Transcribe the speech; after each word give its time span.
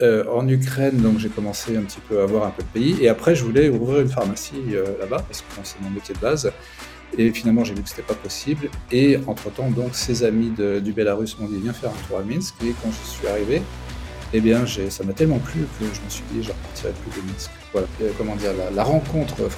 euh, 0.00 0.22
en 0.32 0.46
Ukraine, 0.46 0.98
donc 0.98 1.18
j'ai 1.18 1.28
commencé 1.28 1.76
un 1.76 1.82
petit 1.82 1.98
peu 1.98 2.20
à 2.22 2.26
voir 2.26 2.44
un 2.46 2.50
peu 2.50 2.62
de 2.62 2.68
pays. 2.68 2.96
Et 3.02 3.08
après, 3.08 3.34
je 3.34 3.42
voulais 3.42 3.68
ouvrir 3.68 4.00
une 4.00 4.08
pharmacie 4.08 4.62
euh, 4.70 4.84
là-bas, 5.00 5.24
parce 5.26 5.40
que 5.40 5.46
c'est 5.64 5.80
mon 5.80 5.90
métier 5.90 6.14
de 6.14 6.20
base. 6.20 6.52
Et 7.16 7.32
finalement, 7.32 7.64
j'ai 7.64 7.74
vu 7.74 7.82
que 7.82 7.88
c'était 7.88 8.02
pas 8.02 8.14
possible. 8.14 8.70
Et 8.92 9.18
entre-temps, 9.26 9.70
donc, 9.70 9.96
ses 9.96 10.22
amis 10.22 10.50
du 10.50 10.92
Bélarus 10.92 11.36
m'ont 11.40 11.48
dit, 11.48 11.58
viens 11.60 11.72
faire 11.72 11.90
un 11.90 12.06
tour 12.06 12.18
à 12.18 12.22
Minsk. 12.22 12.54
Et 12.62 12.74
quand 12.80 12.90
je 12.92 13.08
suis 13.10 13.26
arrivé, 13.26 13.60
eh 14.32 14.40
bien, 14.40 14.64
ça 14.66 15.02
m'a 15.02 15.14
tellement 15.14 15.40
plu 15.40 15.62
que 15.80 15.86
je 15.86 16.00
me 16.00 16.08
suis 16.08 16.22
dit, 16.30 16.44
je 16.44 16.50
repartirai 16.50 16.92
plus 16.92 17.20
de 17.20 17.26
Minsk. 17.26 17.50
Voilà, 17.72 17.88
comment 18.16 18.36
dire, 18.36 18.52
la, 18.72 18.84
rencontre 18.84 19.48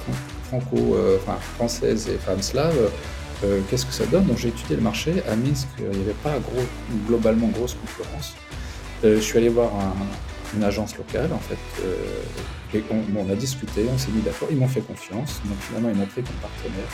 franco, 0.45 0.95
euh, 0.95 1.17
enfin, 1.21 1.37
française 1.55 2.09
et 2.09 2.17
femme 2.17 2.41
slave, 2.41 2.89
qu'est-ce 3.69 3.85
que 3.85 3.93
ça 3.93 4.05
donne? 4.07 4.25
Donc 4.25 4.37
j'ai 4.37 4.49
étudié 4.49 4.75
le 4.75 4.81
marché. 4.81 5.21
À 5.29 5.35
Minsk, 5.35 5.67
il 5.77 5.99
n'y 5.99 6.03
avait 6.03 6.17
pas 6.23 6.33
globalement 7.07 7.47
grosse 7.49 7.75
concurrence. 7.75 8.33
je 9.03 9.19
suis 9.19 9.37
allé 9.37 9.49
voir 9.49 9.71
un, 9.75 9.93
une 10.55 10.63
agence 10.63 10.97
locale 10.97 11.31
en 11.33 11.39
fait. 11.39 11.57
Euh, 11.83 11.95
on, 13.17 13.31
a 13.31 13.35
discuté, 13.35 13.85
on 13.93 13.97
s'est 13.97 14.11
mis 14.11 14.21
d'accord, 14.21 14.47
ils 14.51 14.57
m'ont 14.57 14.67
fait 14.67 14.81
confiance, 14.81 15.41
donc 15.45 15.57
finalement 15.59 15.89
ils 15.89 15.95
m'ont 15.95 16.05
pris 16.05 16.23
comme 16.23 16.35
partenaire. 16.35 16.87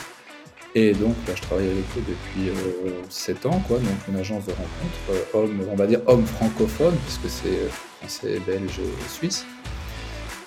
Et 0.74 0.92
donc 0.92 1.14
bah, 1.26 1.32
je 1.34 1.42
travaille 1.42 1.66
avec 1.66 1.84
eux 1.96 2.02
depuis 2.06 2.50
euh, 2.50 3.02
7 3.08 3.46
ans, 3.46 3.62
quoi, 3.66 3.78
donc 3.78 3.96
une 4.08 4.16
agence 4.16 4.44
de 4.46 4.52
rencontre, 4.52 5.34
euh, 5.34 5.66
on 5.70 5.76
va 5.76 5.86
dire 5.86 6.00
homme 6.06 6.26
francophone, 6.26 6.94
puisque 7.04 7.28
c'est 7.28 7.48
euh, 7.48 7.68
français, 8.00 8.40
belge 8.46 8.80
et 8.80 9.08
suisse, 9.08 9.46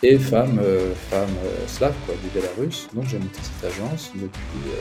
et 0.04 0.18
femme, 0.18 0.60
femme 1.12 1.30
slave, 1.68 1.94
quoi, 2.08 2.16
du 2.24 2.30
Bélarus. 2.30 2.88
Donc 2.96 3.06
j'ai 3.08 3.20
monté 3.20 3.40
cette 3.44 3.72
agence 3.72 4.12
depuis, 4.16 4.72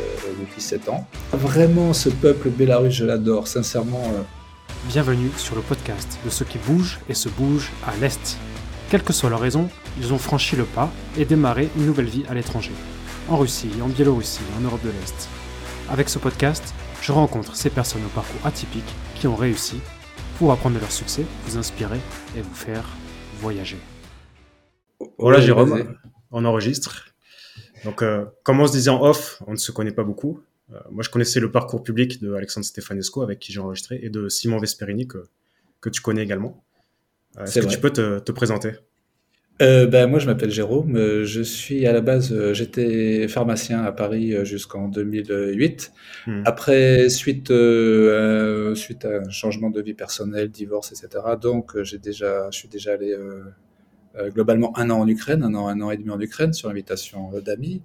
depuis 0.40 0.62
7 0.62 0.88
ans. 0.88 1.06
Vraiment, 1.32 1.92
ce 1.92 2.08
peuple 2.08 2.48
bélarus, 2.48 2.94
je 2.94 3.04
l'adore, 3.04 3.46
sincèrement 3.46 4.02
Bienvenue 4.88 5.30
sur 5.36 5.54
le 5.54 5.60
podcast 5.60 6.18
de 6.24 6.30
ceux 6.30 6.46
qui 6.46 6.56
bougent 6.56 6.98
et 7.08 7.14
se 7.14 7.28
bougent 7.28 7.70
à 7.86 7.94
l'Est. 7.98 8.38
Quelle 8.90 9.02
que 9.02 9.12
soit 9.12 9.28
leur 9.28 9.38
raison, 9.38 9.68
ils 9.98 10.12
ont 10.14 10.18
franchi 10.18 10.56
le 10.56 10.64
pas 10.64 10.90
et 11.18 11.26
démarré 11.26 11.68
une 11.76 11.84
nouvelle 11.84 12.08
vie 12.08 12.24
à 12.30 12.34
l'étranger. 12.34 12.72
En 13.28 13.36
Russie, 13.36 13.70
en 13.82 13.88
Biélorussie, 13.88 14.40
en 14.56 14.62
Europe 14.62 14.82
de 14.82 14.88
l'Est. 14.88 15.28
Avec 15.90 16.08
ce 16.08 16.18
podcast, 16.18 16.74
je 17.02 17.12
rencontre 17.12 17.54
ces 17.54 17.68
personnes 17.68 18.04
au 18.06 18.08
parcours 18.08 18.44
atypique 18.44 18.92
qui 19.16 19.26
ont 19.26 19.36
réussi 19.36 19.80
pour 20.38 20.50
apprendre 20.50 20.76
de 20.76 20.80
leur 20.80 20.92
succès, 20.92 21.26
vous 21.44 21.58
inspirer 21.58 22.00
et 22.34 22.40
vous 22.40 22.54
faire 22.54 22.84
voyager. 23.38 23.78
Voilà 25.18 25.40
Jérôme, 25.40 25.94
on 26.30 26.44
enregistre. 26.46 27.04
Donc, 27.84 28.02
euh, 28.02 28.24
comme 28.44 28.60
on 28.60 28.66
se 28.66 28.72
disait 28.72 28.90
en 28.90 29.02
off, 29.02 29.42
on 29.46 29.52
ne 29.52 29.56
se 29.56 29.72
connaît 29.72 29.92
pas 29.92 30.04
beaucoup. 30.04 30.40
Euh, 30.72 30.78
moi, 30.90 31.02
je 31.02 31.10
connaissais 31.10 31.40
le 31.40 31.50
parcours 31.50 31.82
public 31.82 32.20
de 32.20 32.34
Alexandre 32.34 32.66
Stefanesco, 32.66 33.22
avec 33.22 33.38
qui 33.38 33.52
j'ai 33.52 33.60
enregistré, 33.60 33.98
et 34.02 34.10
de 34.10 34.28
Simon 34.28 34.58
Vesperini, 34.58 35.06
que, 35.06 35.24
que 35.80 35.90
tu 35.90 36.00
connais 36.00 36.22
également. 36.22 36.62
Euh, 37.38 37.44
est-ce 37.44 37.60
que 37.60 37.66
tu 37.66 37.78
peux 37.78 37.90
te, 37.90 38.18
te 38.18 38.32
présenter? 38.32 38.72
Euh, 39.62 39.86
ben, 39.86 40.06
moi, 40.06 40.18
je 40.18 40.26
m'appelle 40.26 40.50
Jérôme. 40.50 41.22
Je 41.24 41.42
suis 41.42 41.86
à 41.86 41.92
la 41.92 42.00
base, 42.00 42.52
j'étais 42.52 43.28
pharmacien 43.28 43.82
à 43.82 43.92
Paris 43.92 44.34
jusqu'en 44.44 44.88
2008. 44.88 45.92
Hmm. 46.26 46.42
Après, 46.46 47.10
suite, 47.10 47.50
euh, 47.50 48.74
suite 48.74 49.04
à 49.04 49.18
un 49.18 49.30
changement 49.30 49.68
de 49.68 49.82
vie 49.82 49.92
personnelle, 49.92 50.48
divorce, 50.48 50.92
etc. 50.92 51.24
Donc, 51.40 51.80
j'ai 51.82 51.98
déjà, 51.98 52.50
je 52.50 52.58
suis 52.58 52.68
déjà 52.68 52.94
allé 52.94 53.14
globalement 54.30 54.76
un 54.78 54.88
an 54.88 55.00
en 55.00 55.08
Ukraine, 55.08 55.42
un 55.42 55.54
an, 55.54 55.68
un 55.68 55.80
an 55.82 55.90
et 55.90 55.98
demi 55.98 56.10
en 56.10 56.20
Ukraine 56.20 56.54
sur 56.54 56.68
l'invitation 56.68 57.30
d'amis. 57.44 57.82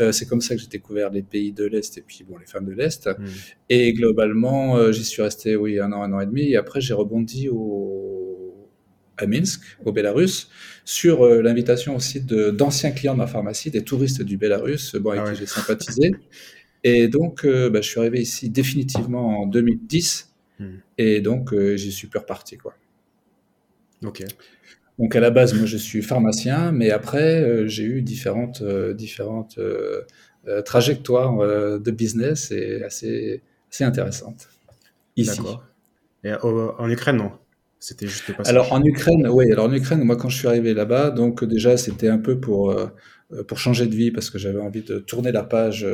Euh, 0.00 0.12
c'est 0.12 0.26
comme 0.26 0.40
ça 0.40 0.54
que 0.54 0.60
j'ai 0.60 0.68
découvert 0.68 1.10
les 1.10 1.22
pays 1.22 1.52
de 1.52 1.64
l'Est 1.64 1.98
et 1.98 2.02
puis 2.02 2.24
bon, 2.28 2.38
les 2.38 2.46
femmes 2.46 2.66
de 2.66 2.72
l'Est. 2.72 3.06
Hmm. 3.06 3.26
Et 3.68 3.92
globalement, 3.92 4.76
euh, 4.76 4.92
j'y 4.92 5.04
suis 5.04 5.22
resté 5.22 5.56
oui, 5.56 5.78
un 5.80 5.92
an, 5.92 6.02
un 6.02 6.12
an 6.12 6.20
et 6.20 6.26
demi. 6.26 6.50
Et 6.50 6.56
après, 6.56 6.80
j'ai 6.80 6.94
rebondi 6.94 7.48
au... 7.48 8.68
à 9.16 9.26
Minsk, 9.26 9.60
au 9.84 9.92
Bélarus, 9.92 10.50
sur 10.84 11.24
euh, 11.24 11.42
l'invitation 11.42 11.96
aussi 11.96 12.20
d'anciens 12.20 12.90
clients 12.92 13.14
de 13.14 13.18
ma 13.18 13.26
pharmacie, 13.26 13.70
des 13.70 13.84
touristes 13.84 14.22
du 14.22 14.36
Bélarus, 14.36 14.96
bon, 14.96 15.10
avec 15.10 15.22
ah 15.26 15.32
qui 15.32 15.38
j'ai 15.38 15.46
sympathisé. 15.46 16.12
Et 16.84 17.06
donc, 17.06 17.46
bah, 17.46 17.80
je 17.80 17.88
suis 17.88 18.00
arrivé 18.00 18.20
ici 18.20 18.50
définitivement 18.50 19.42
en 19.42 19.46
2010. 19.46 20.34
Hmm. 20.58 20.78
Et 20.98 21.20
donc, 21.20 21.54
j'y 21.76 21.92
suis 21.92 22.08
plus 22.08 22.18
reparti. 22.18 22.58
Quoi. 22.58 22.74
Ok. 24.04 24.24
Donc 25.02 25.16
à 25.16 25.20
la 25.20 25.30
base, 25.30 25.52
moi 25.54 25.66
je 25.66 25.76
suis 25.76 26.00
pharmacien, 26.00 26.70
mais 26.70 26.92
après 26.92 27.42
euh, 27.42 27.66
j'ai 27.66 27.82
eu 27.82 28.02
différentes, 28.02 28.62
euh, 28.62 28.94
différentes 28.94 29.58
euh, 29.58 30.02
trajectoires 30.64 31.38
de 31.80 31.90
business 31.90 32.52
et 32.52 32.84
assez, 32.84 33.42
assez 33.70 33.82
intéressantes. 33.82 34.48
Ici. 35.16 35.40
Et 36.22 36.32
en 36.32 36.88
Ukraine, 36.88 37.16
non? 37.16 37.32
C'était 37.80 38.06
juste 38.06 38.28
le 38.28 38.34
Alors 38.46 38.72
en 38.72 38.82
Ukraine, 38.84 39.26
oui. 39.28 39.50
Alors 39.50 39.66
en 39.66 39.72
Ukraine, 39.72 40.04
moi 40.04 40.14
quand 40.14 40.28
je 40.28 40.38
suis 40.38 40.46
arrivé 40.46 40.72
là-bas, 40.72 41.10
donc 41.10 41.44
déjà 41.44 41.76
c'était 41.76 42.08
un 42.08 42.18
peu 42.18 42.38
pour 42.38 42.74
pour 43.48 43.58
changer 43.58 43.86
de 43.86 43.94
vie 43.94 44.12
parce 44.12 44.30
que 44.30 44.38
j'avais 44.38 44.60
envie 44.60 44.82
de 44.82 44.98
tourner 44.98 45.32
la 45.32 45.42
page 45.42 45.86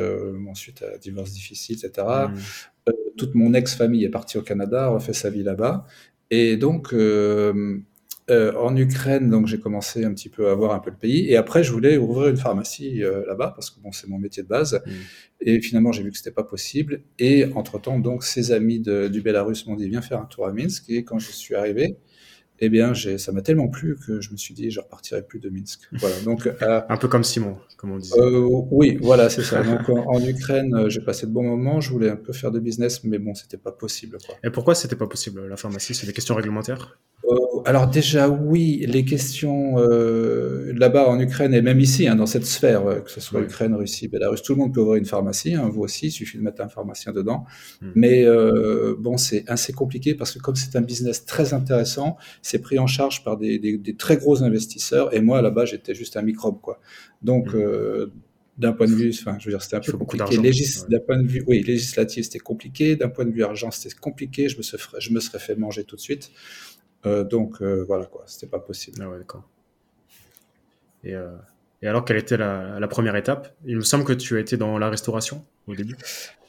ensuite 0.47 0.83
à 0.83 0.97
divorce 0.99 1.31
difficile, 1.31 1.77
etc. 1.83 2.07
Mmh. 2.27 2.91
toute 3.17 3.33
mon 3.33 3.53
ex-famille 3.53 4.03
est 4.03 4.09
partie 4.09 4.37
au 4.37 4.43
Canada, 4.43 4.87
refait 4.89 5.13
sa 5.13 5.31
vie 5.31 5.43
là-bas. 5.43 5.85
Et 6.31 6.57
donc, 6.57 6.93
euh, 6.93 7.79
en 8.29 8.75
Ukraine, 8.75 9.29
donc 9.29 9.47
j'ai 9.47 9.59
commencé 9.59 10.05
un 10.05 10.13
petit 10.13 10.29
peu 10.29 10.49
à 10.49 10.55
voir 10.55 10.73
un 10.73 10.79
peu 10.79 10.89
le 10.89 10.97
pays. 10.97 11.29
Et 11.29 11.35
après, 11.35 11.63
je 11.63 11.71
voulais 11.71 11.97
ouvrir 11.97 12.29
une 12.29 12.37
pharmacie 12.37 13.03
euh, 13.03 13.25
là-bas 13.27 13.51
parce 13.55 13.69
que 13.69 13.79
bon, 13.79 13.91
c'est 13.91 14.07
mon 14.07 14.19
métier 14.19 14.43
de 14.43 14.47
base. 14.47 14.81
Mm. 14.85 14.91
Et 15.41 15.61
finalement, 15.61 15.91
j'ai 15.91 16.03
vu 16.03 16.11
que 16.11 16.17
c'était 16.17 16.31
pas 16.31 16.43
possible. 16.43 17.01
Et 17.17 17.45
entre 17.55 17.79
temps, 17.79 17.99
donc, 17.99 18.23
ses 18.23 18.51
amis 18.51 18.79
du 18.79 19.21
Bélarus 19.21 19.65
m'ont 19.67 19.75
dit 19.75 19.89
viens 19.89 20.01
faire 20.01 20.19
un 20.21 20.25
tour 20.25 20.47
à 20.47 20.53
Minsk. 20.53 20.89
Et 20.89 21.03
quand 21.03 21.19
je 21.19 21.31
suis 21.31 21.55
arrivé, 21.55 21.97
eh 22.61 22.69
bien, 22.69 22.93
ça 22.93 23.31
m'a 23.31 23.41
tellement 23.41 23.69
plu 23.69 23.97
que 24.05 24.19
je 24.21 24.31
me 24.31 24.37
suis 24.37 24.53
dit, 24.53 24.69
je 24.69 24.79
repartirai 24.79 25.21
plus 25.21 25.39
de 25.39 25.49
Minsk. 25.49 25.81
Voilà. 25.93 26.15
Donc, 26.25 26.47
euh, 26.47 26.81
un 26.89 26.97
peu 26.97 27.07
comme 27.07 27.23
Simon, 27.23 27.57
comme 27.77 27.91
on 27.91 27.97
disait. 27.97 28.19
Euh, 28.19 28.47
oui, 28.71 28.97
voilà, 29.01 29.29
c'est 29.29 29.43
ça. 29.43 29.63
Donc, 29.63 29.89
en, 29.89 30.21
Ukraine, 30.25 30.75
euh, 30.75 30.89
j'ai 30.89 31.01
passé 31.01 31.25
de 31.25 31.31
bons 31.31 31.43
moments. 31.43 31.79
Je 31.79 31.89
voulais 31.91 32.09
un 32.09 32.17
peu 32.17 32.33
faire 32.33 32.51
de 32.51 32.59
business, 32.59 33.03
mais 33.03 33.17
bon, 33.17 33.33
c'était 33.33 33.57
pas 33.57 33.71
possible. 33.71 34.17
Quoi. 34.25 34.35
Et 34.43 34.49
pourquoi 34.49 34.75
c'était 34.75 34.97
pas 34.97 35.07
possible 35.07 35.47
la 35.47 35.55
pharmacie? 35.55 35.93
C'est 35.93 36.07
des 36.07 36.13
questions 36.13 36.35
réglementaires? 36.35 36.99
Alors 37.65 37.87
déjà, 37.87 38.29
oui, 38.29 38.85
les 38.87 39.03
questions 39.03 39.75
là-bas 39.75 41.07
en 41.09 41.19
Ukraine 41.19 41.53
et 41.53 41.61
même 41.61 41.79
ici, 41.79 42.07
hein, 42.07 42.15
dans 42.15 42.25
cette 42.25 42.45
sphère, 42.45 43.03
que 43.03 43.11
ce 43.11 43.19
soit 43.19 43.41
Ukraine, 43.41 43.75
Russie, 43.75 44.07
Belarus, 44.07 44.41
tout 44.41 44.53
le 44.53 44.59
monde 44.59 44.73
peut 44.73 44.79
ouvrir 44.79 44.95
une 44.95 45.05
pharmacie. 45.05 45.53
Hein, 45.53 45.69
vous 45.69 45.81
aussi, 45.81 46.07
il 46.07 46.11
suffit 46.11 46.37
de 46.37 46.43
mettre 46.43 46.61
un 46.61 46.69
pharmacien 46.69 47.11
dedans. 47.11 47.45
Hmm. 47.81 47.91
Mais 47.95 48.25
bon, 48.97 49.17
c'est 49.17 49.43
assez 49.47 49.73
compliqué 49.73 50.15
parce 50.15 50.31
que 50.31 50.39
comme 50.39 50.55
c'est 50.55 50.75
un 50.75 50.81
business 50.81 51.25
très 51.25 51.53
intéressant, 51.53 52.17
c'est 52.49 52.59
pris 52.59 52.79
en 52.79 52.87
charge 52.87 53.23
par 53.23 53.37
des, 53.37 53.95
très 53.97 54.17
gros 54.17 54.43
investisseurs. 54.43 55.13
Et 55.13 55.21
moi, 55.21 55.41
là-bas, 55.41 55.65
j'étais 55.65 55.93
juste 55.93 56.17
un 56.17 56.23
microbe, 56.23 56.59
quoi. 56.61 56.79
Donc, 57.21 57.53
mmh. 57.53 57.57
euh, 57.57 58.11
d'un 58.57 58.73
point 58.73 58.87
de 58.87 58.93
vue, 58.93 59.13
enfin, 59.13 59.37
je 59.39 59.45
veux 59.45 59.51
dire, 59.51 59.61
c'était 59.61 59.75
un 59.75 59.81
peu 59.81 59.91
compliqué. 59.91 60.35
D'un 60.89 60.99
point 60.99 61.21
de 61.21 61.27
vue, 61.27 61.43
oui, 61.47 61.61
législatif, 61.61 62.25
c'était 62.25 62.39
compliqué. 62.39 62.95
D'un 62.95 63.09
point 63.09 63.25
de 63.25 63.31
vue 63.31 63.43
argent, 63.43 63.69
c'était 63.69 63.95
compliqué. 63.95 64.49
Je 64.49 64.57
me, 64.57 64.63
serais, 64.63 64.79
je 64.99 65.11
me 65.11 65.19
serais 65.19 65.37
fait 65.37 65.55
manger 65.55 65.83
tout 65.83 65.95
de 65.95 66.01
suite. 66.01 66.31
Euh, 67.05 67.23
donc, 67.23 67.61
euh, 67.61 67.83
voilà, 67.87 68.05
quoi. 68.05 68.23
C'était 68.25 68.47
pas 68.47 68.59
possible. 68.59 68.97
Ah 69.01 69.09
ouais, 69.09 69.19
d'accord. 69.19 69.47
Et, 71.03 71.13
et, 71.83 71.87
alors, 71.87 72.03
quelle 72.03 72.17
était 72.17 72.37
la, 72.37 72.87
première 72.89 73.15
étape? 73.15 73.55
Il 73.63 73.77
me 73.77 73.81
semble 73.81 74.05
que 74.05 74.13
tu 74.13 74.37
as 74.37 74.39
été 74.39 74.57
dans 74.57 74.79
la 74.79 74.89
restauration 74.89 75.45
au 75.67 75.75
début. 75.75 75.95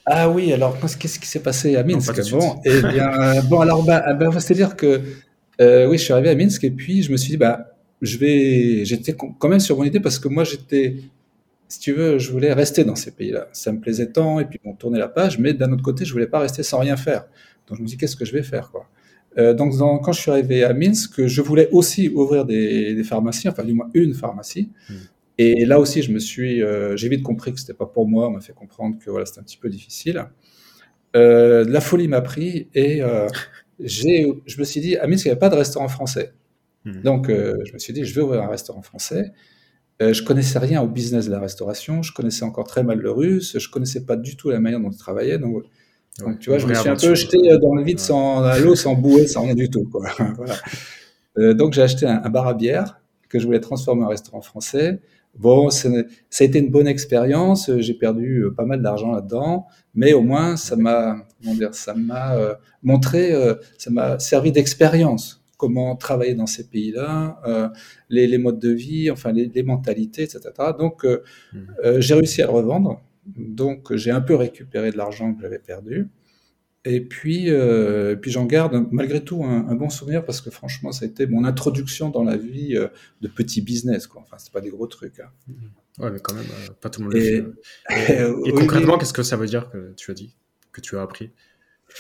Ah 0.07 0.31
oui, 0.31 0.51
alors 0.55 0.79
qu'est-ce 0.81 1.21
qui 1.21 1.29
s'est 1.29 1.43
passé 1.43 1.77
à 1.77 1.85
Minsk 1.85 2.31
Bon, 2.31 2.59
eh 2.65 2.81
bien, 2.81 3.43
bon, 3.51 3.61
alors, 3.61 3.85
bah, 3.85 4.15
bah 4.15 4.31
c'est-à-dire 4.41 4.75
que 4.75 5.03
euh, 5.61 5.87
oui, 5.87 5.99
je 5.99 6.05
suis 6.05 6.13
arrivé 6.13 6.31
à 6.31 6.35
Minsk 6.35 6.65
et 6.65 6.71
puis 6.71 7.03
je 7.03 7.13
me 7.13 7.17
suis 7.17 7.31
dit, 7.31 7.37
bah, 7.37 7.75
je 8.01 8.17
vais, 8.19 8.85
j'étais 8.85 9.15
quand 9.15 9.49
même 9.49 9.61
sur 9.61 9.77
mon 9.77 9.85
idée 9.85 10.01
parce 10.01 10.19
que 10.19 10.29
moi 10.29 10.45
j'étais, 10.45 10.97
si 11.69 11.81
tu 11.81 11.93
veux, 11.93 12.19
je 12.19 12.33
voulais 12.33 12.53
rester 12.53 12.85
dans 12.85 12.97
ces 12.97 13.11
pays-là. 13.11 13.49
Ça 13.53 13.73
me 13.73 13.81
plaisait 13.81 14.11
tant 14.11 14.41
et 14.41 14.47
puis 14.47 14.59
on 14.65 14.75
tournait 14.75 14.99
la 14.99 15.09
page, 15.09 15.39
mais 15.39 15.53
d'un 15.53 15.71
autre 15.73 15.83
côté, 15.83 16.05
je 16.05 16.13
voulais 16.13 16.27
pas 16.27 16.41
rester 16.41 16.63
sans 16.63 16.79
rien 16.79 16.97
faire. 16.97 17.27
Donc 17.67 17.79
je 17.79 17.83
me 17.83 17.87
dis, 17.87 17.97
qu'est-ce 17.97 18.17
que 18.17 18.25
je 18.25 18.33
vais 18.33 18.43
faire, 18.43 18.71
quoi? 18.71 18.89
Euh, 19.39 19.55
donc 19.55 19.75
quand 19.79 20.13
je 20.13 20.21
suis 20.21 20.31
arrivé 20.31 20.65
à 20.65 20.73
Minsk, 20.73 21.27
je 21.27 21.43
voulais 21.43 21.69
aussi 21.71 22.09
ouvrir 22.09 22.45
des, 22.45 22.95
des 22.95 23.05
pharmacies, 23.05 23.49
enfin 23.49 23.65
du 23.65 23.75
moins 23.75 23.89
une 23.95 24.15
pharmacie. 24.15 24.71
Hmm. 24.89 24.95
Et 25.39 25.65
là 25.65 25.79
aussi, 25.79 26.03
je 26.03 26.13
me 26.13 26.19
suis, 26.19 26.63
euh, 26.63 26.97
j'ai 26.97 27.09
vite 27.09 27.23
compris 27.23 27.53
que 27.53 27.61
c'était 27.61 27.75
pas 27.75 27.87
pour 27.87 28.09
moi. 28.09 28.29
On 28.29 28.33
m'a 28.33 28.41
fait 28.41 28.53
comprendre 28.53 28.99
que 28.99 29.11
voilà, 29.11 29.25
c'était 29.25 29.41
un 29.41 29.45
petit 29.45 29.57
peu 29.57 29.69
difficile. 29.69 30.25
Euh, 31.17 31.65
la 31.67 31.81
folie 31.81 32.09
m'a 32.09 32.21
pris 32.21 32.69
et 32.75 33.01
je 33.85 34.59
me 34.59 34.65
suis 34.65 34.81
dit, 34.81 34.97
à 34.97 35.07
Minsk, 35.07 35.25
il 35.25 35.29
n'y 35.29 35.33
avait 35.33 35.39
pas 35.39 35.49
de 35.49 35.57
restaurant 35.57 35.89
français. 35.89 36.33
Hmm. 36.85 37.03
Donc, 37.03 37.29
euh, 37.29 37.57
je 37.65 37.73
me 37.73 37.79
suis 37.79 37.93
dit, 37.93 38.05
je 38.05 38.15
vais 38.15 38.23
ouvrir 38.23 38.43
un 38.43 38.49
restaurant 38.49 38.83
français. 38.83 39.33
Euh, 40.03 40.15
je 40.15 40.23
connaissais 40.23 40.59
rien 40.59 40.81
au 40.83 40.89
business 40.89 41.27
de 41.27 41.31
la 41.31 41.41
restauration. 41.41 42.03
Je 42.03 42.13
connaissais 42.13 42.45
encore 42.45 42.67
très 42.67 42.83
mal 42.83 42.99
le 42.99 43.11
russe. 43.11 43.59
Je 43.59 43.69
connaissais 43.69 44.05
pas 44.07 44.17
du 44.17 44.37
tout 44.37 44.51
la 44.51 44.61
manière 44.61 44.81
dont 44.81 44.91
ils 44.91 44.97
travaillaient. 44.97 45.39
Donc, 45.39 45.65
donc 46.19 46.39
tu 46.39 46.51
vois, 46.51 46.59
je 46.59 46.67
me 46.67 46.75
suis 46.75 46.89
un 46.89 46.97
peu 46.97 47.15
jeté 47.15 47.39
euh, 47.51 47.59
dans 47.59 47.75
le 47.75 47.83
vide, 47.83 48.01
sans 48.01 48.59
l'eau, 48.59 48.75
sans 48.75 48.95
bouée, 48.95 49.27
sans 49.27 49.43
rien 49.43 49.55
du 49.55 49.69
tout. 49.69 49.85
Quoi. 49.85 50.09
voilà. 50.37 50.55
euh, 51.39 51.55
donc, 51.55 51.75
j'ai 51.75 51.83
acheté 51.83 52.07
un, 52.07 52.23
un, 52.25 52.31
bar 52.31 52.47
à 52.47 52.55
bière 52.55 53.01
que 53.29 53.39
je 53.39 53.47
voulais 53.47 53.61
transformer 53.61 54.05
en 54.05 54.09
restaurant 54.09 54.41
français. 54.41 55.01
Bon, 55.39 55.71
ça 55.71 55.89
a 55.89 56.45
été 56.45 56.59
une 56.59 56.71
bonne 56.71 56.89
expérience. 56.89 57.71
J'ai 57.79 57.95
perdu 57.95 58.47
pas 58.57 58.65
mal 58.65 58.83
d'argent 58.83 59.13
là-dedans, 59.13 59.67
mais 59.95 60.13
au 60.13 60.23
moins 60.23 60.57
ça 60.57 60.75
m'a, 60.75 61.25
comment 61.41 61.55
dire, 61.55 61.75
ça 61.75 61.95
m'a 61.95 62.37
euh, 62.37 62.55
montré, 62.83 63.33
euh, 63.33 63.55
ça 63.79 63.91
m'a 63.91 64.19
servi 64.19 64.53
d'expérience. 64.53 65.45
comment 65.57 65.95
travailler 65.95 66.35
dans 66.35 66.47
ces 66.47 66.69
pays-là, 66.69 67.39
les, 68.09 68.39
modes 68.39 68.59
de 68.59 68.71
vie, 68.71 69.11
enfin 69.11 69.31
les, 69.33 69.63
mentalités, 69.63 70.23
etc. 70.23 70.41
Donc, 70.79 71.05
mmh. 71.05 71.59
j'ai 71.99 72.15
réussi 72.15 72.41
à 72.41 72.47
le 72.47 72.53
revendre. 72.53 73.03
Donc, 73.37 73.95
j'ai 73.95 74.11
un 74.11 74.23
peu 74.23 74.35
récupéré 74.37 74.91
de 74.91 74.97
l'argent 74.97 75.35
que 75.35 75.43
j'avais 75.43 75.59
perdu. 75.59 76.09
Et 76.87 77.03
puis, 77.03 77.51
euh, 77.51 78.17
puis 78.17 78.31
j'en 78.31 78.47
garde 78.47 78.87
malgré 78.91 79.23
tout 79.23 79.45
un, 79.45 79.75
bon 79.75 79.91
souvenir 79.91 80.25
parce 80.25 80.41
que 80.41 80.51
franchement, 80.51 80.93
ça 80.93 81.05
a 81.05 81.09
été 81.09 81.27
mon 81.27 81.45
introduction 81.45 82.09
dans 82.09 82.25
la 82.25 82.39
vie 82.39 82.75
euh, 82.75 82.89
de 83.21 83.29
petit 83.29 83.61
business. 83.61 84.07
Quoi. 84.07 84.23
Enfin, 84.23 84.37
c'est 84.39 84.53
pas 84.53 84.63
des 84.63 84.71
gros 84.71 84.87
trucs. 84.87 85.21
Hein. 85.21 85.31
Ouais, 85.99 86.11
mais 86.11 86.21
quand 86.21 86.35
même, 86.35 86.47
euh, 86.47 86.73
pas 86.81 86.89
tout 86.89 87.03
le 87.03 87.09
monde 87.09 87.15
le 87.15 87.21
fait. 87.21 87.45
Et, 88.47 88.53
concrètement, 88.53 88.97
qu'est-ce 88.97 89.13
que 89.13 89.23
ça 89.23 89.37
veut 89.37 89.47
dire 89.47 89.69
que 89.71 89.93
tu 89.95 90.11
as 90.11 90.15
dit, 90.15 90.35
que 90.73 90.81
tu 90.81 90.97
as 90.97 91.03
appris 91.03 91.31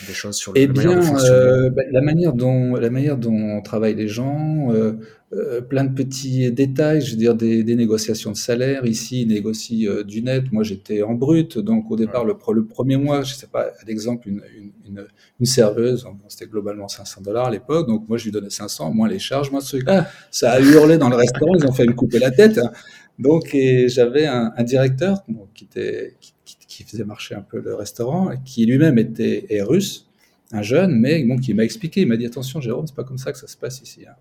des 0.07 0.13
choses 0.13 0.37
sur 0.37 0.53
le, 0.53 0.61
eh 0.61 0.67
bien, 0.67 1.01
euh, 1.25 1.71
bah, 1.71 1.83
la 1.91 2.01
manière 2.01 2.33
dont 2.33 2.77
la 2.77 2.91
manière 2.91 3.17
dont 3.17 3.61
travaillent 3.63 3.95
les 3.95 4.09
gens, 4.09 4.73
euh, 4.73 4.93
euh, 5.33 5.61
plein 5.61 5.85
de 5.85 5.95
petits 5.95 6.51
détails, 6.51 7.01
je 7.03 7.13
veux 7.13 7.17
dire 7.17 7.35
des, 7.35 7.63
des 7.63 7.77
négociations 7.77 8.33
de 8.33 8.37
salaire. 8.37 8.85
Ici, 8.87 9.23
ils 9.23 9.29
négocient 9.29 9.91
euh, 9.91 10.05
du 10.05 10.23
net. 10.23 10.51
Moi, 10.53 10.65
j'étais 10.65 11.03
en 11.03 11.15
brut, 11.15 11.59
donc 11.59 11.91
au 11.91 11.97
départ, 11.97 12.25
le, 12.25 12.35
le, 12.53 12.65
premier 12.65 12.97
mois, 12.97 13.23
je 13.23 13.35
sais 13.35 13.47
pas, 13.47 13.71
l'exemple, 13.87 14.29
une, 14.29 14.43
une, 14.57 14.73
une, 14.87 15.07
une, 15.39 15.47
serveuse, 15.47 16.07
c'était 16.29 16.51
globalement 16.51 16.89
500 16.89 17.21
dollars 17.21 17.47
à 17.47 17.51
l'époque, 17.51 17.87
donc 17.87 18.09
moi, 18.09 18.19
je 18.19 18.25
lui 18.25 18.33
donnais 18.33 18.51
500, 18.51 18.93
moins 18.93 19.09
les 19.09 19.19
charges, 19.19 19.51
moi, 19.51 19.61
ce 19.61 19.77
truc-là, 19.77 20.09
ça 20.31 20.53
a 20.53 20.61
hurlé 20.61 20.99
dans 20.99 21.09
le 21.09 21.17
restaurant, 21.17 21.55
ils 21.55 21.67
ont 21.67 21.73
fait 21.73 21.87
me 21.87 21.93
couper 21.93 22.19
la 22.19 22.31
tête. 22.31 22.59
Hein. 22.59 22.73
Donc, 23.19 23.57
j'avais 23.87 24.27
un, 24.27 24.53
un, 24.57 24.65
directeur 24.65 25.23
qui 25.55 25.65
était 25.65 26.17
qui, 26.21 26.33
qui 26.71 26.85
faisait 26.85 27.05
marcher 27.05 27.35
un 27.35 27.43
peu 27.43 27.61
le 27.61 27.75
restaurant, 27.75 28.31
qui 28.45 28.65
lui-même 28.65 28.97
était 28.97 29.47
est 29.51 29.61
russe, 29.61 30.07
un 30.53 30.63
jeune, 30.63 30.93
mais 30.93 31.23
bon, 31.25 31.37
qui 31.37 31.53
m'a 31.53 31.65
expliqué, 31.65 32.03
il 32.03 32.09
m'a 32.09 32.17
dit 32.17 32.25
attention 32.25 32.61
Jérôme, 32.61 32.87
c'est 32.87 32.95
pas 32.95 33.05
comme 33.05 33.19
ça 33.19 33.33
que 33.33 33.39
ça 33.39 33.49
se 33.49 33.57
passe 33.57 33.83
ici. 33.83 34.07
Hein. 34.09 34.15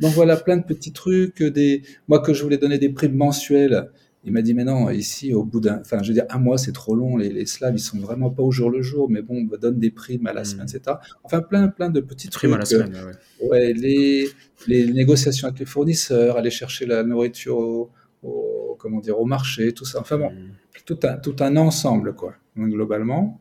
Donc 0.00 0.14
voilà, 0.14 0.36
plein 0.36 0.56
de 0.56 0.64
petits 0.64 0.92
trucs, 0.92 1.42
des, 1.42 1.82
moi 2.08 2.20
que 2.20 2.32
je 2.32 2.42
voulais 2.42 2.56
donner 2.56 2.78
des 2.78 2.88
primes 2.88 3.14
mensuelles, 3.14 3.90
il 4.24 4.32
m'a 4.32 4.40
dit 4.40 4.54
mais 4.54 4.64
non, 4.64 4.88
ici 4.90 5.34
au 5.34 5.44
bout 5.44 5.60
d'un, 5.60 5.80
enfin 5.80 6.02
je 6.02 6.08
veux 6.08 6.14
dire 6.14 6.24
un 6.30 6.38
mois 6.38 6.56
c'est 6.56 6.72
trop 6.72 6.94
long, 6.94 7.18
les, 7.18 7.28
les 7.28 7.44
Slaves 7.44 7.74
ils 7.74 7.80
sont 7.80 7.98
vraiment 7.98 8.30
pas 8.30 8.42
au 8.42 8.50
jour 8.50 8.70
le 8.70 8.80
jour, 8.80 9.10
mais 9.10 9.20
bon, 9.20 9.46
on 9.52 9.56
donne 9.58 9.78
des 9.78 9.90
primes 9.90 10.26
à 10.26 10.32
la 10.32 10.42
mmh. 10.42 10.44
semaine, 10.46 10.66
etc. 10.74 10.96
Enfin 11.22 11.42
plein 11.42 11.68
plein 11.68 11.90
de 11.90 12.00
petits 12.00 12.28
primes 12.28 12.58
trucs. 12.58 12.72
à 12.72 12.78
la 12.78 12.86
semaine, 12.86 13.04
ouais. 13.42 13.48
ouais 13.48 13.72
les, 13.74 14.28
les 14.66 14.86
négociations 14.90 15.48
avec 15.48 15.60
les 15.60 15.66
fournisseurs, 15.66 16.38
aller 16.38 16.50
chercher 16.50 16.86
la 16.86 17.02
nourriture 17.02 17.58
au, 17.58 17.90
au 18.22 18.76
comment 18.78 19.00
dire 19.00 19.18
au 19.18 19.26
marché, 19.26 19.72
tout 19.72 19.84
ça. 19.84 20.00
Enfin 20.00 20.18
bon, 20.18 20.30
mmh. 20.30 20.52
tout 20.86 20.98
un 21.04 21.16
tout 21.16 21.36
un 21.40 21.56
ensemble 21.56 22.14
quoi. 22.14 22.34
Donc, 22.56 22.68
globalement. 22.70 23.40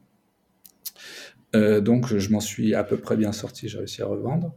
Euh, 1.56 1.82
donc 1.82 2.16
je 2.16 2.30
m'en 2.32 2.40
suis 2.40 2.76
à 2.76 2.84
peu 2.84 2.98
près 2.98 3.18
bien 3.18 3.32
sorti, 3.32 3.68
j'ai 3.70 3.78
réussi 3.80 4.02
à 4.02 4.06
revendre. 4.06 4.54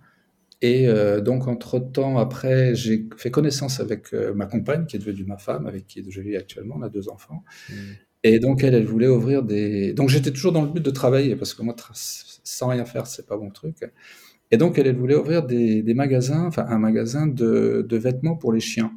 Et 0.61 0.89
euh, 0.89 1.21
donc 1.21 1.49
entre-temps, 1.49 2.19
après, 2.19 2.75
j'ai 2.75 3.09
fait 3.17 3.33
connaissance 3.33 3.81
avec 3.81 4.15
euh, 4.15 4.33
ma 4.33 4.47
compagne, 4.47 4.87
qui 4.87 4.95
est 4.97 5.01
devenue 5.01 5.25
ma 5.25 5.37
femme, 5.37 5.67
avec 5.67 5.89
qui 5.89 6.05
je 6.09 6.21
vis 6.21 6.37
actuellement, 6.37 6.77
on 6.79 6.83
a 6.83 6.89
deux 6.89 7.09
enfants. 7.09 7.43
Mmh. 7.69 7.75
Et 8.25 8.39
donc 8.39 8.63
elle, 8.63 8.75
elle 8.75 8.85
voulait 8.85 9.09
ouvrir 9.09 9.43
des... 9.43 9.93
Donc 9.93 10.09
j'étais 10.09 10.31
toujours 10.31 10.53
dans 10.53 10.63
le 10.63 10.69
but 10.69 10.85
de 10.85 10.91
travailler, 10.93 11.35
parce 11.35 11.55
que 11.55 11.63
moi, 11.63 11.75
sans 11.93 12.69
rien 12.69 12.85
faire, 12.85 13.09
c'est 13.09 13.27
pas 13.27 13.37
bon 13.37 13.51
truc. 13.51 13.79
Et 14.53 14.57
donc 14.57 14.79
elle, 14.79 14.87
elle 14.87 14.97
voulait 14.97 15.17
ouvrir 15.17 15.43
des, 15.43 15.83
des 15.83 15.95
magasins, 15.95 16.47
enfin 16.47 16.65
un 16.69 16.79
magasin 16.79 17.27
de, 17.27 17.85
de, 17.89 17.97
vêtements 17.97 18.37
pour 18.37 18.53
les 18.53 18.61
chiens. 18.61 18.93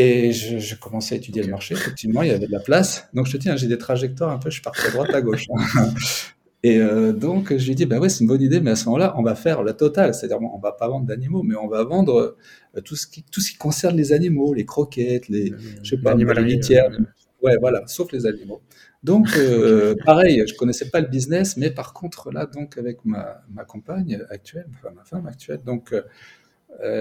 Et 0.00 0.32
je, 0.32 0.58
je 0.58 0.74
commençais 0.76 1.14
à 1.14 1.18
étudier 1.18 1.42
le 1.42 1.50
marché, 1.50 1.74
effectivement, 1.74 2.22
il 2.22 2.28
y 2.28 2.30
avait 2.30 2.46
de 2.46 2.52
la 2.52 2.60
place. 2.60 3.08
Donc 3.12 3.26
je 3.26 3.32
te 3.32 3.36
dis, 3.36 3.50
hein, 3.50 3.56
j'ai 3.56 3.66
des 3.66 3.76
trajectoires 3.76 4.30
un 4.30 4.38
peu, 4.38 4.48
je 4.48 4.62
partais 4.62 4.86
à 4.86 4.90
droite 4.90 5.14
à 5.14 5.20
gauche. 5.20 5.46
Hein. 5.54 5.90
Et 6.62 6.78
euh, 6.78 7.12
donc, 7.12 7.56
je 7.56 7.64
lui 7.64 7.72
ai 7.72 7.74
dit, 7.74 7.86
bah 7.86 7.98
ouais, 7.98 8.08
c'est 8.08 8.20
une 8.20 8.26
bonne 8.26 8.42
idée, 8.42 8.60
mais 8.60 8.70
à 8.70 8.76
ce 8.76 8.84
moment-là, 8.86 9.14
on 9.16 9.22
va 9.22 9.34
faire 9.34 9.62
la 9.62 9.72
totale. 9.72 10.14
C'est-à-dire, 10.14 10.38
on 10.40 10.58
va 10.58 10.72
pas 10.72 10.88
vendre 10.88 11.06
d'animaux, 11.06 11.42
mais 11.42 11.54
on 11.54 11.68
va 11.68 11.84
vendre 11.84 12.36
euh, 12.76 12.80
tout 12.82 12.96
ce 12.96 13.06
qui, 13.06 13.22
tout 13.22 13.40
ce 13.40 13.52
qui 13.52 13.58
concerne 13.58 13.96
les 13.96 14.12
animaux, 14.12 14.52
les 14.52 14.66
croquettes, 14.66 15.28
les, 15.28 15.54
je 15.82 15.90
sais 15.96 16.02
pas, 16.02 16.14
les 16.14 16.24
litières. 16.42 16.90
Euh... 16.92 17.04
Ouais, 17.42 17.56
voilà, 17.60 17.82
sauf 17.86 18.12
les 18.12 18.26
animaux. 18.26 18.60
Donc, 19.02 19.28
euh, 19.38 19.94
pareil, 20.04 20.42
je 20.46 20.54
connaissais 20.54 20.90
pas 20.90 21.00
le 21.00 21.08
business, 21.08 21.56
mais 21.56 21.70
par 21.70 21.94
contre, 21.94 22.30
là, 22.30 22.44
donc, 22.44 22.76
avec 22.76 23.06
ma, 23.06 23.42
ma 23.50 23.64
compagne 23.64 24.22
actuelle, 24.28 24.66
enfin, 24.74 24.94
ma 24.94 25.04
femme 25.04 25.26
actuelle, 25.26 25.60
donc, 25.64 25.94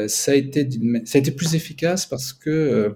ça 0.07 0.31
a 0.31 0.35
été, 0.35 0.67
ça 1.05 1.17
a 1.17 1.21
été 1.21 1.31
plus 1.31 1.55
efficace 1.55 2.05
parce 2.05 2.33
que 2.33 2.95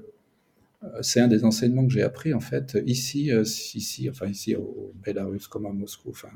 euh, 0.84 0.88
c'est 1.02 1.20
un 1.20 1.28
des 1.28 1.46
enseignements 1.46 1.86
que 1.86 1.94
j'ai 1.94 2.02
appris 2.02 2.34
en 2.34 2.40
fait 2.40 2.78
ici, 2.86 3.32
euh, 3.32 3.44
ici, 3.44 4.10
enfin 4.10 4.28
ici 4.28 4.56
au 4.56 4.94
Bélarus 5.04 5.48
comme 5.48 5.66
à 5.66 5.72
Moscou. 5.72 6.10
Enfin, 6.10 6.30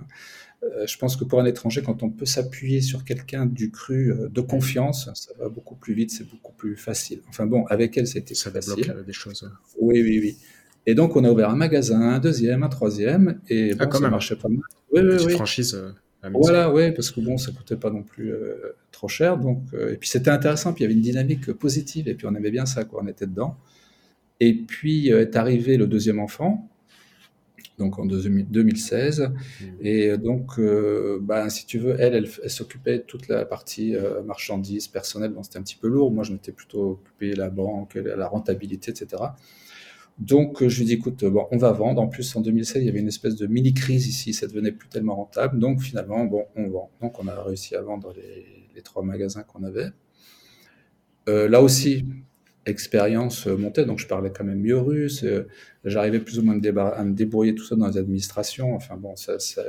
euh, 0.64 0.86
je 0.88 0.98
pense 0.98 1.16
que 1.16 1.26
pour 1.26 1.42
un 1.42 1.46
étranger, 1.46 1.82
quand 1.82 2.04
on 2.04 2.10
peut 2.10 2.26
s'appuyer 2.26 2.82
sur 2.82 3.04
quelqu'un 3.04 3.46
du 3.46 3.72
cru 3.72 4.14
de 4.30 4.42
confiance, 4.42 5.10
ça 5.14 5.32
va 5.40 5.50
beaucoup 5.50 5.76
plus 5.76 5.94
vite, 5.94 6.12
c'est 6.12 6.30
beaucoup 6.30 6.54
plus 6.54 6.78
facile. 6.78 7.22
Enfin 7.28 7.46
bon, 7.46 7.66
avec 7.66 7.98
elle, 7.98 8.08
c'était 8.08 8.36
ça 8.36 8.52
facile. 8.52 8.96
des 9.06 9.14
choses. 9.14 9.50
Oui, 9.80 10.02
oui, 10.02 10.20
oui. 10.22 10.38
Et 10.86 10.96
donc 10.96 11.16
on 11.18 11.24
a 11.26 11.32
ouvert 11.32 11.50
un 11.50 11.58
magasin, 11.58 12.00
un 12.00 12.20
deuxième, 12.20 12.64
un 12.64 12.70
troisième, 12.70 13.42
et 13.50 13.74
ah, 13.78 13.86
bon, 13.86 13.92
ça 13.92 14.00
même. 14.00 14.12
marchait 14.12 14.38
pas 14.38 14.48
mal. 14.48 14.62
Oui, 14.94 15.02
oui, 15.04 15.18
oui. 15.26 15.34
franchise. 15.34 15.74
Euh, 15.76 15.92
voilà, 16.34 16.72
oui, 16.72 16.92
parce 16.92 17.12
que 17.12 17.22
bon, 17.22 17.38
ça 17.38 17.52
coûtait 17.52 17.76
pas 17.76 17.90
non 17.90 18.04
plus 18.04 18.34
euh, 18.34 18.76
trop 18.92 19.08
cher, 19.08 19.38
donc 19.38 19.60
et 19.74 19.98
puis 19.98 20.10
c'était 20.10 20.32
intéressant, 20.32 20.74
puis 20.74 20.84
il 20.84 20.86
y 20.86 20.88
avait 20.88 20.96
une 20.96 21.02
dynamique 21.02 21.52
positive, 21.54 22.08
et 22.08 22.16
puis 22.16 22.28
on 22.28 22.36
aimait 22.36 22.52
bien 22.52 22.66
ça, 22.66 22.84
quoi. 22.84 23.02
On 23.04 23.08
était 23.08 23.28
dedans. 23.28 23.58
Et 24.40 24.54
puis 24.54 25.12
euh, 25.12 25.22
est 25.22 25.36
arrivé 25.36 25.78
le 25.78 25.88
deuxième 25.88 26.20
enfant, 26.20 26.70
donc 27.80 28.00
en 28.00 28.06
2016. 28.06 29.22
Mmh. 29.22 29.66
Et 29.82 30.18
donc, 30.18 30.60
euh, 30.60 31.20
bah, 31.22 31.50
si 31.50 31.66
tu 31.66 31.80
veux, 31.80 31.96
elle, 32.00 32.16
elle, 32.16 32.30
elle 32.44 32.50
s'occupait 32.50 33.00
de 33.00 33.04
toute 33.04 33.28
la 33.28 33.46
partie 33.46 33.96
euh, 33.96 34.22
marchandises, 34.24 34.88
personnelle, 34.88 35.34
donc 35.34 35.46
c'était 35.46 35.60
un 35.60 35.64
petit 35.64 35.76
peu 35.76 35.88
lourd. 35.88 36.12
Moi, 36.12 36.24
je 36.24 36.34
m'étais 36.34 36.52
plutôt 36.52 36.92
occupé 36.92 37.32
de 37.32 37.38
la 37.38 37.50
banque, 37.50 37.96
la 37.96 38.28
rentabilité, 38.28 38.92
etc. 38.92 39.24
Donc, 40.20 40.68
je 40.68 40.80
lui 40.80 40.86
dis, 40.86 40.94
écoute, 40.94 41.24
bon, 41.26 41.48
on 41.52 41.58
va 41.58 41.72
vendre. 41.72 42.02
En 42.02 42.08
plus, 42.08 42.36
en 42.36 42.42
2016, 42.42 42.82
il 42.82 42.86
y 42.86 42.90
avait 42.90 43.00
une 43.00 43.08
espèce 43.08 43.36
de 43.36 43.46
mini-crise 43.46 44.08
ici, 44.08 44.34
ça 44.34 44.48
devenait 44.48 44.72
plus 44.72 44.90
tellement 44.90 45.16
rentable. 45.16 45.60
Donc, 45.60 45.82
finalement, 45.82 46.26
bon, 46.26 46.46
on 46.56 46.68
vend. 46.70 46.90
Donc, 47.02 47.20
on 47.20 47.28
a 47.28 47.44
réussi 47.44 47.76
à 47.76 47.82
vendre 47.82 48.14
les, 48.16 48.82
trois 48.82 49.04
magasins 49.04 49.44
qu'on 49.44 49.64
avait. 49.64 49.90
Euh, 51.28 51.50
là 51.50 51.62
aussi, 51.62 52.06
expérience 52.68 53.48
euh, 53.48 53.58
montée, 53.58 53.86
donc 53.86 54.00
je 54.00 54.08
parlais 54.08 54.32
quand 54.32 54.44
même 54.44 54.60
mieux 54.60 54.78
russe, 54.78 55.24
euh, 55.24 55.48
j'arrivais 55.86 56.20
plus 56.20 56.38
ou 56.40 56.44
moins 56.44 56.56
à 56.56 57.04
me 57.04 57.14
débrouiller 57.14 57.56
tout 57.56 57.64
ça 57.64 57.76
dans 57.76 57.88
les 57.88 57.98
administrations, 57.98 58.76
enfin 58.76 58.98
bon, 58.98 59.16
ça, 59.16 59.40
ça, 59.40 59.64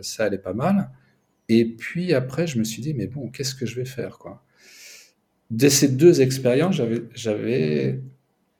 ça, 0.00 0.24
allait 0.24 0.38
pas 0.38 0.54
mal. 0.54 0.90
Et 1.48 1.64
puis 1.64 2.12
après, 2.14 2.46
je 2.46 2.58
me 2.58 2.64
suis 2.64 2.82
dit, 2.82 2.94
mais 2.94 3.06
bon, 3.06 3.28
qu'est-ce 3.28 3.54
que 3.54 3.66
je 3.66 3.76
vais 3.76 3.84
faire, 3.84 4.18
quoi? 4.18 4.42
De 5.50 5.68
ces 5.68 5.88
deux 5.88 6.20
expériences, 6.22 6.80
j'avais, 7.14 8.00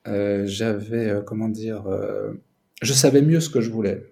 j'avais, 0.07 0.19
euh, 0.19 0.47
j'avais, 0.47 1.09
euh, 1.11 1.21
comment 1.23 1.49
dire, 1.49 1.87
euh, 1.87 2.33
je 2.83 2.93
savais 2.93 3.23
mieux 3.23 3.41
ce 3.41 3.51
que 3.51 3.61
je 3.61 3.71
voulais. 3.71 4.05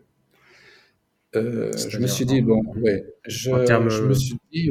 je 1.35 1.99
me 1.99 2.07
suis 2.07 2.27
dit, 2.27 2.43
bon, 2.43 2.63
ouais, 2.77 3.05
je, 3.27 3.51
je 3.89 4.03
me 4.03 4.15
suis 4.15 4.37
dit... 4.53 4.71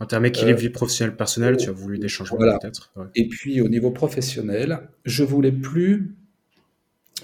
En 0.00 0.06
termes 0.06 0.22
d'équilibre 0.24 0.58
euh, 0.58 0.62
vie 0.62 0.70
professionnelle 0.70 1.14
personnelle, 1.14 1.58
tu 1.58 1.68
as 1.68 1.72
voulu 1.72 1.98
des 1.98 2.08
changements 2.08 2.38
voilà. 2.38 2.58
peut-être. 2.58 2.90
Ouais. 2.96 3.04
Et 3.14 3.28
puis 3.28 3.60
au 3.60 3.68
niveau 3.68 3.90
professionnel, 3.90 4.88
je 5.04 5.22
voulais 5.24 5.52
plus. 5.52 6.16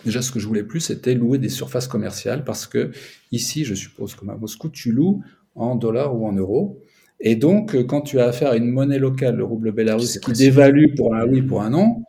Déjà, 0.05 0.21
ce 0.21 0.31
que 0.31 0.39
je 0.39 0.47
voulais 0.47 0.63
plus, 0.63 0.81
c'était 0.81 1.15
louer 1.15 1.39
des 1.39 1.49
surfaces 1.49 1.89
commerciales 1.89 2.45
parce 2.45 2.67
que 2.67 2.91
ici, 3.33 3.65
je 3.65 3.75
suppose 3.75 4.15
comme 4.15 4.29
à 4.29 4.37
Moscou, 4.37 4.69
tu 4.69 4.93
loues 4.93 5.23
en 5.55 5.75
dollars 5.75 6.15
ou 6.15 6.27
en 6.27 6.33
euros. 6.33 6.83
Et 7.19 7.35
donc, 7.35 7.75
quand 7.87 8.03
tu 8.03 8.21
as 8.21 8.27
affaire 8.27 8.51
à 8.51 8.57
une 8.57 8.71
monnaie 8.71 8.99
locale, 8.99 9.37
le 9.37 9.45
rouble 9.45 9.73
bélarus, 9.73 10.19
qui 10.19 10.33
dévalue 10.33 10.95
pour 10.97 11.15
un 11.15 11.27
oui, 11.27 11.41
pour 11.41 11.63
un 11.63 11.71
non, 11.71 12.03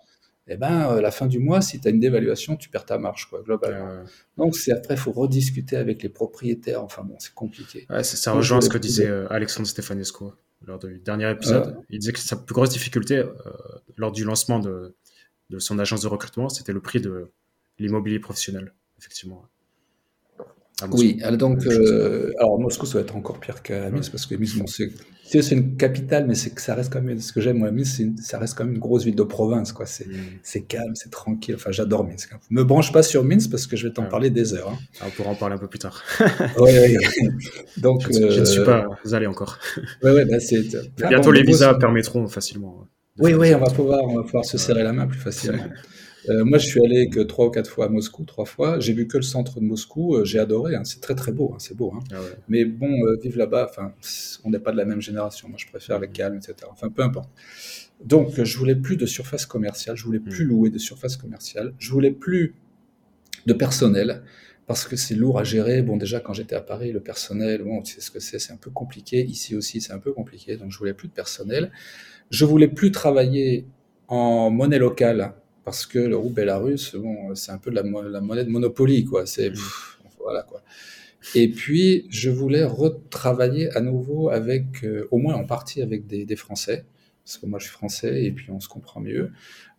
eh 0.47 0.57
ben, 0.57 0.91
euh, 0.91 1.01
la 1.01 1.11
fin 1.11 1.27
du 1.27 1.39
mois, 1.39 1.61
si 1.61 1.79
tu 1.79 1.87
as 1.87 1.91
une 1.91 1.99
dévaluation, 1.99 2.55
tu 2.55 2.69
perds 2.69 2.85
ta 2.85 2.97
marge, 2.97 3.29
quoi, 3.29 3.41
globalement. 3.41 3.89
Euh... 3.89 4.03
Donc, 4.37 4.55
c'est 4.55 4.71
après, 4.71 4.93
il 4.93 4.99
faut 4.99 5.11
rediscuter 5.11 5.75
avec 5.75 6.03
les 6.03 6.09
propriétaires. 6.09 6.83
Enfin 6.83 7.03
bon, 7.03 7.15
c'est 7.19 7.33
compliqué. 7.33 7.85
Ouais, 7.89 8.03
ça 8.03 8.31
rejoint 8.31 8.61
ce 8.61 8.69
que 8.69 8.77
disait 8.77 9.07
euh, 9.07 9.27
Alexandre 9.29 9.67
Stefanescu 9.67 10.25
lors 10.65 10.79
du 10.79 10.99
dernier 10.99 11.29
épisode. 11.31 11.67
Euh... 11.67 11.81
Il 11.89 11.99
disait 11.99 12.13
que 12.13 12.19
sa 12.19 12.35
plus 12.35 12.53
grosse 12.53 12.69
difficulté 12.69 13.17
euh, 13.17 13.33
lors 13.97 14.11
du 14.11 14.23
lancement 14.23 14.59
de, 14.59 14.95
de 15.49 15.59
son 15.59 15.79
agence 15.79 16.01
de 16.01 16.07
recrutement, 16.07 16.49
c'était 16.49 16.73
le 16.73 16.81
prix 16.81 17.01
de 17.01 17.31
l'immobilier 17.77 18.19
professionnel, 18.19 18.73
effectivement. 18.97 19.49
Oui, 20.91 21.19
donc, 21.33 21.65
euh, 21.65 22.31
alors 22.39 22.59
Moscou, 22.59 22.85
ça 22.85 22.99
va 22.99 23.01
être 23.01 23.15
encore 23.15 23.39
pire 23.39 23.63
qu'à 23.63 23.89
Minsk, 23.89 24.05
ouais. 24.05 24.11
parce 24.11 24.25
que 24.27 24.35
Minsk, 24.35 24.59
bon, 24.59 24.67
c'est 24.67 24.91
c'est 25.29 25.51
une 25.51 25.75
capitale, 25.75 26.25
mais 26.27 26.35
c'est 26.35 26.51
que 26.51 26.61
ça 26.61 26.73
reste 26.75 26.93
quand 26.93 27.01
même, 27.01 27.19
ce 27.19 27.33
que 27.33 27.41
j'aime, 27.41 27.57
moi, 27.57 27.71
Minsk, 27.71 28.01
ça 28.21 28.39
reste 28.39 28.57
quand 28.57 28.63
même 28.63 28.75
une 28.75 28.79
grosse 28.79 29.03
ville 29.03 29.15
de 29.15 29.23
province, 29.23 29.71
quoi. 29.71 29.85
C'est 29.85 30.07
mmh. 30.07 30.65
calme, 30.67 30.95
c'est 30.95 31.09
tranquille. 31.09 31.55
Enfin, 31.55 31.71
j'adore 31.71 32.05
Minsk. 32.05 32.33
Hein. 32.33 32.39
Me 32.49 32.63
branche 32.63 32.93
pas 32.93 33.03
sur 33.03 33.23
Minsk 33.23 33.49
parce 33.51 33.67
que 33.67 33.75
je 33.75 33.87
vais 33.87 33.93
t'en 33.93 34.03
ouais. 34.03 34.09
parler 34.09 34.29
des 34.29 34.53
heures. 34.53 34.69
Hein. 34.69 34.77
Ah, 35.01 35.05
on 35.07 35.09
pourra 35.09 35.29
en 35.31 35.35
parler 35.35 35.55
un 35.55 35.57
peu 35.57 35.67
plus 35.67 35.79
tard. 35.79 36.01
oui, 36.59 36.71
oui. 36.79 36.97
Donc, 37.77 38.03
je, 38.11 38.19
euh... 38.19 38.31
je, 38.31 38.39
ne 38.39 38.45
suis 38.45 38.63
pas 38.63 38.85
allé 39.11 39.27
encore. 39.27 39.59
ouais, 40.03 40.11
ouais, 40.11 40.25
bah, 40.25 40.39
c'est. 40.39 40.61
Bientôt, 41.09 41.23
bon, 41.23 41.31
les 41.31 41.43
visas 41.43 41.73
permettront 41.73 42.27
facilement. 42.27 42.87
Oui, 43.19 43.33
oui, 43.33 43.53
on 43.55 43.59
va 43.59 43.71
pouvoir, 43.71 44.03
on 44.03 44.15
va 44.15 44.23
pouvoir 44.23 44.45
se 44.45 44.57
serrer 44.57 44.83
la 44.83 44.93
main 44.93 45.07
plus 45.07 45.19
facilement. 45.19 45.63
Euh, 46.29 46.43
moi, 46.43 46.57
je 46.57 46.65
suis 46.65 46.83
allé 46.83 47.09
que 47.09 47.21
trois 47.21 47.47
ou 47.47 47.49
quatre 47.49 47.69
fois 47.69 47.85
à 47.85 47.89
Moscou, 47.89 48.25
trois 48.25 48.45
fois. 48.45 48.79
J'ai 48.79 48.93
vu 48.93 49.07
que 49.07 49.17
le 49.17 49.23
centre 49.23 49.59
de 49.59 49.65
Moscou. 49.65 50.15
Euh, 50.15 50.25
j'ai 50.25 50.39
adoré. 50.39 50.75
Hein. 50.75 50.83
C'est 50.83 50.99
très 50.99 51.15
très 51.15 51.31
beau. 51.31 51.51
Hein. 51.53 51.57
C'est 51.59 51.75
beau. 51.75 51.93
Hein. 51.95 52.03
Ah 52.11 52.17
Mais 52.49 52.65
bon, 52.65 52.91
vivre 53.21 53.37
là-bas, 53.37 53.67
enfin, 53.69 53.93
on 54.43 54.49
n'est 54.49 54.59
pas 54.59 54.71
de 54.71 54.77
la 54.77 54.85
même 54.85 55.01
génération. 55.01 55.47
Moi, 55.47 55.57
je 55.57 55.67
préfère 55.67 55.99
les 55.99 56.09
calme, 56.09 56.35
etc. 56.35 56.55
Enfin, 56.69 56.89
peu 56.89 57.01
importe. 57.01 57.29
Donc, 58.03 58.43
je 58.43 58.57
voulais 58.57 58.75
plus 58.75 58.97
de 58.97 59.05
surface 59.05 59.45
commerciale. 59.45 59.95
Je 59.95 60.03
voulais 60.03 60.19
plus 60.19 60.45
hmm. 60.45 60.49
louer 60.49 60.69
de 60.69 60.77
surface 60.77 61.17
commerciale. 61.17 61.73
Je 61.79 61.91
voulais 61.91 62.11
plus 62.11 62.55
de 63.45 63.53
personnel 63.53 64.21
parce 64.65 64.85
que 64.85 64.97
c'est 64.97 65.15
lourd 65.15 65.39
à 65.39 65.45
gérer. 65.45 65.81
Bon, 65.81 65.95
déjà, 65.95 66.19
quand 66.19 66.33
j'étais 66.33 66.55
à 66.55 66.61
Paris, 66.61 66.91
le 66.91 66.99
personnel, 66.99 67.63
bon, 67.63 67.81
tu 67.81 67.95
sais 67.95 68.01
ce 68.01 68.11
que 68.11 68.19
c'est, 68.19 68.37
c'est 68.37 68.51
un 68.51 68.57
peu 68.57 68.69
compliqué. 68.69 69.23
Ici 69.23 69.55
aussi, 69.55 69.79
c'est 69.79 69.93
un 69.93 69.99
peu 69.99 70.11
compliqué. 70.11 70.57
Donc, 70.57 70.71
je 70.71 70.77
voulais 70.77 70.93
plus 70.93 71.07
de 71.07 71.13
personnel. 71.13 71.71
Je 72.29 72.45
voulais 72.45 72.67
plus 72.67 72.91
travailler 72.91 73.65
en 74.07 74.49
monnaie 74.49 74.79
locale 74.79 75.33
parce 75.63 75.85
que 75.85 75.99
le 75.99 76.15
rouble 76.15 76.35
bélarus, 76.35 76.95
bon, 76.95 77.35
c'est 77.35 77.51
un 77.51 77.57
peu 77.57 77.71
la, 77.71 77.83
la, 77.83 78.21
monnaie 78.21 78.45
de 78.45 78.49
Monopoly, 78.49 79.05
quoi. 79.05 79.25
C'est, 79.25 79.49
mmh. 79.49 79.55
voilà, 80.19 80.43
quoi. 80.43 80.61
Et 81.35 81.49
puis, 81.49 82.05
je 82.09 82.29
voulais 82.29 82.63
retravailler 82.63 83.69
à 83.75 83.81
nouveau 83.81 84.29
avec, 84.29 84.83
euh, 84.83 85.07
au 85.11 85.17
moins 85.17 85.35
en 85.35 85.45
partie 85.45 85.81
avec 85.81 86.07
des, 86.07 86.35
Français, 86.35 86.85
parce 87.25 87.37
que 87.37 87.45
moi 87.45 87.59
je 87.59 87.65
suis 87.65 87.73
français 87.73 88.23
et 88.23 88.31
puis 88.31 88.51
on 88.51 88.59
se 88.61 88.69
comprend 88.69 89.01
mieux. 89.01 89.31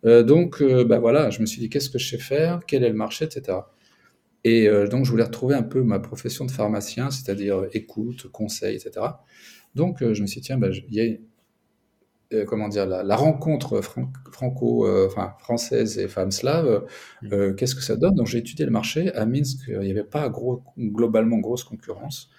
Euh, 0.05 0.21
donc, 0.23 0.61
euh, 0.61 0.83
bah 0.83 0.99
voilà, 0.99 1.31
je 1.31 1.41
me 1.41 1.45
suis 1.47 1.59
dit 1.59 1.69
qu'est-ce 1.69 1.89
que 1.89 1.97
je 1.97 2.07
sais 2.07 2.19
faire, 2.19 2.59
quel 2.67 2.83
est 2.83 2.89
le 2.89 2.95
marché, 2.95 3.25
etc. 3.25 3.57
Et 4.43 4.69
donc, 4.89 5.03
je 5.03 5.11
voulais 5.11 5.25
retrouver 5.25 5.53
un 5.55 5.63
peu 5.63 5.83
ma 5.83 5.99
profession 5.99 6.45
de 6.45 6.51
pharmacien, 6.51 7.11
c'est-à-dire 7.11 7.65
écoute, 7.73 8.27
conseil, 8.31 8.77
etc. 8.77 9.05
Donc, 9.75 9.97
je 9.99 10.21
me 10.21 10.27
suis 10.27 10.39
dit, 10.39 10.47
tiens, 10.47 10.57
bah, 10.57 10.69
il 10.71 10.95
y 10.95 11.01
a 11.01 11.17
euh, 12.33 12.45
comment 12.45 12.67
dire, 12.67 12.85
la, 12.85 13.15
rencontre 13.15 13.81
franco, 14.31 14.87
enfin, 15.05 15.35
française 15.39 15.97
et 15.97 16.07
femme 16.07 16.31
slave, 16.31 16.85
mmh. 17.23 17.55
qu'est-ce 17.55 17.75
que 17.75 17.81
ça 17.81 17.95
donne? 17.95 18.15
Donc, 18.15 18.27
j'ai 18.27 18.39
étudié 18.39 18.65
le 18.65 18.71
marché. 18.71 19.13
À 19.13 19.25
Minsk, 19.25 19.61
il 19.67 19.79
n'y 19.79 19.91
avait 19.91 20.03
pas 20.03 20.29
gros, 20.29 20.63
globalement 20.77 21.37
grosse 21.37 21.63
concurrence. 21.63 22.29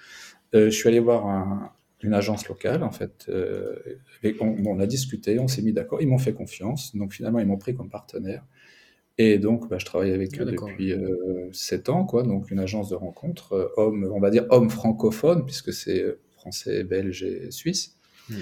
je 0.53 0.71
suis 0.71 0.89
allé 0.89 1.01
voir 1.01 1.73
une 2.03 2.15
agence 2.15 2.49
locale, 2.49 2.83
en 2.83 2.93
fait. 2.93 3.31
on, 4.41 4.57
on, 4.67 4.81
a 4.81 4.87
discuté, 4.87 5.39
on 5.39 5.49
s'est 5.49 5.63
mis 5.63 5.73
d'accord. 5.73 6.01
Ils 6.01 6.09
m'ont 6.09 6.19
fait 6.19 6.35
confiance. 6.35 6.95
Donc, 6.97 7.13
finalement, 7.13 7.41
ils 7.41 7.47
m'ont 7.47 7.59
pris 7.59 7.75
comme 7.75 7.91
partenaire. 7.91 8.45
Et 9.23 9.37
donc, 9.37 9.69
bah, 9.69 9.77
je 9.79 9.85
travaille 9.85 10.13
avec 10.13 10.41
eux 10.41 10.47
ah, 10.49 10.51
depuis 10.51 10.93
euh, 10.95 11.51
7 11.53 11.91
ans, 11.91 12.07
quoi. 12.07 12.23
Donc, 12.23 12.51
une 12.51 12.59
agence 12.59 12.89
de 12.89 12.95
rencontres, 12.95 13.53
euh, 13.53 13.69
homme, 13.77 14.11
on 14.11 14.19
va 14.19 14.31
dire 14.31 14.47
homme 14.49 14.71
francophone, 14.71 15.45
puisque 15.45 15.75
c'est 15.75 16.03
euh, 16.03 16.19
français, 16.39 16.85
belge 16.85 17.23
et 17.23 17.51
suisse, 17.51 17.99
mmh. 18.31 18.35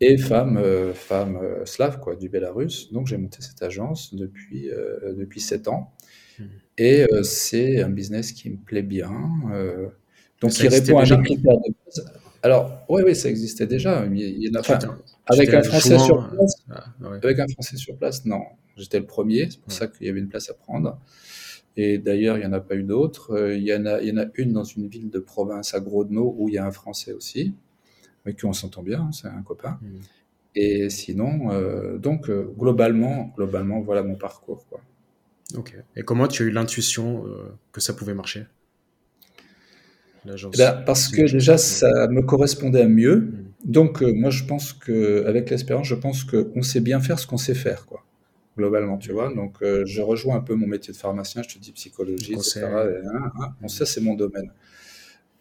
Et 0.00 0.16
femme, 0.16 0.56
euh, 0.58 0.94
femme 0.94 1.40
slave, 1.64 2.00
quoi, 2.00 2.16
du 2.16 2.28
Bélarus. 2.28 2.92
Donc, 2.92 3.06
j'ai 3.06 3.16
monté 3.16 3.38
cette 3.40 3.62
agence 3.62 4.14
depuis, 4.14 4.70
depuis 5.16 5.40
7 5.40 5.68
ans. 5.68 5.92
Mmh. 6.38 6.44
Et 6.78 7.06
c'est 7.22 7.82
un 7.82 7.90
business 7.90 8.32
qui 8.32 8.50
me 8.50 8.56
plaît 8.56 8.82
bien. 8.82 9.10
donc, 10.40 10.52
qui 10.52 10.68
répond 10.68 10.98
à 10.98 11.04
mes 11.04 11.24
critères 11.24 11.56
de 11.56 11.74
base. 11.84 12.12
Alors, 12.42 12.84
oui, 12.88 13.02
oui, 13.04 13.16
ça 13.16 13.28
existait 13.28 13.66
déjà. 13.66 14.06
Il 14.06 14.50
avec 15.26 15.54
un 15.54 15.62
Français 15.62 15.98
sur 15.98 16.30
place. 16.30 16.54
Ah, 16.70 16.84
avec 17.22 17.38
un 17.38 17.48
Français 17.48 17.76
sur 17.76 17.96
place, 17.96 18.24
non. 18.24 18.42
J'étais 18.76 19.00
le 19.00 19.06
premier, 19.06 19.48
c'est 19.50 19.60
pour 19.60 19.72
ça 19.72 19.88
qu'il 19.88 20.06
y 20.06 20.10
avait 20.10 20.20
une 20.20 20.28
place 20.28 20.48
à 20.50 20.54
prendre. 20.54 21.00
Et 21.76 21.98
d'ailleurs, 21.98 22.36
il 22.36 22.40
n'y 22.40 22.46
en 22.46 22.52
a 22.52 22.60
pas 22.60 22.76
eu 22.76 22.82
d'autres. 22.82 23.32
Euh, 23.32 23.56
il, 23.56 23.62
il 23.62 23.68
y 23.68 23.74
en 24.12 24.16
a 24.16 24.26
une 24.34 24.52
dans 24.52 24.64
une 24.64 24.88
ville 24.88 25.10
de 25.10 25.18
province 25.18 25.74
à 25.74 25.80
Grodno 25.80 26.34
où 26.38 26.48
il 26.48 26.54
y 26.54 26.58
a 26.58 26.66
un 26.66 26.72
Français 26.72 27.12
aussi, 27.12 27.54
avec 28.28 28.38
qui 28.38 28.46
on 28.46 28.52
s'entend 28.52 28.82
bien, 28.82 29.00
hein, 29.00 29.10
c'est 29.12 29.28
un 29.28 29.42
copain. 29.42 29.78
Hmm. 29.82 30.00
Et 30.54 30.90
sinon, 30.90 31.50
euh, 31.52 31.98
donc 31.98 32.30
euh, 32.30 32.52
globalement, 32.58 33.32
globalement, 33.36 33.80
voilà 33.80 34.02
mon 34.02 34.16
parcours. 34.16 34.66
Quoi. 34.68 34.80
Ok. 35.56 35.76
Et 35.96 36.02
comment 36.02 36.26
tu 36.26 36.42
as 36.42 36.46
eu 36.46 36.50
l'intuition 36.50 37.24
que 37.72 37.80
ça 37.80 37.92
pouvait 37.92 38.14
marcher? 38.14 38.46
Eh 40.26 40.30
ben, 40.56 40.82
Parce 40.84 41.08
que 41.08 41.30
déjà, 41.30 41.56
ça 41.56 42.08
me 42.08 42.22
correspondait 42.22 42.82
à 42.82 42.88
mieux. 42.88 43.16
Hmm. 43.16 43.44
Donc, 43.64 44.02
moi, 44.02 44.30
je 44.30 44.44
pense 44.44 44.72
qu'avec 44.72 45.50
l'expérience, 45.50 45.86
je 45.86 45.94
pense 45.94 46.24
qu'on 46.24 46.62
sait 46.62 46.80
bien 46.80 47.00
faire 47.00 47.18
ce 47.18 47.26
qu'on 47.26 47.38
sait 47.38 47.54
faire. 47.54 47.86
Quoi 47.86 48.04
globalement, 48.58 48.98
tu 48.98 49.12
vois. 49.12 49.32
Donc, 49.32 49.54
euh, 49.62 49.86
je 49.86 50.02
rejoins 50.02 50.36
un 50.36 50.40
peu 50.40 50.54
mon 50.54 50.66
métier 50.66 50.92
de 50.92 50.98
pharmacien, 50.98 51.42
je 51.42 51.54
te 51.54 51.58
dis 51.58 51.72
psychologie, 51.72 52.34
etc. 52.34 52.64
Hein, 52.64 53.30
hein. 53.40 53.54
bon, 53.60 53.68
ça, 53.68 53.86
c'est 53.86 54.02
mon 54.02 54.14
domaine. 54.14 54.50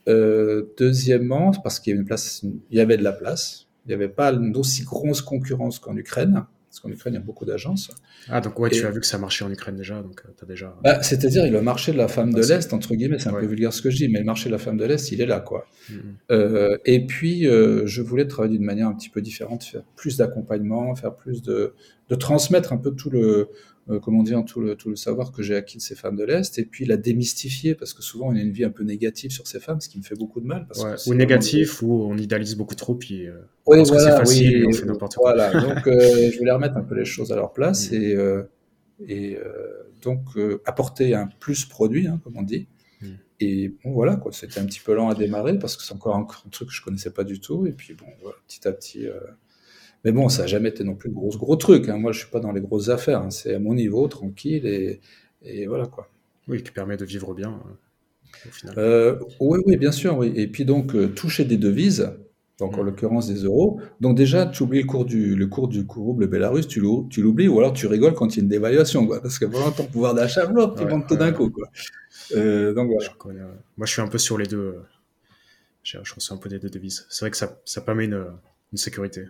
Euh, 0.07 0.63
deuxièmement, 0.77 1.51
parce 1.63 1.79
qu'il 1.79 1.91
y 1.91 1.93
avait 1.93 2.01
une 2.01 2.07
place, 2.07 2.43
il 2.43 2.77
y 2.77 2.79
avait 2.79 2.97
de 2.97 3.03
la 3.03 3.13
place. 3.13 3.67
Il 3.85 3.89
n'y 3.89 3.93
avait 3.93 4.09
pas 4.09 4.33
d'aussi 4.33 4.83
grosse 4.83 5.21
concurrence 5.21 5.79
qu'en 5.79 5.95
Ukraine. 5.95 6.45
Parce 6.69 6.81
qu'en 6.81 6.89
Ukraine, 6.89 7.13
il 7.13 7.17
y 7.17 7.19
a 7.19 7.23
beaucoup 7.23 7.45
d'agences. 7.45 7.89
Ah, 8.27 8.41
donc 8.41 8.59
ouais, 8.59 8.69
tu 8.69 8.85
as 8.85 8.91
vu 8.91 8.99
que 8.99 9.05
ça 9.05 9.17
marchait 9.17 9.45
en 9.45 9.51
Ukraine 9.51 9.77
déjà, 9.77 10.01
donc 10.01 10.21
euh, 10.25 10.43
as 10.43 10.45
déjà... 10.45 10.75
Bah, 10.83 11.01
c'est-à-dire, 11.01 11.49
le 11.49 11.61
marché 11.61 11.93
de 11.93 11.97
la 11.97 12.09
femme 12.09 12.33
de 12.33 12.41
l'Est, 12.41 12.73
entre 12.73 12.93
guillemets, 12.93 13.19
c'est 13.19 13.29
un 13.29 13.33
peu 13.33 13.45
vulgaire 13.45 13.71
ce 13.71 13.81
que 13.81 13.89
je 13.89 13.95
dis, 13.95 14.09
mais 14.09 14.19
le 14.19 14.25
marché 14.25 14.49
de 14.49 14.51
la 14.51 14.59
femme 14.59 14.77
de 14.77 14.85
l'Est, 14.85 15.11
il 15.11 15.21
est 15.21 15.25
là, 15.25 15.39
quoi. 15.39 15.65
Mm-hmm. 15.89 15.95
Euh, 16.31 16.77
et 16.85 17.05
puis, 17.05 17.47
euh, 17.47 17.85
je 17.85 18.01
voulais 18.01 18.27
travailler 18.27 18.57
d'une 18.57 18.65
manière 18.65 18.89
un 18.89 18.93
petit 18.93 19.09
peu 19.09 19.21
différente, 19.21 19.63
faire 19.63 19.83
plus 19.95 20.17
d'accompagnement, 20.17 20.93
faire 20.95 21.15
plus 21.15 21.41
de, 21.41 21.73
de 22.09 22.15
transmettre 22.15 22.73
un 22.73 22.77
peu 22.77 22.91
tout 22.91 23.09
le, 23.09 23.49
euh, 23.89 23.99
comment 23.99 24.21
dire, 24.21 24.43
tout 24.43 24.59
le, 24.59 24.75
tout 24.75 24.89
le 24.89 24.97
savoir 24.97 25.31
que 25.31 25.41
j'ai 25.41 25.55
acquis 25.55 25.77
de 25.77 25.81
ces 25.81 25.95
femmes 25.95 26.17
de 26.17 26.25
l'Est, 26.25 26.59
et 26.59 26.65
puis 26.65 26.85
la 26.85 26.97
démystifier, 26.97 27.73
parce 27.73 27.93
que 27.93 28.01
souvent 28.01 28.27
on 28.27 28.35
a 28.35 28.39
une 28.39 28.51
vie 28.51 28.65
un 28.65 28.69
peu 28.69 28.83
négative 28.83 29.31
sur 29.31 29.47
ces 29.47 29.61
femmes, 29.61 29.79
ce 29.79 29.87
qui 29.87 29.97
me 29.97 30.03
fait 30.03 30.15
beaucoup 30.15 30.41
de 30.41 30.45
mal. 30.45 30.67
ou 31.05 31.13
négatif, 31.13 31.81
ou 31.81 32.03
on 32.03 32.17
idéalise 32.17 32.55
beaucoup 32.55 32.75
trop, 32.75 32.95
puis 32.95 33.27
euh, 33.27 33.37
oui, 33.65 33.81
voilà, 33.85 34.11
c'est 34.11 34.17
facile, 34.17 34.65
on 34.67 34.73
fait 34.73 34.85
n'importe 34.85 35.15
quoi. 35.15 35.33
Voilà, 35.33 35.61
donc 35.75 35.87
euh, 35.87 36.31
je 36.31 36.37
voulais 36.37 36.51
remettre 36.51 36.75
un 36.75 36.83
peu 36.83 36.95
les 36.95 37.05
choses 37.05 37.31
à 37.31 37.35
leur 37.35 37.53
place, 37.53 37.91
mm. 37.91 37.95
et, 37.95 38.17
et 39.07 39.37
donc 40.01 40.21
apporter 40.65 41.15
un 41.15 41.29
plus 41.39 41.65
produit, 41.65 42.07
hein, 42.07 42.19
comme 42.23 42.35
on 42.35 42.43
dit. 42.43 42.67
Mm. 43.01 43.07
Et 43.39 43.69
bon, 43.83 43.91
voilà, 43.93 44.17
quoi, 44.17 44.33
c'était 44.33 44.59
un 44.59 44.65
petit 44.65 44.81
peu 44.81 44.95
lent 44.95 45.09
à 45.09 45.15
démarrer, 45.15 45.57
parce 45.59 45.77
que 45.77 45.83
c'est 45.83 45.93
encore 45.93 46.15
un, 46.17 46.27
truc 46.51 46.67
que 46.67 46.73
je 46.73 46.81
connaissais 46.81 47.11
pas 47.11 47.23
du 47.23 47.39
tout, 47.39 47.65
et 47.65 47.71
puis 47.71 47.93
bon, 47.93 48.07
petit 48.47 48.67
à 48.67 48.73
petit 48.73 49.07
mais 50.03 50.11
bon, 50.11 50.29
ça 50.29 50.43
n'a 50.43 50.47
jamais 50.47 50.69
été 50.69 50.83
non 50.83 50.95
plus 50.95 51.09
de 51.09 51.15
gros, 51.15 51.29
gros 51.37 51.55
trucs. 51.55 51.89
Hein. 51.89 51.97
Moi, 51.97 52.11
je 52.11 52.19
suis 52.19 52.29
pas 52.29 52.39
dans 52.39 52.51
les 52.51 52.61
grosses 52.61 52.89
affaires. 52.89 53.21
Hein. 53.21 53.29
C'est 53.29 53.55
à 53.55 53.59
mon 53.59 53.73
niveau, 53.73 54.07
tranquille, 54.07 54.65
et, 54.65 54.99
et, 55.43 55.67
voilà 55.67 55.85
quoi. 55.85 56.09
Oui, 56.47 56.63
qui 56.63 56.71
permet 56.71 56.97
de 56.97 57.03
vivre 57.03 57.33
bien, 57.33 57.49
euh, 57.49 58.47
au 58.47 58.51
final. 58.51 58.75
Euh, 58.77 59.19
oui, 59.39 59.59
oui, 59.65 59.77
bien 59.77 59.91
sûr. 59.91 60.17
Oui. 60.17 60.31
Et 60.35 60.47
puis 60.47 60.65
donc, 60.65 60.95
euh, 60.95 61.07
toucher 61.07 61.43
des 61.43 61.57
devises, 61.57 62.13
donc 62.59 62.77
en 62.77 62.83
mmh. 62.83 62.85
l'occurrence 62.85 63.27
des 63.27 63.43
euros. 63.43 63.81
Donc 63.99 64.15
déjà, 64.15 64.45
tu 64.45 64.63
oublies 64.63 64.81
le 64.81 64.87
cours 64.87 65.03
du, 65.03 65.35
le 65.35 65.47
cours 65.47 65.67
du 65.67 65.85
rouble 65.87 66.27
Bélarus, 66.27 66.67
tu 66.67 66.79
l'oublies, 66.79 67.49
ou 67.49 67.59
alors 67.59 67.73
tu 67.73 67.87
rigoles 67.87 68.13
quand 68.13 68.35
il 68.35 68.37
y 68.37 68.39
a 68.39 68.43
une 68.43 68.49
dévaluation, 68.49 69.05
quoi, 69.07 69.21
parce 69.21 69.39
que 69.39 69.45
vraiment 69.45 69.71
ton 69.71 69.85
pouvoir 69.85 70.13
d'achat, 70.13 70.47
tu 70.47 70.53
monte 70.85 71.07
tout 71.07 71.17
d'un 71.17 71.33
coup. 71.33 71.49
Quoi. 71.49 71.67
donc 72.31 72.91
voilà. 72.91 73.09
Moi, 73.75 73.85
je 73.85 73.91
suis 73.91 74.01
un 74.01 74.07
peu 74.07 74.17
sur 74.17 74.37
les 74.37 74.47
deux. 74.47 74.75
Je, 75.83 75.97
reçois 75.97 76.35
un 76.35 76.39
peu 76.39 76.49
des 76.49 76.59
deux 76.59 76.69
devises. 76.69 77.05
C'est 77.09 77.25
vrai 77.25 77.31
que 77.31 77.37
ça, 77.37 77.59
ça 77.65 77.81
permet 77.81 78.05
une, 78.05 78.25
une 78.71 78.77
sécurité. 78.77 79.25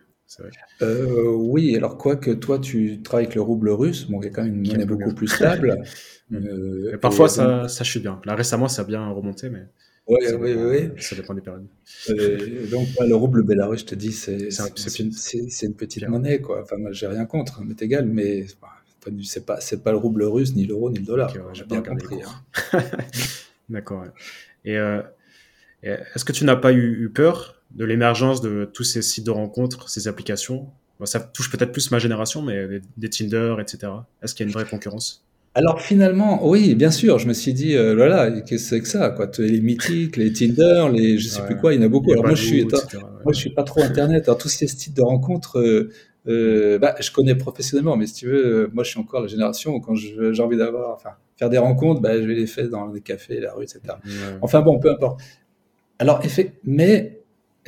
Euh, 0.81 1.31
oui, 1.31 1.75
alors 1.75 1.97
quoi 1.97 2.15
que 2.15 2.31
toi 2.31 2.59
tu 2.59 3.01
travailles 3.01 3.25
avec 3.25 3.35
le 3.35 3.41
rouble 3.41 3.69
russe, 3.69 4.05
bon, 4.09 4.19
qui 4.19 4.27
est 4.27 4.31
quand 4.31 4.43
même 4.43 4.55
une 4.55 4.67
monnaie 4.71 4.85
beaucoup 4.85 5.13
plus 5.13 5.27
stable. 5.27 5.81
euh, 6.33 6.97
parfois 6.97 7.29
ça, 7.29 7.67
ça 7.67 7.83
chute 7.83 8.01
bien. 8.03 8.21
Là 8.25 8.35
récemment 8.35 8.67
ça 8.67 8.81
a 8.81 8.85
bien 8.85 9.07
remonté, 9.09 9.49
mais 9.49 9.65
oui, 10.07 10.19
oui, 10.39 10.53
oui. 10.53 10.89
Ça 10.99 11.15
dépend 11.15 11.33
des 11.33 11.41
périodes. 11.41 11.67
Euh, 12.09 12.69
donc 12.69 12.87
le 12.99 13.15
rouble 13.15 13.43
bélarus, 13.43 13.81
je 13.81 13.85
te 13.85 13.95
dis, 13.95 14.11
c'est 14.13 14.37
une, 14.99 15.11
une, 15.61 15.73
petite 15.75 16.07
monnaie, 16.07 16.39
quoi. 16.39 16.61
Enfin, 16.61 16.77
moi 16.77 16.91
j'ai 16.91 17.07
rien 17.07 17.25
contre, 17.25 17.59
hein, 17.59 17.65
mais 17.65 17.75
égal, 17.79 18.05
mais 18.05 18.45
c'est 19.23 19.45
pas 19.45 19.59
pas 19.83 19.91
le 19.91 19.97
rouble 19.97 20.23
russe, 20.23 20.53
ni 20.55 20.65
l'euro, 20.65 20.89
ni 20.89 20.99
le 20.99 21.05
dollar. 21.05 21.33
J'ai 21.53 21.63
bien 21.65 21.81
compris. 21.81 22.19
Hein. 22.21 22.83
D'accord. 23.69 24.05
Et, 24.65 24.77
est-ce 25.83 26.25
que 26.25 26.31
tu 26.31 26.43
n'as 26.43 26.55
pas 26.55 26.73
eu, 26.73 27.03
eu 27.03 27.09
peur 27.09 27.56
de 27.75 27.85
l'émergence 27.85 28.41
de 28.41 28.69
tous 28.71 28.83
ces 28.83 29.01
sites 29.01 29.25
de 29.25 29.31
rencontres, 29.31 29.89
ces 29.89 30.07
applications 30.07 30.67
Ça 31.03 31.19
touche 31.19 31.51
peut-être 31.51 31.71
plus 31.71 31.91
ma 31.91 31.99
génération, 31.99 32.41
mais 32.41 32.81
des, 32.97 33.09
Tinder, 33.09 33.55
etc. 33.59 33.91
Est-ce 34.21 34.33
qu'il 34.33 34.45
y 34.45 34.47
a 34.47 34.49
une 34.49 34.53
vraie 34.53 34.65
concurrence? 34.65 35.23
Alors 35.53 35.81
finalement, 35.81 36.47
oui, 36.47 36.75
bien 36.75 36.91
sûr, 36.91 37.17
je 37.17 37.27
me 37.27 37.33
suis 37.33 37.51
dit, 37.51 37.75
euh, 37.75 37.95
voilà, 37.95 38.29
qu'est-ce 38.29 38.49
que 38.49 38.57
c'est 38.57 38.79
que 38.79 38.87
ça, 38.87 39.09
quoi? 39.09 39.27
Les 39.39 39.59
mythiques, 39.59 40.15
les 40.15 40.31
Tinder, 40.31 40.87
les 40.93 41.17
je 41.17 41.27
sais 41.27 41.41
plus 41.43 41.57
quoi, 41.57 41.73
il 41.73 41.77
y 41.77 41.83
en 41.83 41.85
a 41.87 41.89
beaucoup. 41.89 42.11
Alors 42.11 42.25
moi, 42.25 42.35
je 42.35 42.43
suis, 42.43 42.63
moi, 42.63 43.33
je 43.33 43.39
suis 43.39 43.49
pas 43.49 43.63
trop 43.63 43.81
Internet. 43.81 44.25
Alors 44.27 44.37
tous 44.37 44.49
ces 44.49 44.67
sites 44.67 44.95
de 44.95 45.01
rencontres, 45.01 45.57
euh, 45.57 45.89
euh, 46.27 46.77
bah, 46.77 46.93
je 46.99 47.11
connais 47.11 47.33
professionnellement, 47.33 47.97
mais 47.97 48.05
si 48.05 48.13
tu 48.13 48.27
veux, 48.27 48.69
moi, 48.71 48.83
je 48.83 48.91
suis 48.91 48.99
encore 48.99 49.21
la 49.21 49.27
génération 49.27 49.73
où 49.73 49.79
quand 49.79 49.95
j'ai 49.95 50.41
envie 50.43 50.57
d'avoir, 50.57 50.93
enfin, 50.93 51.11
faire 51.37 51.49
des 51.49 51.57
rencontres, 51.57 52.01
bah, 52.01 52.21
je 52.21 52.27
vais 52.27 52.35
les 52.35 52.45
faire 52.45 52.69
dans 52.69 52.85
les 52.91 53.01
cafés, 53.01 53.39
la 53.39 53.53
rue, 53.53 53.63
etc. 53.63 53.81
Enfin 54.41 54.61
bon, 54.61 54.77
peu 54.77 54.91
importe. 54.91 55.21
Alors, 55.97 56.23
effet, 56.23 56.53
mais 56.63 57.16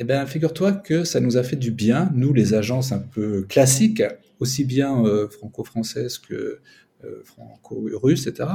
eh 0.00 0.04
bien, 0.04 0.24
figure-toi 0.24 0.72
que 0.72 1.04
ça 1.04 1.20
nous 1.20 1.36
a 1.36 1.42
fait 1.42 1.56
du 1.56 1.70
bien, 1.70 2.10
nous, 2.14 2.32
les 2.32 2.54
agences 2.54 2.90
un 2.90 3.00
peu 3.00 3.42
classiques, 3.42 4.02
aussi 4.38 4.64
bien 4.64 5.04
euh, 5.04 5.28
franco-françaises 5.28 6.16
que 6.16 6.60
euh, 7.04 7.22
franco-russes, 7.24 8.26
etc. 8.26 8.48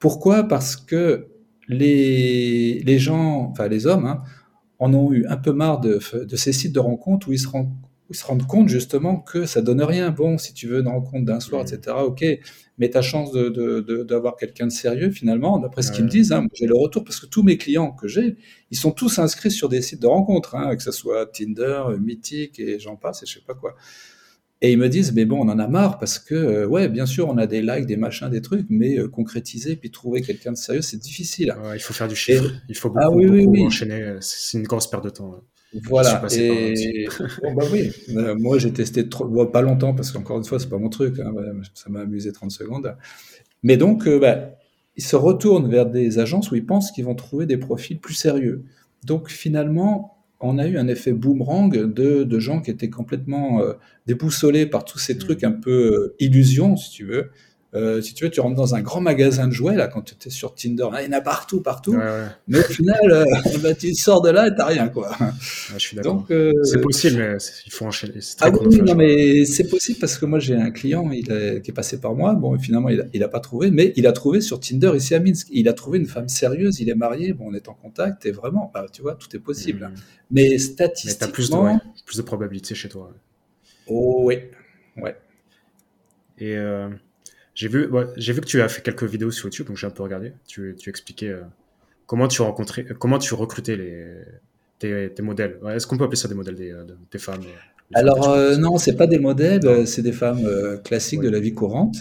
Pourquoi? 0.00 0.48
Parce 0.48 0.74
que 0.74 1.28
les, 1.68 2.80
les 2.80 2.98
gens, 2.98 3.48
enfin 3.52 3.68
les 3.68 3.86
hommes, 3.86 4.06
hein, 4.06 4.24
en 4.80 4.92
ont 4.92 5.12
eu 5.12 5.24
un 5.26 5.36
peu 5.36 5.52
marre 5.52 5.80
de, 5.80 6.00
de, 6.24 6.36
ces 6.36 6.52
sites 6.52 6.72
de 6.72 6.80
rencontres 6.80 7.28
où 7.28 7.32
ils 7.32 7.38
se, 7.38 7.46
ils 7.46 7.68
se 8.14 8.24
rendent 8.24 8.46
compte 8.46 8.68
justement 8.68 9.18
que 9.18 9.46
ça 9.46 9.62
donne 9.62 9.82
rien. 9.82 10.10
Bon, 10.10 10.38
si 10.38 10.54
tu 10.54 10.66
veux 10.66 10.80
une 10.80 10.88
rencontre 10.88 11.24
d'un 11.24 11.40
soir, 11.40 11.64
mmh. 11.64 11.74
etc., 11.74 11.96
ok, 12.04 12.24
mais 12.78 12.90
ta 12.90 13.02
chance 13.02 13.32
d'avoir 13.32 13.52
de, 13.52 13.80
de, 14.04 14.38
quelqu'un 14.38 14.66
de 14.66 14.72
sérieux, 14.72 15.10
finalement, 15.10 15.58
d'après 15.58 15.82
ce 15.82 15.90
qu'ils 15.90 16.04
me 16.04 16.10
disent, 16.10 16.32
hein, 16.32 16.46
j'ai 16.54 16.66
le 16.66 16.76
retour 16.76 17.04
parce 17.04 17.20
que 17.20 17.26
tous 17.26 17.42
mes 17.42 17.56
clients 17.56 17.92
que 17.92 18.08
j'ai, 18.08 18.36
ils 18.70 18.76
sont 18.76 18.92
tous 18.92 19.18
inscrits 19.18 19.50
sur 19.50 19.68
des 19.68 19.82
sites 19.82 20.02
de 20.02 20.06
rencontres, 20.06 20.54
hein, 20.54 20.76
que 20.76 20.82
ce 20.82 20.92
soit 20.92 21.26
Tinder, 21.26 21.82
Mythic 22.00 22.58
et 22.60 22.78
j'en 22.78 22.96
passe 22.96 23.22
et 23.22 23.26
je 23.26 23.34
sais 23.34 23.44
pas 23.46 23.54
quoi. 23.54 23.74
Et 24.62 24.72
ils 24.72 24.78
me 24.78 24.88
disent, 24.88 25.12
mais 25.12 25.26
bon, 25.26 25.44
on 25.44 25.50
en 25.50 25.58
a 25.58 25.68
marre 25.68 25.98
parce 25.98 26.18
que, 26.18 26.34
euh, 26.34 26.66
ouais, 26.66 26.88
bien 26.88 27.04
sûr, 27.04 27.28
on 27.28 27.36
a 27.36 27.46
des 27.46 27.60
likes, 27.60 27.84
des 27.84 27.98
machins, 27.98 28.30
des 28.30 28.40
trucs, 28.40 28.66
mais 28.70 28.98
euh, 28.98 29.06
concrétiser 29.06 29.76
puis 29.76 29.90
trouver 29.90 30.22
quelqu'un 30.22 30.52
de 30.52 30.56
sérieux, 30.56 30.80
c'est 30.80 30.96
difficile. 30.96 31.54
il 31.74 31.80
faut 31.80 31.92
faire 31.92 32.08
du 32.08 32.16
chiffre. 32.16 32.50
il 32.68 32.74
faut 32.74 32.88
beaucoup, 32.88 33.00
ah, 33.02 33.10
oui, 33.10 33.26
oui, 33.26 33.44
oui. 33.46 33.66
enchaîner. 33.66 34.16
C'est 34.20 34.56
une 34.56 34.64
grosse 34.64 34.88
perte 34.88 35.04
de 35.04 35.10
temps. 35.10 35.42
Voilà. 35.84 36.22
Et... 36.32 37.06
bon, 37.42 37.54
bah 37.54 37.64
oui, 37.72 37.90
euh, 38.16 38.34
moi 38.36 38.58
j'ai 38.58 38.72
testé 38.72 39.08
trop... 39.08 39.46
pas 39.46 39.62
longtemps 39.62 39.94
parce 39.94 40.10
qu'encore 40.10 40.38
une 40.38 40.44
fois, 40.44 40.58
c'est 40.58 40.70
pas 40.70 40.78
mon 40.78 40.88
truc. 40.88 41.18
Hein, 41.18 41.32
ça 41.74 41.90
m'a 41.90 42.00
amusé 42.00 42.32
30 42.32 42.50
secondes. 42.50 42.96
Mais 43.62 43.76
donc, 43.76 44.08
bah, 44.08 44.56
ils 44.96 45.04
se 45.04 45.16
retournent 45.16 45.68
vers 45.68 45.86
des 45.86 46.18
agences 46.18 46.50
où 46.50 46.56
ils 46.56 46.64
pensent 46.64 46.90
qu'ils 46.92 47.04
vont 47.04 47.14
trouver 47.14 47.46
des 47.46 47.58
profils 47.58 47.98
plus 47.98 48.14
sérieux. 48.14 48.64
Donc 49.04 49.28
finalement, 49.28 50.16
on 50.40 50.58
a 50.58 50.66
eu 50.66 50.78
un 50.78 50.88
effet 50.88 51.12
boomerang 51.12 51.70
de, 51.70 52.24
de 52.24 52.38
gens 52.38 52.60
qui 52.60 52.70
étaient 52.70 52.90
complètement 52.90 53.60
euh, 53.60 53.74
déboussolés 54.06 54.66
par 54.66 54.84
tous 54.84 54.98
ces 54.98 55.14
mmh. 55.14 55.18
trucs 55.18 55.44
un 55.44 55.52
peu 55.52 55.70
euh, 55.70 56.16
illusions, 56.18 56.76
si 56.76 56.90
tu 56.90 57.04
veux, 57.04 57.30
euh, 57.76 58.00
si 58.00 58.14
tu 58.14 58.24
veux, 58.24 58.30
tu 58.30 58.40
rentres 58.40 58.56
dans 58.56 58.74
un 58.74 58.80
grand 58.80 59.00
magasin 59.00 59.46
de 59.46 59.52
jouets, 59.52 59.76
là, 59.76 59.86
quand 59.86 60.00
tu 60.00 60.14
étais 60.14 60.30
sur 60.30 60.54
Tinder, 60.54 60.88
il 60.98 61.04
y 61.04 61.08
en 61.08 61.12
a 61.12 61.20
partout, 61.20 61.60
partout. 61.60 61.96
Mais 62.48 62.58
au 62.58 62.62
final, 62.62 63.00
euh, 63.04 63.24
bah, 63.62 63.74
tu 63.74 63.94
sors 63.94 64.22
de 64.22 64.30
là 64.30 64.48
et 64.48 64.54
t'as 64.56 64.64
rien, 64.64 64.88
quoi. 64.88 65.14
je 65.72 65.78
suis 65.78 65.96
d'accord. 65.96 66.24
Euh, 66.30 66.52
c'est 66.64 66.80
possible, 66.80 67.18
mais 67.18 67.36
il 67.66 67.72
faut 67.72 67.84
enchaîner. 67.84 68.20
Ah 68.40 68.50
oui, 68.50 68.80
non, 68.80 68.94
mais 68.94 69.44
c'est 69.44 69.68
possible 69.68 69.98
parce 69.98 70.16
que 70.16 70.24
moi, 70.24 70.38
j'ai 70.38 70.54
un 70.54 70.70
client 70.70 71.10
il 71.10 71.26
qui 71.62 71.70
est 71.70 71.74
passé 71.74 72.00
par 72.00 72.14
moi. 72.14 72.34
Bon, 72.34 72.58
finalement, 72.58 72.88
il 72.88 73.22
a, 73.22 73.28
pas 73.28 73.40
trouvé, 73.40 73.70
mais 73.70 73.92
il 73.96 74.06
a 74.06 74.12
trouvé 74.12 74.40
sur 74.40 74.58
Tinder 74.58 74.92
ici 74.94 75.14
à 75.14 75.20
Minsk. 75.20 75.48
Il 75.50 75.68
a 75.68 75.74
trouvé 75.74 75.98
une 75.98 76.06
femme 76.06 76.28
sérieuse, 76.28 76.80
il 76.80 76.88
est 76.88 76.94
marié, 76.94 77.34
bon, 77.34 77.50
on 77.50 77.54
est 77.54 77.68
en 77.68 77.74
contact 77.74 78.24
et 78.24 78.30
vraiment, 78.30 78.70
bah, 78.72 78.86
tu 78.90 79.02
vois, 79.02 79.16
tout 79.16 79.34
est 79.36 79.40
possible. 79.40 79.86
Mmh. 79.86 80.00
Mais 80.30 80.58
statistiquement. 80.58 81.26
Mais 81.26 81.32
plus 81.32 81.50
de, 81.50 82.04
plus 82.06 82.16
de 82.16 82.22
probabilités 82.22 82.74
chez 82.74 82.88
toi. 82.88 83.12
Oh, 83.86 84.22
oui, 84.24 84.38
ouais. 84.96 85.16
Et. 86.38 86.56
J'ai 87.56 87.68
vu, 87.68 87.90
j'ai 88.16 88.32
vu 88.34 88.40
que 88.42 88.46
tu 88.46 88.60
as 88.60 88.68
fait 88.68 88.82
quelques 88.82 89.04
vidéos 89.04 89.32
sur 89.32 89.46
YouTube, 89.46 89.66
donc 89.66 89.78
j'ai 89.78 89.86
un 89.86 89.90
peu 89.90 90.02
regardé. 90.02 90.32
Tu, 90.46 90.76
tu 90.78 90.90
expliquais 90.90 91.30
euh, 91.30 91.42
comment 92.06 92.28
tu 92.28 92.42
rencontrais, 92.42 92.84
comment 92.98 93.18
tu 93.18 93.32
recrutais 93.34 93.76
les, 93.76 94.06
tes, 94.78 95.10
tes 95.12 95.22
modèles. 95.22 95.58
Est-ce 95.70 95.86
qu'on 95.86 95.96
peut 95.96 96.04
appeler 96.04 96.18
ça 96.18 96.28
des 96.28 96.34
modèles 96.34 96.54
des, 96.54 96.74
des 97.10 97.18
femmes 97.18 97.42
alors 97.94 98.28
euh, 98.28 98.56
non, 98.56 98.78
c'est 98.78 98.96
pas 98.96 99.06
des 99.06 99.18
modèles, 99.18 99.86
c'est 99.86 100.02
des 100.02 100.12
femmes 100.12 100.44
euh, 100.44 100.76
classiques 100.76 101.20
de 101.20 101.28
la 101.28 101.38
vie 101.38 101.54
courante. 101.54 101.96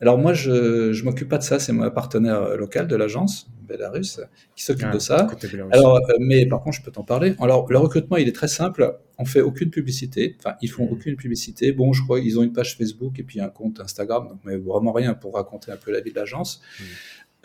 Alors 0.00 0.18
moi, 0.18 0.34
je 0.34 0.92
je 0.92 1.04
m'occupe 1.04 1.28
pas 1.28 1.38
de 1.38 1.42
ça, 1.42 1.58
c'est 1.58 1.72
mon 1.72 1.90
partenaire 1.90 2.56
local 2.56 2.86
de 2.86 2.96
l'agence, 2.96 3.50
Belarus, 3.66 4.20
qui 4.54 4.64
s'occupe 4.64 4.88
ah, 4.90 4.94
de 4.94 4.98
ça. 4.98 5.28
Alors, 5.72 5.96
euh, 5.96 6.00
mais 6.20 6.46
par 6.46 6.62
contre, 6.62 6.76
je 6.76 6.82
peux 6.82 6.90
t'en 6.90 7.04
parler. 7.04 7.34
Alors, 7.40 7.70
le 7.70 7.78
recrutement, 7.78 8.16
il 8.16 8.28
est 8.28 8.34
très 8.34 8.48
simple. 8.48 8.98
On 9.18 9.24
fait 9.24 9.40
aucune 9.40 9.70
publicité. 9.70 10.36
Enfin, 10.38 10.56
ils 10.60 10.68
font 10.68 10.86
mmh. 10.86 10.92
aucune 10.92 11.16
publicité. 11.16 11.72
Bon, 11.72 11.92
je 11.92 12.02
crois 12.02 12.20
qu'ils 12.20 12.38
ont 12.38 12.42
une 12.42 12.52
page 12.52 12.76
Facebook 12.76 13.18
et 13.18 13.22
puis 13.22 13.40
un 13.40 13.48
compte 13.48 13.80
Instagram, 13.80 14.28
donc 14.28 14.38
mais 14.44 14.56
vraiment 14.56 14.92
rien 14.92 15.14
pour 15.14 15.34
raconter 15.34 15.72
un 15.72 15.76
peu 15.76 15.90
la 15.90 16.00
vie 16.00 16.10
de 16.10 16.16
l'agence. 16.16 16.60
Mmh. 16.60 16.84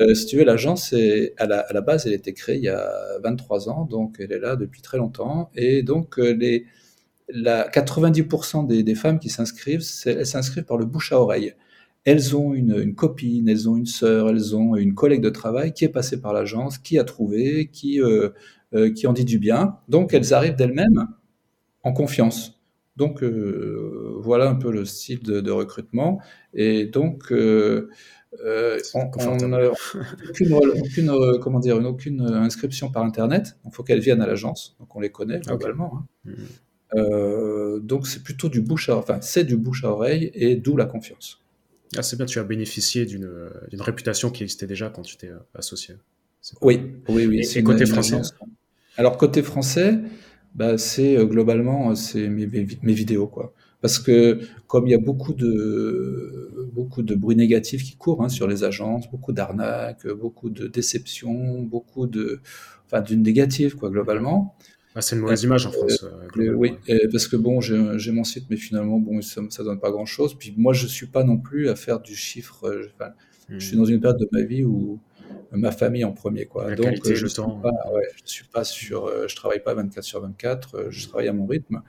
Euh, 0.01 0.13
si 0.13 0.25
tu 0.25 0.37
veux, 0.37 0.43
l'agence, 0.43 0.93
à 1.37 1.45
la, 1.45 1.59
à 1.59 1.71
la 1.71 1.81
base, 1.81 2.05
elle 2.05 2.13
a 2.13 2.17
été 2.17 2.33
créée 2.33 2.57
il 2.57 2.63
y 2.63 2.69
a 2.69 2.91
23 3.23 3.69
ans, 3.69 3.85
donc 3.85 4.17
elle 4.19 4.33
est 4.33 4.39
là 4.39 4.57
depuis 4.57 4.81
très 4.81 4.97
longtemps. 4.97 5.49
Et 5.55 5.83
donc, 5.83 6.17
les 6.17 6.65
la 7.29 7.67
90% 7.69 8.67
des, 8.67 8.83
des, 8.83 8.95
femmes 8.95 9.19
qui 9.19 9.29
s'inscrivent, 9.29 9.83
elles 10.05 10.25
s'inscrivent 10.25 10.65
par 10.65 10.77
le 10.77 10.85
bouche 10.85 11.11
à 11.11 11.19
oreille. 11.19 11.55
Elles 12.03 12.35
ont 12.35 12.53
une, 12.53 12.77
une, 12.79 12.93
copine, 12.93 13.49
elles 13.49 13.67
ont 13.67 13.75
une 13.75 13.87
sœur, 13.87 14.29
elles 14.29 14.55
ont 14.55 14.75
une 14.75 14.93
collègue 14.93 15.21
de 15.21 15.29
travail 15.29 15.73
qui 15.73 15.85
est 15.85 15.89
passée 15.89 16.21
par 16.21 16.33
l'agence, 16.33 16.77
qui 16.77 16.99
a 16.99 17.03
trouvé, 17.03 17.69
qui, 17.71 17.99
euh, 17.99 18.29
euh, 18.75 18.91
qui 18.91 19.07
en 19.07 19.13
dit 19.13 19.25
du 19.25 19.39
bien. 19.39 19.77
Donc 19.89 20.13
elles 20.13 20.33
arrivent 20.33 20.55
d'elles-mêmes 20.55 21.07
en 21.83 21.93
confiance. 21.93 22.61
Donc 22.97 23.23
euh, 23.23 24.17
voilà 24.19 24.49
un 24.49 24.55
peu 24.55 24.71
le 24.71 24.85
style 24.85 25.21
de, 25.23 25.39
de 25.39 25.51
recrutement. 25.51 26.19
Et 26.53 26.85
donc 26.85 27.31
euh, 27.31 27.89
on, 28.93 29.09
on 29.19 29.53
aucune, 30.29 30.53
aucune, 30.53 31.39
comment 31.41 31.59
dire, 31.59 31.77
aucune 31.77 32.21
inscription 32.21 32.91
par 32.91 33.03
internet. 33.03 33.57
Il 33.65 33.71
faut 33.71 33.83
qu'elles 33.83 33.99
viennent 33.99 34.21
à 34.21 34.27
l'agence. 34.27 34.75
Donc 34.79 34.95
on 34.95 34.99
les 34.99 35.11
connaît 35.11 35.39
globalement. 35.39 36.05
Hein. 36.25 36.33
Euh, 36.95 37.79
donc 37.79 38.07
c'est 38.07 38.23
plutôt 38.23 38.49
du 38.49 38.61
bouche 38.61 38.89
à, 38.89 38.97
enfin 38.97 39.19
c'est 39.21 39.43
du 39.43 39.57
bouche 39.57 39.83
à 39.83 39.89
oreille 39.89 40.31
et 40.33 40.55
d'où 40.55 40.77
la 40.77 40.85
confiance. 40.85 41.41
Ah, 41.97 42.03
c'est 42.03 42.17
bien, 42.17 42.25
tu 42.25 42.39
as 42.39 42.43
bénéficié 42.43 43.05
d'une 43.05 43.49
réputation 43.79 44.29
qui 44.29 44.43
existait 44.43 44.67
déjà 44.67 44.89
quand 44.89 45.01
tu 45.01 45.17
t'es 45.17 45.29
euh, 45.29 45.37
associé. 45.53 45.95
Oui, 46.61 46.79
oui, 47.09 47.25
oui. 47.25 47.41
Et, 47.55 47.63
côté 47.63 47.85
français 47.85 48.21
Alors 48.97 49.17
côté 49.17 49.41
français, 49.41 49.99
bah, 50.53 50.77
c'est 50.77 51.17
euh, 51.17 51.25
globalement 51.25 51.95
c'est 51.95 52.27
mes, 52.29 52.47
mes, 52.47 52.93
vidéos 52.93 53.27
quoi. 53.27 53.53
Parce 53.81 53.99
que 53.99 54.39
comme 54.67 54.87
il 54.87 54.91
y 54.91 54.95
a 54.95 54.99
beaucoup 54.99 55.33
de 55.33 56.69
beaucoup 56.73 57.03
de 57.03 57.13
bruit 57.13 57.35
négatif 57.35 57.83
qui 57.83 57.95
court 57.95 58.23
hein, 58.23 58.29
sur 58.29 58.47
les 58.47 58.63
agences, 58.63 59.09
beaucoup 59.11 59.31
d'arnaques, 59.31 60.07
beaucoup 60.07 60.49
de 60.49 60.67
déceptions, 60.67 61.61
beaucoup 61.61 62.07
de 62.07 62.39
enfin 62.85 63.01
d'une 63.01 63.21
négative 63.21 63.75
quoi 63.75 63.89
globalement. 63.89 64.55
Ah, 64.97 65.01
c'est 65.01 65.17
une 65.17 65.21
mauvaise 65.21 65.43
image 65.43 65.65
en 65.65 65.71
France. 65.71 66.05
Euh, 66.37 66.53
oui, 66.53 66.77
parce 67.11 67.27
que 67.27 67.35
bon, 67.35 67.59
j'ai 67.59 68.11
mon 68.13 68.23
site, 68.23 68.45
mais 68.49 68.55
finalement, 68.55 68.97
bon, 68.97 69.21
ça, 69.21 69.41
ça 69.49 69.63
donne 69.63 69.79
pas 69.79 69.91
grand 69.91 70.05
chose. 70.05 70.35
Puis 70.35 70.53
moi, 70.57 70.73
je 70.73 70.87
suis 70.87 71.07
pas 71.07 71.25
non 71.25 71.37
plus 71.37 71.67
à 71.67 71.75
faire 71.75 71.99
du 71.99 72.15
chiffre. 72.15 72.65
Euh, 72.65 72.87
je 73.49 73.59
suis 73.59 73.75
hmm. 73.75 73.79
dans 73.79 73.85
une 73.85 73.99
période 73.99 74.19
de 74.19 74.29
ma 74.31 74.41
vie 74.41 74.63
où 74.63 74.99
ma 75.51 75.71
famille 75.71 76.05
en 76.05 76.13
premier, 76.13 76.45
quoi. 76.45 76.73
Donc, 76.75 77.05
euh, 77.05 77.13
je, 77.13 77.27
suis 77.27 77.41
pas, 77.41 77.91
ouais, 77.93 78.07
suis 78.23 78.45
pas 78.45 78.63
sur, 78.63 79.11
je 79.27 79.35
travaille 79.35 79.61
pas 79.61 79.73
24 79.73 80.03
sur 80.03 80.21
24. 80.21 80.89
Je 80.89 81.07
travaille 81.07 81.27
à 81.27 81.33
mon 81.33 81.45
rythme. 81.45 81.81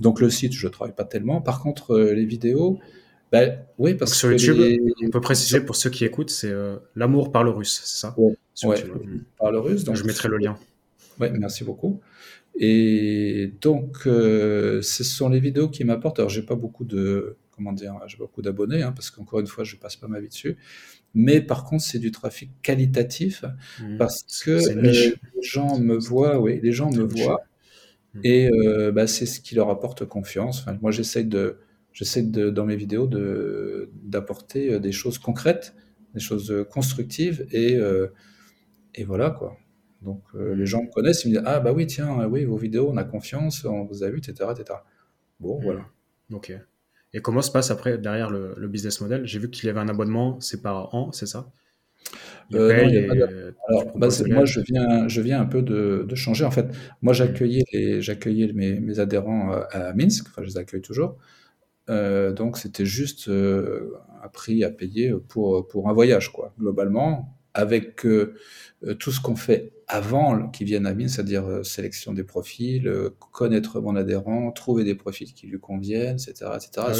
Donc 0.00 0.20
le 0.20 0.28
site, 0.28 0.52
je 0.52 0.66
travaille 0.66 0.94
pas 0.94 1.04
tellement. 1.04 1.40
Par 1.40 1.60
contre, 1.62 1.96
les 1.98 2.24
vidéos. 2.24 2.80
Ben, 3.30 3.60
oui, 3.78 3.94
parce 3.94 4.12
sur 4.12 4.28
que 4.28 4.38
sur 4.38 4.56
YouTube, 4.56 4.90
on 5.04 5.10
peut 5.10 5.20
préciser 5.20 5.60
pour 5.60 5.76
ceux 5.76 5.90
qui 5.90 6.04
écoutent, 6.04 6.30
c'est 6.30 6.52
l'amour 6.96 7.30
par 7.30 7.44
le 7.44 7.50
russe, 7.50 7.80
c'est 7.84 8.00
ça? 8.00 8.16
Ouais, 8.64 8.82
par 9.38 9.52
le 9.52 9.60
russe. 9.60 9.84
Donc 9.84 9.94
je 9.94 10.02
mettrai 10.02 10.28
le 10.28 10.38
lien. 10.38 10.58
Oui, 11.20 11.28
merci 11.38 11.64
beaucoup. 11.64 12.00
Et 12.56 13.54
donc, 13.60 14.06
euh, 14.06 14.82
ce 14.82 15.04
sont 15.04 15.28
les 15.28 15.40
vidéos 15.40 15.68
qui 15.68 15.84
m'apportent. 15.84 16.18
Alors, 16.18 16.30
j'ai 16.30 16.42
pas 16.42 16.56
beaucoup 16.56 16.84
de, 16.84 17.36
comment 17.52 17.72
dire, 17.72 17.94
j'ai 18.06 18.18
beaucoup 18.18 18.42
d'abonnés, 18.42 18.82
hein, 18.82 18.92
parce 18.92 19.10
qu'encore 19.10 19.40
une 19.40 19.46
fois, 19.46 19.64
je 19.64 19.76
passe 19.76 19.96
pas 19.96 20.08
ma 20.08 20.20
vie 20.20 20.28
dessus. 20.28 20.56
Mais 21.14 21.40
par 21.40 21.64
contre, 21.64 21.82
c'est 21.82 21.98
du 21.98 22.10
trafic 22.10 22.50
qualitatif, 22.62 23.44
mmh. 23.80 23.96
parce 23.96 24.22
que 24.44 24.50
euh, 24.50 24.80
les 24.80 25.14
gens 25.42 25.78
me 25.78 25.96
voient, 25.96 26.38
oui, 26.40 26.60
les 26.62 26.72
gens 26.72 26.90
me 26.90 27.02
voient, 27.02 27.40
mmh. 28.14 28.20
et 28.24 28.50
euh, 28.52 28.92
bah, 28.92 29.06
c'est 29.06 29.26
ce 29.26 29.40
qui 29.40 29.54
leur 29.54 29.70
apporte 29.70 30.04
confiance. 30.04 30.60
Enfin, 30.60 30.78
moi, 30.82 30.90
j'essaie 30.92 31.24
de, 31.24 31.58
j'essaie 31.92 32.22
de, 32.22 32.50
dans 32.50 32.64
mes 32.66 32.76
vidéos 32.76 33.06
de 33.06 33.90
d'apporter 34.04 34.78
des 34.78 34.92
choses 34.92 35.18
concrètes, 35.18 35.74
des 36.14 36.20
choses 36.20 36.54
constructives, 36.70 37.46
et 37.50 37.78
et 38.94 39.04
voilà 39.04 39.30
quoi. 39.30 39.56
Donc 40.02 40.22
euh, 40.34 40.54
les 40.54 40.66
gens 40.66 40.82
me 40.82 40.90
connaissent, 40.90 41.24
ils 41.24 41.32
me 41.32 41.36
disent 41.36 41.44
Ah 41.46 41.60
bah 41.60 41.72
oui, 41.72 41.86
tiens, 41.86 42.26
oui, 42.26 42.44
vos 42.44 42.56
vidéos, 42.56 42.88
on 42.90 42.96
a 42.96 43.04
confiance, 43.04 43.64
on 43.64 43.84
vous 43.84 44.02
a 44.02 44.10
vu, 44.10 44.18
etc. 44.18 44.50
etc. 44.50 44.78
Bon, 45.38 45.58
hmm. 45.58 45.62
voilà. 45.62 45.86
Ok. 46.32 46.52
Et 47.12 47.20
comment 47.20 47.42
se 47.42 47.50
passe 47.50 47.70
après 47.70 47.98
derrière 47.98 48.30
le, 48.30 48.68
business 48.68 49.00
model? 49.00 49.26
J'ai 49.26 49.38
vu 49.38 49.50
qu'il 49.50 49.66
y 49.66 49.70
avait 49.70 49.80
un 49.80 49.88
abonnement, 49.88 50.38
c'est 50.40 50.62
par 50.62 50.94
an, 50.94 51.10
c'est 51.12 51.26
ça? 51.26 51.50
Euh, 52.54 53.52
Alors, 53.68 53.96
bah, 53.96 54.08
moi, 54.28 54.44
je 54.44 54.60
viens, 54.60 55.08
je 55.08 55.20
viens 55.20 55.40
un 55.40 55.46
peu 55.46 55.62
de, 55.62 56.04
de 56.08 56.14
changer. 56.14 56.44
En 56.44 56.50
fait, 56.50 56.66
moi, 57.02 57.12
j'accueillais, 57.12 57.64
les, 57.72 58.00
j'accueillais 58.00 58.52
mes, 58.52 58.80
mes, 58.80 58.98
adhérents 59.00 59.52
euh, 59.52 59.62
à 59.70 59.92
Minsk, 59.92 60.26
enfin, 60.28 60.42
je 60.42 60.48
les 60.48 60.56
accueille 60.56 60.82
toujours. 60.82 61.16
Euh, 61.88 62.32
donc, 62.32 62.58
c'était 62.58 62.86
juste 62.86 63.28
euh, 63.28 63.92
un 64.22 64.28
prix 64.28 64.64
à 64.64 64.70
payer 64.70 65.12
pour, 65.28 65.66
pour 65.66 65.88
un 65.88 65.92
voyage, 65.92 66.32
quoi, 66.32 66.54
globalement, 66.58 67.36
avec 67.54 68.06
euh, 68.06 68.34
tout 68.98 69.10
ce 69.10 69.20
qu'on 69.20 69.36
fait 69.36 69.72
avant 69.92 70.48
qu'ils 70.48 70.68
viennent 70.68 70.86
à 70.86 70.94
Minsk, 70.94 71.16
c'est-à-dire 71.16 71.44
euh, 71.44 71.62
sélection 71.64 72.12
des 72.12 72.22
profils, 72.22 72.86
euh, 72.86 73.10
connaître 73.32 73.80
mon 73.80 73.96
adhérent, 73.96 74.52
trouver 74.52 74.84
des 74.84 74.94
profils 74.94 75.34
qui 75.34 75.48
lui 75.48 75.58
conviennent, 75.58 76.16
etc. 76.16 76.52
etc. 76.54 76.70
Ah 76.76 76.92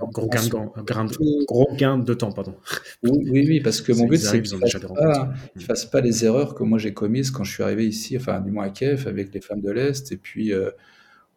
un 0.00 0.06
gros 0.06 0.28
gain, 0.28 0.44
de, 0.44 1.44
gros 1.46 1.68
gain 1.74 1.98
de 1.98 2.14
temps, 2.14 2.30
pardon. 2.30 2.54
Oui, 3.02 3.44
oui, 3.48 3.60
parce 3.60 3.80
que 3.80 3.92
mon 3.92 4.06
but, 4.06 4.18
c'est 4.18 4.40
qu'ils 4.40 4.56
ne 4.56 5.60
fassent, 5.60 5.86
pas 5.86 6.00
les 6.00 6.24
erreurs 6.24 6.54
que 6.54 6.62
moi 6.62 6.78
j'ai 6.78 6.94
commises 6.94 7.32
quand 7.32 7.42
je 7.42 7.52
suis 7.52 7.62
arrivé 7.64 7.86
ici, 7.86 8.16
enfin, 8.16 8.40
du 8.40 8.52
moins 8.52 8.66
à 8.66 8.70
Kiev, 8.70 9.08
avec 9.08 9.34
les 9.34 9.40
femmes 9.40 9.60
de 9.60 9.72
l'Est, 9.72 10.12
et 10.12 10.16
puis, 10.16 10.52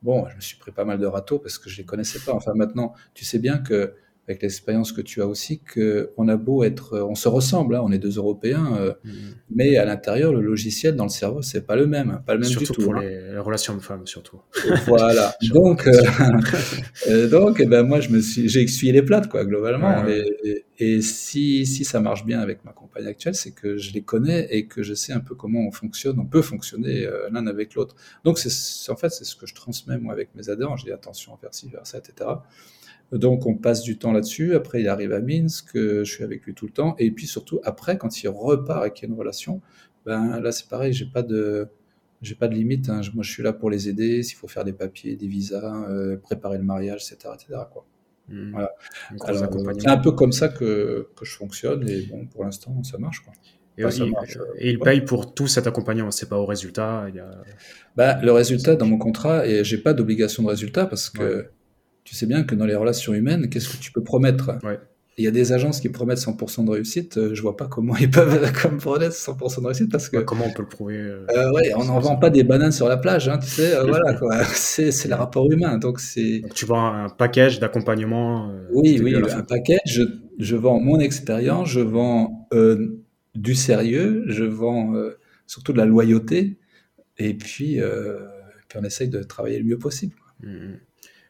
bon, 0.03 0.27
je 0.29 0.35
me 0.35 0.41
suis 0.41 0.57
pris 0.57 0.71
pas 0.71 0.85
mal 0.85 0.99
de 0.99 1.07
râteaux 1.07 1.39
parce 1.39 1.57
que 1.57 1.67
je 1.67 1.77
les 1.77 1.85
connaissais 1.85 2.19
pas. 2.19 2.33
Enfin, 2.33 2.53
maintenant, 2.53 2.93
tu 3.15 3.25
sais 3.25 3.39
bien 3.39 3.57
que 3.57 3.95
avec 4.27 4.43
l'expérience 4.43 4.91
que 4.91 5.01
tu 5.01 5.21
as 5.21 5.27
aussi, 5.27 5.59
qu'on 5.59 6.27
a 6.27 6.37
beau 6.37 6.63
être, 6.63 6.99
on 6.99 7.15
se 7.15 7.27
ressemble, 7.27 7.75
hein, 7.75 7.81
on 7.83 7.91
est 7.91 7.97
deux 7.97 8.17
Européens, 8.17 8.77
euh, 8.77 8.93
mm-hmm. 9.03 9.11
mais 9.55 9.77
à 9.77 9.85
l'intérieur, 9.85 10.31
le 10.31 10.41
logiciel 10.41 10.95
dans 10.95 11.05
le 11.05 11.09
cerveau, 11.09 11.41
c'est 11.41 11.65
pas 11.65 11.75
le 11.75 11.87
même, 11.87 12.21
pas 12.25 12.35
le 12.35 12.41
même 12.41 12.49
surtout 12.49 12.73
du 12.73 12.77
tout. 12.77 12.83
pour 12.83 12.95
hein. 12.95 13.01
les, 13.01 13.39
relations 13.39 13.75
de 13.75 13.81
femmes, 13.81 14.05
surtout. 14.05 14.39
Voilà. 14.87 15.33
donc, 15.53 15.87
euh, 15.87 15.91
euh, 17.07 17.27
donc, 17.29 17.59
eh 17.59 17.65
ben 17.65 17.83
moi, 17.83 17.99
je 17.99 18.09
me 18.09 18.21
suis, 18.21 18.47
j'ai 18.47 18.61
essuyé 18.61 18.93
les 18.93 19.01
plates, 19.01 19.27
quoi, 19.27 19.43
globalement. 19.43 20.07
Et, 20.07 20.65
et, 20.77 21.01
si, 21.01 21.65
si 21.65 21.83
ça 21.83 21.99
marche 21.99 22.25
bien 22.25 22.39
avec 22.39 22.63
ma 22.63 22.71
compagne 22.71 23.07
actuelle, 23.07 23.35
c'est 23.35 23.51
que 23.51 23.77
je 23.77 23.91
les 23.91 24.03
connais 24.03 24.47
et 24.51 24.67
que 24.67 24.83
je 24.83 24.93
sais 24.93 25.13
un 25.13 25.19
peu 25.19 25.33
comment 25.33 25.61
on 25.67 25.71
fonctionne, 25.71 26.19
on 26.19 26.25
peut 26.25 26.41
fonctionner 26.41 27.07
l'un 27.31 27.47
avec 27.47 27.73
l'autre. 27.73 27.95
Donc, 28.23 28.37
c'est, 28.37 28.91
en 28.91 28.95
fait, 28.95 29.09
c'est 29.09 29.25
ce 29.25 29.35
que 29.35 29.47
je 29.47 29.55
transmets 29.55 29.97
moi 29.97 30.13
avec 30.13 30.29
mes 30.35 30.49
adhérents. 30.49 30.77
Je 30.77 30.85
dis 30.85 30.91
attention, 30.91 31.35
faire 31.37 31.53
ci, 31.53 31.69
faire 31.69 31.85
ça, 31.85 31.97
etc. 31.97 32.29
Donc 33.11 33.45
on 33.45 33.55
passe 33.55 33.81
du 33.81 33.97
temps 33.97 34.11
là-dessus. 34.11 34.55
Après, 34.55 34.81
il 34.81 34.87
arrive 34.87 35.11
à 35.11 35.19
Minsk, 35.19 35.71
je 35.75 36.03
suis 36.03 36.23
avec 36.23 36.45
lui 36.45 36.53
tout 36.53 36.65
le 36.65 36.71
temps. 36.71 36.95
Et 36.97 37.11
puis 37.11 37.27
surtout, 37.27 37.59
après, 37.63 37.97
quand 37.97 38.23
il 38.23 38.29
repart 38.29 38.87
et 38.87 38.91
qu'il 38.91 39.07
y 39.07 39.11
a 39.11 39.13
une 39.13 39.19
relation, 39.19 39.61
ben 40.05 40.39
là 40.39 40.51
c'est 40.51 40.67
pareil, 40.67 40.93
j'ai 40.93 41.05
pas 41.05 41.23
de 41.23 41.69
j'ai 42.21 42.35
pas 42.35 42.47
de 42.47 42.53
limite. 42.53 42.89
Hein. 42.89 43.01
Moi, 43.13 43.23
je 43.23 43.31
suis 43.31 43.43
là 43.43 43.53
pour 43.53 43.69
les 43.69 43.89
aider. 43.89 44.23
S'il 44.23 44.37
faut 44.37 44.47
faire 44.47 44.63
des 44.63 44.73
papiers, 44.73 45.15
des 45.15 45.27
visas, 45.27 45.85
euh, 45.89 46.17
préparer 46.17 46.57
le 46.57 46.63
mariage, 46.63 47.03
etc., 47.11 47.33
etc. 47.33 47.59
Quoi. 47.71 47.85
Mmh. 48.29 48.51
Voilà. 48.51 48.71
C'est 49.79 49.89
un 49.89 49.97
peu 49.97 50.11
comme 50.11 50.31
ça 50.31 50.47
que, 50.47 51.09
que, 51.15 51.25
je 51.25 51.35
fonctionne. 51.35 51.87
Et 51.89 52.03
bon, 52.03 52.27
pour 52.27 52.43
l'instant, 52.43 52.83
ça 52.83 52.97
marche. 52.97 53.21
Quoi. 53.21 53.33
Et, 53.77 54.69
il, 54.69 54.79
paye 54.79 55.01
pour 55.01 55.33
tout 55.33 55.47
cet 55.47 55.65
accompagnement, 55.65 56.11
c'est 56.11 56.29
pas 56.29 56.37
au 56.37 56.45
résultat. 56.45 57.05
Il 57.09 57.15
y 57.15 57.19
a... 57.19 57.31
bah, 57.95 58.21
le 58.21 58.31
résultat 58.31 58.75
dans 58.75 58.85
mon 58.85 58.97
contrat, 58.97 59.47
et 59.47 59.63
j'ai 59.63 59.77
pas 59.79 59.93
d'obligation 59.93 60.43
de 60.43 60.49
résultat 60.49 60.85
parce 60.85 61.09
que 61.09 61.47
tu 62.11 62.17
sais 62.17 62.25
bien 62.25 62.43
que 62.43 62.55
dans 62.55 62.65
les 62.65 62.75
relations 62.75 63.13
humaines, 63.13 63.47
qu'est-ce 63.47 63.69
que 63.69 63.77
tu 63.77 63.89
peux 63.93 64.03
promettre? 64.03 64.59
Il 65.17 65.23
y 65.23 65.29
a 65.29 65.31
des 65.31 65.53
agences 65.53 65.79
qui 65.79 65.87
promettent 65.87 66.17
100% 66.17 66.65
de 66.65 66.71
réussite. 66.71 67.17
Euh, 67.17 67.33
je 67.33 67.41
vois 67.41 67.55
pas 67.55 67.67
comment 67.67 67.95
ils 67.95 68.11
peuvent 68.11 68.51
comme 68.61 68.79
promettre 68.79 69.15
100% 69.15 69.61
de 69.61 69.65
réussite 69.67 69.89
parce 69.89 70.09
que. 70.09 70.17
comment 70.17 70.43
on 70.45 70.51
peut 70.51 70.63
le 70.63 70.67
prouver 70.67 70.97
euh, 70.97 71.25
euh 71.29 71.53
ouais, 71.53 71.71
on 71.73 71.85
n'en 71.85 71.99
vend 71.99 72.17
pas 72.17 72.29
des 72.29 72.43
bananes 72.43 72.73
sur 72.73 72.89
la 72.89 72.97
plage, 72.97 73.29
hein, 73.29 73.37
tu 73.37 73.47
sais. 73.47 73.73
Euh, 73.77 73.85
voilà, 73.85 74.13
quoi. 74.19 74.43
C'est, 74.43 74.91
le 75.07 75.15
rapport 75.15 75.49
humain. 75.49 75.77
Donc 75.77 76.01
c'est. 76.01 76.41
tu 76.53 76.65
vends 76.65 76.85
un 76.85 77.07
package 77.07 77.61
d'accompagnement. 77.61 78.53
oui, 78.73 78.99
oui, 79.01 79.15
un 79.15 79.43
package. 79.43 79.79
Je, 79.85 80.03
je, 80.37 80.55
vends 80.57 80.81
mon 80.81 80.99
expérience, 80.99 81.69
je 81.69 81.79
vends 81.79 82.49
du 83.35 83.55
sérieux, 83.55 84.25
je 84.27 84.43
vends 84.43 84.93
surtout 85.47 85.71
de 85.71 85.77
la 85.77 85.85
loyauté, 85.85 86.57
et 87.17 87.33
puis, 87.35 87.79
puis 88.67 88.79
on 88.79 88.83
essaye 88.83 89.07
de 89.07 89.23
travailler 89.23 89.59
le 89.59 89.63
mieux 89.63 89.79
possible. 89.79 90.15
Mmh. 90.43 90.73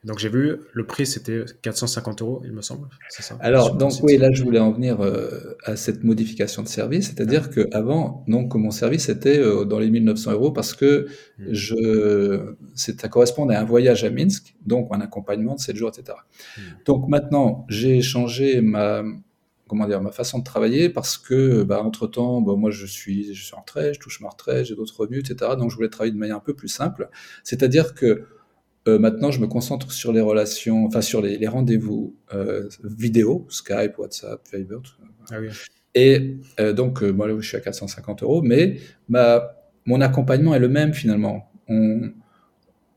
Donc 0.04 0.18
j'ai 0.18 0.30
vu, 0.30 0.58
le 0.74 0.86
prix 0.88 1.06
c'était 1.06 1.46
450 1.62 2.24
euros, 2.24 2.42
il 2.44 2.52
me 2.54 2.62
semble. 2.62 2.88
Ça, 3.10 3.38
Alors, 3.40 3.76
donc 3.76 3.94
oui, 4.02 4.18
là 4.18 4.32
je 4.32 4.44
voulais 4.44 4.60
en 4.60 4.72
venir 4.72 5.00
euh, 5.02 5.56
à 5.64 5.76
cette 5.76 6.04
modification 6.04 6.64
de 6.64 6.68
service, 6.68 7.08
c'est-à-dire 7.08 7.52
qu'avant, 7.52 8.26
donc 8.28 8.56
mon 8.56 8.72
service 8.72 9.10
était 9.10 9.38
euh, 9.38 9.64
dans 9.64 9.78
les 9.78 9.92
1900 9.92 10.32
euros 10.32 10.52
parce 10.52 10.74
que 10.74 11.08
hmm. 11.38 11.44
je, 11.52 12.56
ça 12.74 13.10
correspondait 13.10 13.54
à 13.54 13.62
un 13.62 13.66
voyage 13.66 14.04
à 14.04 14.10
Minsk, 14.10 14.56
donc 14.66 14.88
un 14.92 15.02
accompagnement 15.02 15.54
de 15.54 15.60
7 15.60 15.76
jours, 15.76 15.92
etc. 15.96 16.18
Hmm. 16.58 16.62
Donc 16.86 17.08
maintenant, 17.08 17.68
j'ai 17.70 18.02
changé 18.02 18.60
ma, 18.62 19.04
comment 19.68 19.86
dire, 19.86 20.02
ma 20.02 20.12
façon 20.12 20.40
de 20.40 20.44
travailler 20.44 20.90
parce 20.90 21.20
que, 21.20 21.62
bah, 21.62 21.84
entre 21.84 22.08
temps, 22.08 22.42
bah, 22.42 22.56
moi 22.58 22.72
je 22.72 22.88
suis, 22.88 23.36
je 23.36 23.46
suis 23.46 23.54
en 23.54 23.60
retraite, 23.60 23.94
je 23.94 24.00
touche 24.00 24.20
ma 24.20 24.30
retraite, 24.30 24.66
j'ai 24.66 24.76
d'autres 24.76 25.00
revenus, 25.00 25.20
etc. 25.30 25.52
Donc 25.60 25.70
je 25.70 25.76
voulais 25.76 25.90
travailler 25.90 26.12
de 26.12 26.18
manière 26.18 26.38
un 26.38 26.42
peu 26.42 26.56
plus 26.56 26.70
simple, 26.70 27.08
c'est-à-dire 27.44 27.94
que 27.94 28.26
euh, 28.88 28.98
maintenant, 28.98 29.30
je 29.30 29.40
me 29.40 29.48
concentre 29.48 29.92
sur 29.92 30.12
les 30.12 30.22
relations, 30.22 30.86
enfin 30.86 31.02
sur 31.02 31.22
les, 31.22 31.48
rendez-vous 31.48 32.16
euh, 32.34 32.68
vidéo, 32.84 33.46
Skype, 33.50 33.98
WhatsApp, 33.98 34.42
Viber. 34.52 34.80
Ah 35.30 35.40
oui. 35.40 35.50
Et 35.94 36.38
euh, 36.60 36.74
donc, 36.74 37.02
moi, 37.04 37.28
je 37.40 37.48
suis 37.48 37.58
à 37.58 37.60
450 37.60 38.24
euros, 38.24 38.42
mais 38.42 38.78
ma, 39.08 39.56
mon 39.86 40.02
accompagnement 40.02 40.56
est 40.56 40.60
le 40.60 40.70
même 40.70 40.94
finalement. 40.94 41.52
On, 41.68 42.12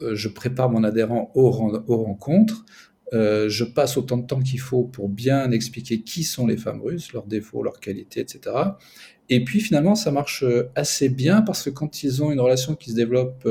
je 0.01 0.29
prépare 0.29 0.71
mon 0.71 0.85
adhérent 0.85 1.31
aux, 1.35 1.49
aux 1.87 2.05
rencontres. 2.05 2.65
je 3.13 3.65
passe 3.65 3.97
autant 3.97 4.17
de 4.17 4.27
temps 4.27 4.41
qu'il 4.41 4.61
faut 4.61 4.85
pour 4.85 5.09
bien 5.09 5.51
expliquer 5.51 6.01
qui 6.01 6.25
sont 6.25 6.47
les 6.47 6.57
femmes 6.57 6.81
russes, 6.81 7.13
leurs 7.13 7.27
défauts, 7.27 7.63
leurs 7.63 7.81
qualités, 7.81 8.21
etc. 8.21 8.57
Et 9.29 9.45
puis 9.45 9.61
finalement, 9.61 9.95
ça 9.95 10.11
marche 10.11 10.45
assez 10.75 11.09
bien 11.09 11.43
parce 11.43 11.63
que 11.63 11.71
quand 11.71 12.03
ils 12.03 12.23
ont 12.23 12.33
une 12.33 12.41
relation 12.41 12.75
qui 12.75 12.91
se 12.91 12.97
développe 12.97 13.47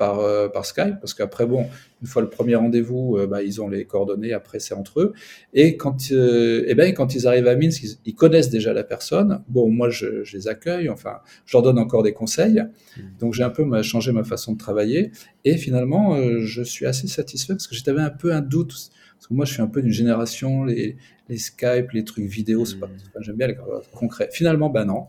par, 0.00 0.20
euh, 0.20 0.48
par 0.48 0.64
Skype, 0.64 0.98
parce 0.98 1.12
qu'après, 1.12 1.44
bon, 1.44 1.66
une 2.00 2.08
fois 2.08 2.22
le 2.22 2.30
premier 2.30 2.54
rendez-vous, 2.54 3.18
euh, 3.18 3.26
bah, 3.26 3.42
ils 3.42 3.60
ont 3.60 3.68
les 3.68 3.84
coordonnées, 3.84 4.32
après 4.32 4.58
c'est 4.58 4.72
entre 4.72 5.00
eux. 5.02 5.12
Et 5.52 5.76
quand, 5.76 6.10
euh, 6.10 6.64
eh 6.66 6.74
ben, 6.74 6.94
quand 6.94 7.14
ils 7.14 7.26
arrivent 7.26 7.48
à 7.48 7.54
Minsk, 7.54 7.84
ils, 8.06 8.14
connaissent 8.14 8.48
déjà 8.48 8.72
la 8.72 8.82
personne. 8.82 9.42
Bon, 9.48 9.70
moi, 9.70 9.90
je, 9.90 10.24
les 10.32 10.48
accueille, 10.48 10.88
enfin, 10.88 11.18
je 11.44 11.54
leur 11.54 11.62
donne 11.62 11.78
encore 11.78 12.02
des 12.02 12.14
conseils. 12.14 12.62
Mmh. 12.62 13.00
Donc, 13.20 13.34
j'ai 13.34 13.42
un 13.42 13.50
peu 13.50 13.82
changé 13.82 14.10
ma 14.10 14.24
façon 14.24 14.54
de 14.54 14.58
travailler. 14.58 15.12
Et 15.44 15.58
finalement, 15.58 16.16
je 16.38 16.62
suis 16.62 16.86
assez 16.86 17.06
satisfait 17.06 17.52
parce 17.52 17.66
que 17.66 17.74
j'avais 17.74 18.00
un 18.00 18.08
peu 18.08 18.32
un 18.32 18.40
doute. 18.40 18.72
Parce 19.18 19.26
que 19.28 19.34
moi, 19.34 19.44
je 19.44 19.52
suis 19.52 19.60
un 19.60 19.66
peu 19.66 19.82
d'une 19.82 19.92
génération, 19.92 20.64
les, 20.64 20.96
les 21.28 21.36
Skype, 21.36 21.90
les 21.92 22.04
trucs 22.04 22.24
vidéo, 22.24 22.64
c'est 22.64 22.80
pas, 22.80 22.86
mmh. 22.86 23.20
j'aime 23.20 23.36
bien 23.36 23.48
les 23.48 23.56
concrets. 23.92 24.30
Finalement, 24.32 24.70
ben 24.70 24.86
non. 24.86 25.08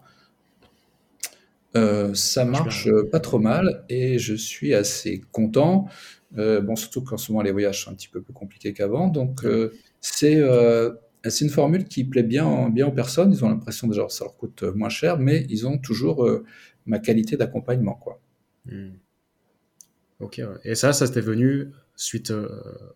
Euh, 1.75 2.13
ça 2.13 2.43
marche 2.43 2.89
pas 3.11 3.19
trop 3.19 3.39
mal 3.39 3.85
et 3.87 4.19
je 4.19 4.33
suis 4.33 4.73
assez 4.73 5.21
content. 5.31 5.87
Euh, 6.37 6.61
bon, 6.61 6.75
surtout 6.75 7.01
qu'en 7.01 7.17
ce 7.17 7.31
moment 7.31 7.43
les 7.43 7.51
voyages 7.51 7.83
sont 7.83 7.91
un 7.91 7.95
petit 7.95 8.09
peu 8.09 8.21
plus 8.21 8.33
compliqués 8.33 8.73
qu'avant. 8.73 9.07
Donc 9.07 9.45
euh, 9.45 9.73
c'est 9.99 10.41
c'est 11.23 11.45
une 11.45 11.51
formule 11.51 11.85
qui 11.85 12.03
plaît 12.03 12.23
bien, 12.23 12.69
bien 12.69 12.87
aux 12.87 12.91
personnes. 12.91 13.31
Ils 13.31 13.45
ont 13.45 13.49
l'impression 13.49 13.87
déjà 13.87 14.05
que 14.05 14.11
ça 14.11 14.25
leur 14.25 14.35
coûte 14.35 14.63
moins 14.63 14.89
cher, 14.89 15.19
mais 15.19 15.45
ils 15.49 15.67
ont 15.67 15.77
toujours 15.77 16.27
ma 16.85 16.99
qualité 16.99 17.37
d'accompagnement. 17.37 17.93
quoi. 17.93 18.19
Hmm. 18.65 18.93
Ok. 20.19 20.41
Et 20.63 20.75
ça, 20.75 20.93
ça 20.93 21.07
s'était 21.07 21.21
venu 21.21 21.71
suite 21.95 22.31
euh, 22.31 22.47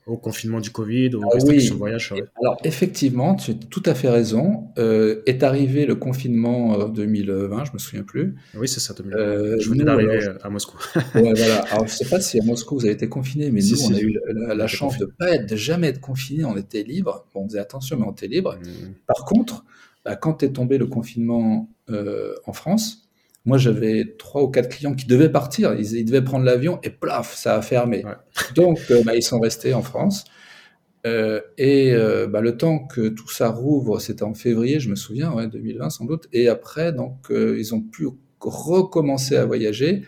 au 0.08 0.18
confinement 0.18 0.60
du 0.60 0.72
Covid, 0.72 1.16
aux 1.16 1.22
ah 1.24 1.36
restrictions 1.36 1.76
de 1.76 1.80
voyage 1.80 2.14
Alors 2.40 2.58
effectivement, 2.64 3.36
tu 3.36 3.52
as 3.52 3.54
tout 3.54 3.84
à 3.86 3.94
fait 3.94 4.10
raison. 4.10 4.70
Euh, 4.78 5.22
est 5.26 5.44
arrivé 5.44 5.86
le 5.86 5.96
confinement 5.96 6.88
2020, 6.88 7.62
euh, 7.62 7.66
je 7.66 7.74
me 7.74 7.78
souviens 7.78 8.04
plus. 8.04 8.36
Oui, 8.56 8.68
c'est 8.68 8.80
ça, 8.80 8.94
2020. 8.94 9.60
je 9.60 9.70
venais 9.70 9.84
d'arriver 9.84 10.20
à 10.42 10.50
Moscou. 10.50 10.78
ouais, 11.16 11.34
voilà. 11.34 11.62
Alors 11.72 11.88
je 11.88 11.94
sais 11.94 12.10
pas 12.10 12.20
si 12.20 12.40
à 12.40 12.44
Moscou 12.44 12.76
vous 12.76 12.86
avez 12.86 12.94
été 12.94 13.08
confiné, 13.08 13.52
mais 13.52 13.62
nous, 13.62 13.84
on 13.84 13.94
a 13.94 14.00
eu 14.00 14.18
la, 14.56 14.68
chance 14.68 14.98
de 14.98 15.06
pas 15.06 15.36
être, 15.36 15.50
de 15.50 15.56
jamais 15.56 15.88
être 15.88 16.02
confiné. 16.02 16.46
On 16.46 16.58
était 16.58 16.84
libre. 16.84 17.26
Bon, 17.34 17.44
on 17.44 17.48
faisait 17.48 17.60
attention, 17.60 17.98
mais 17.98 18.06
on 18.08 18.12
était 18.12 18.28
libre. 18.28 18.56
Mmh. 18.56 18.94
Par 19.06 19.26
contre, 19.26 19.66
bah, 20.04 20.16
quand 20.16 20.42
est 20.44 20.54
tombé 20.54 20.78
le 20.78 20.88
confinement 20.88 21.70
en 21.88 22.54
France, 22.54 23.05
moi, 23.46 23.60
j'avais 23.60 24.16
trois 24.18 24.42
ou 24.44 24.48
quatre 24.48 24.70
clients 24.70 24.96
qui 24.96 25.06
devaient 25.06 25.32
partir. 25.32 25.76
Ils, 25.76 26.06
devaient 26.06 26.24
prendre 26.24 26.46
l'avion 26.46 26.80
et 26.84 26.90
plaf, 26.90 27.36
ça 27.36 27.56
a 27.56 27.62
fermé. 27.62 28.04
Donc, 28.56 28.80
euh, 28.90 29.04
bah, 29.04 29.16
ils 29.16 29.24
sont 29.24 29.40
restés 29.40 29.74
en 29.74 29.84
France. 29.84 30.26
Euh, 31.06 31.40
et 31.60 31.94
euh, 31.94 32.26
bah, 32.26 32.42
le 32.42 32.58
temps 32.58 32.80
que 32.80 33.10
tout 33.10 33.30
ça 33.30 33.50
rouvre, 33.50 34.00
c'était 34.00 34.24
en 34.24 34.34
février, 34.34 34.80
je 34.80 34.90
me 34.90 34.96
souviens, 34.96 35.32
ouais, 35.32 35.48
2020 35.48 35.92
sans 35.92 36.06
doute. 36.06 36.28
Et 36.34 36.50
après, 36.50 36.92
donc, 36.92 37.28
ils 37.30 37.76
ont 37.76 37.82
pu 37.82 38.08
recommencer 38.40 39.36
à 39.36 39.46
voyager 39.46 40.04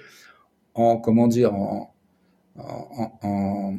en, 0.74 0.98
comment 0.98 1.28
dire, 1.28 1.54
en, 1.54 1.94
en, 2.56 3.20
en 3.22 3.78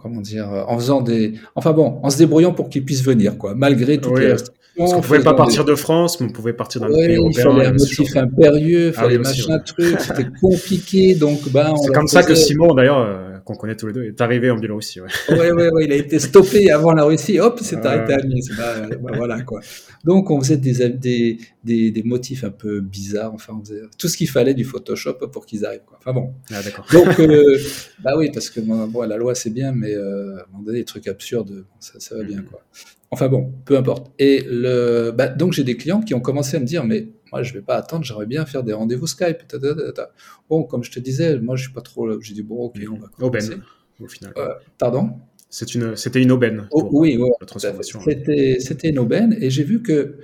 comment 0.00 0.20
dire, 0.20 0.48
en 0.68 0.78
faisant 0.78 1.00
des, 1.00 1.34
enfin 1.54 1.72
bon, 1.72 2.00
en 2.02 2.10
se 2.10 2.18
débrouillant 2.18 2.52
pour 2.52 2.68
qu'ils 2.68 2.84
puissent 2.84 3.04
venir, 3.04 3.38
quoi, 3.38 3.54
malgré 3.54 3.98
toutes 3.98 4.18
les 4.18 4.34
parce 4.76 4.94
qu'on 4.94 5.00
pouvait 5.02 5.20
pas 5.20 5.34
partir 5.34 5.64
de 5.64 5.74
France, 5.74 6.18
mais 6.20 6.26
on 6.28 6.32
pouvait 6.32 6.54
partir 6.54 6.80
d'un 6.80 6.88
pays 6.88 7.16
européen. 7.16 7.42
Il 7.44 7.52
fallait 7.52 7.66
un 7.66 7.72
motif 7.72 8.16
impérieux, 8.16 8.86
il 8.86 8.94
ah 8.96 9.00
fallait 9.02 9.18
machin 9.18 9.58
truc, 9.58 10.00
c'était 10.00 10.26
compliqué, 10.40 11.14
donc 11.14 11.48
ben. 11.50 11.74
C'est 11.76 11.92
comme 11.92 12.08
ça 12.08 12.22
que 12.22 12.34
Simon, 12.34 12.74
d'ailleurs, 12.74 12.98
euh, 12.98 13.31
qu'on 13.44 13.54
connaît 13.54 13.76
tous 13.76 13.86
les 13.86 13.92
deux, 13.92 14.04
est 14.04 14.20
arrivé 14.20 14.50
en 14.50 14.56
Biélorussie. 14.56 15.00
Ouais. 15.00 15.08
ouais, 15.30 15.52
ouais, 15.52 15.70
ouais, 15.70 15.84
il 15.84 15.92
a 15.92 15.96
été 15.96 16.18
stoppé 16.18 16.70
avant 16.70 16.92
la 16.92 17.04
Russie, 17.04 17.38
hop, 17.38 17.58
il 17.60 17.64
s'est 17.64 17.84
arrêté 17.86 18.14
à 18.14 18.18
Minsk. 18.26 18.56
Bah, 18.56 18.88
bah, 19.00 19.12
voilà 19.16 19.42
quoi. 19.42 19.60
Donc 20.04 20.30
on 20.30 20.40
faisait 20.40 20.56
des, 20.56 20.88
des, 20.90 21.38
des, 21.64 21.90
des, 21.90 22.02
motifs 22.02 22.44
un 22.44 22.50
peu 22.50 22.80
bizarres, 22.80 23.32
enfin 23.34 23.54
on 23.58 23.64
faisait 23.64 23.82
tout 23.98 24.08
ce 24.08 24.16
qu'il 24.16 24.28
fallait 24.28 24.54
du 24.54 24.64
Photoshop 24.64 25.14
pour 25.32 25.46
qu'ils 25.46 25.64
arrivent. 25.64 25.84
Quoi. 25.86 25.98
Enfin 26.00 26.12
bon. 26.12 26.34
Ah, 26.52 26.62
d'accord. 26.62 26.86
Donc 26.92 27.20
euh, 27.20 27.58
bah 28.02 28.12
oui, 28.16 28.30
parce 28.32 28.50
que 28.50 28.60
bon, 28.60 29.02
la 29.02 29.16
loi 29.16 29.34
c'est 29.34 29.50
bien, 29.50 29.72
mais 29.72 29.94
euh, 29.94 30.38
à 30.38 30.42
un 30.42 30.46
moment 30.52 30.64
donné, 30.64 30.78
des 30.78 30.84
trucs 30.84 31.08
absurdes, 31.08 31.64
ça, 31.80 31.94
ça 31.98 32.16
va 32.16 32.24
bien 32.24 32.40
mm. 32.40 32.46
quoi. 32.46 32.62
Enfin 33.10 33.28
bon, 33.28 33.52
peu 33.66 33.76
importe. 33.76 34.10
Et 34.18 34.42
le, 34.48 35.12
bah, 35.12 35.28
donc 35.28 35.52
j'ai 35.52 35.64
des 35.64 35.76
clients 35.76 36.00
qui 36.00 36.14
ont 36.14 36.20
commencé 36.20 36.56
à 36.56 36.60
me 36.60 36.64
dire, 36.64 36.84
mais 36.84 37.08
moi 37.32 37.42
je 37.42 37.52
vais 37.52 37.62
pas 37.62 37.76
attendre, 37.76 38.04
j'aimerais 38.04 38.26
bien 38.26 38.46
faire 38.46 38.62
des 38.62 38.72
rendez-vous 38.72 39.06
Skype. 39.06 39.38
Bon, 40.48 40.64
comme 40.64 40.84
je 40.84 40.90
te 40.90 41.00
disais, 41.00 41.38
moi 41.38 41.56
je 41.56 41.64
suis 41.64 41.72
pas 41.72 41.80
trop. 41.80 42.20
J'ai 42.20 42.34
dit 42.34 42.42
bon, 42.42 42.66
ok, 42.66 42.78
on 42.90 42.98
va 42.98 43.08
commencer. 43.08 43.48
Aubaine, 43.48 43.62
au 44.00 44.06
final. 44.06 44.32
Euh, 44.36 44.48
pardon? 44.78 45.10
Une, 45.74 45.96
c'était 45.96 46.22
une 46.22 46.32
aubaine. 46.32 46.66
Oh, 46.70 46.88
oui, 46.92 47.18
oui. 47.20 47.30
C'était, 48.04 48.56
c'était 48.58 48.88
une 48.88 48.98
aubaine, 48.98 49.36
et 49.38 49.50
j'ai 49.50 49.64
vu 49.64 49.82
que 49.82 50.16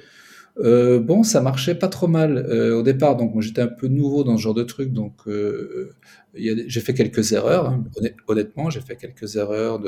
euh, 0.61 0.99
bon, 0.99 1.23
ça 1.23 1.41
marchait 1.41 1.77
pas 1.77 1.89
trop 1.89 2.09
mal 2.09 2.37
euh, 2.37 2.79
au 2.79 2.83
départ. 2.83 3.17
Donc, 3.17 3.33
moi, 3.33 3.43
j'étais 3.43 3.61
un 3.61 3.69
peu 3.69 3.87
nouveau 3.87 4.25
dans 4.25 4.37
ce 4.37 4.43
genre 4.43 4.55
de 4.55 4.65
truc. 4.65 4.93
Donc, 4.93 5.15
euh, 5.27 5.95
j'ai 6.35 6.81
fait 6.81 6.95
quelques 6.95 7.33
erreurs. 7.33 7.69
Hein. 7.69 7.85
Honnêtement, 8.27 8.71
j'ai 8.71 8.81
fait 8.81 8.97
quelques 8.97 9.37
erreurs 9.37 9.81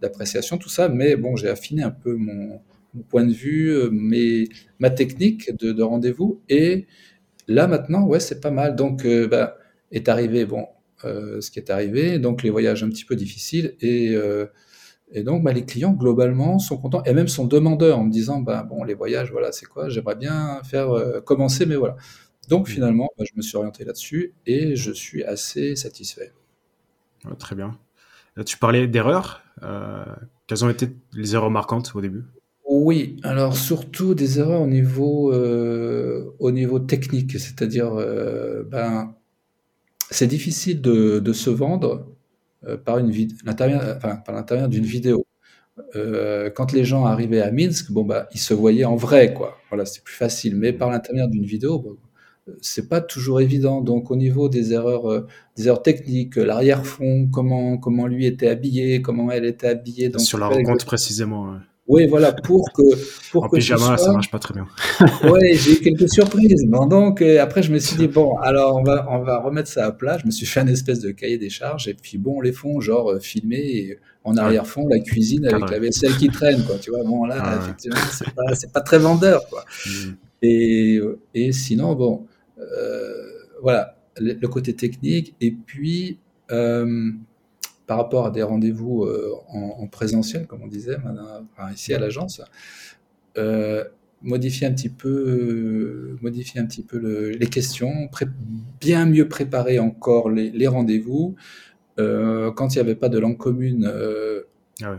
d'appréciation, 0.00 0.56
tout 0.58 0.68
ça. 0.68 0.88
Mais 0.88 1.16
bon, 1.16 1.36
j'ai 1.36 1.48
affiné 1.48 1.82
un 1.82 1.90
peu 1.90 2.14
mon, 2.14 2.60
point 3.02 3.24
de 3.24 3.32
vue, 3.32 3.72
mes, 3.90 4.48
ma 4.78 4.90
technique 4.90 5.56
de, 5.56 5.82
rendez-vous. 5.82 6.42
Et 6.48 6.86
là, 7.48 7.66
maintenant, 7.66 8.06
ouais, 8.06 8.20
c'est 8.20 8.40
pas 8.40 8.50
mal. 8.50 8.76
Donc, 8.76 9.06
bah, 9.30 9.56
est 9.92 10.08
arrivé, 10.08 10.44
bon, 10.44 10.66
ce 11.02 11.50
qui 11.50 11.58
est 11.58 11.70
arrivé. 11.70 12.18
Donc, 12.18 12.42
les 12.42 12.50
voyages 12.50 12.82
un 12.84 12.88
petit 12.88 13.04
peu 13.04 13.16
difficiles. 13.16 13.76
Et 13.80 14.16
et 15.14 15.22
donc, 15.22 15.44
bah, 15.44 15.52
les 15.52 15.64
clients, 15.64 15.92
globalement, 15.92 16.58
sont 16.58 16.76
contents, 16.76 17.02
et 17.04 17.12
même 17.12 17.28
sont 17.28 17.46
demandeurs 17.46 17.98
en 17.98 18.04
me 18.04 18.10
disant, 18.10 18.40
bah, 18.40 18.64
bon, 18.64 18.82
les 18.82 18.94
voyages, 18.94 19.30
voilà, 19.30 19.52
c'est 19.52 19.66
quoi? 19.66 19.88
J'aimerais 19.88 20.16
bien 20.16 20.60
faire 20.64 20.90
euh, 20.90 21.20
commencer, 21.20 21.66
mais 21.66 21.76
voilà. 21.76 21.96
Donc, 22.48 22.68
mmh. 22.68 22.72
finalement, 22.72 23.10
bah, 23.16 23.24
je 23.24 23.36
me 23.36 23.42
suis 23.42 23.56
orienté 23.56 23.84
là-dessus, 23.84 24.34
et 24.44 24.74
je 24.74 24.90
suis 24.90 25.22
assez 25.22 25.76
satisfait. 25.76 26.32
très 27.38 27.54
bien. 27.54 27.78
tu 28.44 28.58
parlais 28.58 28.88
d'erreurs. 28.88 29.42
Euh, 29.62 30.04
quelles 30.48 30.64
ont 30.64 30.68
été 30.68 30.88
les 31.12 31.34
erreurs 31.34 31.50
marquantes 31.50 31.92
au 31.94 32.00
début? 32.00 32.24
Oui, 32.76 33.16
alors 33.22 33.56
surtout 33.56 34.14
des 34.14 34.40
erreurs 34.40 34.62
au 34.62 34.66
niveau, 34.66 35.32
euh, 35.32 36.34
au 36.40 36.50
niveau 36.50 36.80
technique, 36.80 37.38
c'est-à-dire, 37.38 37.94
ben, 38.68 39.14
c'est 40.10 40.26
difficile 40.26 40.80
de, 40.80 41.18
de 41.18 41.32
se 41.32 41.50
vendre 41.50 42.06
euh, 42.66 42.76
par 42.76 42.98
une 42.98 43.10
enfin, 43.96 44.16
par 44.16 44.34
l'intérieur 44.34 44.68
d'une 44.68 44.84
vidéo. 44.84 45.26
Euh, 45.96 46.50
quand 46.50 46.72
les 46.72 46.84
gens 46.84 47.04
arrivaient 47.04 47.40
à 47.40 47.50
Minsk, 47.50 47.90
bon 47.90 48.04
bah 48.04 48.28
ils 48.32 48.38
se 48.38 48.54
voyaient 48.54 48.84
en 48.84 48.96
vrai 48.96 49.34
quoi. 49.34 49.58
Voilà, 49.70 49.84
c'est 49.86 50.04
plus 50.04 50.14
facile. 50.14 50.56
Mais 50.56 50.72
par 50.72 50.90
l'intérieur 50.90 51.28
d'une 51.28 51.44
vidéo, 51.44 51.78
bon, 51.80 51.96
c'est 52.60 52.88
pas 52.88 53.00
toujours 53.00 53.40
évident. 53.40 53.80
Donc 53.80 54.10
au 54.10 54.16
niveau 54.16 54.48
des 54.48 54.72
erreurs, 54.72 55.10
euh, 55.10 55.26
des 55.56 55.66
erreurs 55.66 55.82
techniques, 55.82 56.36
l'arrière-fond, 56.36 57.28
comment 57.32 57.76
comment 57.78 58.06
lui 58.06 58.26
était 58.26 58.48
habillé, 58.48 59.02
comment 59.02 59.30
elle 59.30 59.44
était 59.44 59.66
habillée. 59.66 60.08
Donc, 60.10 60.20
Sur 60.20 60.38
la 60.38 60.46
rencontre 60.46 60.86
précisément. 60.86 61.54
Oui, 61.86 62.06
voilà, 62.06 62.32
pour 62.32 62.72
que. 62.72 62.82
Pour 63.30 63.44
en 63.44 63.48
pyjama, 63.50 63.98
ça 63.98 64.10
marche 64.12 64.30
pas 64.30 64.38
très 64.38 64.54
bien. 64.54 64.66
oui, 65.24 65.54
j'ai 65.54 65.72
eu 65.72 65.80
quelques 65.80 66.10
surprises. 66.10 66.64
Bon, 66.66 66.86
donc, 66.86 67.20
euh, 67.20 67.42
après, 67.42 67.62
je 67.62 67.70
me 67.70 67.78
suis 67.78 67.96
dit, 67.96 68.08
bon, 68.08 68.38
alors, 68.38 68.76
on 68.76 68.82
va, 68.82 69.06
on 69.10 69.22
va 69.22 69.38
remettre 69.38 69.68
ça 69.68 69.84
à 69.84 69.92
plat. 69.92 70.16
Je 70.16 70.24
me 70.24 70.30
suis 70.30 70.46
fait 70.46 70.60
un 70.60 70.66
espèce 70.66 71.00
de 71.00 71.10
cahier 71.10 71.36
des 71.36 71.50
charges. 71.50 71.86
Et 71.88 71.94
puis, 71.94 72.16
bon, 72.16 72.40
les 72.40 72.52
fonds, 72.52 72.80
genre, 72.80 73.10
euh, 73.10 73.20
filmés 73.20 73.98
en 74.24 74.38
arrière-fond, 74.38 74.88
la 74.88 74.98
cuisine 75.00 75.46
avec 75.46 75.68
la 75.68 75.78
vaisselle 75.78 76.16
qui 76.16 76.28
traîne, 76.28 76.64
quoi. 76.64 76.76
Tu 76.78 76.90
vois, 76.90 77.04
bon, 77.04 77.26
là, 77.26 77.58
effectivement, 77.60 77.98
c'est 78.10 78.32
pas, 78.32 78.44
pas 78.72 78.80
très 78.80 78.98
vendeur, 78.98 79.46
quoi. 79.50 79.64
Mm. 79.86 80.12
Et, 80.40 81.00
et 81.34 81.52
sinon, 81.52 81.94
bon, 81.94 82.26
euh, 82.58 83.12
voilà, 83.60 83.98
le, 84.18 84.46
côté 84.46 84.72
technique. 84.74 85.34
Et 85.42 85.50
puis, 85.50 86.18
par 87.86 87.98
rapport 87.98 88.26
à 88.26 88.30
des 88.30 88.42
rendez-vous 88.42 89.04
euh, 89.04 89.32
en, 89.48 89.86
présentiel, 89.86 90.46
comme 90.46 90.62
on 90.62 90.66
disait, 90.66 90.96
ici 91.72 91.92
à 91.92 91.98
l'agence, 91.98 92.40
euh, 93.36 93.84
modifier 94.22 94.66
un 94.66 94.72
petit 94.72 94.88
peu, 94.88 96.16
modifier 96.22 96.60
un 96.60 96.66
petit 96.66 96.82
peu 96.82 96.98
les 96.98 97.46
questions, 97.46 98.08
bien 98.80 99.06
mieux 99.06 99.28
préparer 99.28 99.78
encore 99.78 100.30
les, 100.30 100.66
rendez-vous. 100.66 101.34
Euh, 101.98 102.50
quand 102.50 102.74
il 102.74 102.78
n'y 102.78 102.80
avait 102.80 102.96
pas 102.96 103.08
de 103.08 103.18
langue 103.18 103.36
commune, 103.36 103.90
ah 104.82 104.96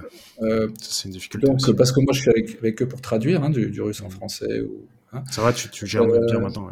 c'est 0.79 1.05
une 1.05 1.11
difficulté. 1.11 1.47
Donc, 1.47 1.75
parce 1.75 1.91
que 1.91 1.99
moi, 2.01 2.13
je 2.13 2.21
suis 2.21 2.29
avec, 2.29 2.81
eux 2.81 2.87
pour 2.87 3.01
traduire 3.01 3.43
hein, 3.43 3.49
du, 3.49 3.81
russe 3.81 4.01
en 4.01 4.09
français. 4.09 4.61
Ou, 4.61 4.85
hein. 5.11 5.23
Ça 5.31 5.41
va, 5.41 5.51
tu, 5.51 5.69
tu 5.69 5.87
gères 5.87 6.05
bien 6.05 6.39
maintenant. 6.39 6.69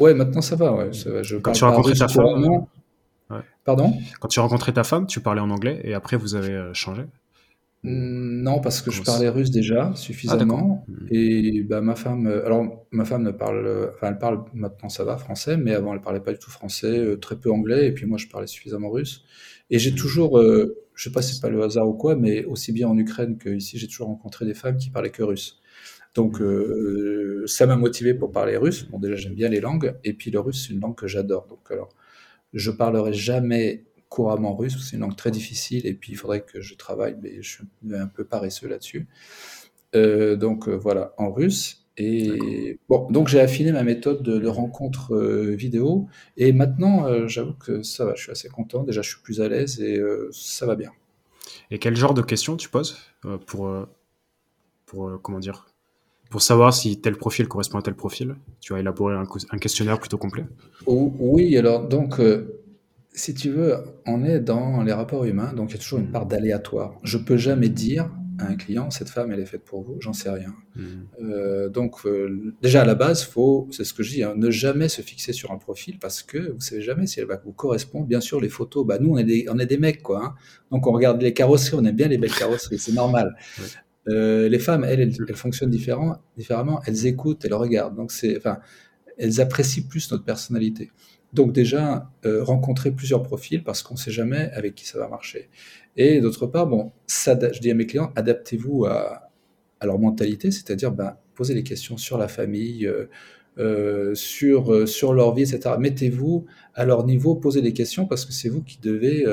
Ouais. 0.00 0.12
maintenant 0.12 0.40
ça 0.42 0.56
va. 0.56 0.74
Ouais. 0.74 0.92
Je 0.92 1.36
Quand 1.36 1.52
tu 1.52 1.64
rencontres 1.64 1.96
ta 1.96 2.08
femme, 2.08 2.66
Pardon? 3.64 3.94
Quand 4.20 4.28
tu 4.28 4.40
rencontrais 4.40 4.72
ta 4.72 4.84
femme, 4.84 5.06
tu 5.06 5.20
parlais 5.20 5.40
en 5.40 5.50
anglais 5.50 5.80
et 5.84 5.94
après 5.94 6.16
vous 6.16 6.34
avez 6.34 6.52
euh, 6.52 6.74
changé? 6.74 7.02
Mmh, 7.82 8.42
non, 8.42 8.60
parce 8.60 8.82
que 8.82 8.90
je 8.90 9.02
parlais 9.02 9.28
russe 9.28 9.50
déjà 9.50 9.92
suffisamment. 9.94 10.84
Ah, 10.86 10.90
mmh. 10.90 11.06
et 11.10 11.62
bah, 11.62 11.80
ma 11.80 11.94
femme, 11.94 12.26
euh, 12.26 12.44
alors 12.44 12.86
ma 12.90 13.04
femme 13.04 13.22
ne 13.22 13.30
parle, 13.30 13.90
enfin 13.94 14.08
elle 14.08 14.18
parle 14.18 14.44
maintenant 14.52 14.88
ça 14.88 15.04
va 15.04 15.16
français, 15.16 15.56
mais 15.56 15.74
avant 15.74 15.94
elle 15.94 16.00
parlait 16.00 16.20
pas 16.20 16.32
du 16.32 16.38
tout 16.38 16.50
français, 16.50 16.98
euh, 16.98 17.16
très 17.16 17.36
peu 17.36 17.50
anglais. 17.50 17.86
Et 17.86 17.92
puis 17.92 18.06
moi 18.06 18.18
je 18.18 18.26
parlais 18.26 18.46
suffisamment 18.46 18.90
russe. 18.90 19.24
Et 19.70 19.78
j'ai 19.78 19.92
mmh. 19.92 19.96
toujours, 19.96 20.42
je 20.42 21.02
sais 21.02 21.10
pas 21.10 21.22
si 21.22 21.34
c'est 21.34 21.40
pas 21.40 21.48
le 21.48 21.62
hasard 21.62 21.88
ou 21.88 21.94
quoi, 21.94 22.16
mais 22.16 22.44
aussi 22.44 22.70
bien 22.72 22.86
en 22.86 22.98
Ukraine 22.98 23.38
qu'ici, 23.38 23.78
j'ai 23.78 23.88
toujours 23.88 24.08
rencontré 24.08 24.44
des 24.44 24.52
femmes 24.52 24.76
qui 24.76 24.90
parlaient 24.90 25.10
que 25.10 25.22
russe. 25.22 25.58
Donc 26.14 26.40
ça 27.46 27.66
m'a 27.66 27.76
motivé 27.76 28.12
pour 28.12 28.30
parler 28.30 28.58
russe. 28.58 28.84
Bon 28.90 28.98
déjà 28.98 29.16
j'aime 29.16 29.34
bien 29.34 29.48
les 29.48 29.60
langues, 29.60 29.94
et 30.04 30.12
puis 30.12 30.30
le 30.30 30.38
russe 30.38 30.66
c'est 30.66 30.74
une 30.74 30.80
langue 30.80 30.94
que 30.94 31.06
j'adore. 31.06 31.46
Donc 31.48 31.70
alors 31.70 31.88
je 32.54 32.70
parlerai 32.70 33.12
jamais 33.12 33.84
couramment 34.08 34.54
russe, 34.54 34.78
c'est 34.80 34.96
une 34.96 35.02
langue 35.02 35.16
très 35.16 35.32
difficile, 35.32 35.86
et 35.86 35.94
puis 35.94 36.12
il 36.12 36.14
faudrait 36.14 36.42
que 36.42 36.60
je 36.60 36.74
travaille, 36.76 37.16
mais 37.20 37.42
je 37.42 37.50
suis 37.56 37.64
un 37.92 38.06
peu 38.06 38.24
paresseux 38.24 38.68
là-dessus. 38.68 39.08
Euh, 39.96 40.36
donc 40.36 40.68
euh, 40.68 40.76
voilà, 40.76 41.12
en 41.18 41.32
russe. 41.32 41.84
Et 41.96 42.78
bon, 42.88 43.08
donc 43.10 43.28
j'ai 43.28 43.38
affiné 43.40 43.70
ma 43.70 43.84
méthode 43.84 44.22
de, 44.22 44.48
rencontre 44.48 45.14
euh, 45.14 45.54
vidéo, 45.54 46.08
et 46.36 46.52
maintenant, 46.52 47.28
j'avoue 47.28 47.54
que 47.54 47.82
ça 47.82 48.04
va, 48.04 48.14
je 48.14 48.22
suis 48.22 48.32
assez 48.32 48.48
content. 48.48 48.82
Déjà, 48.82 49.02
je 49.02 49.10
suis 49.10 49.22
plus 49.22 49.40
à 49.40 49.48
l'aise 49.48 49.80
et 49.80 50.00
ça 50.32 50.66
va 50.66 50.74
bien. 50.74 50.90
Et 51.70 51.78
quel 51.78 51.94
genre 51.96 52.14
de 52.14 52.22
questions 52.22 52.56
tu 52.56 52.68
poses 52.68 52.98
pour, 53.46 53.86
pour 54.86 55.20
comment 55.22 55.38
dire, 55.38 55.66
pour 56.34 56.42
savoir 56.42 56.74
si 56.74 57.00
tel 57.00 57.14
profil 57.14 57.46
correspond 57.46 57.78
à 57.78 57.82
tel 57.82 57.94
profil 57.94 58.34
Tu 58.60 58.74
as 58.74 58.80
élaboré 58.80 59.14
un, 59.14 59.58
questionnaire 59.58 60.00
plutôt 60.00 60.18
complet 60.18 60.44
Oui, 60.84 61.56
alors 61.56 61.86
donc, 61.86 62.18
euh, 62.18 62.60
si 63.12 63.34
tu 63.34 63.50
veux, 63.50 63.76
on 64.04 64.24
est 64.24 64.40
dans 64.40 64.82
les 64.82 64.92
rapports 64.92 65.26
humains, 65.26 65.52
donc 65.52 65.70
il 65.70 65.74
y 65.74 65.76
a 65.76 65.80
toujours 65.80 66.00
une 66.00 66.10
part 66.10 66.26
d'aléatoire. 66.26 66.98
Je 67.04 67.18
peux 67.18 67.36
jamais 67.36 67.68
dire 67.68 68.10
à 68.40 68.48
un 68.48 68.56
client, 68.56 68.90
cette 68.90 69.10
femme, 69.10 69.30
elle 69.30 69.38
est 69.38 69.46
faite 69.46 69.64
pour 69.64 69.82
vous, 69.82 69.98
j'en 70.00 70.12
sais 70.12 70.28
rien. 70.28 70.52
Hmm. 70.74 71.04
Euh, 71.22 71.68
donc, 71.68 72.04
euh, 72.04 72.52
déjà 72.60 72.82
à 72.82 72.84
la 72.84 72.96
base, 72.96 73.22
faut, 73.22 73.68
c'est 73.70 73.84
ce 73.84 73.94
que 73.94 74.02
je 74.02 74.14
dis, 74.14 74.24
hein, 74.24 74.34
ne 74.36 74.50
jamais 74.50 74.88
se 74.88 75.02
fixer 75.02 75.32
sur 75.32 75.52
un 75.52 75.58
profil 75.58 76.00
parce 76.00 76.24
que 76.24 76.50
vous 76.50 76.60
savez 76.60 76.82
jamais 76.82 77.06
si 77.06 77.20
elle 77.20 77.26
va 77.26 77.40
vous 77.44 77.52
correspondre. 77.52 78.06
Bien 78.06 78.20
sûr, 78.20 78.40
les 78.40 78.48
photos, 78.48 78.84
bah, 78.84 78.98
nous, 78.98 79.10
on 79.10 79.18
est 79.18 79.24
des, 79.24 79.46
on 79.48 79.58
est 79.60 79.66
des 79.66 79.78
mecs, 79.78 80.02
quoi. 80.02 80.24
Hein. 80.24 80.34
donc, 80.72 80.84
on 80.88 80.90
regarde 80.90 81.22
les 81.22 81.32
carrosseries, 81.32 81.76
on 81.80 81.84
aime 81.84 81.94
bien 81.94 82.08
les 82.08 82.18
belles 82.18 82.34
carrosseries, 82.34 82.80
c'est 82.80 82.92
normal. 82.92 83.36
Euh, 84.08 84.48
les 84.48 84.58
femmes, 84.58 84.84
elles, 84.84 85.00
elles, 85.00 85.36
fonctionnent 85.36 85.70
différent, 85.70 86.16
différemment. 86.36 86.80
Elles 86.86 87.06
écoutent, 87.06 87.44
elles 87.44 87.54
regardent. 87.54 87.96
Donc, 87.96 88.12
c'est, 88.12 88.36
enfin, 88.36 88.58
elles 89.18 89.40
apprécient 89.40 89.84
plus 89.88 90.10
notre 90.10 90.24
personnalité. 90.24 90.90
Donc, 91.32 91.52
déjà, 91.52 92.10
euh, 92.26 92.44
rencontrer 92.44 92.90
plusieurs 92.90 93.22
profils 93.22 93.64
parce 93.64 93.82
qu'on 93.82 93.94
ne 93.94 93.98
sait 93.98 94.12
jamais 94.12 94.50
avec 94.52 94.74
qui 94.74 94.86
ça 94.86 94.98
va 94.98 95.08
marcher. 95.08 95.48
Et 95.96 96.20
d'autre 96.20 96.46
part, 96.46 96.66
bon, 96.66 96.92
ça, 97.06 97.38
je 97.52 97.60
dis 97.60 97.70
à 97.70 97.74
mes 97.74 97.86
clients, 97.86 98.12
adaptez-vous 98.14 98.84
à, 98.84 99.30
à 99.80 99.86
leur 99.86 99.98
mentalité, 99.98 100.50
c'est-à-dire, 100.50 100.92
ben, 100.92 101.16
posez 101.34 101.54
des 101.54 101.64
questions 101.64 101.96
sur 101.96 102.18
la 102.18 102.28
famille, 102.28 102.88
euh, 103.58 104.14
sur, 104.14 104.88
sur 104.88 105.12
leur 105.14 105.34
vie, 105.34 105.42
etc. 105.42 105.76
Mettez-vous 105.78 106.46
à 106.74 106.84
leur 106.84 107.04
niveau, 107.06 107.36
posez 107.36 107.62
des 107.62 107.72
questions 107.72 108.06
parce 108.06 108.24
que 108.24 108.32
c'est 108.32 108.48
vous 108.48 108.62
qui 108.62 108.78
devez 108.80 109.24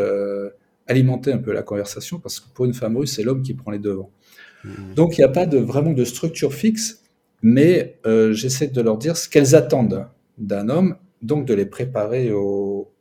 alimenter 0.87 1.31
un 1.31 1.37
peu 1.37 1.51
la 1.51 1.63
conversation 1.63 2.19
parce 2.19 2.39
que 2.39 2.47
pour 2.53 2.65
une 2.65 2.73
femme 2.73 2.97
russe, 2.97 3.13
c'est 3.15 3.23
l'homme 3.23 3.43
qui 3.43 3.53
prend 3.53 3.71
les 3.71 3.79
devants. 3.79 4.11
Mmh. 4.63 4.93
Donc 4.95 5.17
il 5.17 5.21
n'y 5.21 5.25
a 5.25 5.29
pas 5.29 5.45
de, 5.45 5.57
vraiment 5.57 5.91
de 5.91 6.03
structure 6.03 6.53
fixe, 6.53 7.01
mais 7.41 7.99
euh, 8.05 8.33
j'essaie 8.33 8.67
de 8.67 8.81
leur 8.81 8.97
dire 8.97 9.17
ce 9.17 9.27
qu'elles 9.27 9.55
attendent 9.55 10.07
d'un 10.37 10.69
homme, 10.69 10.95
donc 11.21 11.45
de 11.45 11.53
les 11.53 11.65
préparer 11.65 12.31
au, 12.31 12.91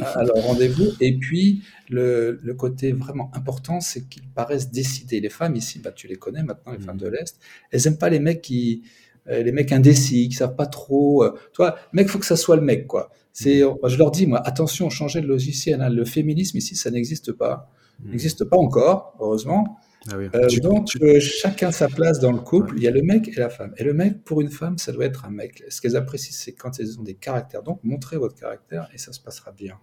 à 0.00 0.24
leur 0.24 0.36
rendez-vous. 0.36 0.88
Et 1.00 1.16
puis, 1.18 1.62
le, 1.88 2.38
le 2.42 2.54
côté 2.54 2.92
vraiment 2.92 3.30
important, 3.34 3.80
c'est 3.80 4.08
qu'ils 4.08 4.28
paraissent 4.28 4.70
décidés. 4.70 5.20
Les 5.20 5.28
femmes 5.28 5.56
ici, 5.56 5.78
bah, 5.78 5.92
tu 5.92 6.06
les 6.06 6.16
connais 6.16 6.42
maintenant, 6.42 6.72
les 6.72 6.78
femmes 6.78 6.96
mmh. 6.96 7.00
de 7.00 7.08
l'Est, 7.08 7.38
elles 7.70 7.82
n'aiment 7.84 7.98
pas 7.98 8.08
les 8.08 8.20
mecs 8.20 8.40
qui, 8.40 8.82
euh, 9.28 9.42
les 9.42 9.52
mecs 9.52 9.72
indécis, 9.72 10.28
qui 10.28 10.34
savent 10.34 10.56
pas 10.56 10.66
trop. 10.66 11.24
Euh, 11.24 11.34
toi, 11.52 11.76
mec, 11.92 12.08
faut 12.08 12.18
que 12.18 12.26
ça 12.26 12.36
soit 12.36 12.56
le 12.56 12.62
mec, 12.62 12.86
quoi. 12.86 13.10
C'est, 13.32 13.62
mmh. 13.62 13.88
je 13.88 13.98
leur 13.98 14.10
dis, 14.10 14.26
moi, 14.26 14.40
attention, 14.46 14.88
changez 14.88 15.20
de 15.20 15.26
logiciel. 15.26 15.82
Hein. 15.82 15.90
Le 15.90 16.04
féminisme 16.04 16.56
ici, 16.56 16.76
ça 16.76 16.90
n'existe 16.90 17.32
pas, 17.32 17.70
n'existe 18.04 18.44
pas 18.44 18.56
encore, 18.56 19.14
heureusement. 19.20 19.78
Ah 20.10 20.14
euh, 20.14 20.48
donc, 20.62 20.90
euh, 21.02 21.20
chacun 21.20 21.72
sa 21.72 21.88
place 21.88 22.20
dans 22.20 22.32
le 22.32 22.38
couple. 22.38 22.74
Il 22.76 22.82
y 22.82 22.88
a 22.88 22.90
le 22.90 23.02
mec 23.02 23.28
et 23.28 23.40
la 23.40 23.48
femme. 23.48 23.72
Et 23.76 23.84
le 23.84 23.92
mec, 23.92 24.24
pour 24.24 24.40
une 24.40 24.50
femme, 24.50 24.78
ça 24.78 24.92
doit 24.92 25.04
être 25.04 25.24
un 25.24 25.30
mec. 25.30 25.64
Ce 25.68 25.80
qu'elles 25.80 25.96
apprécient, 25.96 26.32
c'est 26.32 26.52
quand 26.52 26.78
elles 26.78 26.98
ont 26.98 27.02
des 27.02 27.14
caractères. 27.14 27.62
Donc, 27.62 27.80
montrez 27.82 28.16
votre 28.16 28.34
caractère 28.34 28.88
et 28.94 28.98
ça 28.98 29.12
se 29.12 29.20
passera 29.20 29.52
bien. 29.52 29.78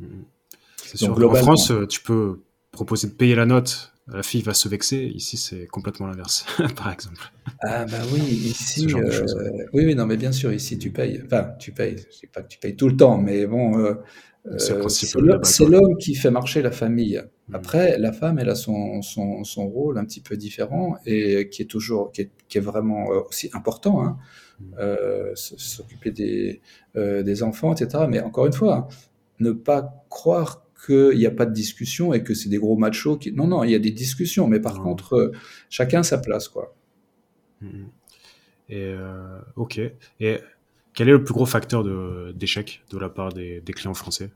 Mm-hmm. 0.00 0.06
C'est 0.84 0.96
sûr. 0.98 1.30
en 1.30 1.34
France, 1.34 1.70
euh, 1.70 1.86
tu 1.86 2.00
peux 2.02 2.40
proposer 2.70 3.08
de 3.08 3.12
payer 3.12 3.34
la 3.34 3.46
note 3.46 3.92
la 4.08 4.22
fille 4.22 4.42
va 4.42 4.54
se 4.54 4.68
vexer. 4.68 5.12
Ici, 5.14 5.36
c'est 5.36 5.66
complètement 5.66 6.06
l'inverse, 6.06 6.44
par 6.76 6.92
exemple. 6.92 7.32
Ah 7.60 7.84
bah 7.84 7.98
oui, 8.12 8.20
ici, 8.20 8.86
euh, 8.94 9.24
oui, 9.72 9.86
oui, 9.86 9.94
non, 9.94 10.06
mais 10.06 10.16
bien 10.16 10.32
sûr, 10.32 10.52
ici 10.52 10.78
tu 10.78 10.90
payes. 10.90 11.22
Enfin, 11.24 11.52
tu 11.58 11.72
payes. 11.72 11.96
Je 12.10 12.16
sais 12.16 12.26
pas 12.26 12.42
que 12.42 12.48
tu 12.48 12.58
payes 12.58 12.76
tout 12.76 12.88
le 12.88 12.96
temps, 12.96 13.18
mais 13.18 13.46
bon, 13.46 13.96
c'est 14.58 15.64
l'homme 15.64 15.96
qui 15.98 16.14
fait 16.14 16.30
marcher 16.30 16.62
la 16.62 16.70
famille. 16.70 17.22
Hmm. 17.48 17.54
Après, 17.54 17.98
la 17.98 18.12
femme, 18.12 18.38
elle 18.38 18.48
a 18.48 18.54
son, 18.54 19.02
son, 19.02 19.44
son, 19.44 19.68
rôle 19.68 19.98
un 19.98 20.04
petit 20.04 20.20
peu 20.20 20.36
différent 20.36 20.96
et 21.06 21.48
qui 21.48 21.62
est 21.62 21.66
toujours, 21.66 22.12
qui 22.12 22.22
est, 22.22 22.30
qui 22.48 22.58
est 22.58 22.62
vraiment 22.62 23.06
aussi 23.28 23.50
important. 23.52 24.04
Hein. 24.04 24.18
Hmm. 24.60 25.34
s'occuper 25.34 26.10
des, 26.10 26.60
des 26.94 27.42
enfants, 27.42 27.74
etc. 27.74 28.04
Mais 28.08 28.20
encore 28.20 28.46
une 28.46 28.52
fois, 28.52 28.88
ne 29.40 29.50
pas 29.50 30.04
croire 30.08 30.62
qu'il 30.86 31.16
n'y 31.18 31.26
a 31.26 31.30
pas 31.30 31.46
de 31.46 31.52
discussion 31.52 32.12
et 32.12 32.22
que 32.22 32.34
c'est 32.34 32.48
des 32.48 32.58
gros 32.58 32.76
machos. 32.76 33.18
Qui... 33.18 33.32
Non, 33.32 33.46
non, 33.46 33.64
il 33.64 33.70
y 33.70 33.74
a 33.74 33.78
des 33.78 33.90
discussions, 33.90 34.46
mais 34.46 34.60
par 34.60 34.82
contre, 34.82 35.14
euh, 35.14 35.32
chacun 35.70 36.02
sa 36.02 36.18
place, 36.18 36.48
quoi. 36.48 36.74
Mm-hmm. 37.62 37.86
Et 38.70 38.84
euh, 38.84 39.38
ok. 39.56 39.80
Et 40.20 40.38
quel 40.94 41.08
est 41.08 41.12
le 41.12 41.24
plus 41.24 41.34
gros 41.34 41.46
facteur 41.46 41.84
d'échec 42.34 42.82
de, 42.90 42.98
la 42.98 43.08
part 43.08 43.32
des, 43.32 43.62
clients 43.68 43.94
français? 43.94 44.30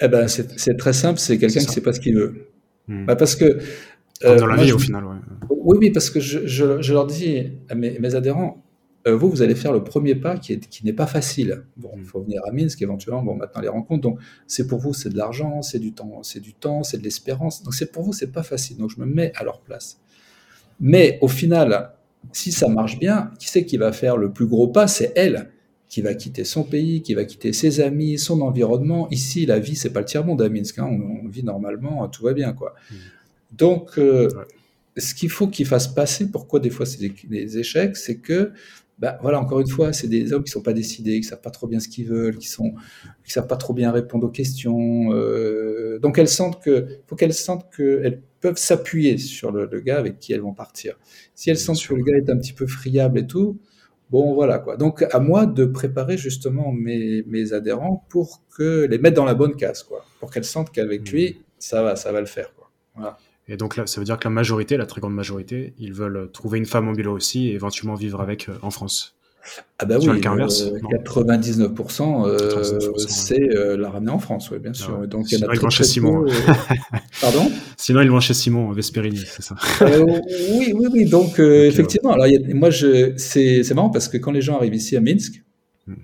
Eh 0.00 0.08
ben, 0.08 0.28
c'est 0.28 0.76
très 0.76 0.92
simple. 0.92 1.18
C'est 1.18 1.38
quelqu'un 1.38 1.60
qui 1.60 1.66
ne 1.66 1.72
sait 1.72 1.82
pas 1.82 1.92
ce 1.92 2.00
qu'il 2.00 2.16
veut. 2.16 2.48
Mm. 2.88 3.06
Bah, 3.06 3.16
parce 3.16 3.36
que 3.36 3.58
dans 4.22 4.46
la 4.46 4.56
vie, 4.56 4.72
au 4.72 4.78
final, 4.78 5.04
ouais. 5.04 5.16
Oui, 5.50 5.78
oui, 5.80 5.90
parce 5.90 6.10
que 6.10 6.20
je, 6.20 6.46
je, 6.46 6.92
leur 6.92 7.06
dis 7.06 7.50
à 7.68 7.74
mes 7.74 8.14
adhérents, 8.14 8.62
euh, 9.06 9.14
vous, 9.16 9.30
vous 9.30 9.42
allez 9.42 9.54
faire 9.54 9.72
le 9.72 9.84
premier 9.84 10.16
pas 10.16 10.36
qui, 10.36 10.52
est, 10.54 10.68
qui 10.68 10.84
n'est 10.84 10.92
pas 10.92 11.06
facile. 11.06 11.64
Bon, 11.76 11.90
il 11.94 12.02
mm. 12.02 12.04
faut 12.06 12.22
venir 12.22 12.42
à 12.46 12.52
Minsk 12.52 12.82
éventuellement. 12.82 13.22
Bon, 13.22 13.36
maintenant 13.36 13.60
les 13.60 13.68
rencontres. 13.68 14.02
Donc, 14.02 14.18
c'est 14.46 14.66
pour 14.66 14.80
vous, 14.80 14.94
c'est 14.94 15.10
de 15.10 15.16
l'argent, 15.16 15.62
c'est 15.62 15.78
du 15.78 15.92
temps, 15.92 16.22
c'est 16.22 16.40
du 16.40 16.54
temps, 16.54 16.82
c'est 16.82 16.98
de 16.98 17.04
l'espérance. 17.04 17.62
Donc, 17.62 17.74
c'est 17.74 17.92
pour 17.92 18.02
vous, 18.02 18.12
c'est 18.12 18.32
pas 18.32 18.42
facile. 18.42 18.78
Donc, 18.78 18.90
je 18.90 19.00
me 19.00 19.06
mets 19.06 19.32
à 19.36 19.44
leur 19.44 19.60
place. 19.60 20.00
Mais 20.80 21.18
au 21.22 21.28
final, 21.28 21.92
si 22.32 22.50
ça 22.50 22.68
marche 22.68 22.98
bien, 22.98 23.30
qui 23.38 23.48
c'est 23.48 23.64
qui 23.64 23.76
va 23.76 23.92
faire 23.92 24.16
le 24.16 24.32
plus 24.32 24.46
gros 24.46 24.68
pas? 24.68 24.88
C'est 24.88 25.12
elle 25.14 25.50
qui 25.96 26.02
va 26.02 26.12
quitter 26.12 26.44
son 26.44 26.62
pays, 26.62 27.00
qui 27.00 27.14
va 27.14 27.24
quitter 27.24 27.54
ses 27.54 27.80
amis, 27.80 28.18
son 28.18 28.42
environnement. 28.42 29.08
Ici, 29.10 29.46
la 29.46 29.58
vie, 29.58 29.76
c'est 29.76 29.94
pas 29.94 30.00
le 30.00 30.04
tiers 30.04 30.26
monde 30.26 30.42
à 30.42 30.50
Minsk. 30.50 30.78
Hein. 30.78 30.90
On, 31.24 31.26
vit 31.26 31.42
normalement, 31.42 32.06
tout 32.08 32.22
va 32.22 32.34
bien, 32.34 32.52
quoi. 32.52 32.74
Mm. 32.90 32.94
Donc, 33.52 33.98
euh, 33.98 34.28
ce 34.98 35.14
qu'il 35.14 35.30
faut 35.30 35.48
qu'il 35.48 35.64
fasse 35.64 35.88
passer, 35.88 36.30
pourquoi 36.30 36.60
des 36.60 36.68
fois 36.68 36.84
c'est 36.84 37.10
des 37.30 37.56
échecs, 37.56 37.96
c'est 37.96 38.18
que 38.18 38.52
bah, 38.98 39.18
voilà, 39.22 39.40
encore 39.40 39.60
une 39.60 39.68
fois, 39.68 39.94
c'est 39.94 40.06
des 40.06 40.34
hommes 40.34 40.44
qui 40.44 40.50
sont 40.50 40.60
pas 40.60 40.74
décidés, 40.74 41.18
qui 41.18 41.26
savent 41.26 41.40
pas 41.40 41.50
trop 41.50 41.66
bien 41.66 41.80
ce 41.80 41.88
qu'ils 41.88 42.08
veulent, 42.08 42.36
qui 42.36 42.48
sont, 42.48 42.74
qui 43.24 43.32
savent 43.32 43.46
pas 43.46 43.56
trop 43.56 43.72
bien 43.72 43.90
répondre 43.90 44.26
aux 44.26 44.30
questions. 44.30 45.14
Euh, 45.14 45.98
donc 45.98 46.18
elles 46.18 46.28
sentent 46.28 46.62
que, 46.62 46.86
faut 47.06 47.16
qu'elles 47.16 47.32
sentent 47.32 47.74
qu'elles 47.74 48.20
peuvent 48.42 48.58
s'appuyer 48.58 49.16
sur 49.16 49.50
le, 49.50 49.80
gars 49.80 49.98
avec 49.98 50.18
qui 50.18 50.34
elles 50.34 50.42
vont 50.42 50.52
partir. 50.52 50.98
Si 51.34 51.48
elles 51.48 51.58
sentent 51.58 51.82
que 51.82 51.94
le 51.94 52.02
gars 52.02 52.18
est 52.18 52.28
un 52.28 52.36
petit 52.36 52.52
peu 52.52 52.66
friable 52.66 53.18
et 53.18 53.26
tout, 53.26 53.58
bon 54.10 54.34
voilà 54.34 54.58
quoi. 54.58 54.76
Donc 54.76 55.04
à 55.10 55.18
moi 55.18 55.46
de 55.46 55.64
préparer 55.64 56.16
justement 56.16 56.72
mes, 56.72 57.22
mes 57.26 57.52
adhérents 57.52 58.06
pour 58.08 58.42
que 58.56 58.86
les 58.86 58.98
mettre 58.98 59.16
dans 59.16 59.24
la 59.24 59.34
bonne 59.34 59.56
case 59.56 59.82
quoi, 59.82 60.04
pour 60.20 60.30
qu'elles 60.30 60.44
sentent 60.44 60.70
qu'avec 60.70 61.02
mmh. 61.02 61.12
lui 61.12 61.40
ça 61.58 61.82
va, 61.82 61.96
ça 61.96 62.12
va 62.12 62.20
le 62.20 62.26
faire 62.26 62.54
quoi. 62.54 62.70
Voilà. 62.94 63.18
Et 63.48 63.56
donc 63.56 63.76
là, 63.76 63.86
ça 63.86 64.00
veut 64.00 64.04
dire 64.04 64.18
que 64.18 64.24
la 64.24 64.34
majorité, 64.34 64.76
la 64.76 64.86
très 64.86 65.00
grande 65.00 65.14
majorité, 65.14 65.74
ils 65.78 65.92
veulent 65.92 66.30
trouver 66.32 66.58
une 66.58 66.66
femme 66.66 66.88
en 66.88 66.92
Biélorussie 66.92 67.48
et 67.48 67.54
éventuellement 67.54 67.94
vivre 67.94 68.20
avec 68.20 68.48
euh, 68.48 68.58
en 68.62 68.70
France. 68.70 69.15
Ah 69.78 69.84
bah 69.84 69.96
oui, 70.00 70.06
99%, 70.06 72.26
euh, 72.26 72.28
euh, 72.28 72.92
c'est 72.96 73.38
la 73.76 73.90
ramener 73.90 74.10
en 74.10 74.18
France, 74.18 74.50
oui, 74.50 74.58
bien 74.58 74.72
sûr. 74.72 75.00
Ah 75.02 75.06
donc, 75.06 75.28
Sinon, 75.28 75.48
il 75.50 75.56
ils 75.56 75.60
vont 75.60 75.70
chez 75.70 75.84
Simon. 75.84 76.24
Pardon? 77.20 77.50
Sinon, 77.76 78.00
ils 78.00 78.10
vont 78.10 78.20
chez 78.20 78.34
Simon, 78.34 78.72
Vesperini, 78.72 79.22
c'est 79.26 79.42
ça 79.42 79.54
Oui, 79.80 80.72
oui, 80.74 80.86
oui. 80.92 81.04
Donc, 81.04 81.38
effectivement, 81.38 82.12
alors, 82.12 82.26
moi, 82.54 82.70
je, 82.70 83.12
c'est, 83.16 83.62
marrant 83.74 83.90
parce 83.90 84.08
que 84.08 84.16
quand 84.16 84.32
les 84.32 84.42
gens 84.42 84.56
arrivent 84.56 84.74
ici 84.74 84.96
à 84.96 85.00
Minsk, 85.00 85.42
hmm. 85.86 85.94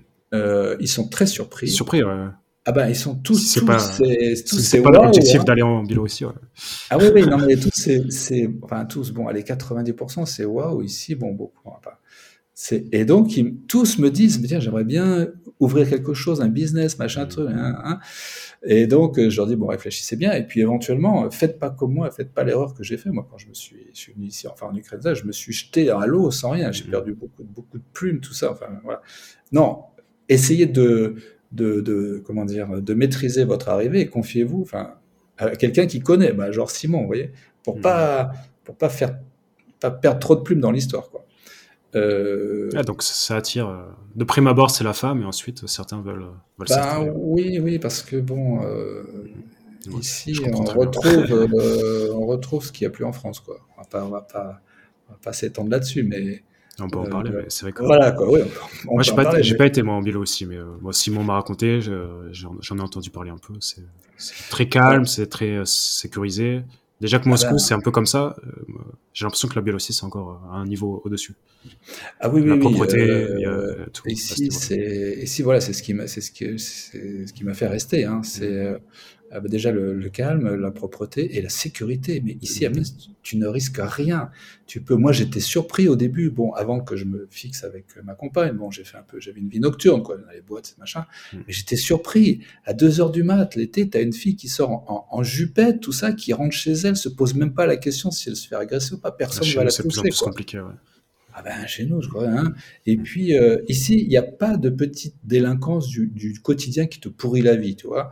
ils 0.79 0.87
sont 0.87 1.07
très 1.07 1.25
surpris. 1.25 1.69
Surpris, 1.69 2.03
ouais. 2.03 2.13
Ah 2.65 2.71
ben, 2.71 2.87
ils 2.87 2.95
sont 2.95 3.15
tous, 3.15 3.39
c'est 3.39 3.65
pas, 3.65 3.77
c'est 3.77 4.81
pas 4.81 4.91
l'objectif 4.91 5.41
hein. 5.41 5.43
d'aller 5.43 5.63
en 5.63 5.83
Biélorussie. 5.83 6.23
Ouais. 6.23 6.31
Ah 6.89 6.97
oui, 6.97 7.07
oui, 7.13 7.25
non, 7.25 7.37
mais 7.37 7.55
tous, 7.57 7.89
c'est, 8.09 8.49
enfin, 8.61 8.85
tous, 8.85 9.11
bon, 9.11 9.27
allez, 9.27 9.41
90%, 9.41 10.25
c'est 10.25 10.45
waouh, 10.45 10.81
ici, 10.81 11.15
bon, 11.15 11.33
beaucoup, 11.33 11.69
hein, 11.69 11.79
pas. 11.83 11.99
Et 12.91 13.03
donc, 13.05 13.35
ils, 13.35 13.55
tous 13.67 13.97
me 13.97 14.11
disent, 14.11 14.41
tiens, 14.45 14.59
j'aimerais 14.59 14.83
bien 14.83 15.27
ouvrir 15.59 15.89
quelque 15.89 16.13
chose, 16.13 16.41
un 16.41 16.49
business, 16.49 16.99
machin, 16.99 17.25
truc, 17.25 17.49
hein, 17.49 17.75
hein. 17.83 17.99
Et 18.65 18.85
donc, 18.85 19.19
je 19.19 19.35
leur 19.35 19.47
dis, 19.47 19.55
bon, 19.55 19.67
réfléchissez 19.67 20.15
bien, 20.15 20.33
et 20.33 20.45
puis 20.45 20.61
éventuellement, 20.61 21.29
faites 21.31 21.57
pas 21.57 21.69
comme 21.71 21.93
moi, 21.93 22.11
faites 22.11 22.31
pas 22.31 22.43
l'erreur 22.43 22.73
que 22.75 22.83
j'ai 22.83 22.97
fait. 22.97 23.09
Moi, 23.09 23.27
quand 23.29 23.37
je 23.37 23.47
me 23.49 23.53
suis, 23.53 23.87
je 23.93 23.99
suis 23.99 24.13
venu 24.13 24.27
ici, 24.27 24.47
enfin, 24.47 24.67
en 24.67 24.75
Ukraine, 24.75 25.01
je 25.15 25.25
me 25.25 25.31
suis 25.31 25.51
jeté 25.51 25.89
à 25.89 26.05
l'eau 26.05 26.29
sans 26.31 26.51
rien. 26.51 26.71
J'ai 26.71 26.85
mmh. 26.85 26.89
perdu 26.91 27.13
beaucoup, 27.13 27.43
beaucoup 27.43 27.77
de 27.77 27.83
plumes, 27.93 28.19
tout 28.19 28.33
ça. 28.33 28.51
Enfin, 28.51 28.67
voilà. 28.83 29.01
Non, 29.51 29.79
essayez 30.29 30.67
de, 30.67 31.15
de, 31.51 32.21
comment 32.25 32.45
dire, 32.45 32.81
de 32.81 32.93
maîtriser 32.93 33.45
votre 33.45 33.69
arrivée 33.69 34.01
et 34.01 34.07
confiez-vous 34.07 34.61
enfin, 34.61 34.95
à 35.37 35.49
quelqu'un 35.55 35.87
qui 35.87 35.99
connaît, 35.99 36.33
bah, 36.33 36.51
genre 36.51 36.69
Simon, 36.69 37.01
vous 37.01 37.07
voyez, 37.07 37.31
pour 37.63 37.77
mmh. 37.77 37.81
pas, 37.81 38.31
pour 38.63 38.75
pas 38.77 38.89
faire, 38.89 39.17
pas 39.79 39.91
perdre 39.91 40.19
trop 40.19 40.35
de 40.35 40.41
plumes 40.41 40.61
dans 40.61 40.71
l'histoire, 40.71 41.09
quoi. 41.09 41.25
Euh, 41.95 42.69
ah, 42.75 42.83
donc 42.83 43.03
ça 43.03 43.35
attire. 43.35 43.67
Euh, 43.67 43.83
de 44.15 44.23
prime 44.23 44.47
abord, 44.47 44.71
c'est 44.71 44.83
la 44.83 44.93
femme, 44.93 45.21
et 45.21 45.25
ensuite 45.25 45.67
certains 45.67 46.01
veulent. 46.01 46.25
veulent 46.57 46.67
bah, 46.69 47.01
oui, 47.15 47.59
oui, 47.59 47.79
parce 47.79 48.01
que 48.01 48.17
bon, 48.17 48.63
euh, 48.63 49.03
ici 49.99 50.39
on 50.51 50.63
retrouve, 50.63 51.49
on 52.15 52.25
retrouve 52.25 52.65
ce 52.65 52.71
qu'il 52.71 52.87
n'y 52.87 52.93
a 52.93 52.95
plus 52.95 53.05
en 53.05 53.13
France, 53.13 53.39
quoi. 53.39 53.57
On 53.77 53.81
va 53.81 53.87
pas, 53.87 54.05
on 54.05 54.09
va 54.09 54.21
pas, 54.21 54.61
on 55.09 55.13
va 55.13 55.19
pas 55.23 55.33
s'étendre 55.33 55.69
là-dessus, 55.69 56.03
mais 56.03 56.43
on 56.79 56.89
peut 56.89 56.99
en 56.99 57.05
parler, 57.05 57.29
mais 57.31 57.45
c'est 57.49 57.65
vrai 57.65 57.71
que. 57.71 57.83
Voilà, 57.83 58.11
quoi, 58.11 58.31
oui. 58.31 58.39
moi, 58.85 59.03
j'ai 59.03 59.13
pas, 59.13 59.25
pas, 59.25 59.65
été 59.65 59.83
moi 59.83 59.93
en 59.93 60.01
Bilo 60.01 60.21
aussi, 60.21 60.45
mais 60.45 60.57
euh, 60.57 60.65
moi, 60.81 60.91
Simon 60.91 61.23
m'a 61.23 61.33
raconté, 61.33 61.81
j'en 61.81 62.77
ai 62.77 62.81
entendu 62.81 63.11
parler 63.11 63.29
un 63.29 63.37
peu. 63.37 63.53
C'est 63.59 64.49
très 64.49 64.67
calme, 64.67 65.05
c'est 65.05 65.27
très 65.27 65.57
euh, 65.57 65.65
sécurisé. 65.65 66.63
Déjà 67.03 67.19
que 67.19 67.27
Moscou, 67.27 67.47
ah 67.49 67.51
ben. 67.51 67.57
c'est 67.57 67.73
un 67.73 67.81
peu 67.81 67.91
comme 67.91 68.05
ça. 68.05 68.33
Euh, 68.47 68.63
j'ai 69.13 69.25
l'impression 69.25 69.49
que 69.49 69.55
la 69.55 69.61
Biélorussie, 69.61 69.91
c'est 69.91 70.05
encore 70.05 70.41
à 70.49 70.55
un 70.55 70.65
niveau 70.65 71.01
au-dessus. 71.03 71.33
Ah 72.21 72.29
oui, 72.29 72.39
oui, 72.39 72.47
la 72.47 72.55
propreté, 72.55 72.97
il 72.97 73.41
y 73.41 73.45
a 73.45 73.89
tout. 73.91 74.07
Ici, 74.07 74.49
c'est, 74.51 75.19
ici, 75.21 75.41
voilà, 75.41 75.59
c'est 75.59 75.73
ce 75.73 75.83
qui 75.83 75.93
m'a, 75.93 76.07
c'est 76.07 76.21
ce 76.21 76.31
qui, 76.31 76.57
c'est 76.57 77.27
ce 77.27 77.33
qui 77.33 77.43
m'a 77.43 77.55
fait 77.55 77.67
rester. 77.67 78.05
Hein. 78.05 78.21
C'est, 78.23 78.77
Ah 79.35 79.39
bah 79.39 79.49
déjà 79.49 79.71
le, 79.71 80.09
calme, 80.09 80.53
la 80.53 80.69
propreté 80.69 81.37
et 81.37 81.41
la 81.41 81.49
sécurité. 81.49 82.21
Mais 82.23 82.37
ici 82.41 82.67
à 82.67 82.71
tu 83.23 83.37
ne 83.37 83.47
risques 83.47 83.79
rien. 83.81 84.29
Tu 84.67 84.79
peux. 84.79 84.93
Moi, 84.95 85.11
j'étais 85.11 85.39
surpris 85.39 85.87
au 85.87 85.95
début. 85.95 86.29
Bon, 86.29 86.53
avant 86.53 86.81
que 86.81 86.95
je 86.95 87.05
me 87.05 87.27
fixe 87.31 87.63
avec 87.63 87.85
ma 88.03 88.13
compagne, 88.13 88.55
bon, 88.55 88.69
j'ai 88.69 88.83
fait 88.83 88.97
un 88.97 89.01
peu, 89.01 89.19
j'avais 89.19 89.39
une 89.39 89.49
vie 89.49 89.59
nocturne, 89.59 90.03
quoi, 90.03 90.17
dans 90.17 90.29
les 90.29 90.41
boîtes, 90.41 90.67
ces 90.67 90.75
machins. 90.77 91.05
Mhm. 91.33 91.43
Mais 91.47 91.53
j'étais 91.53 91.77
surpris. 91.77 92.41
À 92.65 92.73
2 92.73 93.01
heures 93.01 93.11
du 93.11 93.23
mat, 93.23 93.55
l'été, 93.55 93.89
tu 93.89 93.97
as 93.97 94.01
une 94.01 94.13
fille 94.13 94.35
qui 94.35 94.49
sort 94.49 95.07
en, 95.09 95.23
jupette, 95.23 95.79
tout 95.79 95.93
ça, 95.93 96.11
qui 96.11 96.31
rentre 96.31 96.55
chez 96.55 96.73
elle, 96.73 96.95
se 96.95 97.09
pose 97.09 97.33
même 97.33 97.55
pas 97.55 97.65
la 97.65 97.77
question 97.77 98.11
si 98.11 98.29
elle 98.29 98.35
se 98.35 98.47
fait 98.47 98.55
agresser 98.55 98.93
ou 98.93 98.99
pas. 98.99 99.11
Personne 99.11 99.47
ne 99.47 99.53
va 99.55 99.63
la 99.63 99.71
toucher. 99.71 99.89
C'est 99.89 100.01
plus 100.01 100.19
compliqué, 100.19 100.59
ouais. 100.59 100.73
Ah 101.35 101.41
ben 101.41 101.65
chez 101.65 101.87
nous, 101.87 101.99
je 101.99 102.09
crois. 102.09 102.27
Hein. 102.27 102.53
Et 102.85 102.95
puis 102.95 103.35
euh, 103.35 103.57
ici, 103.67 103.99
il 103.99 104.07
n'y 104.07 104.17
a 104.17 104.21
pas 104.21 104.55
de 104.55 104.69
petite 104.69 105.15
délinquance 105.23 105.87
du, 105.87 106.05
du, 106.05 106.39
quotidien 106.39 106.85
qui 106.85 106.99
te 106.99 107.09
pourrit 107.09 107.41
la 107.41 107.55
vie, 107.55 107.75
tu 107.75 107.87
vois 107.87 108.11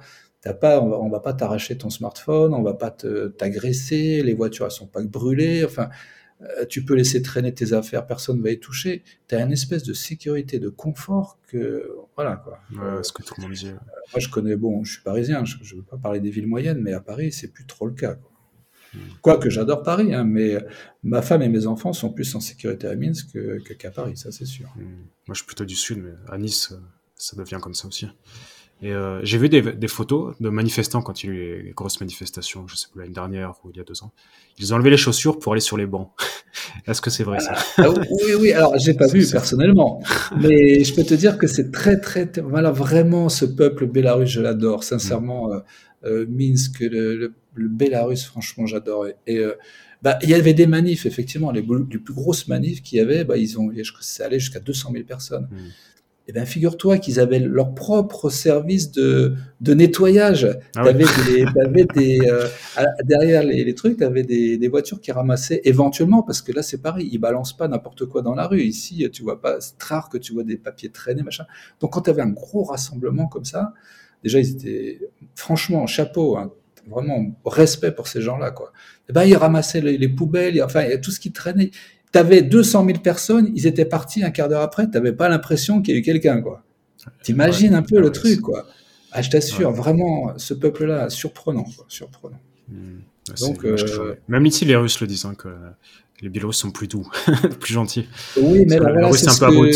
pas, 0.60 0.82
on 0.82 0.90
va, 0.90 1.10
va 1.10 1.20
pas 1.20 1.34
t'arracher 1.34 1.78
ton 1.78 1.90
smartphone, 1.90 2.54
on 2.54 2.64
va 2.64 2.74
pas 2.74 2.92
t'agresser, 2.92 4.24
les 4.24 4.34
voitures 4.34 4.66
elles 4.66 4.72
sont 4.72 4.88
pas 4.88 5.02
brûlées, 5.04 5.64
enfin, 5.64 5.90
euh, 6.44 6.66
tu 6.66 6.84
peux 6.84 6.96
laisser 6.96 7.22
traîner 7.22 7.54
tes 7.54 7.74
affaires, 7.74 8.08
personne 8.08 8.38
ne 8.38 8.44
va 8.44 8.52
y 8.52 8.60
toucher. 8.60 9.04
Tu 9.28 9.36
as 9.36 9.42
une 9.42 9.52
espèce 9.52 9.84
de 9.84 9.94
sécurité, 9.94 10.60
de 10.60 10.70
confort 10.70 11.38
que, 11.48 11.92
voilà 12.16 12.38
quoi. 12.38 12.60
ce 13.04 13.12
que 13.12 13.24
tout 13.24 13.36
le 13.38 13.44
monde 13.44 13.54
dit. 13.54 13.68
Euh, 13.68 13.74
moi, 14.14 14.20
je 14.20 14.30
connais, 14.30 14.56
bon, 14.56 14.84
je 14.84 14.94
suis 14.94 15.04
parisien, 15.04 15.46
je 15.46 15.58
ne 15.58 15.80
veux 15.80 15.86
pas 15.86 15.98
parler 15.98 16.20
des 16.20 16.32
villes 16.32 16.48
moyennes, 16.48 16.80
mais 16.82 16.94
à 16.94 17.00
Paris, 17.00 17.32
c'est 17.32 17.50
plus 17.50 17.66
trop 17.66 17.86
le 17.86 17.94
cas. 17.94 18.16
Quoi. 18.16 18.32
Hmm. 18.94 19.00
Quoique 19.22 19.50
j'adore 19.50 19.84
Paris, 19.84 20.14
hein, 20.14 20.24
mais 20.24 20.58
ma 21.04 21.22
femme 21.22 21.42
et 21.44 21.50
mes 21.50 21.68
enfants 21.68 21.94
sont 21.94 22.12
plus 22.12 22.36
en 22.36 22.40
sécurité 22.40 22.88
à 22.88 22.96
Minsk 22.96 23.38
qu'à 23.78 23.92
Paris, 23.92 24.18
ça 24.18 24.32
c'est 24.32 24.46
sûr. 24.46 24.68
Hmm. 24.76 25.06
Moi, 25.28 25.34
je 25.34 25.36
suis 25.36 25.46
plutôt 25.46 25.66
du 25.66 25.76
sud, 25.76 26.00
mais 26.00 26.12
à 26.28 26.38
Nice, 26.38 26.74
ça 27.16 27.38
devient 27.38 27.60
comme 27.62 27.76
ça 27.76 27.88
aussi. 27.88 28.08
Et 28.84 28.92
euh, 28.92 29.20
j'ai 29.24 29.38
vu 29.38 29.48
des, 29.48 29.62
des, 29.62 29.88
photos 29.88 30.34
de 30.40 30.50
manifestants 30.50 31.04
quand 31.04 31.24
il 31.24 31.28
y 31.28 31.30
a 31.30 31.34
eu 31.34 31.64
les 31.64 31.72
grosses 31.72 32.00
manifestations, 32.00 32.68
je 32.68 32.76
sais 32.76 32.88
plus, 32.92 33.02
l'année 33.02 33.14
dernière 33.14 33.54
ou 33.64 33.70
il 33.70 33.78
y 33.78 33.80
a 33.80 33.84
deux 33.84 34.02
ans. 34.02 34.12
Ils 34.58 34.74
ont 34.74 34.78
enlevé 34.78 34.90
les 34.90 34.98
chaussures 34.98 35.38
pour 35.38 35.52
aller 35.52 35.62
sur 35.62 35.78
les 35.78 35.86
bancs. 35.86 36.10
Est-ce 36.88 37.00
que 37.00 37.12
c'est 37.12 37.24
vrai 37.24 37.40
ça? 37.40 37.54
Ah, 37.78 37.90
Oui, 37.90 38.34
oui. 38.40 38.52
Alors, 38.54 38.76
j'ai 38.80 38.96
pas 38.96 39.08
vu 39.14 39.28
personnellement, 39.30 40.02
mais 40.42 40.84
je 40.84 40.96
peux 40.96 41.04
te 41.04 41.14
dire 41.14 41.38
que 41.38 41.46
c'est 41.46 41.72
très, 41.72 42.00
très, 42.00 42.32
voilà, 42.44 42.72
vraiment 42.72 43.30
ce 43.30 43.46
peuple 43.46 43.86
bélarus, 43.86 44.30
je 44.30 44.42
l'adore. 44.42 44.84
Sincèrement, 44.84 45.50
mm. 45.50 45.52
euh, 45.52 45.60
euh, 46.04 46.26
Minsk, 46.28 46.80
le, 46.80 47.16
le, 47.16 47.34
le, 47.54 47.68
Bélarus, 47.68 48.26
franchement, 48.26 48.66
j'adore. 48.66 49.08
Et, 49.28 49.38
euh, 49.38 49.54
bah, 50.02 50.18
il 50.24 50.30
y 50.30 50.34
avait 50.34 50.56
des 50.56 50.66
manifs, 50.66 51.06
effectivement, 51.06 51.52
les, 51.52 51.62
les 51.62 52.00
plus 52.00 52.14
grosses 52.14 52.48
manifs 52.48 52.82
qu'il 52.82 52.98
y 52.98 53.02
avait, 53.02 53.24
bah, 53.24 53.38
ils 53.38 53.60
ont, 53.60 53.72
je 53.72 53.92
c'est 54.02 54.24
allé 54.24 54.40
jusqu'à 54.40 54.60
200 54.60 54.90
000 54.94 55.04
personnes. 55.06 55.48
Mm. 55.52 55.58
Eh 56.32 56.34
bien, 56.34 56.46
figure-toi 56.46 56.98
qu'ils 56.98 57.20
avaient 57.20 57.40
leur 57.40 57.76
propre 57.76 58.30
service 58.30 58.94
de, 58.94 59.36
de 59.60 59.74
nettoyage. 59.74 60.48
Ah 60.78 60.94
des, 60.94 61.04
des 61.94 62.22
euh, 62.22 62.48
derrière 63.04 63.44
les, 63.44 63.76
trucs, 63.76 63.98
tu 63.98 64.06
avais 64.06 64.24
des, 64.24 64.58
des, 64.58 64.68
voitures 64.70 65.02
qui 65.02 65.12
ramassaient 65.12 65.60
éventuellement, 65.66 66.24
parce 66.24 66.42
que 66.42 66.54
là, 66.54 66.64
c'est 66.64 66.82
pareil, 66.82 67.10
ils 67.12 67.18
balancent 67.18 67.58
pas 67.58 67.68
n'importe 67.68 68.06
quoi 68.06 68.22
dans 68.22 68.34
la 68.34 68.48
rue. 68.48 68.62
Ici, 68.62 69.06
tu 69.12 69.24
vois 69.24 69.42
pas, 69.42 69.60
c'est 69.60 69.84
rare 69.84 70.08
que 70.08 70.18
tu 70.18 70.32
vois 70.32 70.46
des 70.46 70.56
papiers 70.56 70.88
traîner, 70.88 71.22
machin. 71.22 71.44
Donc, 71.82 71.92
quand 71.92 72.04
tu 72.04 72.10
avais 72.10 72.22
un 72.22 72.30
gros 72.30 72.64
rassemblement 72.64 73.28
comme 73.28 73.44
ça, 73.44 73.74
déjà, 74.24 74.40
ils 74.40 74.52
étaient, 74.52 75.00
franchement, 75.36 75.86
chapeau, 75.86 76.38
hein, 76.38 76.54
vraiment 76.88 77.36
respect 77.44 77.92
pour 77.92 78.08
ces 78.08 78.22
gens-là, 78.22 78.52
quoi. 78.52 78.72
Eh 79.10 79.12
ben, 79.12 79.26
ils 79.26 79.36
ramassaient 79.36 79.82
les, 79.82 80.08
poubelles, 80.08 80.64
enfin, 80.64 80.86
tout 81.04 81.12
ce 81.12 81.20
qui 81.20 81.34
traînait. 81.34 81.72
Tu 82.12 82.20
avais 82.20 82.42
200 82.42 82.86
000 82.86 83.00
personnes, 83.00 83.52
ils 83.56 83.68
étaient 83.68 83.86
partis 83.86 84.24
un 84.24 84.32
quart 84.32 84.50
d'heure 84.50 84.62
après, 84.62 84.86
tu 84.86 84.92
n'avais 84.92 85.14
pas 85.14 85.30
l'impression 85.30 85.82
qu'il 85.82 85.94
y 85.94 85.98
ait 85.98 86.02
eu 86.02 86.04
quelqu'un, 86.04 86.42
quoi. 86.42 86.64
T'imagines 87.24 87.74
un 87.74 87.82
peu 87.82 88.00
le 88.00 88.12
truc, 88.12 88.42
quoi. 88.42 88.68
Ah, 89.12 89.22
je 89.22 89.30
t'assure, 89.30 89.72
vraiment, 89.72 90.34
ce 90.38 90.54
peuple-là, 90.54 91.10
surprenant, 91.10 91.64
quoi, 91.64 91.86
surprenant. 91.88 92.40
Hmm. 92.70 93.00
Donc, 93.40 93.64
euh, 93.66 94.16
même 94.28 94.46
ici, 94.46 94.66
les 94.66 94.76
Russes 94.76 95.00
le 95.00 95.08
disent, 95.08 95.26
hein, 95.26 95.36
que 95.36 95.50
les 96.22 96.30
Biélorusses 96.30 96.58
sont 96.58 96.72
plus 96.72 96.88
doux, 96.88 97.08
plus 97.60 97.74
gentils. 97.74 98.08
Oui, 98.38 98.66
mais 98.68 98.78
voilà, 98.78 99.12
c'est 99.14 99.44
un 99.44 99.50
peu 99.50 99.72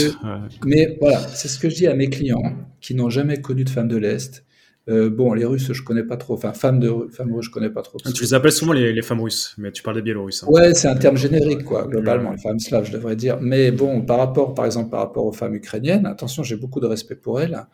Mais 0.65 0.97
voilà, 0.99 1.27
c'est 1.29 1.47
ce 1.47 1.57
que 1.57 1.69
je 1.69 1.75
dis 1.75 1.87
à 1.87 1.95
mes 1.95 2.09
clients 2.09 2.55
qui 2.81 2.95
n'ont 2.95 3.09
jamais 3.09 3.41
connu 3.41 3.63
de 3.63 3.69
femme 3.69 3.87
de 3.87 3.97
l'Est 3.97 4.45
euh, 4.87 5.09
bon, 5.09 5.33
les 5.33 5.45
Russes, 5.45 5.73
je 5.73 5.83
connais 5.83 6.03
pas 6.03 6.15
trop. 6.15 6.35
Enfin, 6.35 6.53
femmes, 6.53 6.79
de, 6.79 6.91
femmes 7.09 7.33
russes, 7.33 7.45
je 7.45 7.51
connais 7.51 7.71
pas 7.71 7.81
trop. 7.81 7.97
Tu 7.97 8.21
les 8.21 8.33
appelles 8.35 8.51
souvent 8.51 8.73
les, 8.73 9.01
femmes 9.01 9.21
russes, 9.21 9.55
mais 9.57 9.71
tu 9.71 9.81
parles 9.81 9.97
des 9.97 10.03
Biélorusses. 10.03 10.43
Hein. 10.43 10.47
Ouais, 10.49 10.75
c'est 10.75 10.87
un 10.87 10.95
terme 10.95 11.17
générique, 11.17 11.63
quoi, 11.63 11.87
globalement, 11.87 12.31
les 12.31 12.37
femmes 12.37 12.59
slaves, 12.59 12.85
je 12.85 12.91
devrais 12.91 13.15
dire. 13.15 13.39
Mais 13.41 13.71
bon, 13.71 14.03
par 14.03 14.17
rapport, 14.17 14.53
par 14.53 14.65
exemple, 14.65 14.91
par 14.91 14.99
rapport 14.99 15.25
aux 15.25 15.31
femmes 15.31 15.55
ukrainiennes, 15.55 16.05
attention, 16.05 16.43
j'ai 16.43 16.55
beaucoup 16.55 16.79
de 16.79 16.85
respect 16.85 17.15
pour 17.15 17.41
elles. 17.41 17.65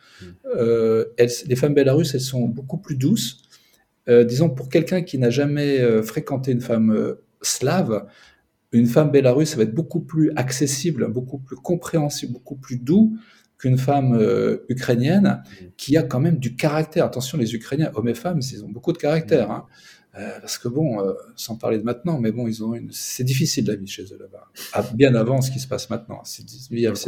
Euh, 0.56 1.06
les 1.18 1.56
femmes 1.56 1.74
bélarusses, 1.74 2.14
elles 2.14 2.22
sont 2.22 2.48
beaucoup 2.48 2.78
plus 2.78 2.96
douces. 2.96 3.44
Euh, 4.08 4.24
disons, 4.24 4.50
pour 4.50 4.70
quelqu'un 4.70 5.02
qui 5.02 5.18
n'a 5.18 5.30
jamais 5.30 5.82
fréquenté 6.04 6.54
une 6.54 6.62
femme 6.62 7.16
slave, 7.42 8.06
une 8.72 8.86
femme 8.86 9.12
bélarusse, 9.12 9.50
ça 9.50 9.58
va 9.58 9.64
être 9.64 9.76
beaucoup 9.76 10.00
plus 10.00 10.32
accessible, 10.38 11.12
beaucoup 11.12 11.40
plus 11.40 11.58
compréhensible, 11.58 12.32
beaucoup 12.32 12.56
plus 12.56 12.78
doux 12.78 13.18
qu'une 13.62 13.78
femme 13.78 14.18
euh, 14.20 14.66
ukrainienne 14.70 15.44
mmh. 15.44 15.66
qui 15.78 15.96
a 15.96 16.02
quand 16.02 16.20
même 16.20 16.40
du 16.40 16.56
caractère. 16.56 17.06
Attention, 17.06 17.38
les 17.38 17.54
Ukrainiens, 17.54 17.92
hommes 17.94 18.08
et 18.08 18.16
femmes, 18.16 18.42
ils 18.52 18.66
ont 18.66 18.70
beaucoup 18.70 18.92
de 18.92 18.98
caractère. 18.98 19.50
Mmh. 19.50 19.52
Hein. 19.52 19.66
Euh, 20.20 20.40
parce 20.42 20.58
que 20.58 20.68
bon, 20.68 21.00
euh, 21.00 21.14
sans 21.36 21.56
parler 21.58 21.78
de 21.78 21.84
maintenant, 21.84 22.20
mais 22.20 22.32
bon, 22.32 22.48
ils 22.48 22.64
ont 22.64 22.74
une... 22.74 22.90
c'est 22.92 23.24
difficile 23.24 23.68
la 23.68 23.76
vie 23.76 23.86
chez 23.86 24.02
eux 24.02 24.18
là-bas. 24.20 24.48
Ah, 24.74 24.84
bien 24.96 25.14
avant 25.14 25.42
ce 25.42 25.52
qui 25.52 25.60
se 25.60 25.68
passe 25.68 25.92
maintenant, 25.92 26.22
c'est 26.24 26.44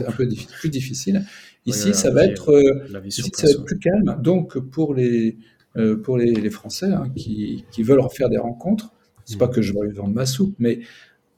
un 0.06 0.12
peu 0.12 0.30
plus 0.60 0.70
difficile. 0.70 1.26
Ici, 1.66 1.94
ça, 1.96 2.12
va 2.12 2.24
être, 2.24 2.54
ici 3.04 3.24
ça 3.34 3.48
va 3.48 3.52
être 3.52 3.66
plus 3.66 3.80
calme. 3.80 4.18
Donc 4.22 4.58
pour 4.60 4.94
les 4.94 5.38
pour 6.04 6.20
les, 6.20 6.34
les 6.34 6.50
Français 6.52 6.94
hein, 6.94 7.12
qui, 7.16 7.66
qui, 7.72 7.82
veulent 7.82 8.00
refaire 8.00 8.30
des 8.30 8.38
rencontres, 8.38 8.94
c'est 9.26 9.40
pas 9.40 9.48
mmh. 9.48 9.52
que 9.54 9.62
je 9.64 9.74
vais 9.74 9.92
vendre 9.92 10.14
ma 10.14 10.28
soupe, 10.28 10.56
mais 10.60 10.82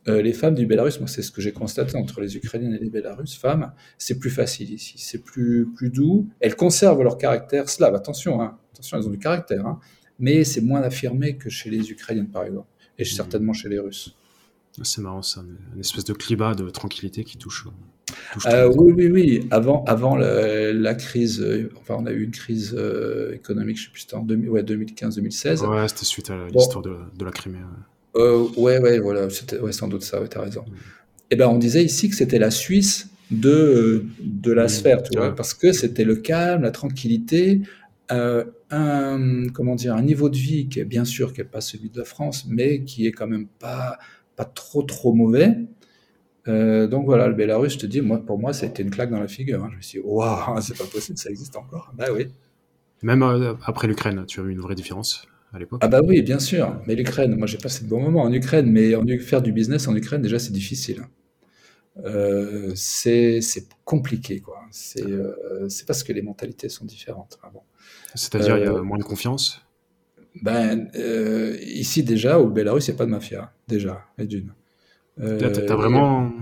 euh, 0.08 0.22
les 0.22 0.34
femmes 0.34 0.54
du 0.54 0.68
Bélarus, 0.68 1.00
moi 1.00 1.08
c'est 1.08 1.24
ce 1.24 1.32
que 1.32 1.42
j'ai 1.42 1.52
constaté 1.52 1.98
entre 1.98 2.22
les 2.22 2.38
Ukrainiennes 2.38 2.74
et 2.74 2.80
les 2.80 2.90
Bélarusses, 2.90 3.36
femmes, 3.36 3.72
c'est 3.98 4.20
plus 4.20 4.30
facile 4.30 4.72
ici, 4.72 4.96
c'est 4.98 5.24
plus, 5.24 5.68
plus 5.76 5.90
doux. 5.90 6.28
Elles 6.40 6.56
conservent 6.56 7.02
leur 7.02 7.18
caractère 7.18 7.70
slave, 7.70 7.96
attention, 7.96 8.42
hein, 8.42 8.58
attention, 8.74 8.98
elles 8.98 9.08
ont 9.08 9.12
du 9.12 9.18
caractère, 9.18 9.66
hein, 9.66 9.80
mais 10.20 10.44
c'est 10.44 10.62
moins 10.62 10.82
affirmé 10.82 11.38
que 11.38 11.50
chez 11.50 11.72
les 11.72 11.90
Ukrainiennes 11.90 12.30
par 12.30 12.44
exemple, 12.44 12.68
et 13.00 13.04
mmh. 13.04 13.06
certainement 13.06 13.54
chez 13.54 13.68
les 13.70 13.80
Russes. 13.80 14.16
Ah, 14.78 14.82
c'est 14.84 15.02
marrant 15.02 15.24
ça, 15.24 15.44
une 15.74 15.80
espèce 15.80 16.04
de 16.04 16.14
climat 16.14 16.54
de 16.54 16.70
tranquillité 16.70 17.24
qui 17.24 17.38
touche. 17.38 17.66
Euh, 18.46 18.72
oui, 18.78 18.94
oui, 18.96 19.08
oui. 19.08 19.48
Avant, 19.50 19.84
avant 19.86 20.16
la, 20.16 20.96
crise, 20.96 21.42
euh, 21.42 21.72
enfin, 21.80 21.96
on 21.98 22.06
a 22.06 22.12
eu 22.12 22.24
une 22.24 22.32
crise 22.32 22.78
économique, 23.34 23.78
je 23.78 23.84
ne 23.84 23.86
sais 23.86 23.92
plus, 23.92 24.02
c'était 24.02 24.16
en 24.16 24.28
ouais, 24.28 24.62
2015-2016. 24.62 25.66
Ouais, 25.66 25.88
c'était 25.88 26.06
suite 26.06 26.30
à 26.30 26.48
l'histoire 26.48 26.84
de, 26.84 26.98
de, 27.18 27.26
la 27.26 27.32
Crimée. 27.32 27.60
Euh, 28.16 28.48
ouais, 28.58 28.80
ouais, 28.80 29.00
voilà, 29.00 29.30
c'était 29.30 29.60
ouais, 29.60 29.72
sans 29.72 29.88
doute 29.88 30.04
ça, 30.04 30.22
ouais, 30.22 30.30
tu 30.30 30.38
as 30.38 30.42
raison. 30.42 30.62
Mm. 30.62 30.74
Eh 31.32 31.36
ben, 31.36 31.48
on 31.48 31.58
disait 31.58 31.84
ici 31.84 32.10
que 32.10 32.16
c'était 32.16 32.40
la 32.40 32.52
Suisse 32.52 33.10
de, 33.32 34.06
de 34.20 34.52
la 34.52 34.66
mm. 34.66 34.70
sphère, 34.70 35.04
tu 35.04 35.18
vois, 35.18 35.36
parce 35.36 35.54
que 35.54 35.74
c'était 35.74 36.06
le 36.06 36.16
calme, 36.16 36.62
la 36.62 36.72
tranquillité, 36.72 37.62
euh, 38.12 38.46
un, 38.72 39.48
comment 39.54 39.76
dire, 39.76 39.96
un 39.96 40.02
niveau 40.02 40.30
de 40.30 40.38
vie 40.38 40.68
qui 40.68 40.80
est 40.80 40.86
bien 40.86 41.06
sûr 41.06 41.34
qui 41.34 41.42
n'est 41.42 41.48
pas 41.48 41.62
celui 41.62 41.90
de 41.90 41.98
la 42.00 42.06
France, 42.06 42.46
mais 42.48 42.84
qui 42.84 43.08
est 43.08 43.12
quand 43.12 43.28
même 43.28 43.48
pas, 43.48 43.98
pas 44.36 44.46
trop, 44.46 44.84
trop 44.84 45.14
mauvais. 45.14 45.58
Euh, 46.48 46.88
donc 46.88 47.06
voilà, 47.06 47.28
le 47.28 47.34
Bélarus, 47.34 47.74
je 47.74 47.80
te 47.80 47.86
dis, 47.86 48.02
moi, 48.02 48.24
pour 48.24 48.38
moi, 48.38 48.54
ça 48.54 48.66
a 48.66 48.70
été 48.70 48.84
une 48.84 48.92
claque 48.92 49.10
dans 49.10 49.20
la 49.20 49.28
figure. 49.28 49.64
Hein. 49.64 49.70
Je 49.72 49.78
me 49.78 49.82
suis 49.82 50.00
dit, 50.00 50.06
waouh, 50.06 50.62
c'est 50.62 50.78
pas 50.78 50.86
possible, 50.86 51.18
ça 51.18 51.30
existe 51.30 51.56
encore. 51.56 51.92
Bah 51.98 52.08
oui. 52.14 52.28
Même 53.02 53.24
euh, 53.24 53.54
après 53.66 53.88
l'Ukraine, 53.88 54.26
tu 54.28 54.40
as 54.40 54.44
vu 54.44 54.52
une 54.52 54.62
vraie 54.62 54.76
différence? 54.76 55.28
Ah 55.82 55.88
bah 55.88 56.02
oui, 56.04 56.22
bien 56.22 56.40
sûr. 56.40 56.80
Mais 56.88 56.96
l'Ukraine, 56.96 57.36
moi 57.36 57.48
j'ai 57.48 57.58
passé 57.58 57.84
de 57.84 57.90
bons 57.90 58.02
moments 58.02 58.24
en 58.24 58.34
Ukraine, 58.34 58.72
mais 58.72 58.96
en, 58.96 59.06
faire 59.20 59.42
du 59.42 59.52
business 59.52 59.88
en 59.88 59.96
Ukraine, 59.96 60.22
déjà 60.22 60.40
c'est 60.40 60.54
difficile. 60.54 61.04
Euh, 62.04 62.72
c'est 62.76 63.40
compliqué, 63.86 64.42
quoi. 64.42 64.62
Euh, 65.00 65.70
c'est 65.70 65.88
parce 65.88 66.04
que 66.04 66.12
les 66.12 66.22
mentalités 66.22 66.70
sont 66.70 66.86
différentes. 66.86 67.40
Ah 67.42 67.52
C'est-à-dire, 68.16 68.58
il 68.58 68.66
y 68.66 68.68
a 68.68 68.74
euh, 68.74 68.84
moins 68.84 68.98
de 68.98 69.04
confiance? 69.04 69.62
Ben, 70.42 70.90
Ici, 71.62 72.04
déjà, 72.04 72.40
au 72.40 72.50
Belarus, 72.50 72.88
il 72.88 72.92
n'y 72.92 72.96
a 72.96 72.98
pas 72.98 73.06
de 73.06 73.12
mafia, 73.12 73.54
déjà, 73.68 74.06
et 74.18 74.26
d'une. 74.26 74.52
T'as 75.18 75.76
vraiment, 75.76 76.34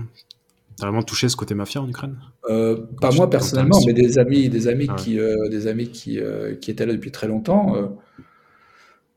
vraiment 0.80 1.02
touché 1.02 1.28
ce 1.28 1.36
côté 1.36 1.54
mafia 1.54 1.80
en 1.80 1.88
Ukraine? 1.88 2.16
Pas 2.42 3.12
moi 3.12 3.30
personnellement, 3.30 3.78
mais 3.86 3.92
des 3.92 4.18
amis, 4.18 4.48
des 4.48 4.66
amis, 4.66 4.88
ah 4.88 4.94
qui, 4.96 5.18
des 5.50 5.66
amis 5.68 5.90
qui, 5.90 6.18
qui 6.60 6.70
étaient 6.70 6.86
là 6.86 6.92
depuis 6.92 7.12
très 7.12 7.28
longtemps 7.28 7.96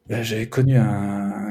ben, 0.09 0.23
J'avais 0.23 0.47
connu 0.47 0.77
un, 0.77 1.47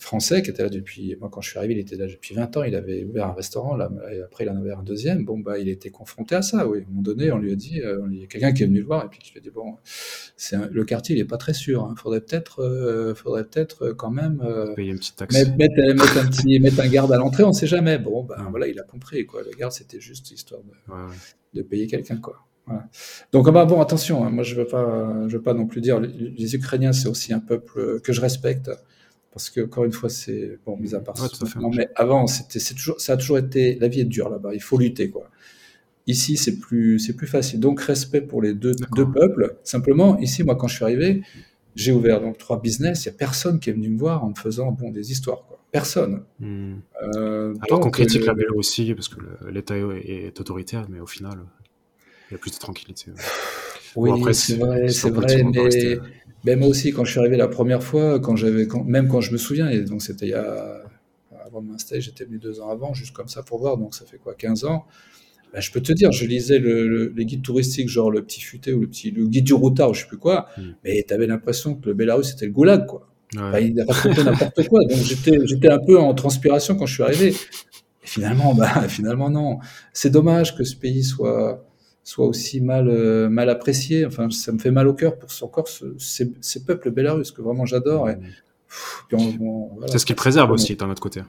Français 0.00 0.42
qui 0.42 0.50
était 0.50 0.62
là 0.62 0.68
depuis. 0.68 1.16
Moi, 1.20 1.28
quand 1.30 1.40
je 1.40 1.50
suis 1.50 1.58
arrivé, 1.58 1.74
il 1.74 1.80
était 1.80 1.96
là 1.96 2.06
depuis 2.06 2.34
20 2.34 2.56
ans. 2.56 2.62
Il 2.62 2.74
avait 2.74 3.04
ouvert 3.04 3.26
un 3.26 3.32
restaurant, 3.32 3.76
là, 3.76 3.90
et 4.12 4.22
après, 4.22 4.44
il 4.44 4.50
en 4.50 4.56
a 4.56 4.60
ouvert 4.60 4.78
un 4.78 4.82
deuxième. 4.82 5.24
Bon, 5.24 5.38
bah, 5.38 5.58
il 5.58 5.68
était 5.68 5.90
confronté 5.90 6.34
à 6.34 6.42
ça, 6.42 6.66
oui. 6.68 6.78
À 6.78 6.82
un 6.82 6.84
moment 6.88 7.02
donné, 7.02 7.32
on 7.32 7.38
lui 7.38 7.52
a 7.52 7.56
dit 7.56 7.80
euh, 7.80 8.06
il 8.10 8.20
y 8.20 8.24
a 8.24 8.26
quelqu'un 8.26 8.52
qui 8.52 8.62
est 8.62 8.66
venu 8.66 8.80
le 8.80 8.86
voir, 8.86 9.04
et 9.04 9.08
puis 9.08 9.18
qui 9.18 9.32
lui 9.32 9.40
a 9.40 9.42
dit 9.42 9.50
bon, 9.50 9.76
c'est 9.84 10.56
le 10.70 10.84
quartier, 10.84 11.16
il 11.16 11.18
n'est 11.18 11.26
pas 11.26 11.36
très 11.36 11.52
sûr. 11.52 11.86
Il 11.88 11.92
hein. 11.92 11.94
faudrait 11.96 12.20
peut-être 12.20 12.62
euh, 12.62 13.14
faudrait 13.14 13.44
peut-être 13.44 13.90
quand 13.90 14.10
même. 14.10 14.40
Euh, 14.44 14.74
Payer 14.74 14.92
une 14.92 14.98
petite 14.98 15.16
taxe. 15.16 15.34
Mettre, 15.34 15.56
mettre, 15.56 16.18
un 16.18 16.26
petit, 16.26 16.60
mettre 16.60 16.80
un 16.80 16.88
garde 16.88 17.12
à 17.12 17.16
l'entrée, 17.16 17.44
on 17.44 17.48
ne 17.48 17.52
sait 17.52 17.66
jamais. 17.66 17.98
Bon, 17.98 18.24
ben 18.24 18.46
voilà, 18.50 18.68
il 18.68 18.78
a 18.78 18.84
compris, 18.84 19.26
quoi. 19.26 19.42
Le 19.42 19.56
garde, 19.56 19.72
c'était 19.72 20.00
juste 20.00 20.30
histoire 20.30 20.62
de, 20.62 21.58
de 21.60 21.62
payer 21.62 21.86
quelqu'un, 21.86 22.16
quoi. 22.16 22.36
Donc 23.32 23.50
bah, 23.50 23.64
bon, 23.64 23.80
attention, 23.80 24.24
hein, 24.24 24.30
moi 24.30 24.44
je 24.44 24.54
veux 24.54 24.66
pas, 24.66 25.26
je 25.26 25.36
veux 25.36 25.42
pas 25.42 25.54
non 25.54 25.66
plus 25.66 25.80
dire 25.80 26.00
les, 26.00 26.54
Ukrainiens 26.54 26.92
c'est 26.92 27.08
aussi 27.08 27.32
un 27.32 27.40
peuple 27.40 28.00
que 28.00 28.12
je 28.12 28.20
respecte 28.20 28.70
parce 29.32 29.50
que 29.50 29.60
encore 29.60 29.84
une 29.84 29.92
fois 29.92 30.08
c'est 30.08 30.58
bon 30.66 30.76
mis 30.76 30.94
à 30.94 31.00
part 31.00 31.16
ça, 31.16 31.28
mais 31.76 31.88
avant 31.94 32.26
c'était 32.26 32.58
toujours 32.74 33.00
ça 33.00 33.12
a 33.12 33.16
toujours 33.16 33.38
été 33.38 33.78
la 33.78 33.88
vie 33.88 34.00
est 34.00 34.04
dure 34.04 34.30
là-bas, 34.30 34.54
il 34.54 34.62
faut 34.62 34.78
lutter 34.78 35.10
quoi. 35.10 35.30
Ici 36.06 36.36
c'est 36.36 36.58
plus 36.58 36.98
c'est 36.98 37.14
plus 37.14 37.26
facile 37.26 37.60
donc 37.60 37.80
respect 37.80 38.22
pour 38.22 38.42
les 38.42 38.54
deux, 38.54 38.74
deux 38.96 39.10
peuples. 39.10 39.56
Simplement 39.62 40.18
ici 40.18 40.42
moi 40.42 40.56
quand 40.56 40.68
je 40.68 40.76
suis 40.76 40.84
arrivé 40.84 41.22
j'ai 41.76 41.92
ouvert 41.92 42.20
donc 42.20 42.38
trois 42.38 42.60
business, 42.60 43.04
il 43.04 43.06
y 43.06 43.10
a 43.10 43.14
personne 43.14 43.60
qui 43.60 43.70
est 43.70 43.72
venu 43.72 43.88
me 43.88 43.98
voir 43.98 44.24
en 44.24 44.30
me 44.30 44.34
faisant 44.34 44.72
bon 44.72 44.90
des 44.90 45.12
histoires 45.12 45.44
quoi. 45.46 45.58
Personne. 45.70 46.24
Hmm. 46.40 46.76
Euh, 47.02 47.54
Alors 47.60 47.80
qu'on 47.80 47.90
critique 47.90 48.24
la 48.24 48.32
euh, 48.32 48.54
aussi 48.56 48.94
parce 48.94 49.08
que 49.08 49.20
l'État 49.50 49.76
est 49.76 50.40
autoritaire, 50.40 50.86
mais 50.88 50.98
au 50.98 51.06
final 51.06 51.38
il 52.30 52.32
y 52.32 52.34
a 52.34 52.38
plus 52.38 52.50
de 52.50 52.58
tranquillité. 52.58 53.10
Oui, 53.96 54.10
c'est 54.34 54.56
vrai, 54.56 54.88
c'est 54.88 55.10
vrai, 55.10 55.42
mais, 55.42 55.98
mais, 56.44 56.56
moi 56.56 56.68
aussi, 56.68 56.92
quand 56.92 57.04
je 57.04 57.10
suis 57.10 57.20
arrivé 57.20 57.36
la 57.36 57.48
première 57.48 57.82
fois, 57.82 58.20
quand 58.20 58.36
j'avais, 58.36 58.66
même 58.84 59.08
quand 59.08 59.20
je 59.20 59.32
me 59.32 59.38
souviens, 59.38 59.68
et 59.68 59.82
donc 59.82 60.02
c'était 60.02 60.26
il 60.26 60.30
y 60.30 60.34
a, 60.34 60.82
avant 61.44 61.62
de 61.62 61.68
m'installer, 61.68 62.00
j'étais 62.00 62.24
venu 62.24 62.38
deux 62.38 62.60
ans 62.60 62.68
avant, 62.68 62.94
juste 62.94 63.12
comme 63.12 63.28
ça 63.28 63.42
pour 63.42 63.58
voir, 63.58 63.76
donc 63.76 63.94
ça 63.94 64.04
fait 64.04 64.18
quoi, 64.18 64.34
15 64.34 64.64
ans? 64.64 64.86
Ben, 65.52 65.60
je 65.60 65.72
peux 65.72 65.80
te 65.80 65.92
dire, 65.92 66.12
je 66.12 66.26
lisais 66.26 66.58
le, 66.58 67.12
les 67.16 67.24
guides 67.24 67.42
touristiques, 67.42 67.88
genre 67.88 68.10
le 68.10 68.22
petit 68.22 68.42
futé 68.42 68.74
ou 68.74 68.80
le 68.80 68.86
petit 68.86 69.10
le 69.10 69.26
guide 69.26 69.44
du 69.44 69.54
routard, 69.54 69.90
ou 69.90 69.94
je 69.94 70.02
sais 70.02 70.06
plus 70.06 70.18
quoi, 70.18 70.48
hmm. 70.58 70.62
mais 70.84 71.04
tu 71.08 71.14
avais 71.14 71.26
l'impression 71.26 71.74
que 71.74 71.86
le 71.86 71.94
Belarus 71.94 72.28
c'était 72.28 72.46
le 72.46 72.52
goulag, 72.52 72.86
quoi. 72.86 73.08
il 73.32 73.82
racontait 73.88 74.24
n'importe 74.24 74.68
quoi. 74.68 74.80
Donc 74.84 74.98
j'étais, 74.98 75.70
un 75.70 75.78
peu 75.78 75.98
en 75.98 76.12
transpiration 76.14 76.76
quand 76.76 76.86
je 76.86 76.94
suis 76.94 77.02
arrivé. 77.02 77.28
Et 77.28 78.06
finalement, 78.06 78.54
bah, 78.54 78.82
finalement 78.88 79.30
non. 79.30 79.58
C'est 79.94 80.10
dommage 80.10 80.54
que 80.54 80.64
ce 80.64 80.76
pays 80.76 81.02
soit 81.02 81.67
soit 82.08 82.26
aussi 82.26 82.62
mal, 82.62 82.88
euh, 82.88 83.28
mal 83.28 83.50
apprécié. 83.50 84.06
Enfin, 84.06 84.30
ça 84.30 84.50
me 84.50 84.58
fait 84.58 84.70
mal 84.70 84.88
au 84.88 84.94
cœur 84.94 85.18
pour 85.18 85.28
encore 85.42 85.68
ces, 85.68 86.32
ces, 86.40 86.64
peuples 86.64 86.90
belarusses 86.90 87.32
que 87.32 87.42
vraiment 87.42 87.66
j'adore. 87.66 88.08
c'est 89.10 89.98
ce 89.98 90.06
qu'ils 90.06 90.16
préservent 90.16 90.50
aussi 90.50 90.74
d'un 90.74 90.88
autre 90.88 91.02
côté. 91.02 91.20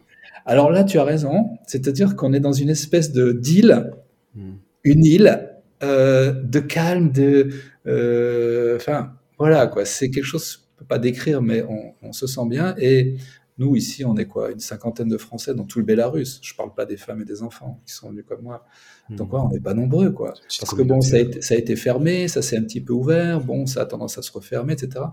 Alors 0.45 0.71
là, 0.71 0.85
tu 0.85 0.97
as 0.97 1.03
raison. 1.03 1.49
C'est-à-dire 1.67 2.15
qu'on 2.15 2.31
est 2.31 2.39
dans 2.39 2.53
une 2.53 2.69
espèce 2.69 3.11
de 3.11 3.33
d'île, 3.33 3.91
hmm. 4.35 4.53
une 4.85 5.03
île 5.03 5.49
euh, 5.83 6.31
de 6.31 6.59
calme, 6.61 7.11
de, 7.11 7.49
euh, 7.85 8.77
enfin, 8.77 9.11
voilà 9.37 9.67
quoi. 9.67 9.83
C'est 9.83 10.09
quelque 10.09 10.23
chose, 10.23 10.61
je 10.61 10.79
peux 10.79 10.85
pas 10.85 10.97
décrire, 10.97 11.41
mais 11.41 11.61
on, 11.61 11.93
on, 12.01 12.13
se 12.13 12.25
sent 12.25 12.47
bien. 12.47 12.73
Et 12.77 13.17
Nous, 13.59 13.75
ici, 13.75 14.03
on 14.05 14.15
est 14.17 14.25
quoi 14.25 14.51
Une 14.51 14.59
cinquantaine 14.59 15.09
de 15.09 15.17
Français 15.17 15.53
dans 15.53 15.65
tout 15.65 15.79
le 15.79 15.85
Bélarus. 15.85 16.39
Je 16.41 16.55
parle 16.55 16.73
pas 16.73 16.85
des 16.85 16.97
femmes 16.97 17.21
et 17.21 17.25
des 17.25 17.43
enfants 17.43 17.81
qui 17.85 17.93
sont 17.93 18.09
venus 18.09 18.25
comme 18.27 18.41
moi. 18.41 18.65
Donc, 19.09 19.33
on 19.33 19.49
n'est 19.49 19.59
pas 19.59 19.73
nombreux, 19.73 20.11
quoi. 20.11 20.33
Parce 20.59 20.73
que 20.73 20.81
bon, 20.81 21.01
ça 21.01 21.17
a, 21.17 21.19
été, 21.19 21.41
ça 21.41 21.53
a 21.53 21.57
été 21.57 21.75
fermé, 21.75 22.27
ça 22.27 22.41
s'est 22.41 22.57
un 22.57 22.63
petit 22.63 22.81
peu 22.81 22.93
ouvert, 22.93 23.41
bon, 23.41 23.65
ça 23.65 23.81
a 23.81 23.85
tendance 23.85 24.17
à 24.17 24.21
se 24.21 24.31
refermer, 24.31 24.73
etc. 24.73 25.05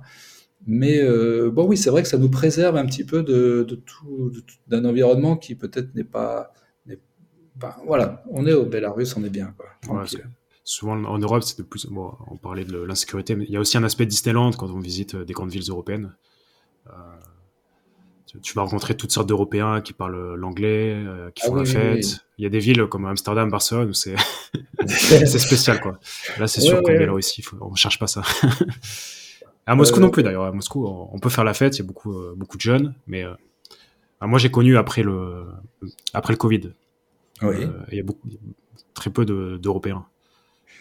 Mais 0.66 1.00
euh, 1.02 1.50
bon, 1.50 1.66
oui, 1.66 1.76
c'est 1.76 1.90
vrai 1.90 2.02
que 2.02 2.08
ça 2.08 2.18
nous 2.18 2.30
préserve 2.30 2.76
un 2.76 2.86
petit 2.86 3.04
peu 3.04 3.22
de, 3.22 3.64
tout, 3.84 4.32
d'un 4.68 4.84
environnement 4.84 5.36
qui 5.36 5.54
peut-être 5.54 5.94
n'est 5.94 6.04
pas, 6.04 6.52
voilà, 7.86 8.22
on 8.30 8.46
est 8.46 8.52
au 8.52 8.64
Bélarus, 8.64 9.16
on 9.16 9.24
est 9.24 9.30
bien, 9.30 9.54
quoi. 9.56 10.04
souvent 10.64 10.92
en 11.04 11.18
Europe, 11.18 11.42
c'est 11.42 11.58
de 11.58 11.62
plus. 11.62 11.86
Bon, 11.86 12.12
on 12.28 12.36
parlait 12.36 12.64
de 12.64 12.78
l'insécurité, 12.78 13.34
mais 13.36 13.44
il 13.44 13.50
y 13.50 13.56
a 13.56 13.60
aussi 13.60 13.76
un 13.76 13.84
aspect 13.84 14.06
Disneyland 14.06 14.52
quand 14.52 14.70
on 14.70 14.80
visite 14.80 15.14
euh, 15.14 15.24
des 15.24 15.32
grandes 15.32 15.50
villes 15.50 15.68
européennes. 15.70 16.14
Euh, 16.88 16.92
tu 18.26 18.54
vas 18.54 18.62
rencontrer 18.62 18.96
toutes 18.96 19.12
sortes 19.12 19.28
d'Européens 19.28 19.80
qui 19.80 19.92
parlent 19.92 20.34
l'anglais, 20.34 20.94
euh, 20.94 21.30
qui 21.30 21.42
ah 21.44 21.48
font 21.48 21.54
la 21.54 21.64
fête. 21.64 22.26
Il 22.38 22.44
y 22.44 22.46
a 22.46 22.50
des 22.50 22.58
villes 22.58 22.86
comme 22.86 23.06
Amsterdam, 23.06 23.50
Barcelone 23.50 23.90
où 23.90 23.94
c'est 23.94 24.16
spécial 25.26 25.80
quoi. 25.80 25.98
Là, 26.38 26.46
c'est 26.46 26.60
sûr 26.60 26.82
qu'on 26.82 26.92
est 26.92 27.06
là 27.06 27.12
aussi. 27.12 27.42
On 27.60 27.74
cherche 27.74 27.98
pas 27.98 28.06
ça. 28.06 28.22
à 29.66 29.74
Moscou 29.74 30.00
non 30.00 30.10
plus 30.10 30.22
d'ailleurs. 30.22 30.44
À 30.44 30.52
Moscou, 30.52 30.86
on 30.86 31.18
peut 31.18 31.30
faire 31.30 31.44
la 31.44 31.54
fête. 31.54 31.76
Il 31.76 31.82
y 31.82 31.84
a 31.84 31.86
beaucoup 31.86 32.14
beaucoup 32.36 32.56
de 32.56 32.62
jeunes, 32.62 32.94
mais 33.06 33.24
moi 34.20 34.38
j'ai 34.38 34.50
connu 34.50 34.76
après 34.76 35.02
le 35.02 35.44
après 36.12 36.32
le 36.32 36.38
Covid. 36.38 36.72
Il 37.42 37.70
y 37.92 38.00
a 38.00 38.02
beaucoup 38.02 38.28
très 38.94 39.10
peu 39.10 39.24
d'Européens. 39.24 40.04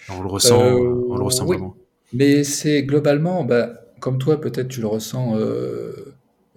on 0.10 0.22
le 0.22 0.28
ressent, 0.28 0.60
on 0.60 1.18
le 1.18 1.24
ressent 1.24 1.46
vraiment. 1.46 1.76
Mais 2.14 2.44
c'est 2.44 2.84
globalement, 2.84 3.44
bah, 3.44 3.74
comme 4.00 4.20
toi, 4.20 4.40
peut-être 4.40 4.70
tu 4.70 4.80
le 4.80 4.88
ressens 4.88 5.36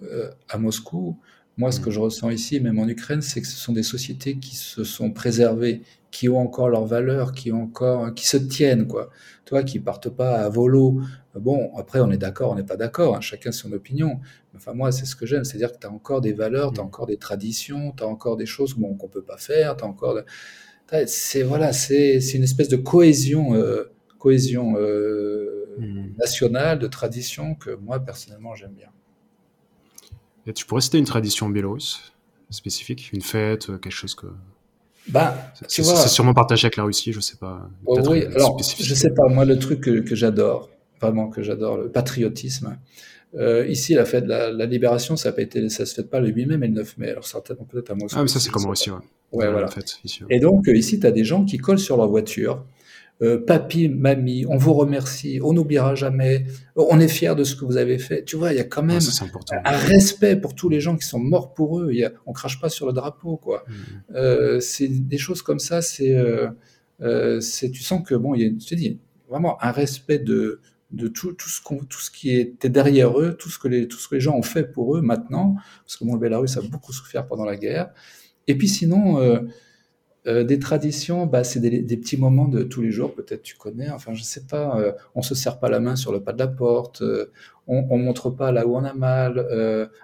euh, 0.03 0.07
euh, 0.11 0.31
à 0.49 0.57
Moscou. 0.57 1.17
Moi, 1.57 1.71
ce 1.71 1.79
que 1.79 1.89
mm. 1.89 1.93
je 1.93 1.99
ressens 1.99 2.29
ici, 2.29 2.59
même 2.59 2.79
en 2.79 2.87
Ukraine, 2.87 3.21
c'est 3.21 3.41
que 3.41 3.47
ce 3.47 3.57
sont 3.57 3.73
des 3.73 3.83
sociétés 3.83 4.37
qui 4.37 4.55
se 4.55 4.83
sont 4.83 5.11
préservées, 5.11 5.81
qui 6.11 6.29
ont 6.29 6.37
encore 6.37 6.69
leurs 6.69 6.85
valeurs, 6.85 7.33
qui 7.33 7.51
ont 7.51 7.63
encore, 7.63 8.13
qui 8.13 8.27
se 8.27 8.37
tiennent, 8.37 8.87
quoi. 8.87 9.09
Toi, 9.45 9.63
qui 9.63 9.79
partent 9.79 10.09
pas 10.09 10.37
à 10.37 10.49
volo. 10.49 11.01
Bon, 11.35 11.71
après, 11.75 11.99
on 11.99 12.11
est 12.11 12.17
d'accord, 12.17 12.51
on 12.51 12.55
n'est 12.55 12.63
pas 12.63 12.77
d'accord, 12.77 13.15
hein, 13.15 13.21
chacun 13.21 13.51
son 13.51 13.71
opinion. 13.73 14.19
Enfin, 14.55 14.73
moi, 14.73 14.91
c'est 14.91 15.05
ce 15.05 15.15
que 15.15 15.25
j'aime, 15.25 15.43
c'est-à-dire 15.43 15.71
que 15.73 15.79
tu 15.79 15.87
as 15.87 15.91
encore 15.91 16.21
des 16.21 16.33
valeurs, 16.33 16.71
tu 16.71 16.79
as 16.79 16.83
mm. 16.83 16.87
encore 16.87 17.05
des 17.07 17.17
traditions, 17.17 17.93
tu 17.95 18.03
as 18.03 18.07
encore 18.07 18.37
des 18.37 18.45
choses 18.45 18.75
bon, 18.75 18.95
qu'on 18.95 19.09
peut 19.09 19.23
pas 19.23 19.37
faire, 19.37 19.75
tu 19.75 19.83
encore. 19.83 20.19
C'est 21.05 21.43
voilà, 21.43 21.71
c'est 21.73 22.17
une 22.33 22.43
espèce 22.43 22.69
de 22.69 22.77
cohésion, 22.77 23.53
euh, 23.53 23.91
cohésion 24.17 24.71
mm. 25.77 26.15
nationale, 26.17 26.79
de 26.79 26.87
tradition 26.87 27.55
que 27.55 27.71
moi, 27.71 27.99
personnellement, 27.99 28.55
j'aime 28.55 28.73
bien. 28.73 28.89
Et 30.47 30.53
tu 30.53 30.65
pourrais 30.65 30.81
citer 30.81 30.97
une 30.97 31.05
tradition 31.05 31.49
biélorusse 31.49 32.13
spécifique, 32.49 33.11
une 33.13 33.21
fête, 33.21 33.69
euh, 33.69 33.77
quelque 33.77 33.93
chose 33.93 34.15
que. 34.15 34.27
Bah, 35.07 35.35
c'est 35.67 35.83
sûrement 35.83 36.33
partagé 36.33 36.65
avec 36.65 36.75
la 36.75 36.83
Russie, 36.83 37.13
je 37.13 37.19
sais 37.19 37.37
pas. 37.37 37.67
Oh 37.85 37.99
oui, 38.09 38.25
alors 38.25 38.59
je 38.61 38.93
sais 38.93 39.11
pas. 39.11 39.27
Moi, 39.27 39.45
le 39.45 39.57
truc 39.57 39.81
que, 39.81 40.15
j'adore, 40.15 40.69
vraiment 41.01 41.29
que 41.29 41.41
j'adore, 41.41 41.77
le 41.77 41.89
patriotisme. 41.89 42.77
Euh, 43.35 43.65
ici, 43.67 43.93
la 43.93 44.05
fête 44.05 44.25
de 44.25 44.29
la, 44.29 44.65
libération, 44.65 45.15
ça 45.15 45.31
ne 45.31 45.69
se 45.69 45.85
fait 45.85 46.09
pas 46.09 46.19
le 46.19 46.29
8 46.29 46.45
mai, 46.47 46.57
mais 46.57 46.67
le 46.67 46.73
9 46.73 46.97
mai. 46.97 47.09
Alors 47.11 47.25
certainement 47.25 47.65
peut-être 47.65 47.91
à 47.91 47.95
Moscou. 47.95 48.17
Ah, 48.19 48.23
mais 48.23 48.27
ça 48.27 48.39
c'est 48.39 48.49
comme 48.49 48.65
aussi, 48.65 48.91
ouais. 48.91 48.97
Ouais, 49.31 49.49
voilà. 49.49 49.67
Fête, 49.67 49.99
ici, 50.03 50.21
Et 50.29 50.39
donc 50.39 50.67
euh, 50.67 50.75
ici, 50.75 50.99
tu 50.99 51.05
as 51.05 51.11
des 51.11 51.23
gens 51.23 51.45
qui 51.45 51.57
collent 51.57 51.79
sur 51.79 51.97
leur 51.97 52.07
voiture 52.07 52.63
euh, 53.21 53.37
papy, 53.37 53.89
mamie, 53.89 54.45
on 54.47 54.55
vous 54.55 54.73
remercie, 54.73 55.39
on 55.43 55.51
n'oubliera 55.51 55.93
jamais, 55.93 56.45
on 56.75 56.99
est 57.01 57.09
fier 57.09 57.35
de 57.35 57.43
ce 57.43 57.55
que 57.55 57.65
vous 57.65 57.75
avez 57.75 57.97
fait. 57.97 58.23
Tu 58.23 58.37
vois, 58.37 58.53
il 58.53 58.57
y 58.57 58.61
a 58.61 58.63
quand 58.63 58.83
même 58.83 59.01
un 59.65 59.77
respect 59.77 60.37
pour 60.37 60.55
tous 60.55 60.69
les 60.69 60.79
gens 60.79 60.95
qui 60.95 61.05
sont 61.05 61.19
morts 61.19 61.53
pour 61.53 61.81
eux. 61.81 61.91
Y 61.91 62.05
a, 62.05 62.11
on 62.25 62.31
crache 62.31 62.61
pas 62.61 62.69
sur 62.69 62.87
le 62.87 62.93
drapeau, 62.93 63.35
quoi. 63.35 63.65
Mmh. 63.67 63.73
Euh, 64.15 64.59
c'est 64.61 64.87
des 64.87 65.17
choses 65.17 65.41
comme 65.41 65.59
ça. 65.59 65.81
C'est, 65.81 66.15
euh, 66.15 67.41
c'est, 67.41 67.71
tu 67.71 67.83
sens 67.83 68.07
que 68.07 68.15
bon, 68.15 68.35
il 68.35 68.41
y 68.41 68.45
a, 68.45 68.49
je 68.57 68.67
te 68.67 68.75
dis, 68.75 68.99
vraiment 69.27 69.61
un 69.61 69.71
respect 69.71 70.19
de 70.19 70.61
de 70.91 71.07
tout, 71.07 71.33
tout 71.33 71.49
ce 71.49 71.61
qu'on, 71.61 71.77
tout 71.77 71.99
ce 71.99 72.09
qui 72.09 72.31
était 72.31 72.67
derrière 72.69 73.19
eux, 73.19 73.35
tout 73.37 73.49
ce 73.49 73.59
que 73.59 73.67
les, 73.67 73.87
tout 73.87 73.99
ce 73.99 74.07
que 74.07 74.15
les 74.15 74.21
gens 74.21 74.35
ont 74.35 74.41
fait 74.41 74.63
pour 74.63 74.97
eux 74.97 75.01
maintenant, 75.01 75.55
parce 75.85 75.97
que 75.97 76.03
bon, 76.03 76.13
le 76.13 76.19
Belarus 76.19 76.57
a 76.57 76.61
beaucoup 76.61 76.93
souffert 76.93 77.27
pendant 77.27 77.45
la 77.45 77.57
guerre. 77.57 77.91
Et 78.47 78.57
puis 78.57 78.67
sinon, 78.67 79.19
euh, 80.27 80.43
des 80.43 80.59
traditions, 80.59 81.25
bah, 81.25 81.45
c'est 81.45 81.61
des, 81.61 81.97
petits 81.97 82.17
moments 82.17 82.49
de 82.49 82.63
tous 82.63 82.81
les 82.81 82.91
jours, 82.91 83.15
peut-être 83.15 83.41
tu 83.41 83.55
connais, 83.55 83.89
enfin 83.89 84.13
je 84.13 84.21
sais 84.21 84.45
pas, 84.45 84.77
euh, 84.77 84.91
on 85.15 85.21
se 85.21 85.33
serre 85.33 85.59
pas 85.59 85.69
la 85.69 85.79
main 85.79 85.95
sur 85.95 86.11
le 86.11 86.21
pas 86.21 86.33
de 86.33 86.39
la 86.39 86.47
porte, 86.47 87.01
euh, 87.03 87.31
on, 87.67 87.87
on 87.89 87.97
montre 87.97 88.29
pas 88.29 88.51
là 88.51 88.67
où 88.67 88.75
on 88.75 88.83
a 88.83 88.93
mal, 88.93 89.47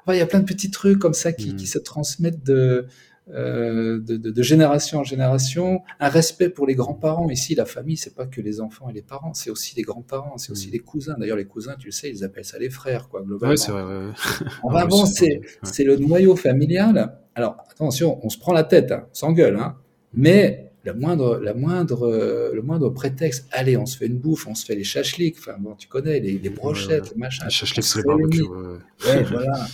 il 0.08 0.16
y 0.16 0.22
a 0.22 0.26
plein 0.26 0.40
de 0.40 0.46
petits 0.46 0.72
trucs 0.72 1.00
comme 1.00 1.14
ça 1.14 1.34
qui, 1.34 1.54
mmh. 1.54 1.60
se 1.60 1.80
transmettent 1.80 2.46
de, 2.46 2.88
de, 3.28 4.42
génération 4.42 5.00
en 5.00 5.04
génération, 5.04 5.82
un 6.00 6.08
respect 6.08 6.48
pour 6.48 6.66
les 6.66 6.76
grands-parents, 6.76 7.30
ici 7.30 7.54
la 7.54 7.66
famille 7.66 7.98
c'est 7.98 8.16
pas 8.16 8.26
que 8.26 8.40
les 8.40 8.62
enfants 8.62 8.90
et 8.90 8.94
les 8.94 9.02
parents, 9.02 9.34
c'est 9.34 9.50
aussi 9.50 9.76
les 9.76 9.84
grands-parents, 9.84 10.38
c'est 10.38 10.54
aussi 10.54 10.70
mmh. 10.70 10.72
les 10.72 10.80
cousins, 10.80 11.16
d'ailleurs 11.20 11.36
les 11.36 11.46
cousins 11.46 11.76
tu 11.78 11.88
le 11.88 11.92
sais, 11.92 12.10
ils 12.10 12.24
appellent 12.24 12.46
ça 12.46 12.58
les 12.58 12.70
frères, 12.70 13.10
quoi, 13.10 13.22
globalement. 13.22 13.52
Oui, 13.52 13.58
c'est 13.58 13.74
vrai, 13.74 13.84
ah 14.72 14.86
bon, 14.86 15.06
c'est 15.06 15.84
le 15.84 15.98
noyau 15.98 16.38
familial, 16.38 17.20
alors 17.36 17.58
attention, 17.70 18.18
on 18.24 18.30
se 18.30 18.38
prend 18.38 18.54
la 18.54 18.64
tête, 18.64 18.94
hein, 18.94 19.08
on 19.12 19.14
s'engueule, 19.14 19.58
hein, 19.58 19.76
mais 20.16 20.72
la 20.84 20.94
moindre, 20.94 21.40
la 21.42 21.54
moindre, 21.54 22.52
le 22.54 22.62
moindre 22.62 22.90
prétexte, 22.90 23.48
allez, 23.52 23.76
on 23.76 23.86
se 23.86 23.98
fait 23.98 24.06
une 24.06 24.20
bouffe, 24.20 24.48
on 24.48 24.56
se 24.56 24.66
fait 24.66 24.76
les 24.76 24.84
chachliks, 24.84 25.38
enfin 25.40 25.56
bon, 25.60 25.76
tu 25.76 25.88
connais, 25.88 26.20
les, 26.20 26.38
les 26.38 26.50
brochettes, 26.50 27.12
les 27.12 27.20
machins. 27.20 27.46
Les 27.46 27.52
chachliks, 27.52 27.84
c'est 27.84 28.00
les 28.00 28.04
barbecues. 28.04 28.44
Ouais, 28.44 29.24
voilà. 29.24 29.68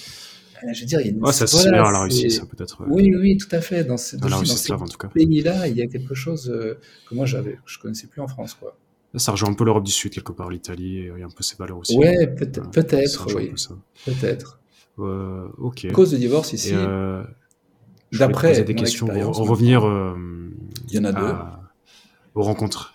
Euh, 0.63 0.73
je 0.73 0.81
veux 0.81 0.85
dire, 0.85 0.99
il 1.01 1.07
y 1.07 1.09
a 1.09 1.11
une, 1.11 1.23
ouais, 1.23 1.33
ça 1.33 1.47
se 1.47 1.67
voilà, 1.67 1.87
à 1.87 1.91
la 1.91 2.03
Russie, 2.03 2.29
ça 2.29 2.45
peut-être. 2.45 2.83
Oui, 2.87 3.13
oui, 3.15 3.37
tout 3.37 3.53
à 3.53 3.61
fait. 3.61 3.83
Dans, 3.83 3.97
ce, 3.97 4.15
dans, 4.15 4.29
dans, 4.29 4.45
ces 4.45 4.73
pays-là, 5.13 5.67
il 5.67 5.77
y 5.77 5.81
a 5.81 5.87
quelque 5.87 6.13
chose 6.13 6.49
euh, 6.49 6.79
que 7.09 7.15
moi, 7.15 7.25
j'avais, 7.25 7.57
je 7.65 7.79
connaissais 7.79 8.07
plus 8.07 8.21
en 8.21 8.27
France, 8.27 8.53
quoi. 8.53 8.77
Ça 9.15 9.33
rejoint 9.33 9.49
un 9.49 9.53
peu 9.53 9.65
l'Europe 9.65 9.83
du 9.83 9.91
Sud, 9.91 10.13
quelque 10.13 10.31
part, 10.31 10.49
l'Italie, 10.49 11.09
il 11.13 11.19
y 11.19 11.23
a 11.23 11.25
un 11.25 11.29
peu 11.29 11.43
ces 11.43 11.57
valeurs 11.57 11.79
aussi. 11.79 11.97
Ouais, 11.97 12.27
peut-être, 12.27 12.71
peut-être, 12.71 13.27
oui. 13.35 13.51
Peut-être. 14.05 14.59
Euh, 14.99 15.47
ok. 15.57 15.91
Cause 15.91 16.11
de 16.11 16.17
divorce 16.17 16.53
ici. 16.53 16.71
Euh, 16.73 17.23
D'après 18.13 18.63
des 18.63 18.75
questions, 18.75 19.07
revenir 19.07 19.87
euh, 19.87 20.15
il 20.89 20.95
y 20.95 20.99
en 20.99 21.05
a 21.05 21.11
deux. 21.13 21.33
aux 22.35 22.43
rencontres, 22.43 22.93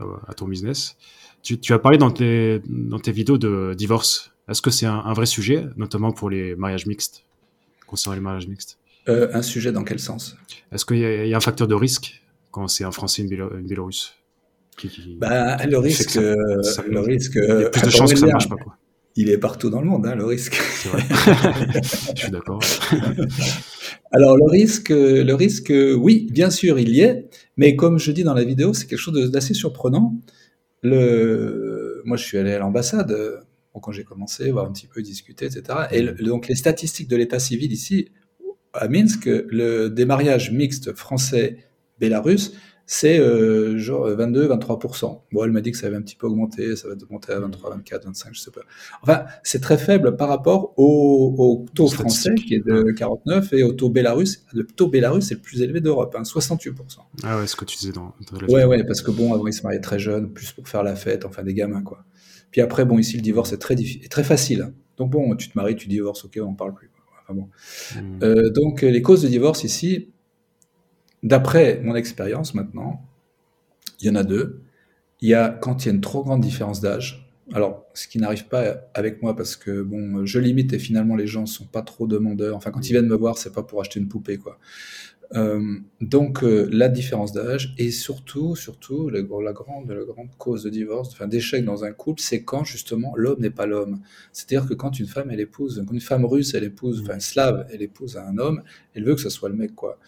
euh, 0.00 0.04
à 0.26 0.34
ton 0.34 0.48
business. 0.48 0.96
Tu, 1.42 1.60
tu, 1.60 1.72
as 1.72 1.78
parlé 1.78 1.96
dans 1.96 2.10
tes, 2.10 2.60
dans 2.68 2.98
tes 2.98 3.12
vidéos 3.12 3.38
de 3.38 3.74
divorce. 3.76 4.32
Est-ce 4.48 4.62
que 4.62 4.70
c'est 4.70 4.86
un, 4.86 5.12
vrai 5.12 5.26
sujet, 5.26 5.66
notamment 5.76 6.10
pour 6.10 6.28
les 6.28 6.56
mariages 6.56 6.86
mixtes, 6.86 7.24
concernant 7.86 8.16
les 8.16 8.20
mariages 8.20 8.48
mixtes? 8.48 8.78
Euh, 9.08 9.28
Un 9.32 9.42
sujet 9.42 9.70
dans 9.70 9.84
quel 9.84 10.00
sens? 10.00 10.36
Est-ce 10.72 10.84
qu'il 10.84 10.98
y, 10.98 11.34
a 11.34 11.36
un 11.36 11.40
facteur 11.40 11.68
de 11.68 11.74
risque 11.74 12.22
quand 12.50 12.66
c'est 12.66 12.84
un 12.84 12.90
Français 12.90 13.22
et 13.22 13.24
une, 13.26 13.66
Bélorusse 13.66 14.14
bah, 15.18 15.64
le 15.64 15.78
risque, 15.78 16.16
le 16.16 16.98
risque. 17.00 17.36
Il 17.36 17.60
y 17.60 17.64
a 17.64 17.70
plus 17.70 17.82
de 17.82 17.90
chances 17.90 18.12
que 18.12 18.18
ça 18.18 18.26
ne 18.26 18.32
marche 18.32 18.48
pas. 18.48 18.56
Quoi 18.56 18.76
il 19.16 19.30
est 19.30 19.38
partout 19.38 19.70
dans 19.70 19.80
le 19.80 19.86
monde, 19.86 20.06
hein, 20.06 20.14
le 20.14 20.24
risque. 20.24 20.60
Vrai. 20.84 21.02
Je 22.14 22.20
suis 22.20 22.30
d'accord. 22.30 22.60
Alors 24.12 24.36
le 24.36 24.44
risque, 24.50 24.90
le 24.90 25.32
risque, 25.32 25.72
oui, 25.98 26.28
bien 26.30 26.50
sûr, 26.50 26.78
il 26.78 26.90
y 26.90 27.00
est, 27.00 27.28
mais 27.56 27.76
comme 27.76 27.98
je 27.98 28.12
dis 28.12 28.24
dans 28.24 28.34
la 28.34 28.44
vidéo, 28.44 28.72
c'est 28.74 28.86
quelque 28.86 28.98
chose 28.98 29.30
d'assez 29.30 29.54
surprenant. 29.54 30.14
Moi, 30.82 32.16
je 32.16 32.22
suis 32.22 32.38
allé 32.38 32.52
à 32.52 32.58
l'ambassade 32.58 33.44
quand 33.80 33.92
j'ai 33.92 34.04
commencé, 34.04 34.50
voir 34.50 34.66
un 34.66 34.72
petit 34.72 34.86
peu 34.86 35.02
discuter, 35.02 35.46
etc. 35.46 35.62
Et 35.90 36.02
donc 36.02 36.48
les 36.48 36.54
statistiques 36.54 37.08
de 37.08 37.16
l'état 37.16 37.38
civil 37.38 37.72
ici 37.72 38.10
à 38.72 38.88
Minsk, 38.88 39.26
le, 39.26 39.88
des 39.88 40.04
mariages 40.04 40.50
mixtes 40.50 40.94
français-bélarusses, 40.94 42.52
c'est 42.86 43.18
euh, 43.18 43.78
genre 43.78 44.08
22-23%. 44.08 45.20
Bon, 45.32 45.44
elle 45.44 45.50
m'a 45.50 45.60
dit 45.60 45.72
que 45.72 45.76
ça 45.76 45.88
avait 45.88 45.96
un 45.96 46.02
petit 46.02 46.14
peu 46.14 46.28
augmenté, 46.28 46.76
ça 46.76 46.88
va 46.88 46.94
monter 47.10 47.32
à 47.32 47.40
23, 47.40 47.70
24, 47.70 48.04
25, 48.06 48.30
je 48.32 48.40
sais 48.40 48.50
pas. 48.52 48.60
Enfin, 49.02 49.24
c'est 49.42 49.60
très 49.60 49.76
faible 49.76 50.16
par 50.16 50.28
rapport 50.28 50.72
au, 50.76 51.66
taux 51.74 51.88
français 51.88 52.34
qui 52.34 52.54
est 52.54 52.64
de 52.64 52.92
49 52.92 53.52
et 53.52 53.64
au 53.64 53.72
taux 53.72 53.90
bélarus. 53.90 54.44
Le 54.52 54.64
taux 54.64 54.86
bélarus 54.86 55.32
est 55.32 55.34
le 55.34 55.40
plus 55.40 55.62
élevé 55.62 55.80
d'Europe, 55.80 56.14
hein, 56.16 56.22
68%. 56.22 56.74
Ah 57.24 57.38
ouais, 57.38 57.46
ce 57.48 57.56
que 57.56 57.64
tu 57.64 57.76
disais 57.76 57.92
dans, 57.92 58.14
dans 58.30 58.46
Ouais, 58.46 58.64
ouais, 58.64 58.84
parce 58.84 59.02
que 59.02 59.10
bon, 59.10 59.34
avant 59.34 59.46
ils 59.48 59.52
se 59.52 59.62
mariaient 59.62 59.80
très 59.80 59.98
jeunes, 59.98 60.32
plus 60.32 60.52
pour 60.52 60.68
faire 60.68 60.84
la 60.84 60.94
fête, 60.94 61.24
enfin 61.24 61.42
des 61.42 61.54
gamins 61.54 61.82
quoi. 61.82 62.04
Puis 62.52 62.60
après, 62.60 62.84
bon, 62.84 62.98
ici 62.98 63.16
le 63.16 63.22
divorce 63.22 63.52
est 63.52 63.58
très 63.58 63.74
est 63.74 64.10
très 64.10 64.24
facile. 64.24 64.72
Donc 64.96 65.10
bon, 65.10 65.34
tu 65.34 65.48
te 65.48 65.58
maries, 65.58 65.74
tu 65.74 65.88
divorces, 65.88 66.24
ok, 66.24 66.38
on 66.40 66.50
en 66.50 66.54
parle 66.54 66.74
plus. 66.74 66.90
Enfin 67.22 67.34
bon. 67.34 67.48
Hmm. 67.94 68.22
Euh, 68.22 68.50
donc 68.50 68.82
les 68.82 69.02
causes 69.02 69.22
de 69.22 69.28
divorce 69.28 69.64
ici, 69.64 70.12
D'après 71.26 71.80
mon 71.82 71.96
expérience 71.96 72.54
maintenant, 72.54 73.04
il 74.00 74.06
y 74.06 74.10
en 74.10 74.14
a 74.14 74.22
deux. 74.22 74.62
Il 75.20 75.28
y 75.28 75.34
a 75.34 75.48
quand 75.48 75.84
il 75.84 75.88
y 75.88 75.90
a 75.90 75.94
une 75.94 76.00
trop 76.00 76.22
grande 76.22 76.40
différence 76.40 76.80
d'âge. 76.80 77.28
Alors, 77.52 77.84
ce 77.94 78.06
qui 78.06 78.18
n'arrive 78.18 78.46
pas 78.46 78.88
avec 78.94 79.22
moi 79.22 79.34
parce 79.34 79.56
que 79.56 79.82
bon, 79.82 80.24
je 80.24 80.38
limite 80.38 80.72
et 80.72 80.78
finalement 80.78 81.16
les 81.16 81.26
gens 81.26 81.44
sont 81.44 81.64
pas 81.64 81.82
trop 81.82 82.06
demandeurs. 82.06 82.54
Enfin, 82.54 82.70
quand 82.70 82.88
ils 82.88 82.92
viennent 82.92 83.08
me 83.08 83.16
voir, 83.16 83.38
c'est 83.38 83.52
pas 83.52 83.64
pour 83.64 83.80
acheter 83.80 83.98
une 83.98 84.06
poupée, 84.06 84.38
quoi. 84.38 84.60
Euh, 85.34 85.78
donc 86.00 86.44
euh, 86.44 86.68
la 86.70 86.88
différence 86.88 87.32
d'âge 87.32 87.74
et 87.78 87.90
surtout, 87.90 88.54
surtout 88.54 89.10
la, 89.10 89.22
la, 89.22 89.52
grande, 89.52 89.90
la 89.90 90.04
grande 90.04 90.30
cause 90.38 90.62
de 90.62 90.70
divorce, 90.70 91.08
enfin 91.12 91.26
d'échec 91.26 91.64
dans 91.64 91.82
un 91.82 91.90
couple, 91.90 92.22
c'est 92.22 92.44
quand 92.44 92.62
justement 92.62 93.12
l'homme 93.16 93.40
n'est 93.40 93.50
pas 93.50 93.66
l'homme. 93.66 93.98
C'est-à-dire 94.32 94.68
que 94.68 94.74
quand 94.74 95.00
une 95.00 95.08
femme 95.08 95.32
elle 95.32 95.40
épouse, 95.40 95.82
quand 95.84 95.92
une 95.92 96.00
femme 96.00 96.24
russe 96.24 96.54
elle 96.54 96.62
épouse, 96.62 97.02
enfin 97.02 97.18
slave 97.18 97.66
elle 97.72 97.82
épouse 97.82 98.16
un 98.16 98.38
homme, 98.38 98.62
elle 98.94 99.02
veut 99.02 99.16
que 99.16 99.20
ce 99.20 99.30
soit 99.30 99.48
le 99.48 99.56
mec 99.56 99.74
quoi. 99.74 99.98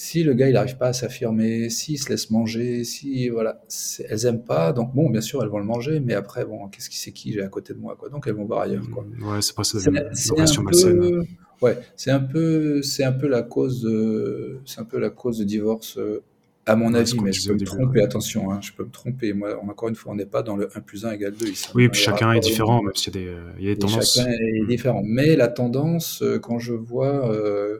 Si 0.00 0.22
le 0.22 0.32
gars 0.34 0.48
il 0.48 0.52
n'arrive 0.52 0.76
pas 0.76 0.86
à 0.86 0.92
s'affirmer, 0.92 1.70
s'il 1.70 1.98
se 1.98 2.08
laisse 2.08 2.30
manger, 2.30 2.84
si 2.84 3.28
voilà, 3.30 3.60
elles 4.08 4.26
aiment 4.26 4.44
pas, 4.44 4.72
donc 4.72 4.94
bon 4.94 5.10
bien 5.10 5.20
sûr 5.20 5.42
elles 5.42 5.48
vont 5.48 5.58
le 5.58 5.64
manger, 5.64 5.98
mais 5.98 6.14
après 6.14 6.44
bon 6.44 6.68
qu'est-ce 6.68 6.88
qui 6.88 6.98
c'est 6.98 7.10
qui 7.10 7.32
j'ai 7.32 7.42
à 7.42 7.48
côté 7.48 7.74
de 7.74 7.80
moi 7.80 7.96
quoi, 7.98 8.08
donc 8.08 8.28
elles 8.28 8.34
vont 8.34 8.44
voir 8.44 8.60
ailleurs 8.60 8.88
quoi. 8.92 9.04
Ouais 9.22 9.42
c'est 9.42 9.56
pas 9.56 9.64
ça. 9.64 9.80
C'est 9.80 9.90
un 10.38 10.64
peu, 10.64 11.24
Ouais, 11.60 11.76
c'est 11.96 12.12
un 12.12 12.20
peu, 12.20 12.80
c'est 12.82 13.02
un 13.02 13.10
peu 13.10 13.26
la 13.26 13.42
cause 13.42 13.82
de, 13.82 14.60
c'est 14.64 14.80
un 14.80 14.84
peu 14.84 15.00
la 15.00 15.10
cause 15.10 15.38
de 15.38 15.44
divorce, 15.44 15.98
euh, 15.98 16.22
à 16.64 16.76
mon 16.76 16.94
avis, 16.94 17.18
mais 17.20 17.32
je 17.32 17.48
peux 17.48 17.54
me 17.54 17.64
tromper, 17.64 18.00
attention, 18.00 18.52
hein, 18.52 18.60
je 18.62 18.70
peux 18.72 18.84
me 18.84 18.90
tromper. 18.90 19.32
Moi, 19.32 19.58
encore 19.68 19.88
une 19.88 19.96
fois, 19.96 20.12
on 20.12 20.14
n'est 20.14 20.26
pas 20.26 20.42
dans 20.42 20.54
le 20.54 20.68
1 20.76 20.80
plus 20.80 21.06
1 21.06 21.12
égale 21.12 21.32
2 21.32 21.48
ici. 21.48 21.68
Oui, 21.74 21.88
puis 21.88 22.00
chacun 22.00 22.30
est 22.32 22.40
différent, 22.40 22.82
même 22.82 22.94
s'il 22.94 23.16
y 23.16 23.18
a 23.18 23.20
des, 23.20 23.36
il 23.58 23.64
y 23.64 23.70
a 23.72 23.74
des 23.74 23.80
tendances. 23.80 24.14
Chacun 24.14 24.30
est 24.30 24.62
mm. 24.62 24.66
différent. 24.68 25.02
Mais 25.04 25.34
la 25.34 25.48
tendance, 25.48 26.22
euh, 26.22 26.38
quand 26.38 26.60
je 26.60 26.74
vois 26.74 27.28
euh, 27.32 27.78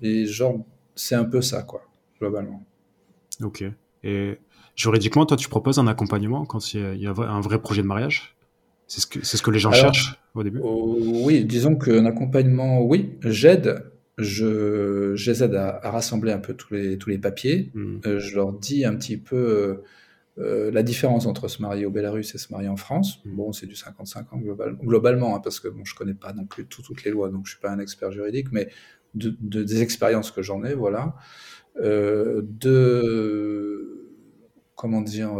les 0.00 0.24
gens, 0.24 0.64
c'est 0.98 1.14
un 1.14 1.24
peu 1.24 1.40
ça, 1.40 1.62
quoi, 1.62 1.82
globalement. 2.20 2.62
Ok. 3.42 3.64
Et 4.02 4.38
juridiquement, 4.74 5.26
toi, 5.26 5.36
tu 5.36 5.48
proposes 5.48 5.78
un 5.78 5.86
accompagnement 5.86 6.44
quand 6.44 6.74
il 6.74 7.00
y 7.00 7.06
a 7.06 7.10
un 7.10 7.40
vrai 7.40 7.60
projet 7.60 7.82
de 7.82 7.86
mariage? 7.86 8.36
C'est 8.86 9.00
ce, 9.00 9.06
que, 9.06 9.24
ce 9.24 9.42
que 9.42 9.50
les 9.50 9.58
gens 9.58 9.70
cherchent 9.70 10.18
au 10.34 10.42
début? 10.42 10.60
oh, 10.62 10.96
Oui, 11.24 11.44
disons 11.44 11.76
qu'un 11.76 12.06
accompagnement, 12.06 12.82
oui, 12.82 13.18
j'aide. 13.22 13.84
Je, 14.16 15.14
les 15.14 15.44
aide 15.44 15.54
à, 15.54 15.78
rassembler 15.84 16.32
un 16.32 16.38
peu 16.38 16.54
tous 16.54 16.74
les, 16.74 16.98
tous 16.98 17.10
les 17.10 17.18
papiers. 17.18 17.70
Hmm. 17.74 17.98
Euh, 18.06 18.18
je 18.18 18.34
leur 18.34 18.52
dis 18.52 18.84
un 18.84 18.96
petit 18.96 19.16
peu 19.16 19.82
euh, 20.38 20.70
la 20.70 20.82
différence 20.82 21.26
entre 21.26 21.48
se 21.48 21.62
marier 21.62 21.84
au 21.84 21.90
Bélarus 21.90 22.34
et 22.34 22.38
se 22.38 22.52
marier 22.52 22.68
en 22.68 22.76
France. 22.76 23.20
Hmm. 23.24 23.36
Bon, 23.36 23.52
c'est 23.52 23.66
du 23.66 23.76
55 23.76 24.32
ans 24.32 24.40
globalement, 24.82 25.36
hein, 25.36 25.40
parce 25.40 25.60
que 25.60 25.68
bon, 25.68 25.84
je 25.84 25.94
connais 25.94 26.14
pas 26.14 26.32
non 26.32 26.46
plus 26.46 26.66
toutes 26.66 27.04
les 27.04 27.10
lois, 27.10 27.28
donc 27.28 27.46
je 27.46 27.52
suis 27.52 27.60
pas 27.60 27.70
un 27.70 27.78
expert 27.78 28.10
juridique, 28.10 28.48
mais 28.50 28.68
de, 29.14 29.34
des 29.40 29.82
expériences 29.82 30.30
que 30.30 30.42
j'en 30.42 30.64
ai, 30.64 30.74
voilà. 30.74 31.14
de 31.76 32.68
comment 34.74 35.00
dire 35.00 35.32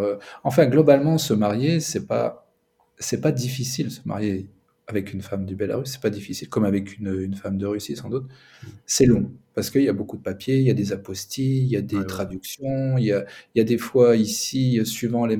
enfin 0.44 0.66
globalement 0.66 1.16
se 1.18 1.32
marier 1.32 1.80
c'est 1.80 2.06
pas 2.06 2.52
c'est 2.98 3.20
pas 3.20 3.32
difficile 3.32 3.90
se 3.90 4.00
marier 4.04 4.50
avec 4.88 5.12
une 5.12 5.20
femme 5.20 5.44
du 5.44 5.54
Bélarus, 5.54 5.90
c'est 5.90 6.00
pas 6.00 6.08
difficile, 6.08 6.48
comme 6.48 6.64
avec 6.64 6.98
une, 6.98 7.14
une, 7.20 7.34
femme 7.34 7.58
de 7.58 7.66
Russie 7.66 7.94
sans 7.94 8.08
doute. 8.08 8.24
C'est 8.86 9.04
long, 9.04 9.30
parce 9.54 9.68
qu'il 9.68 9.82
y 9.82 9.88
a 9.88 9.92
beaucoup 9.92 10.16
de 10.16 10.22
papiers, 10.22 10.56
il 10.56 10.62
y 10.62 10.70
a 10.70 10.74
des 10.74 10.92
apostilles, 10.92 11.62
il 11.62 11.68
y 11.68 11.76
a 11.76 11.82
des 11.82 12.06
traductions, 12.06 12.96
il 12.96 13.04
y 13.04 13.12
a, 13.12 13.26
il 13.54 13.58
y 13.58 13.60
a, 13.60 13.64
des 13.64 13.76
fois 13.76 14.16
ici, 14.16 14.80
suivant 14.86 15.26
les... 15.26 15.38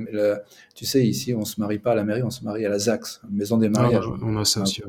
tu 0.75 0.85
sais, 0.85 1.07
ici, 1.07 1.33
on 1.33 1.47
se 1.47 1.59
marie 1.61 1.79
pas 1.79 1.93
à 1.93 1.95
la 1.95 2.05
mairie, 2.05 2.23
on 2.23 2.31
se 2.31 2.45
marie 2.45 2.67
à 2.67 2.69
la 2.69 2.79
ZAX, 2.79 3.23
maison 3.31 3.57
des 3.57 3.69
ah, 3.69 3.81
mariages. 3.81 4.05
on 4.23 4.37
a 4.37 4.45
ça 4.45 4.61
aussi, 4.61 4.83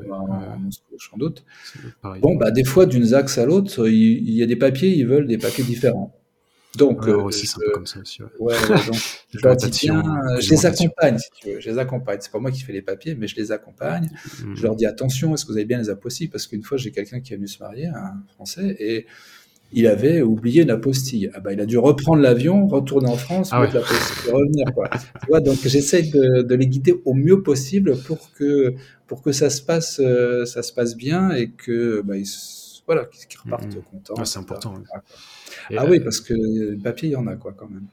sans 0.98 1.16
doute. 1.16 1.42
Bon, 2.20 2.36
bah, 2.36 2.50
des 2.50 2.64
fois, 2.64 2.84
d'une 2.84 3.04
ZAX 3.04 3.38
à 3.38 3.46
l'autre, 3.46 3.88
il, 3.88 4.28
il 4.28 4.34
y 4.34 4.42
a 4.42 4.46
des 4.46 4.56
papiers, 4.56 4.94
ils 4.94 5.06
veulent 5.06 5.26
des 5.26 5.38
papiers 5.38 5.64
différents. 5.64 6.19
Donc, 6.76 7.06
aussi, 7.08 7.46
c'est 7.46 7.56
un 7.56 7.66
peu 7.66 7.72
comme 7.72 7.86
ça 7.86 8.00
aussi. 8.00 8.22
Ouais, 8.38 8.54
donc, 8.68 8.94
je 9.34 9.38
leur 9.42 9.56
dis 9.56 9.70
bien, 9.82 10.02
je 10.38 10.50
les 10.50 10.66
accompagne, 10.66 11.18
si 11.18 11.30
tu 11.40 11.48
veux. 11.48 11.60
Je 11.60 11.70
les 11.70 11.78
accompagne. 11.78 12.18
C'est 12.20 12.30
pas 12.30 12.38
moi 12.38 12.50
qui 12.50 12.60
fais 12.60 12.72
les 12.72 12.82
papiers, 12.82 13.14
mais 13.16 13.26
je 13.26 13.36
les 13.36 13.50
accompagne. 13.50 14.08
Mmh. 14.44 14.54
Je 14.54 14.62
leur 14.62 14.76
dis 14.76 14.86
attention, 14.86 15.34
est-ce 15.34 15.44
que 15.44 15.50
vous 15.50 15.58
avez 15.58 15.66
bien 15.66 15.78
les 15.78 15.90
apostille 15.90 16.28
Parce 16.28 16.46
qu'une 16.46 16.62
fois, 16.62 16.78
j'ai 16.78 16.92
quelqu'un 16.92 17.20
qui 17.20 17.32
est 17.32 17.36
venu 17.36 17.48
se 17.48 17.60
marier, 17.60 17.86
un 17.86 18.22
Français, 18.34 18.76
et 18.78 19.06
il 19.72 19.86
avait 19.86 20.22
oublié 20.22 20.62
une 20.62 20.70
apostille. 20.70 21.30
Ah 21.34 21.40
bah, 21.40 21.52
il 21.52 21.60
a 21.60 21.66
dû 21.66 21.78
reprendre 21.78 22.22
l'avion, 22.22 22.66
retourner 22.66 23.08
en 23.08 23.16
France, 23.16 23.50
ah 23.52 23.60
mettre 23.60 23.74
l'apostille, 23.74 24.32
revenir, 24.32 24.66
quoi. 24.74 24.88
tu 24.90 25.26
vois, 25.28 25.40
donc 25.40 25.58
j'essaie 25.64 26.02
de, 26.02 26.42
de, 26.42 26.54
les 26.54 26.66
guider 26.66 27.00
au 27.04 27.14
mieux 27.14 27.42
possible 27.42 27.96
pour 28.02 28.32
que, 28.32 28.74
pour 29.06 29.22
que 29.22 29.32
ça 29.32 29.50
se 29.50 29.62
passe, 29.62 30.00
euh, 30.00 30.44
ça 30.44 30.62
se 30.62 30.72
passe 30.72 30.96
bien 30.96 31.30
et 31.30 31.50
que, 31.50 32.02
bah, 32.02 32.16
ils, 32.16 32.26
voilà, 32.86 33.04
qu'ils 33.28 33.40
repartent 33.40 33.76
mmh. 33.76 33.82
contents. 33.90 34.14
Ah, 34.18 34.24
c'est 34.24 34.38
important. 34.38 34.74
Ah 35.76 35.86
oui, 35.88 36.00
parce 36.00 36.20
que 36.20 36.80
papier, 36.82 37.10
il 37.10 37.12
y 37.12 37.16
en 37.16 37.26
a 37.26 37.36
quoi 37.36 37.52
quand 37.56 37.68
même. 37.68 37.86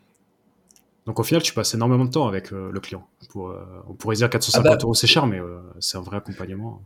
Donc 1.05 1.19
au 1.19 1.23
final, 1.23 1.41
tu 1.41 1.53
passes 1.53 1.73
énormément 1.73 2.03
de 2.03 2.11
temps 2.11 2.27
avec 2.27 2.51
euh, 2.51 2.69
le 2.71 2.79
client. 2.81 3.07
Pour, 3.29 3.49
euh, 3.49 3.63
on 3.87 3.93
pourrait 3.93 4.17
dire 4.17 4.29
450 4.29 4.65
ah 4.65 4.75
bah 4.75 4.77
euros, 4.83 4.93
c'est 4.93 5.07
cher, 5.07 5.25
mais 5.25 5.39
euh, 5.39 5.59
c'est 5.79 5.97
un 5.97 6.01
vrai 6.01 6.17
accompagnement. 6.17 6.81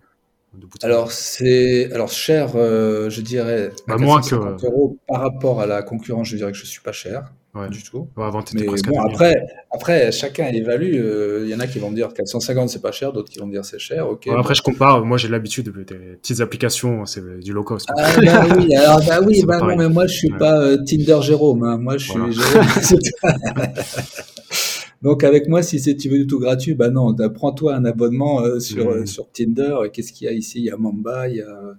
alors 0.83 1.11
c'est 1.11 1.91
alors 1.91 2.09
cher, 2.09 2.49
je 2.53 3.21
dirais. 3.21 3.71
Bah, 3.87 3.97
moins 3.97 4.21
que 4.21 4.35
euros 4.35 4.97
par 5.07 5.21
rapport 5.21 5.59
à 5.59 5.65
la 5.65 5.81
concurrence, 5.81 6.27
je 6.27 6.37
dirais 6.37 6.51
que 6.51 6.57
je 6.57 6.65
suis 6.65 6.81
pas 6.81 6.91
cher 6.91 7.33
du 7.69 7.83
tout. 7.83 8.07
avant, 8.17 8.43
mais 8.53 8.65
bon, 8.65 9.01
après, 9.01 9.45
après, 9.71 10.11
chacun 10.11 10.47
évalue. 10.47 10.95
Il 11.43 11.49
y 11.49 11.55
en 11.55 11.59
a 11.59 11.67
qui 11.67 11.79
vont 11.79 11.89
me 11.89 11.95
dire 11.95 12.13
450 12.13 12.69
c'est 12.69 12.81
pas 12.81 12.91
cher, 12.91 13.11
d'autres 13.11 13.29
qui 13.29 13.39
vont 13.39 13.45
me 13.45 13.51
dire 13.51 13.65
c'est 13.65 13.79
cher. 13.79 14.07
Ok. 14.09 14.27
après, 14.27 14.55
je 14.55 14.61
compare. 14.61 15.03
Moi, 15.03 15.17
j'ai 15.17 15.27
l'habitude 15.27 15.65
de 15.65 15.83
des 15.83 16.15
petites 16.21 16.39
applications, 16.39 17.05
c'est 17.05 17.39
du 17.39 17.51
low 17.51 17.63
cost. 17.63 17.89
Ah 17.97 18.13
bah 18.21 18.45
oui, 18.57 18.75
alors 18.77 19.01
bah 19.05 19.19
oui, 19.25 19.43
bah 19.45 19.59
non, 19.59 19.75
mais 19.75 19.89
moi 19.89 20.07
je 20.07 20.13
suis 20.13 20.29
pas 20.29 20.77
Tinder 20.77 21.19
Jérôme. 21.21 21.63
Hein. 21.63 21.77
Moi, 21.77 21.97
je 21.97 22.11
suis 22.11 22.31
Jérôme. 22.31 22.65
Donc 25.01 25.23
avec 25.23 25.49
moi, 25.49 25.63
si 25.63 25.79
c'est 25.79 25.95
tu 25.95 26.09
veux 26.09 26.19
du 26.19 26.27
tout 26.27 26.39
gratuit, 26.39 26.75
bah 26.75 26.89
non, 26.89 27.15
prends-toi 27.33 27.75
un 27.75 27.85
abonnement 27.85 28.43
sur, 28.59 28.95
mmh. 28.95 29.07
sur 29.07 29.29
Tinder. 29.31 29.75
Qu'est-ce 29.91 30.13
qu'il 30.13 30.25
y 30.25 30.29
a 30.29 30.33
ici? 30.33 30.59
Il 30.59 30.65
y 30.65 30.69
a 30.69 30.77
Mamba, 30.77 31.27
il 31.27 31.37
y 31.37 31.41
a 31.41 31.73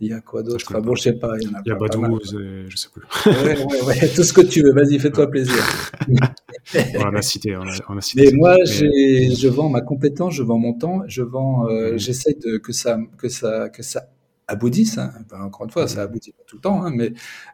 il 0.00 0.08
y 0.08 0.12
a 0.12 0.20
quoi 0.20 0.42
d'autre 0.42 0.64
Enfin 0.68 0.80
bon, 0.80 0.94
je 0.94 1.02
sais 1.02 1.12
pas. 1.14 1.32
Il 1.40 1.50
y, 1.50 1.54
a, 1.54 1.62
il 1.64 1.68
y 1.68 1.72
a 1.72 1.74
Badouze, 1.74 2.36
je 2.68 2.76
sais 2.76 2.88
plus. 2.92 3.02
ouais, 3.26 3.64
ouais, 3.64 3.82
ouais, 3.82 4.08
tout 4.14 4.22
ce 4.22 4.32
que 4.32 4.42
tu 4.42 4.62
veux. 4.62 4.72
Vas-y, 4.72 4.98
fais-toi 4.98 5.28
plaisir. 5.28 5.62
on 6.74 7.14
a 7.14 7.22
cité, 7.22 7.56
on 7.56 7.62
a, 7.62 7.72
on 7.88 7.96
a 7.96 8.00
cité. 8.00 8.26
Mais 8.26 8.36
moi, 8.36 8.56
mais... 8.58 9.34
je 9.34 9.48
vends 9.48 9.68
ma 9.68 9.80
compétence, 9.80 10.34
je 10.34 10.42
vends 10.44 10.58
mon 10.58 10.74
temps, 10.74 11.02
je 11.08 11.22
vends, 11.22 11.68
euh, 11.68 11.94
mm. 11.94 11.98
j'essaie 11.98 12.34
de 12.34 12.58
que 12.58 12.72
ça, 12.72 12.98
que 13.16 13.28
ça, 13.28 13.68
que 13.70 13.82
ça 13.82 14.08
aboutisse. 14.46 14.98
Hein. 14.98 15.12
Enfin, 15.24 15.42
encore 15.42 15.64
une 15.64 15.72
fois, 15.72 15.88
ça 15.88 16.02
aboutit 16.02 16.32
pas 16.32 16.44
tout 16.46 16.56
le 16.56 16.62
temps, 16.62 16.84
hein, 16.84 16.92
mais 16.94 17.12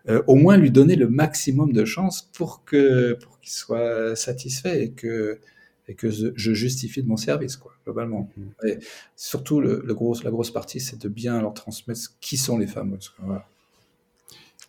euh, 0.08 0.22
au 0.26 0.34
moins 0.34 0.58
lui 0.58 0.70
donner 0.70 0.96
le 0.96 1.08
maximum 1.08 1.72
de 1.72 1.84
chances 1.86 2.30
pour 2.36 2.64
que, 2.64 3.14
pour 3.14 3.40
qu'il 3.40 3.52
soit 3.52 4.14
satisfait 4.16 4.84
et 4.84 4.90
que 4.92 5.40
et 5.88 5.94
que 5.94 6.10
je 6.10 6.52
justifie 6.54 7.02
de 7.02 7.08
mon 7.08 7.16
service, 7.16 7.56
quoi, 7.56 7.72
globalement. 7.84 8.30
Mm-hmm. 8.38 8.68
Et 8.68 8.78
surtout, 9.16 9.60
le, 9.60 9.82
gros, 9.94 10.16
la 10.22 10.30
grosse 10.30 10.50
partie, 10.50 10.80
c'est 10.80 11.00
de 11.00 11.08
bien 11.08 11.40
leur 11.40 11.54
transmettre 11.54 12.00
qui 12.20 12.36
sont 12.36 12.58
les 12.58 12.66
femmes. 12.66 12.96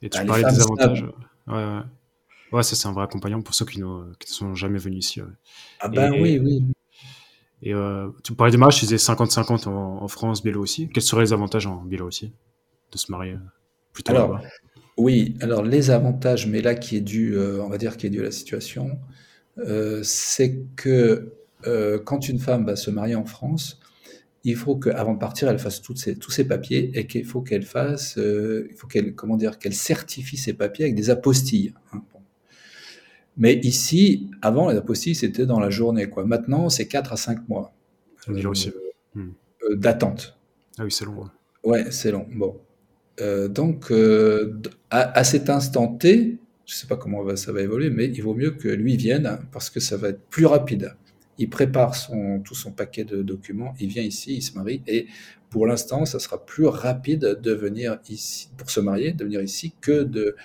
Et 0.01 0.09
tu 0.09 0.17
bah, 0.17 0.25
parlais 0.25 0.43
des 0.43 0.61
avantages. 0.61 1.05
Ouais, 1.47 1.53
ouais. 1.53 1.79
ouais 2.51 2.63
ça, 2.63 2.75
c'est 2.75 2.87
un 2.87 2.93
vrai 2.93 3.03
accompagnant 3.03 3.41
pour 3.41 3.55
ceux 3.55 3.65
qui, 3.65 3.79
ne 3.79 4.13
sont 4.25 4.55
jamais 4.55 4.79
venus 4.79 5.05
ici. 5.05 5.21
Ah, 5.79 5.87
ben 5.87 6.11
oui, 6.21 6.39
oui. 6.39 6.65
Et 7.61 7.73
euh, 7.73 8.09
tu 8.23 8.33
parlais 8.33 8.51
des 8.51 8.57
mariages, 8.57 8.79
tu 8.79 8.85
disais 8.85 8.97
50-50 8.97 9.67
en, 9.67 10.07
France, 10.07 10.43
Bélo 10.43 10.61
aussi. 10.61 10.87
Quels 10.89 11.03
seraient 11.03 11.23
les 11.23 11.33
avantages 11.33 11.65
en 11.65 11.77
Bélo 11.77 12.07
aussi 12.07 12.31
de 12.91 12.97
se 12.97 13.11
marier 13.11 13.33
euh, 13.33 13.39
plutôt 13.91 14.11
Alors, 14.11 14.39
oui, 14.97 15.35
alors 15.41 15.63
les 15.63 15.89
avantages, 15.89 16.47
mais 16.47 16.61
là 16.61 16.75
qui 16.75 16.95
est 16.95 17.01
dû, 17.01 17.35
euh, 17.35 17.61
on 17.63 17.69
va 17.69 17.77
dire, 17.77 17.97
qui 17.97 18.07
est 18.07 18.09
dû 18.09 18.21
à 18.21 18.23
la 18.23 18.31
situation, 18.31 18.99
euh, 19.57 20.01
c'est 20.03 20.59
que 20.75 21.33
euh, 21.65 21.99
quand 21.99 22.27
une 22.27 22.39
femme 22.39 22.65
va 22.65 22.75
se 22.75 22.91
marier 22.91 23.15
en 23.15 23.25
France, 23.25 23.79
il 24.43 24.55
faut 24.55 24.75
qu'avant 24.75 25.13
de 25.13 25.19
partir, 25.19 25.49
elle 25.49 25.59
fasse 25.59 25.81
toutes 25.81 26.19
tous 26.19 26.31
ses 26.31 26.47
papiers 26.47 26.91
et 26.93 27.07
qu'il 27.07 27.25
faut 27.25 27.41
qu'elle 27.41 27.63
fasse, 27.63 28.17
euh, 28.17 28.67
il 28.69 28.75
faut 28.75 28.87
qu'elle, 28.87 29.15
comment 29.15 29.37
dire, 29.37 29.57
qu'elle 29.57 29.73
certifie 29.73 30.37
ses 30.37 30.53
papiers 30.53 30.85
avec 30.85 30.95
des 30.95 31.09
apostilles. 31.09 31.73
Hein, 31.93 32.03
Mais 33.37 33.55
ici, 33.55 34.29
avant, 34.41 34.69
les 34.69 34.77
apostilles, 34.77 35.15
c'était 35.15 35.45
dans 35.45 35.59
la 35.59 35.69
journée. 35.69 36.09
Quoi. 36.09 36.25
Maintenant, 36.25 36.69
c'est 36.69 36.87
4 36.87 37.13
à 37.13 37.17
5 37.17 37.49
mois 37.49 37.73
hmm. 38.27 39.29
d'attente. 39.75 40.37
Ah 40.77 40.83
oui, 40.83 40.91
c'est 40.91 41.05
long. 41.05 41.29
Ouais, 41.63 41.89
c'est 41.89 42.11
long. 42.11 42.27
Bon. 42.31 42.59
donc, 43.49 43.91
à, 44.91 45.17
à, 45.17 45.23
cet 45.23 45.49
instant 45.49 45.87
T, 45.87 46.37
je 46.65 46.73
ne 46.73 46.77
sais 46.77 46.87
pas 46.87 46.97
comment 46.97 47.35
ça 47.35 47.51
va 47.51 47.61
évoluer, 47.61 47.89
mais 47.89 48.05
il 48.05 48.21
vaut 48.21 48.33
mieux 48.33 48.51
que 48.51 48.67
lui 48.67 48.97
vienne 48.97 49.39
parce 49.51 49.69
que 49.69 49.79
ça 49.79 49.97
va 49.97 50.09
être 50.09 50.21
plus 50.29 50.45
rapide. 50.45 50.95
Il 51.37 51.49
prépare 51.49 51.95
son, 51.95 52.39
tout 52.39 52.55
son 52.55 52.71
paquet 52.71 53.03
de 53.03 53.21
documents, 53.21 53.73
il 53.79 53.89
vient 53.89 54.03
ici, 54.03 54.37
il 54.37 54.41
se 54.41 54.53
marie, 54.53 54.81
et 54.87 55.07
pour 55.49 55.67
l'instant, 55.67 56.05
ça 56.05 56.19
sera 56.19 56.45
plus 56.45 56.65
rapide 56.65 57.39
de 57.41 57.51
venir 57.51 57.99
ici, 58.09 58.49
pour 58.57 58.69
se 58.69 58.79
marier, 58.79 59.11
de 59.11 59.23
venir 59.23 59.41
ici, 59.41 59.73
que 59.81 60.03
de 60.03 60.35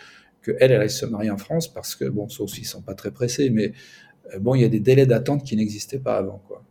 que 0.42 0.52
elle, 0.58 0.72
elle 0.72 0.80
aille 0.80 0.90
se 0.90 1.04
marier 1.04 1.30
en 1.30 1.36
France, 1.36 1.72
parce 1.72 1.94
que, 1.94 2.06
bon, 2.06 2.28
sauf 2.28 2.50
s'ils 2.50 2.66
sont 2.66 2.80
pas 2.80 2.94
très 2.94 3.10
pressés, 3.10 3.50
mais 3.50 3.72
euh, 4.34 4.38
bon, 4.38 4.54
il 4.54 4.62
y 4.62 4.64
a 4.64 4.68
des 4.68 4.80
délais 4.80 5.04
d'attente 5.04 5.44
qui 5.44 5.54
n'existaient 5.54 5.98
pas 5.98 6.16
avant, 6.16 6.42
quoi 6.46 6.64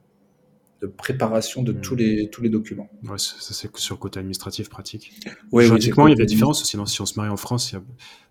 de 0.81 0.87
préparation 0.87 1.61
de 1.61 1.73
tous, 1.73 1.95
les, 1.95 2.29
tous 2.29 2.41
les 2.41 2.49
documents. 2.49 2.89
Ouais, 3.03 3.17
ça 3.17 3.35
c'est 3.39 3.75
sur 3.77 3.95
le 3.95 3.99
côté 3.99 4.19
administratif 4.19 4.69
pratique. 4.69 5.13
Oui, 5.51 5.65
Juridiquement, 5.65 6.07
il 6.07 6.11
y 6.11 6.13
a 6.13 6.15
des 6.15 6.25
différences. 6.25 6.63
Sinon, 6.63 6.85
si 6.85 7.01
on 7.01 7.05
se 7.05 7.15
marie 7.17 7.29
en 7.29 7.37
France, 7.37 7.71
il 7.71 7.75
y 7.75 7.77
a 7.77 7.81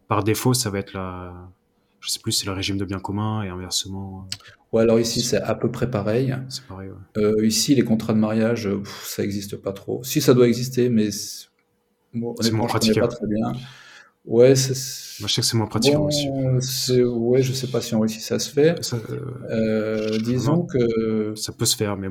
par 0.09 0.25
défaut, 0.25 0.55
ça 0.55 0.71
va 0.71 0.79
être 0.79 0.95
la, 0.95 1.33
je 2.01 2.11
sais 2.11 2.21
plus, 2.21 2.33
c'est 2.33 2.47
le 2.47 2.53
régime 2.53 2.79
de 2.79 2.85
bien 2.85 2.99
commun 2.99 3.43
et 3.43 3.49
inversement. 3.49 4.27
Ouais, 4.73 4.83
alors 4.83 5.01
ici, 5.01 5.21
c'est 5.21 5.41
à 5.41 5.55
peu 5.55 5.71
près 5.71 5.91
pareil. 5.91 6.35
C'est 6.49 6.65
pareil, 6.65 6.91
euh, 7.17 7.47
ici, 7.47 7.75
les 7.75 7.85
contrats 7.85 8.13
de 8.13 8.19
mariage, 8.19 8.69
ça 9.05 9.23
n'existe 9.23 9.57
pas 9.57 9.73
trop. 9.73 10.03
Si, 10.05 10.21
ça 10.21 10.35
doit 10.35 10.49
exister, 10.49 10.89
mais 10.89 11.09
bon, 12.15 12.35
c'est 12.41 12.51
moins 12.53 12.67
pratique. 12.67 12.99
pas 12.99 13.09
très 13.09 13.27
bien. 13.27 13.53
Ouais. 14.25 14.55
Moi, 14.55 14.55
je 14.55 15.33
sais 15.33 15.41
que 15.41 15.47
c'est 15.47 15.57
moins 15.57 15.67
pratique 15.67 15.95
bon, 15.95 16.07
aussi. 16.07 16.29
Ouais, 17.03 17.43
je 17.43 17.53
sais 17.53 17.67
pas 17.69 17.81
si 17.81 17.95
en 17.95 18.01
Russie 18.01 18.21
ça 18.21 18.39
se 18.39 18.51
fait. 18.51 18.75
euh... 18.93 19.21
Euh, 19.51 20.19
disons 20.19 20.67
que... 20.67 21.35
Ça 21.35 21.53
peut 21.53 21.65
se 21.65 21.77
faire, 21.77 21.97
mais 21.97 22.09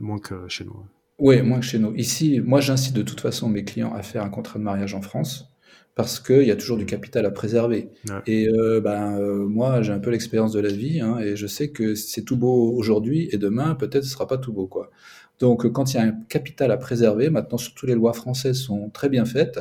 moins 0.00 0.18
que 0.18 0.48
chez 0.48 0.64
nous. 0.64 0.82
Oui, 1.18 1.42
moins 1.42 1.60
que 1.60 1.66
chez 1.66 1.78
nous. 1.78 1.94
Ici, 1.94 2.40
moi, 2.40 2.60
j'incite 2.60 2.94
de 2.94 3.02
toute 3.02 3.20
façon 3.20 3.50
mes 3.50 3.64
clients 3.64 3.92
à 3.92 4.02
faire 4.02 4.24
un 4.24 4.30
contrat 4.30 4.58
de 4.58 4.64
mariage 4.64 4.94
en 4.94 5.02
France 5.02 5.50
parce 5.98 6.20
qu'il 6.20 6.44
y 6.44 6.52
a 6.52 6.56
toujours 6.56 6.76
du 6.76 6.86
capital 6.86 7.26
à 7.26 7.32
préserver. 7.32 7.90
Et 8.24 8.48
euh, 8.48 8.80
ben, 8.80 9.18
euh, 9.18 9.44
moi, 9.48 9.82
j'ai 9.82 9.92
un 9.92 9.98
peu 9.98 10.10
l'expérience 10.10 10.52
de 10.52 10.60
la 10.60 10.68
vie, 10.68 11.00
hein, 11.00 11.18
et 11.18 11.34
je 11.34 11.48
sais 11.48 11.70
que 11.70 11.96
c'est 11.96 12.22
tout 12.22 12.36
beau 12.36 12.72
aujourd'hui, 12.76 13.28
et 13.32 13.36
demain, 13.36 13.74
peut-être, 13.74 14.04
ce 14.04 14.10
sera 14.10 14.28
pas 14.28 14.38
tout 14.38 14.52
beau. 14.52 14.68
quoi. 14.68 14.92
Donc, 15.40 15.68
quand 15.72 15.92
il 15.92 15.96
y 15.96 15.98
a 15.98 16.04
un 16.04 16.12
capital 16.28 16.70
à 16.70 16.76
préserver, 16.76 17.30
maintenant, 17.30 17.58
surtout 17.58 17.86
les 17.86 17.96
lois 17.96 18.12
françaises 18.12 18.60
sont 18.60 18.90
très 18.90 19.08
bien 19.08 19.24
faites, 19.24 19.58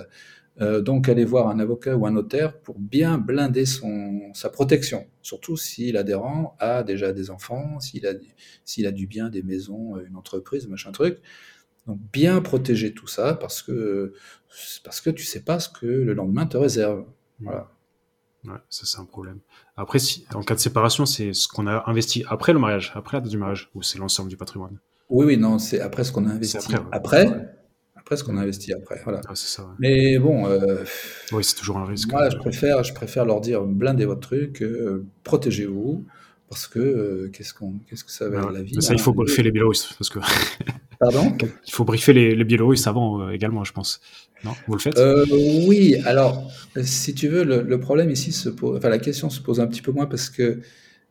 euh, 0.62 0.80
donc 0.80 1.10
aller 1.10 1.26
voir 1.26 1.48
un 1.48 1.58
avocat 1.58 1.98
ou 1.98 2.06
un 2.06 2.12
notaire 2.12 2.60
pour 2.60 2.78
bien 2.78 3.18
blinder 3.18 3.66
son, 3.66 4.32
sa 4.36 4.50
protection, 4.50 5.08
surtout 5.24 5.58
si 5.58 5.92
l'adhérent 5.92 6.56
a 6.60 6.84
déjà 6.84 7.14
des 7.14 7.32
enfants, 7.32 7.80
s'il 7.80 8.06
a, 8.06 8.14
s'il 8.64 8.86
a 8.86 8.92
du 8.92 9.08
bien, 9.08 9.30
des 9.30 9.42
maisons, 9.42 9.98
une 10.08 10.16
entreprise, 10.16 10.68
machin 10.68 10.92
truc. 10.92 11.18
Donc 11.88 12.00
bien 12.12 12.42
protéger 12.42 12.94
tout 12.94 13.08
ça 13.08 13.34
parce 13.34 13.62
que 13.62 14.14
parce 14.84 15.02
que 15.02 15.10
tu 15.10 15.24
sais 15.24 15.42
pas 15.42 15.60
ce 15.60 15.70
que 15.70 15.86
le 15.86 16.14
lendemain 16.14 16.46
te 16.46 16.58
réserve. 16.58 17.06
Voilà. 17.40 17.70
Ouais, 18.46 18.58
ça 18.70 18.86
c'est 18.86 19.00
un 19.00 19.06
problème. 19.06 19.40
Après, 19.76 20.00
si, 20.00 20.26
en 20.34 20.42
cas 20.42 20.56
de 20.56 20.60
séparation, 20.60 21.06
c'est 21.06 21.34
ce 21.34 21.48
qu'on 21.48 21.68
a 21.68 21.84
investi 21.88 22.24
après 22.28 22.54
le 22.54 22.60
mariage, 22.60 22.92
après 22.96 23.18
la 23.18 23.22
date 23.22 23.32
du 23.32 23.38
mariage, 23.38 23.70
ou 23.74 23.82
c'est 23.82 24.00
l'ensemble 24.00 24.30
du 24.30 24.38
patrimoine? 24.38 24.80
Oui, 25.10 25.26
oui, 25.26 25.38
non, 25.38 25.60
c'est 25.60 25.80
après 25.80 26.04
ce 26.04 26.12
qu'on 26.12 26.28
a 26.28 26.32
investi. 26.32 26.58
Après, 26.58 26.80
après, 26.92 27.50
après, 27.96 28.18
ce 28.18 28.24
qu'on 28.24 28.38
a 28.38 28.42
investi 28.42 28.74
après. 28.74 29.02
Voilà. 29.04 29.22
Ah, 29.28 29.36
ça. 29.36 29.76
Mais 29.80 30.18
bon. 30.18 30.48
Euh, 30.48 30.84
oui, 31.32 31.44
c'est 31.44 31.56
toujours 31.56 31.78
un 31.78 31.86
risque. 31.86 32.12
Moi, 32.12 32.30
je 32.30 32.38
préfère, 32.38 32.84
je 32.84 32.94
préfère 32.94 33.26
leur 33.26 33.42
dire 33.42 33.64
blindez 33.64 34.06
votre 34.06 34.22
truc, 34.22 34.62
euh, 34.62 35.06
protégez-vous, 35.24 36.06
parce 36.50 36.68
que 36.68 36.80
euh, 36.80 37.30
qu'est-ce 37.34 37.54
qu'on, 37.54 37.74
qu'est-ce 37.90 38.06
que 38.06 38.12
ça 38.12 38.30
va 38.30 38.40
être 38.40 38.52
la 38.52 38.62
vie 38.62 38.82
Ça, 38.82 38.94
il 38.94 39.00
faut 39.00 39.14
briefer 39.14 39.44
les 39.44 39.52
Biélorusses, 39.52 39.94
parce 39.98 40.10
que. 40.10 40.20
Pardon? 41.00 41.36
Il 41.68 41.74
faut 41.74 41.84
briefer 41.84 42.14
les, 42.14 42.36
les 42.36 42.44
Biélorusses 42.44 42.88
avant 42.88 43.22
euh, 43.22 43.32
également, 43.32 43.64
je 43.64 43.74
pense. 43.74 44.00
Non, 44.44 44.52
vous 44.66 44.74
le 44.76 44.80
faites? 44.80 44.98
Euh, 44.98 45.26
Oui. 45.68 45.96
Alors, 46.06 46.50
si 46.82 47.14
tu 47.14 47.28
veux, 47.28 47.44
le, 47.44 47.62
le, 47.62 47.80
problème 47.80 48.10
ici 48.10 48.32
se 48.32 48.50
pose, 48.50 48.78
enfin 48.78 48.90
la 48.90 48.98
question 48.98 49.30
se 49.30 49.42
pose 49.42 49.60
un 49.60 49.68
petit 49.68 49.82
peu 49.82 49.92
moins 49.92 50.06
parce 50.06 50.30
que 50.30 50.62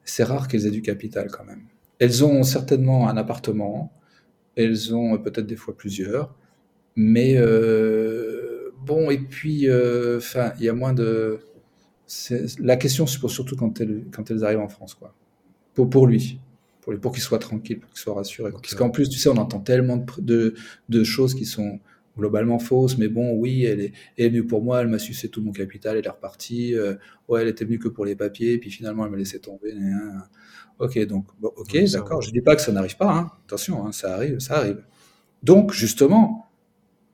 c'est 0.04 0.24
rare 0.24 0.48
qu'elles 0.48 0.66
aient 0.66 0.70
du 0.70 0.82
capital 0.82 1.30
quand 1.30 1.44
même. 1.44 1.62
Elles 1.98 2.24
ont 2.24 2.42
certainement 2.42 3.08
un 3.08 3.16
appartement, 3.16 3.92
elles 4.56 4.94
ont 4.94 5.18
peut-être 5.18 5.46
des 5.46 5.56
fois 5.56 5.76
plusieurs, 5.76 6.34
mais 6.94 7.36
bon, 8.84 9.10
et 9.10 9.18
puis, 9.18 9.68
enfin, 10.16 10.52
il 10.58 10.64
y 10.64 10.68
a 10.68 10.74
moins 10.74 10.94
de. 10.94 11.40
La 12.60 12.76
question 12.76 13.06
se 13.06 13.18
pose 13.18 13.32
surtout 13.32 13.56
quand 13.56 13.80
elles, 13.80 14.04
quand 14.12 14.30
elles 14.30 14.44
arrivent 14.44 14.60
en 14.60 14.68
France, 14.68 14.94
quoi. 14.94 15.14
Pour, 15.76 15.88
pour 15.88 16.08
lui 16.08 16.40
pour, 16.86 16.98
pour 17.00 17.12
qu'il 17.12 17.22
soit 17.22 17.38
tranquille, 17.38 17.80
pour 17.80 17.90
qu'il 17.90 18.00
soit 18.00 18.14
rassuré. 18.14 18.50
Parce 18.52 18.74
qu'en 18.74 18.90
plus, 18.90 19.08
tu 19.08 19.18
sais, 19.18 19.28
on 19.28 19.36
entend 19.36 19.60
tellement 19.60 19.96
de, 19.96 20.04
de, 20.20 20.54
de, 20.88 21.04
choses 21.04 21.34
qui 21.34 21.44
sont 21.44 21.80
globalement 22.16 22.58
fausses, 22.58 22.96
mais 22.96 23.08
bon, 23.08 23.34
oui, 23.34 23.64
elle 23.64 23.80
est, 23.80 23.92
elle 24.16 24.26
est 24.26 24.28
venue 24.30 24.46
pour 24.46 24.62
moi, 24.62 24.80
elle 24.80 24.88
m'a 24.88 24.98
sucé 24.98 25.28
tout 25.28 25.42
mon 25.42 25.52
capital, 25.52 25.96
elle 25.96 26.06
est 26.06 26.08
repartie. 26.08 26.74
Euh, 26.74 26.94
ouais, 27.28 27.42
elle 27.42 27.48
était 27.48 27.64
venue 27.64 27.78
que 27.78 27.88
pour 27.88 28.04
les 28.04 28.16
papiers, 28.16 28.58
puis 28.58 28.70
finalement, 28.70 29.04
elle 29.04 29.10
m'a 29.10 29.18
laissé 29.18 29.40
tomber. 29.40 29.74
Ok, 30.78 30.98
donc, 31.06 31.26
bon, 31.40 31.52
ok, 31.56 31.76
d'accord. 31.92 32.22
Je 32.22 32.30
dis 32.30 32.40
pas 32.40 32.56
que 32.56 32.62
ça 32.62 32.72
n'arrive 32.72 32.96
pas, 32.96 33.12
hein. 33.12 33.30
attention, 33.46 33.86
hein, 33.86 33.92
ça 33.92 34.14
arrive, 34.14 34.38
ça 34.38 34.58
arrive. 34.58 34.82
Donc, 35.42 35.72
justement, 35.72 36.45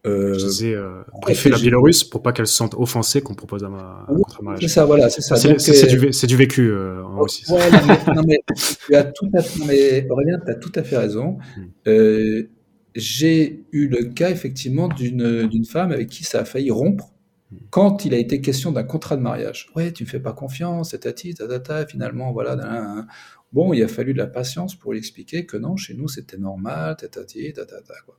euh, 0.05 0.35
je 0.37 0.47
disais, 0.47 0.75
euh, 0.75 1.03
briefer 1.21 1.49
la 1.49 1.59
Biélorusse 1.59 2.03
pour 2.03 2.23
pas 2.23 2.33
qu'elle 2.33 2.49
se 2.49 2.55
sente 2.55 2.75
offensée 2.75 3.21
qu'on 3.21 3.35
propose 3.35 3.63
un, 3.63 3.73
un 3.73 4.05
oui, 4.09 4.23
C'est 4.61 4.69
ça, 4.69 4.85
voilà, 4.85 5.09
c'est 5.09 5.21
ça. 5.21 5.37
C'est 5.37 5.87
du, 5.87 6.07
euh, 6.07 6.27
du, 6.27 6.37
vécu 6.37 6.71
euh, 6.71 7.05
en 7.05 7.21
Russie. 7.21 7.45
Ouais, 7.49 7.71
non, 7.71 7.79
mais, 7.87 8.15
non, 8.15 8.23
mais, 8.27 8.41
tu 8.87 8.95
as 8.97 9.05
tout 9.05 9.31
à 9.33 9.43
fait, 9.43 9.65
mais, 9.65 10.11
Aurélien, 10.11 10.41
tu 10.45 10.51
as 10.51 10.57
tout 10.57 10.73
à 10.75 10.83
fait 10.83 10.97
raison. 10.97 11.39
Hmm. 11.57 11.67
Euh, 11.87 12.49
J'ai 12.97 13.65
eu 13.71 13.87
le 13.87 14.07
cas 14.07 14.31
effectivement 14.31 14.89
d'une 14.89 15.65
femme 15.65 15.93
avec 15.93 16.09
qui 16.09 16.25
ça 16.25 16.41
a 16.41 16.45
failli 16.45 16.73
rompre 16.73 17.13
hmm. 17.53 17.57
quand 17.71 18.05
il 18.05 18.13
a 18.13 18.19
été 18.19 18.41
question 18.41 18.73
d'un 18.73 18.85
contrat 18.85 19.17
de 19.17 19.23
mariage. 19.23 19.69
Ouais, 19.77 19.93
tu 19.93 20.03
me 20.03 20.09
fais 20.09 20.21
pas 20.21 20.33
confiance, 20.33 20.97
tati, 21.01 21.33
tatata, 21.35 21.87
finalement, 21.87 22.33
voilà. 22.33 23.07
Bon, 23.53 23.73
il 23.75 23.83
a 23.85 23.89
fallu 23.89 24.15
de 24.15 24.19
la 24.19 24.27
patience 24.27 24.75
pour 24.75 24.93
lui 24.93 24.99
expliquer 24.99 25.47
que 25.47 25.59
non, 25.59 25.77
chez 25.77 25.95
nous, 25.95 26.09
c'était 26.09 26.39
normal, 26.39 26.97
tatati, 26.97 27.53
tatata, 27.53 27.95
quoi. 28.05 28.19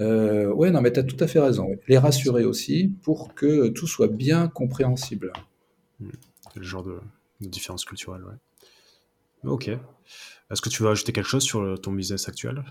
Euh, 0.00 0.52
ouais, 0.52 0.70
non, 0.70 0.80
mais 0.80 0.92
tu 0.92 1.00
as 1.00 1.04
tout 1.04 1.16
à 1.20 1.26
fait 1.26 1.40
raison. 1.40 1.68
Les 1.88 1.98
rassurer 1.98 2.44
aussi 2.44 2.94
pour 3.02 3.34
que 3.34 3.68
tout 3.68 3.86
soit 3.86 4.08
bien 4.08 4.48
compréhensible. 4.48 5.32
Hmm. 6.00 6.10
Le 6.54 6.62
genre 6.62 6.82
de, 6.82 7.00
différence 7.40 7.84
culturelle, 7.84 8.22
ouais. 8.24 9.50
Ok. 9.50 9.68
Est-ce 9.68 10.60
que 10.60 10.68
tu 10.68 10.82
veux 10.82 10.90
ajouter 10.90 11.12
quelque 11.12 11.28
chose 11.28 11.42
sur 11.42 11.80
ton 11.80 11.92
business 11.92 12.28
actuel? 12.28 12.62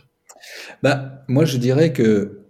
Bah, 0.84 1.24
Moi, 1.28 1.46
je 1.46 1.58
dirais 1.58 1.94
que 1.94 2.42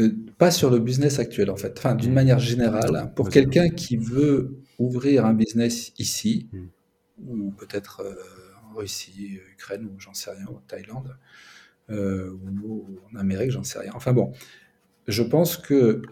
euh, 0.00 0.10
pas 0.38 0.50
sur 0.50 0.70
le 0.70 0.78
business 0.78 1.18
actuel, 1.18 1.50
en 1.50 1.56
fait. 1.56 1.74
Enfin, 1.78 1.94
d'une 1.94 2.10
hmm. 2.10 2.14
manière 2.14 2.38
générale, 2.38 3.12
pour 3.14 3.28
quelqu'un 3.30 3.68
qui 3.68 3.96
veut 3.96 4.60
ouvrir 4.78 5.24
un 5.24 5.34
business 5.34 5.92
ici, 5.98 6.48
hmm. 6.52 6.66
ou 7.28 7.50
peut-être 7.52 8.00
euh, 8.00 8.14
en 8.70 8.76
Russie, 8.76 9.40
Ukraine, 9.52 9.86
ou 9.86 9.98
j'en 9.98 10.14
sais 10.14 10.30
rien, 10.30 10.46
ou 10.46 10.60
Thaïlande, 10.66 11.16
euh, 11.90 12.30
ou 12.64 12.86
en 13.12 13.18
Amérique, 13.18 13.50
j'en 13.50 13.62
sais 13.62 13.78
rien. 13.78 13.92
Enfin 13.94 14.12
bon, 14.12 14.32
je 15.06 15.22
pense 15.22 15.56
que, 15.56 16.02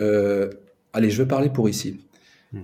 euh, 0.00 0.50
allez, 0.92 1.10
je 1.10 1.22
vais 1.22 1.28
parler 1.28 1.50
pour 1.50 1.68
ici. 1.68 2.00
Hmm. 2.52 2.62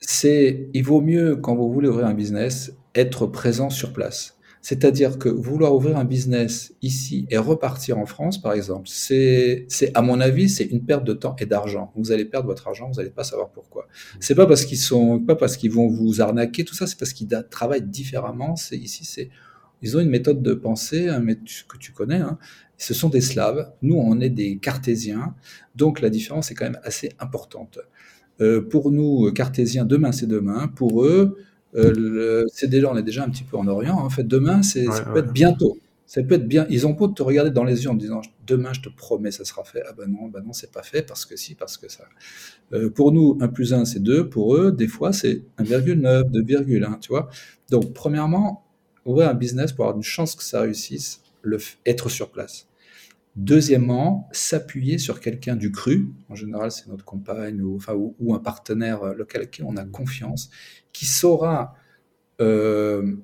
C'est, 0.00 0.68
il 0.72 0.84
vaut 0.84 1.00
mieux 1.00 1.36
quand 1.36 1.54
vous 1.54 1.72
voulez 1.72 1.88
ouvrir 1.88 2.06
un 2.06 2.14
business 2.14 2.72
être 2.94 3.26
présent 3.26 3.70
sur 3.70 3.92
place. 3.92 4.34
C'est-à-dire 4.60 5.18
que 5.18 5.28
vouloir 5.28 5.74
ouvrir 5.74 5.96
un 5.96 6.04
business 6.04 6.74
ici 6.82 7.26
et 7.30 7.38
repartir 7.38 7.96
en 7.96 8.06
France, 8.06 8.42
par 8.42 8.52
exemple, 8.54 8.88
c'est, 8.88 9.66
à 9.94 10.02
mon 10.02 10.20
avis, 10.20 10.48
c'est 10.48 10.64
une 10.64 10.84
perte 10.84 11.04
de 11.04 11.12
temps 11.12 11.36
et 11.38 11.46
d'argent. 11.46 11.92
Vous 11.94 12.10
allez 12.10 12.24
perdre 12.24 12.48
votre 12.48 12.66
argent, 12.66 12.88
vous 12.88 12.96
n'allez 12.96 13.10
pas 13.10 13.22
savoir 13.22 13.50
pourquoi. 13.50 13.84
Hmm. 13.84 14.18
C'est 14.20 14.34
pas 14.34 14.46
parce 14.46 14.64
qu'ils 14.64 14.78
sont, 14.78 15.20
pas 15.20 15.36
parce 15.36 15.56
qu'ils 15.56 15.70
vont 15.70 15.88
vous 15.88 16.20
arnaquer, 16.20 16.64
tout 16.64 16.74
ça, 16.74 16.86
c'est 16.86 16.98
parce 16.98 17.12
qu'ils 17.12 17.28
travaillent 17.50 17.82
différemment. 17.82 18.56
C'est 18.56 18.76
ici, 18.76 19.04
c'est 19.04 19.30
ils 19.82 19.96
ont 19.96 20.00
une 20.00 20.10
méthode 20.10 20.42
de 20.42 20.54
pensée 20.54 21.08
hein, 21.08 21.24
que 21.68 21.78
tu 21.78 21.92
connais. 21.92 22.16
Hein. 22.16 22.38
Ce 22.76 22.94
sont 22.94 23.08
des 23.08 23.20
Slaves. 23.20 23.72
Nous, 23.82 23.96
on 23.96 24.20
est 24.20 24.30
des 24.30 24.58
Cartésiens. 24.58 25.34
Donc, 25.74 26.00
la 26.00 26.10
différence 26.10 26.50
est 26.50 26.54
quand 26.54 26.66
même 26.66 26.80
assez 26.82 27.10
importante. 27.18 27.78
Euh, 28.40 28.60
pour 28.60 28.90
nous, 28.90 29.32
Cartésiens, 29.32 29.84
demain, 29.84 30.12
c'est 30.12 30.26
demain. 30.26 30.68
Pour 30.68 31.04
eux, 31.04 31.36
euh, 31.74 32.46
c'est 32.52 32.68
déjà, 32.68 32.90
on 32.90 32.96
est 32.96 33.02
déjà 33.02 33.24
un 33.24 33.30
petit 33.30 33.44
peu 33.44 33.56
en 33.56 33.66
Orient. 33.66 33.96
En 33.96 34.10
fait, 34.10 34.24
demain, 34.24 34.62
c'est, 34.62 34.86
ça 34.86 35.02
peut 35.02 35.18
être 35.18 35.32
bientôt. 35.32 35.78
Ça 36.06 36.22
peut 36.22 36.36
être 36.36 36.48
bien. 36.48 36.66
Ils 36.70 36.86
ont 36.86 36.92
beau 36.92 37.08
te 37.08 37.22
regarder 37.22 37.50
dans 37.50 37.64
les 37.64 37.84
yeux 37.84 37.90
en 37.90 37.94
disant 37.94 38.22
demain, 38.46 38.72
je 38.72 38.80
te 38.80 38.88
promets, 38.88 39.30
ça 39.30 39.44
sera 39.44 39.62
fait. 39.64 39.82
Ah 39.86 39.92
ben 39.92 40.06
non, 40.06 40.28
ben 40.28 40.40
non, 40.40 40.54
c'est 40.54 40.72
pas 40.72 40.82
fait 40.82 41.02
parce 41.02 41.26
que 41.26 41.36
si, 41.36 41.54
parce 41.54 41.76
que 41.76 41.90
ça. 41.90 42.04
Euh, 42.72 42.88
pour 42.88 43.12
nous, 43.12 43.36
1 43.42 43.48
plus 43.48 43.74
1, 43.74 43.84
c'est 43.84 44.02
2. 44.02 44.30
Pour 44.30 44.56
eux, 44.56 44.72
des 44.72 44.88
fois, 44.88 45.12
c'est 45.12 45.42
1,9, 45.58 46.30
2,1. 46.30 46.98
Tu 47.00 47.08
vois. 47.08 47.28
Donc, 47.70 47.92
premièrement, 47.92 48.64
ouvrir 49.08 49.28
un 49.28 49.34
business 49.34 49.72
pour 49.72 49.84
avoir 49.84 49.96
une 49.96 50.02
chance 50.02 50.34
que 50.34 50.42
ça 50.42 50.62
réussisse, 50.62 51.22
le, 51.42 51.58
être 51.86 52.08
sur 52.08 52.30
place. 52.30 52.66
Deuxièmement, 53.36 54.28
s'appuyer 54.32 54.98
sur 54.98 55.20
quelqu'un 55.20 55.54
du 55.54 55.70
cru, 55.70 56.08
en 56.28 56.34
général 56.34 56.72
c'est 56.72 56.88
notre 56.88 57.04
compagne 57.04 57.62
ou, 57.62 57.76
enfin, 57.76 57.94
ou, 57.94 58.34
un 58.34 58.40
partenaire 58.40 59.14
local 59.14 59.42
à 59.42 59.46
qui 59.46 59.62
on 59.62 59.76
a 59.76 59.84
confiance, 59.84 60.50
qui 60.92 61.06
saura 61.06 61.74
euh, 62.40 63.14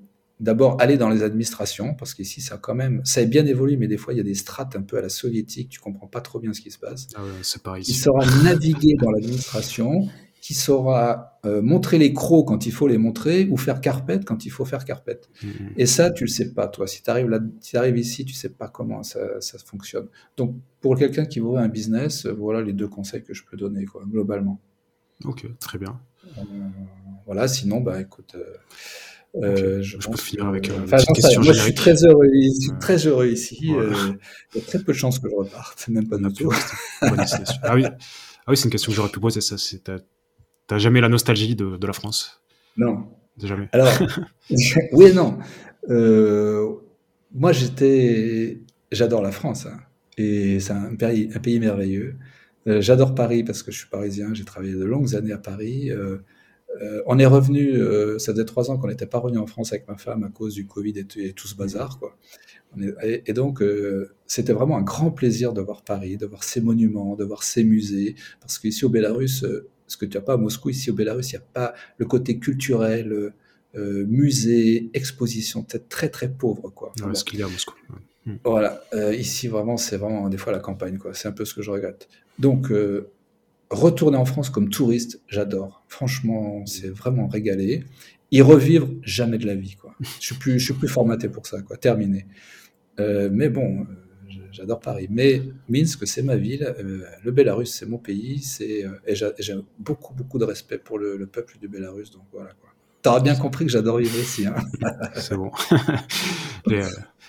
d'abord 0.41 0.81
aller 0.81 0.99
dans 0.99 1.09
les 1.09 1.23
administrations, 1.23 1.95
parce 1.95 2.15
qu'ici 2.15 2.41
ça 2.41 2.59
quand 2.59 2.75
même, 2.75 3.01
ça 3.05 3.23
est 3.23 3.27
bien 3.27 3.45
évolué, 3.47 3.77
mais 3.77 3.89
des 3.89 3.97
fois 3.97 4.15
il 4.15 4.19
y 4.19 4.21
a 4.21 4.25
des 4.25 4.35
strates 4.35 4.77
un 4.77 4.83
peu 4.83 4.99
à 4.99 5.01
la 5.01 5.09
soviétique, 5.09 5.69
tu 5.69 5.81
comprends 5.81 6.07
pas 6.07 6.21
trop 6.21 6.39
bien 6.39 6.53
ce 6.53 6.61
qui 6.61 6.71
se 6.71 6.79
passe. 6.79 7.09
Ah 7.17 7.21
c'est. 7.43 7.61
Il 7.79 7.95
saura 7.95 8.25
naviguer 8.45 8.95
dans 8.95 9.11
l'administration, 9.11 10.09
qui 10.45 10.53
saura 10.53 11.39
euh, 11.47 11.63
montrer 11.63 11.97
les 11.97 12.13
crocs 12.13 12.47
quand 12.47 12.67
il 12.67 12.71
faut 12.71 12.87
les 12.87 12.99
montrer 12.99 13.49
ou 13.51 13.57
faire 13.57 13.81
carpette 13.81 14.27
quand 14.27 14.45
il 14.45 14.51
faut 14.51 14.67
faire 14.67 14.85
carpette. 14.85 15.31
Mmh. 15.43 15.49
Et 15.79 15.87
ça, 15.87 16.11
tu 16.11 16.25
le 16.25 16.29
sais 16.29 16.53
pas, 16.53 16.69
toi. 16.69 16.87
Si 16.87 17.03
tu 17.03 17.09
arrives, 17.09 17.31
là, 17.31 17.41
si 17.61 17.79
arrives 17.79 17.97
ici, 17.97 18.27
tu 18.27 18.35
sais 18.35 18.51
pas 18.51 18.69
comment 18.69 19.03
ça, 19.03 19.41
ça 19.41 19.57
fonctionne. 19.57 20.07
Donc, 20.37 20.55
pour 20.83 20.99
quelqu'un 20.99 21.25
qui 21.25 21.41
veut 21.41 21.57
un 21.57 21.69
business, 21.69 22.27
euh, 22.27 22.33
voilà 22.35 22.61
les 22.61 22.75
deux 22.75 22.89
conseils 22.89 23.23
que 23.23 23.33
je 23.33 23.43
peux 23.51 23.57
donner, 23.57 23.87
quoi, 23.87 24.03
globalement. 24.07 24.61
Ok, 25.25 25.47
très 25.61 25.79
bien. 25.79 25.99
Euh, 26.37 26.43
voilà, 27.25 27.49
sinon, 27.49 27.81
bah 27.81 27.99
écoute. 27.99 28.37
Euh, 29.37 29.81
je, 29.81 29.99
je 29.99 30.09
peux 30.11 30.19
finir 30.19 30.47
avec 30.47 30.69
une 30.69 30.85
petite 30.85 31.11
question 31.15 31.41
moi, 31.41 31.55
Je 31.55 31.59
suis 31.59 31.75
très 31.75 32.05
heureux, 32.05 32.29
ici, 32.35 32.69
très 32.79 33.07
heureux 33.07 33.29
ici. 33.29 33.57
Il 33.63 34.19
y 34.57 34.59
a 34.59 34.65
très 34.67 34.79
peu 34.79 34.93
de 34.93 34.99
chances 34.99 35.19
que 35.19 35.31
je 35.31 35.35
reparte, 35.35 35.89
même 35.89 36.07
pas 36.07 36.19
du 36.19 36.31
tout. 36.35 36.53
ah 37.01 37.75
oui, 37.75 37.87
ah 37.87 38.51
oui 38.51 38.59
c'est 38.59 38.65
une 38.65 38.71
question 38.71 38.93
que 38.93 38.97
j'aurais 38.97 39.09
pu 39.09 39.21
poser. 39.21 39.41
Ça, 39.41 39.57
c'est 39.57 39.89
T'as 40.67 40.79
jamais 40.79 41.01
la 41.01 41.09
nostalgie 41.09 41.55
de, 41.55 41.77
de 41.77 41.87
la 41.87 41.93
France? 41.93 42.43
Non. 42.77 43.09
Jamais. 43.43 43.69
Alors, 43.73 43.89
oui 44.93 45.07
et 45.07 45.13
non. 45.13 45.39
moi, 47.33 47.53
j'étais, 47.53 48.61
j'adore 48.93 49.23
la 49.23 49.33
France, 49.33 49.67
hein, 49.67 49.79
et 50.17 50.61
c'est 50.61 50.73
un 50.73 50.95
pays, 50.95 51.31
un 51.35 51.41
pays 51.41 51.59
merveilleux. 51.61 52.17
j'adore 52.67 53.15
Paris 53.15 53.45
parce 53.45 53.63
que 53.63 53.73
je 53.73 53.79
suis 53.79 53.89
parisien, 53.89 54.33
j'ai 54.33 54.45
travaillé 54.45 54.75
de 54.75 54.85
longues 54.85 55.15
années 55.15 55.33
à 55.33 55.39
Paris. 55.39 55.91
Euh, 56.83 57.03
on 57.07 57.19
est 57.19 57.27
revenu, 57.27 57.75
euh, 57.75 58.19
ça 58.19 58.33
faisait 58.33 58.45
trois 58.45 58.71
ans 58.71 58.79
qu'on 58.79 58.89
n'était 58.89 59.07
pas 59.07 59.19
revenu 59.19 59.39
en 59.39 59.47
France 59.47 59.73
avec 59.73 59.87
ma 59.89 59.97
femme 59.97 60.25
à 60.25 60.29
cause 60.29 60.55
du 60.55 60.67
Covid 60.67 60.95
et, 61.17 61.33
tout 61.33 61.47
ce 61.47 61.55
bazar. 61.55 61.99
Quoi. 61.99 62.17
et, 63.03 63.33
donc, 63.33 63.63
euh, 63.63 64.11
c'était 64.27 64.53
vraiment 64.53 64.77
un 64.77 64.83
grand 64.83 65.11
plaisir 65.11 65.53
de 65.53 65.61
voir 65.61 65.83
Paris, 65.83 66.17
de 66.17 66.27
voir 66.27 66.43
ses 66.43 66.61
monuments, 66.61 67.17
de 67.17 67.25
voir 67.25 67.43
ses 67.43 67.65
musées. 67.65 68.17
Parce 68.41 68.59
qu'ici 68.59 68.85
au 68.85 68.89
Bélarus, 68.89 69.45
ce 69.87 69.97
que 69.97 70.07
tu 70.07 70.17
n'as 70.17 70.23
pas 70.23 70.35
à 70.35 70.37
Moscou, 70.37 70.71
ici 70.71 70.91
au 70.91 70.95
Bélarus, 70.95 71.33
il 71.33 71.37
n'y 71.37 71.43
a 71.43 71.47
pas 71.53 71.75
le 71.99 72.07
côté 72.07 72.39
culturel, 72.39 73.33
musée, 73.75 74.91
exposition, 74.95 75.63
peut-être 75.63 75.89
très 75.89 76.09
très 76.09 76.29
pauvre. 76.29 76.71
Quoi. 76.71 76.93
ce 77.13 77.25
qu'il 77.25 77.41
y 77.41 77.43
a 77.43 77.47
à 77.47 77.49
Moscou. 77.49 77.75
Hmm. 78.27 78.37
Voilà, 78.45 78.83
ici 79.13 79.49
vraiment, 79.49 79.77
c'est 79.77 79.97
vraiment 79.97 80.29
des 80.29 80.39
fois 80.39 80.53
la 80.53 80.61
campagne. 80.61 80.99
quoi. 80.99 81.13
C'est 81.15 81.29
un 81.29 81.33
peu 81.33 81.45
ce 81.45 81.55
que 81.55 81.63
je 81.63 81.71
regrette. 81.71 82.09
Donc, 82.39 82.71
Retourner 83.75 84.17
en 84.17 84.25
France 84.25 84.51
comme 84.51 84.69
touriste, 84.69 85.21
j'adore. 85.27 85.85
Franchement, 85.89 86.65
c'est 86.67 86.91
vraiment 86.91 87.27
régalé. 87.27 87.85
Y 88.31 88.43
revivre, 88.43 88.89
jamais 89.03 89.39
de 89.39 89.47
la 89.47 89.55
vie. 89.55 89.75
Quoi. 89.75 89.95
Je 90.21 90.27
suis 90.27 90.35
plus, 90.37 90.59
je 90.59 90.65
suis 90.67 90.75
plus 90.75 90.89
formaté 90.89 91.29
pour 91.29 91.47
ça. 91.47 91.61
Quoi. 91.63 91.77
Terminé. 91.77 92.27
Euh, 93.01 93.29
mais 93.33 93.49
bon, 93.49 93.81
euh, 93.81 93.85
j'adore 94.55 94.81
Paris. 94.81 95.09
Mais 95.11 95.43
Minsk, 95.69 96.07
c'est 96.07 96.23
ma 96.23 96.37
ville. 96.37 96.75
Euh, 96.79 97.05
le 97.23 97.31
Bélarus, 97.31 97.71
c'est 97.71 97.87
mon 97.87 97.99
pays. 97.99 98.39
C'est, 98.41 98.85
et 99.07 99.15
j'ai 99.15 99.55
beaucoup, 99.79 100.15
beaucoup 100.15 100.39
de 100.39 100.45
respect 100.45 100.79
pour 100.79 100.99
le, 100.99 101.27
peuple 101.27 101.59
du 101.61 101.69
Bélarus. 101.69 102.11
Donc 102.11 102.23
voilà. 102.33 102.51
Quoi. 102.61 102.71
T'auras 103.03 103.21
bien 103.21 103.35
compris 103.35 103.67
que 103.67 103.71
j'adore 103.71 103.99
vivre 103.99 104.19
ici. 104.19 104.47
Hein. 104.47 104.55
c'est 105.15 105.37
bon. 105.37 105.51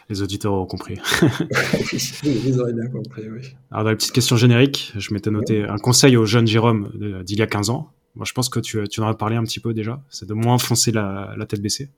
les 0.10 0.22
auditeurs 0.22 0.54
ont 0.54 0.66
compris. 0.66 0.98
ils 2.24 2.60
auraient 2.60 2.74
bien 2.74 2.88
compris, 2.88 3.24
oui. 3.30 3.56
Alors, 3.72 3.84
dans 3.86 3.90
les 3.90 3.96
petites 3.98 4.14
questions 4.14 4.38
génériques, 4.38 4.94
je 4.96 5.14
m'étais 5.14 5.32
noté 5.32 5.64
un 5.64 5.78
conseil 5.78 6.16
au 6.16 6.26
jeune 6.26 6.48
Jérôme 6.48 6.92
d'il 7.26 7.40
y 7.40 7.42
a 7.42 7.48
15 7.48 7.72
ans. 7.72 7.92
Moi, 8.16 8.26
je 8.26 8.32
pense 8.32 8.48
que 8.48 8.60
tu, 8.60 8.88
tu 8.88 9.02
en 9.02 9.08
as 9.08 9.14
parlé 9.14 9.36
un 9.36 9.44
petit 9.44 9.60
peu 9.60 9.74
déjà. 9.74 10.02
C'est 10.10 10.28
de 10.28 10.34
moins 10.34 10.58
foncer 10.58 10.92
la, 10.92 11.36
tête 11.50 11.62
baissée. 11.62 11.90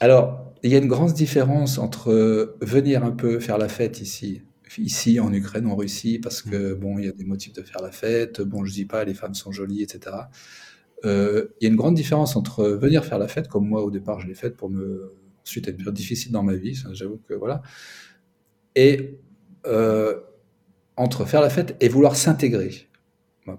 Alors, 0.00 0.52
il 0.62 0.70
y 0.70 0.74
a 0.74 0.78
une 0.78 0.88
grande 0.88 1.12
différence 1.12 1.78
entre 1.78 2.56
venir 2.60 3.04
un 3.04 3.12
peu 3.12 3.40
faire 3.40 3.58
la 3.58 3.68
fête 3.68 4.00
ici, 4.00 4.42
ici 4.78 5.20
en 5.20 5.32
Ukraine, 5.32 5.66
en 5.66 5.76
Russie, 5.76 6.18
parce 6.18 6.42
que 6.42 6.74
mm. 6.74 6.78
bon, 6.78 6.98
il 6.98 7.06
y 7.06 7.08
a 7.08 7.12
des 7.12 7.24
motifs 7.24 7.52
de 7.52 7.62
faire 7.62 7.82
la 7.82 7.92
fête. 7.92 8.40
Bon, 8.40 8.64
je 8.64 8.72
dis 8.72 8.84
pas 8.84 9.04
les 9.04 9.14
femmes 9.14 9.34
sont 9.34 9.52
jolies, 9.52 9.82
etc. 9.82 10.16
Euh, 11.04 11.48
il 11.60 11.64
y 11.64 11.66
a 11.66 11.70
une 11.70 11.76
grande 11.76 11.94
différence 11.94 12.36
entre 12.36 12.64
venir 12.68 13.04
faire 13.04 13.18
la 13.18 13.28
fête, 13.28 13.48
comme 13.48 13.68
moi 13.68 13.82
au 13.84 13.90
départ 13.90 14.20
je 14.20 14.26
l'ai 14.26 14.34
faite 14.34 14.56
pour 14.56 14.70
me 14.70 15.12
Ensuite, 15.46 15.68
une 15.68 15.76
période 15.76 15.94
difficile 15.94 16.32
dans 16.32 16.42
ma 16.42 16.56
vie, 16.56 16.76
j'avoue 16.90 17.20
que 17.28 17.32
voilà. 17.32 17.62
Et 18.74 19.20
euh, 19.64 20.18
entre 20.96 21.24
faire 21.24 21.40
la 21.40 21.50
fête 21.50 21.76
et 21.78 21.88
vouloir 21.88 22.16
s'intégrer, 22.16 22.88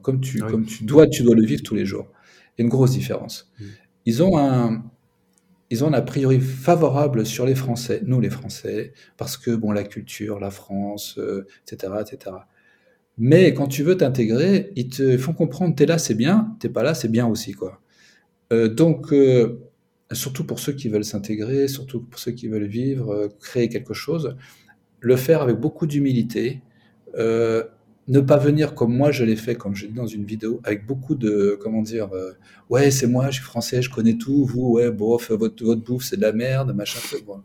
comme 0.02 0.20
tu, 0.20 0.40
comme 0.40 0.66
tu 0.66 0.84
dois, 0.84 1.08
tu 1.08 1.24
dois 1.24 1.34
le 1.34 1.46
vivre 1.46 1.64
tous 1.64 1.76
les 1.76 1.86
jours. 1.86 2.12
Il 2.58 2.62
y 2.62 2.62
a 2.62 2.64
une 2.66 2.70
grosse 2.70 2.92
différence. 2.92 3.54
Mm. 3.58 3.64
Ils 4.06 4.22
ont 4.22 4.38
un, 4.38 4.84
ils 5.70 5.84
ont 5.84 5.88
un 5.88 5.94
a 5.94 6.02
priori 6.02 6.40
favorable 6.40 7.26
sur 7.26 7.46
les 7.46 7.56
Français, 7.56 8.02
nous 8.06 8.20
les 8.20 8.30
Français, 8.30 8.94
parce 9.18 9.38
que 9.38 9.52
bon, 9.52 9.72
la 9.72 9.84
culture, 9.84 10.40
la 10.40 10.52
France, 10.52 11.20
etc., 11.64 11.94
euh, 11.94 12.02
etc. 12.02 12.36
Mais 13.18 13.54
quand 13.54 13.68
tu 13.68 13.84
veux 13.84 13.98
t'intégrer, 13.98 14.72
ils 14.76 14.90
te 14.90 15.18
font 15.18 15.34
comprendre, 15.34 15.76
t'es 15.76 15.86
là, 15.86 15.98
c'est 15.98 16.14
bien, 16.14 16.56
t'es 16.60 16.70
pas 16.70 16.84
là, 16.84 16.94
c'est 16.94 17.10
bien 17.10 17.28
aussi, 17.28 17.54
quoi. 17.54 17.82
Euh, 18.54 18.70
donc, 18.70 19.12
surtout 20.12 20.46
pour 20.46 20.60
ceux 20.60 20.74
qui 20.74 20.90
veulent 20.90 21.06
s'intégrer, 21.06 21.68
surtout 21.68 22.02
pour 22.02 22.20
ceux 22.20 22.32
qui 22.32 22.48
veulent 22.48 22.68
vivre, 22.68 23.12
euh, 23.12 23.28
créer 23.40 23.70
quelque 23.70 23.94
chose, 23.94 24.36
le 25.00 25.16
faire 25.16 25.42
avec 25.42 25.58
beaucoup 25.58 25.88
d'humilité, 25.88 26.62
euh, 27.18 27.64
ne 28.08 28.20
pas 28.22 28.38
venir 28.38 28.76
comme 28.76 28.96
moi 28.96 29.12
je 29.12 29.24
l'ai 29.24 29.36
fait, 29.36 29.56
comme 29.56 29.76
je 29.76 29.88
dit 29.88 29.94
dans 29.94 30.08
une 30.08 30.26
vidéo, 30.26 30.62
avec 30.64 30.86
beaucoup 30.86 31.16
de, 31.16 31.58
comment 31.62 31.82
dire, 31.82 32.14
euh, 32.14 32.34
ouais 32.70 32.92
c'est 32.92 33.08
moi, 33.08 33.30
je 33.30 33.36
suis 33.36 33.44
français, 33.44 33.82
je 33.82 33.90
connais 33.90 34.16
tout, 34.18 34.46
vous, 34.46 34.72
ouais, 34.74 34.92
bof, 34.92 35.32
votre, 35.32 35.76
bouffe 35.76 36.04
c'est 36.04 36.18
de 36.18 36.22
la 36.22 36.32
merde, 36.34 36.74
machin, 36.76 37.00
bon. 37.26 37.42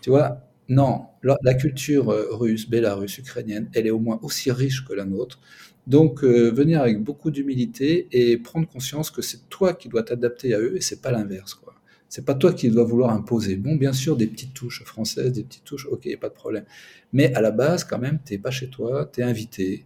tu 0.00 0.10
vois, 0.10 0.40
non, 0.68 1.06
la, 1.22 1.54
culture 1.54 2.08
russe, 2.32 2.68
bélarusse, 2.68 3.18
ukrainienne, 3.18 3.70
elle 3.74 3.86
est 3.86 3.90
au 3.90 4.00
moins 4.00 4.18
aussi 4.22 4.50
riche 4.52 4.84
que 4.84 4.92
la 4.92 5.04
nôtre. 5.06 5.40
Donc, 5.86 6.22
venir 6.22 6.82
avec 6.82 7.02
beaucoup 7.02 7.30
d'humilité 7.30 8.06
et 8.12 8.36
prendre 8.36 8.68
conscience 8.68 9.10
que 9.10 9.22
c'est 9.22 9.48
toi 9.48 9.72
qui 9.72 9.88
dois 9.88 10.02
t'adapter 10.02 10.52
à 10.52 10.58
eux 10.60 10.76
et 10.76 10.82
c'est 10.82 11.00
pas 11.00 11.10
l'inverse. 11.10 11.54
Quoi. 11.54 11.68
C'est 12.08 12.24
pas 12.24 12.34
toi 12.34 12.52
qui 12.52 12.70
dois 12.70 12.84
vouloir 12.84 13.10
imposer. 13.10 13.56
Bon, 13.56 13.76
bien 13.76 13.92
sûr, 13.92 14.16
des 14.16 14.26
petites 14.26 14.54
touches 14.54 14.82
françaises, 14.84 15.32
des 15.32 15.44
petites 15.44 15.64
touches, 15.64 15.86
ok, 15.86 16.08
pas 16.18 16.28
de 16.28 16.34
problème. 16.34 16.64
Mais 17.12 17.34
à 17.34 17.40
la 17.40 17.50
base, 17.50 17.84
quand 17.84 17.98
même, 17.98 18.18
t'es 18.24 18.38
pas 18.38 18.50
chez 18.50 18.68
toi, 18.70 19.10
tu 19.12 19.20
es 19.20 19.24
invité. 19.24 19.84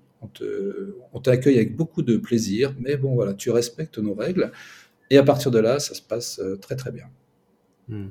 On 1.13 1.21
t'accueille 1.21 1.57
avec 1.57 1.77
beaucoup 1.77 2.03
de 2.03 2.17
plaisir, 2.17 2.75
mais 2.79 2.97
bon, 2.97 3.15
voilà, 3.15 3.35
tu 3.35 3.51
respectes 3.51 3.99
nos 3.99 4.15
règles. 4.15 4.53
Et 5.11 5.19
à 5.19 5.23
partir 5.23 5.51
de 5.51 5.59
là, 5.59 5.79
ça 5.79 5.95
se 5.95 6.03
passe 6.03 6.39
euh, 6.39 6.57
très 6.57 6.77
très 6.77 6.91
bien. 6.91 7.07
Hmm. 7.89 8.09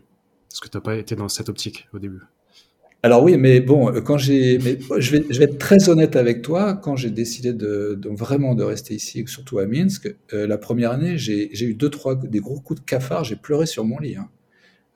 Est-ce 0.52 0.62
que 0.62 0.68
tu 0.68 0.78
n'as 0.78 0.82
pas 0.82 0.96
été 0.98 1.16
dans 1.16 1.30
cette 1.30 1.50
optique 1.50 1.88
au 1.94 2.00
début? 2.00 2.22
Alors 3.04 3.24
oui, 3.24 3.36
mais 3.38 3.62
bon, 3.62 3.92
euh, 3.92 4.02
quand 4.02 4.18
j'ai, 4.20 4.60
mais 4.60 4.78
je 5.00 5.12
vais, 5.12 5.26
je 5.28 5.40
vais 5.40 5.46
être 5.46 5.58
très 5.58 5.90
honnête 5.90 6.16
avec 6.16 6.44
toi. 6.44 6.76
Quand 6.76 6.96
j'ai 6.96 7.10
décidé 7.10 7.52
de, 7.52 8.00
vraiment 8.06 8.54
de 8.54 8.64
rester 8.64 8.94
ici, 8.94 9.24
surtout 9.28 9.58
à 9.58 9.66
Minsk, 9.66 10.16
euh, 10.34 10.46
la 10.46 10.60
première 10.60 10.92
année, 10.92 11.18
j'ai 11.18 11.64
eu 11.64 11.74
deux 11.74 11.90
trois 11.90 12.16
des 12.16 12.40
gros 12.40 12.60
coups 12.60 12.82
de 12.82 12.86
cafard. 12.86 13.24
J'ai 13.24 13.38
pleuré 13.38 13.66
sur 13.66 13.86
mon 13.86 13.98
lit. 13.98 14.18
Hein. 14.18 14.30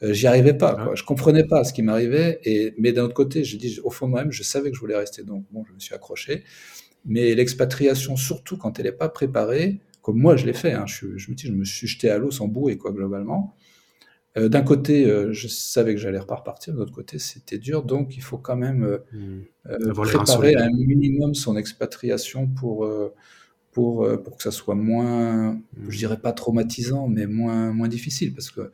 Euh, 0.04 0.14
J'y 0.14 0.28
arrivais 0.28 0.54
pas. 0.54 0.76
Quoi. 0.76 0.94
Je 0.94 1.04
comprenais 1.04 1.46
pas 1.46 1.64
ce 1.64 1.74
qui 1.74 1.82
m'arrivait. 1.82 2.40
Et 2.44 2.76
mais 2.78 2.92
d'un 2.92 3.06
autre 3.06 3.16
côté, 3.16 3.44
je 3.44 3.58
dis 3.58 3.80
au 3.84 3.90
fond 3.90 4.06
de 4.06 4.12
moi-même, 4.12 4.32
je 4.32 4.44
savais 4.44 4.70
que 4.70 4.76
je 4.76 4.82
voulais 4.82 4.98
rester. 4.98 5.24
Donc 5.24 5.46
bon, 5.52 5.64
je 5.68 5.74
me 5.74 5.80
suis 5.80 5.96
accroché. 5.96 6.44
Mais 7.06 7.36
l'expatriation, 7.36 8.16
surtout 8.16 8.58
quand 8.58 8.80
elle 8.80 8.86
n'est 8.86 8.92
pas 8.92 9.10
préparée, 9.10 9.80
comme 10.02 10.18
moi 10.20 10.36
je 10.36 10.46
l'ai 10.46 10.54
fait. 10.54 10.74
Hein, 10.74 10.86
je, 10.88 11.18
je, 11.18 11.32
me 11.32 11.36
dis, 11.36 11.48
je 11.48 11.52
me 11.52 11.66
suis 11.66 11.88
jeté 11.88 12.10
à 12.10 12.18
l'eau 12.18 12.32
sans 12.32 12.48
bouée 12.48 12.78
quoi 12.78 12.92
globalement. 12.92 13.56
Euh, 14.38 14.50
d'un 14.50 14.64
côté, 14.64 15.06
euh, 15.06 15.32
je 15.32 15.48
savais 15.48 15.96
que 15.96 16.02
j'allais 16.02 16.20
repartir, 16.20 16.74
de 16.74 16.80
l'autre 16.80 16.92
côté, 16.92 17.20
c'était 17.20 17.58
dur, 17.58 17.84
donc 17.84 18.18
il 18.18 18.22
faut 18.22 18.38
quand 18.38 18.58
même 18.58 18.84
euh, 18.84 18.98
mmh. 19.70 19.94
préparer 19.94 20.56
un 20.56 20.70
minimum 20.72 21.34
son 21.36 21.56
expatriation 21.56 22.48
pour, 22.48 22.86
pour, 23.72 24.08
pour 24.24 24.38
que 24.38 24.44
ça 24.44 24.52
soit 24.52 24.76
moins, 24.76 25.54
mmh. 25.54 25.60
je 25.88 25.98
dirais 25.98 26.20
pas 26.20 26.34
traumatisant, 26.34 27.08
mais 27.08 27.28
moins, 27.28 27.72
moins 27.72 27.88
difficile, 27.88 28.34
parce 28.34 28.52
que 28.52 28.72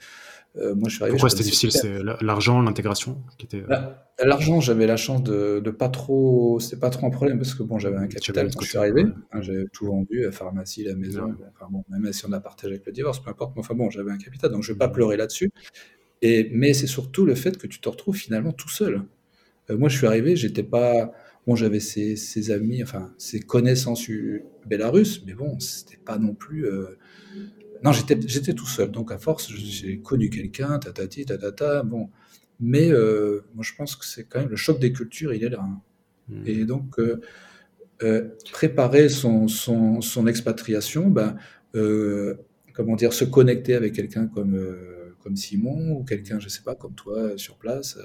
euh, 0.57 0.75
moi, 0.75 0.89
je 0.89 0.95
suis 0.95 1.03
arrivé. 1.03 1.15
Pourquoi 1.15 1.29
c'était 1.29 1.43
difficile? 1.43 1.71
C'est 1.71 1.99
l'argent, 2.21 2.61
l'intégration 2.61 3.21
qui 3.37 3.45
était. 3.45 3.61
Bah, 3.61 4.10
l'argent, 4.25 4.59
j'avais 4.59 4.87
la 4.87 4.97
chance 4.97 5.23
de, 5.23 5.59
de 5.59 5.71
pas 5.71 5.89
trop. 5.89 6.59
C'était 6.59 6.79
pas 6.79 6.89
trop 6.89 7.07
un 7.07 7.09
problème 7.09 7.37
parce 7.37 7.53
que 7.53 7.63
bon, 7.63 7.79
j'avais 7.79 7.97
un 7.97 8.07
capital 8.07 8.49
quand 8.53 8.61
je 8.61 8.69
suis 8.69 8.77
arrivé. 8.77 9.05
Hein, 9.31 9.41
j'avais 9.41 9.65
tout 9.71 9.85
vendu, 9.85 10.23
la 10.23 10.31
pharmacie, 10.31 10.83
la 10.83 10.95
maison. 10.95 11.35
Enfin 11.55 11.67
bon, 11.69 11.83
même 11.89 12.11
si 12.13 12.25
on 12.25 12.31
a 12.31 12.39
partagé 12.39 12.75
avec 12.75 12.85
le 12.85 12.91
divorce, 12.91 13.21
peu 13.21 13.29
importe. 13.29 13.53
Mais 13.55 13.61
enfin 13.61 13.75
bon, 13.75 13.89
j'avais 13.89 14.11
un 14.11 14.17
capital, 14.17 14.51
donc 14.51 14.63
je 14.63 14.73
vais 14.73 14.77
pas 14.77 14.89
pleurer 14.89 15.17
là-dessus. 15.17 15.51
Et 16.21 16.49
mais 16.53 16.73
c'est 16.73 16.87
surtout 16.87 17.25
le 17.25 17.35
fait 17.35 17.57
que 17.57 17.67
tu 17.67 17.79
te 17.79 17.89
retrouves 17.89 18.15
finalement 18.15 18.51
tout 18.51 18.69
seul. 18.69 19.03
Euh, 19.69 19.77
moi, 19.77 19.89
je 19.89 19.97
suis 19.97 20.07
arrivé, 20.07 20.35
j'étais 20.35 20.63
pas. 20.63 21.11
Bon, 21.47 21.55
j'avais 21.55 21.79
ses, 21.79 22.15
ses, 22.15 22.51
amis, 22.51 22.83
enfin 22.83 23.13
ses 23.17 23.39
connaissances 23.39 24.07
bélarusses, 24.67 25.23
mais 25.25 25.33
bon, 25.33 25.59
c'était 25.59 25.97
pas 25.97 26.17
non 26.19 26.35
plus. 26.35 26.65
Euh, 26.67 26.97
non, 27.83 27.91
j'étais 27.91 28.53
tout 28.53 28.67
seul. 28.67 28.91
Donc, 28.91 29.11
à 29.11 29.17
force, 29.17 29.51
j'ai 29.51 29.99
connu 29.99 30.29
quelqu'un, 30.29 30.77
tatati, 30.79 31.25
tatata. 31.25 31.83
Bon. 31.83 32.09
Mais 32.61 32.91
euh, 32.91 33.43
moi, 33.55 33.63
je 33.63 33.73
pense 33.75 33.95
que 33.95 34.05
c'est 34.05 34.23
quand 34.25 34.39
même 34.39 34.49
le 34.49 34.55
choc 34.55 34.79
des 34.79 34.93
cultures, 34.93 35.33
il 35.33 35.43
est 35.43 35.49
là. 35.49 35.61
Hein. 35.61 35.81
Mmh. 36.29 36.43
Et 36.45 36.65
donc, 36.65 36.99
euh, 36.99 37.19
euh, 38.03 38.29
préparer 38.51 39.09
son, 39.09 39.47
son, 39.47 40.01
son, 40.01 40.27
expatriation, 40.27 41.09
ben, 41.09 41.35
comment 42.73 42.95
dire, 42.95 43.13
se 43.13 43.25
connecter 43.25 43.73
avec 43.73 43.93
quelqu'un 43.93 44.27
comme, 44.27 44.63
comme 45.19 45.35
Simon 45.35 45.97
ou 45.97 46.03
quelqu'un, 46.03 46.39
je 46.39 46.49
sais 46.49 46.61
pas, 46.61 46.75
comme 46.75 46.93
toi 46.93 47.35
sur 47.35 47.57
place, 47.57 47.97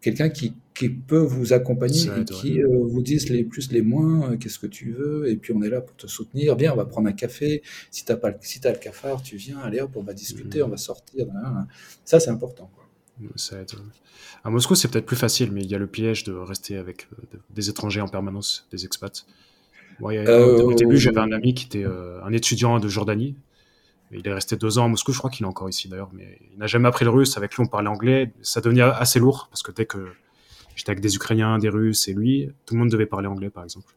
quelqu'un 0.00 0.30
qui, 0.30 0.54
qui, 0.72 0.88
peut 0.88 1.18
vous 1.18 1.52
accompagner 1.52 2.06
et 2.20 2.24
qui 2.24 2.62
vous 2.62 3.02
dise 3.02 3.28
les 3.28 3.44
plus, 3.44 3.72
les 3.72 3.82
moins, 3.82 4.36
qu'est-ce 4.36 4.58
que 4.58 4.66
tu 4.66 4.92
veux, 4.92 5.28
et 5.28 5.36
puis 5.36 5.52
on 5.52 5.62
est 5.62 5.68
là 5.68 5.80
pour 5.80 5.96
te 5.96 6.06
soutenir. 6.06 6.56
Viens, 6.56 6.72
on 6.72 6.76
va 6.76 6.86
prendre 6.86 7.08
un 7.08 7.12
café. 7.12 7.62
Si 7.90 8.04
tu 8.04 8.16
pas, 8.16 8.32
si 8.40 8.60
as 8.66 8.72
le 8.72 8.78
cafard, 8.78 9.22
tu 9.22 9.36
viens, 9.36 9.58
allez 9.58 9.80
hop, 9.80 9.96
on 9.96 10.02
va 10.02 10.14
discuter, 10.14 10.60
mmh. 10.60 10.64
on 10.64 10.68
va 10.68 10.76
sortir. 10.76 11.26
Ça, 12.04 12.20
c'est 12.20 12.30
important. 12.30 12.70
Quoi. 12.74 12.79
Ça 13.36 13.56
À 14.44 14.50
Moscou, 14.50 14.74
c'est 14.74 14.88
peut-être 14.88 15.06
plus 15.06 15.16
facile, 15.16 15.52
mais 15.52 15.62
il 15.62 15.70
y 15.70 15.74
a 15.74 15.78
le 15.78 15.86
piège 15.86 16.24
de 16.24 16.32
rester 16.32 16.76
avec 16.76 17.08
euh, 17.12 17.38
des 17.50 17.70
étrangers 17.70 18.00
en 18.00 18.08
permanence, 18.08 18.66
des 18.70 18.84
expats. 18.84 19.26
au 20.00 20.74
début, 20.74 20.96
j'avais 20.96 21.20
un 21.20 21.32
ami 21.32 21.54
qui 21.54 21.66
était 21.66 21.84
un 21.84 22.32
étudiant 22.32 22.78
de 22.78 22.88
Jordanie, 22.88 23.36
il 24.12 24.26
est 24.26 24.32
resté 24.32 24.56
deux 24.56 24.78
ans 24.78 24.86
à 24.86 24.88
Moscou, 24.88 25.12
je 25.12 25.18
crois 25.18 25.30
qu'il 25.30 25.44
est 25.44 25.48
encore 25.48 25.68
ici 25.68 25.88
d'ailleurs, 25.88 26.10
mais 26.12 26.38
il 26.52 26.58
n'a 26.58 26.66
jamais 26.66 26.88
appris 26.88 27.04
le 27.04 27.10
russe. 27.10 27.36
Avec 27.36 27.54
lui, 27.54 27.62
on 27.62 27.66
parlait 27.66 27.88
anglais. 27.88 28.32
Ça 28.42 28.60
devenait 28.60 28.82
assez 28.82 29.20
lourd 29.20 29.48
parce 29.50 29.62
que 29.62 29.70
dès 29.70 29.86
que 29.86 30.08
j'étais 30.74 30.90
avec 30.90 31.00
des 31.00 31.14
Ukrainiens, 31.14 31.58
des 31.58 31.68
Russes 31.68 32.08
et 32.08 32.12
lui, 32.12 32.50
tout 32.66 32.74
le 32.74 32.80
monde 32.80 32.90
devait 32.90 33.06
parler 33.06 33.28
anglais, 33.28 33.50
par 33.50 33.62
exemple. 33.62 33.94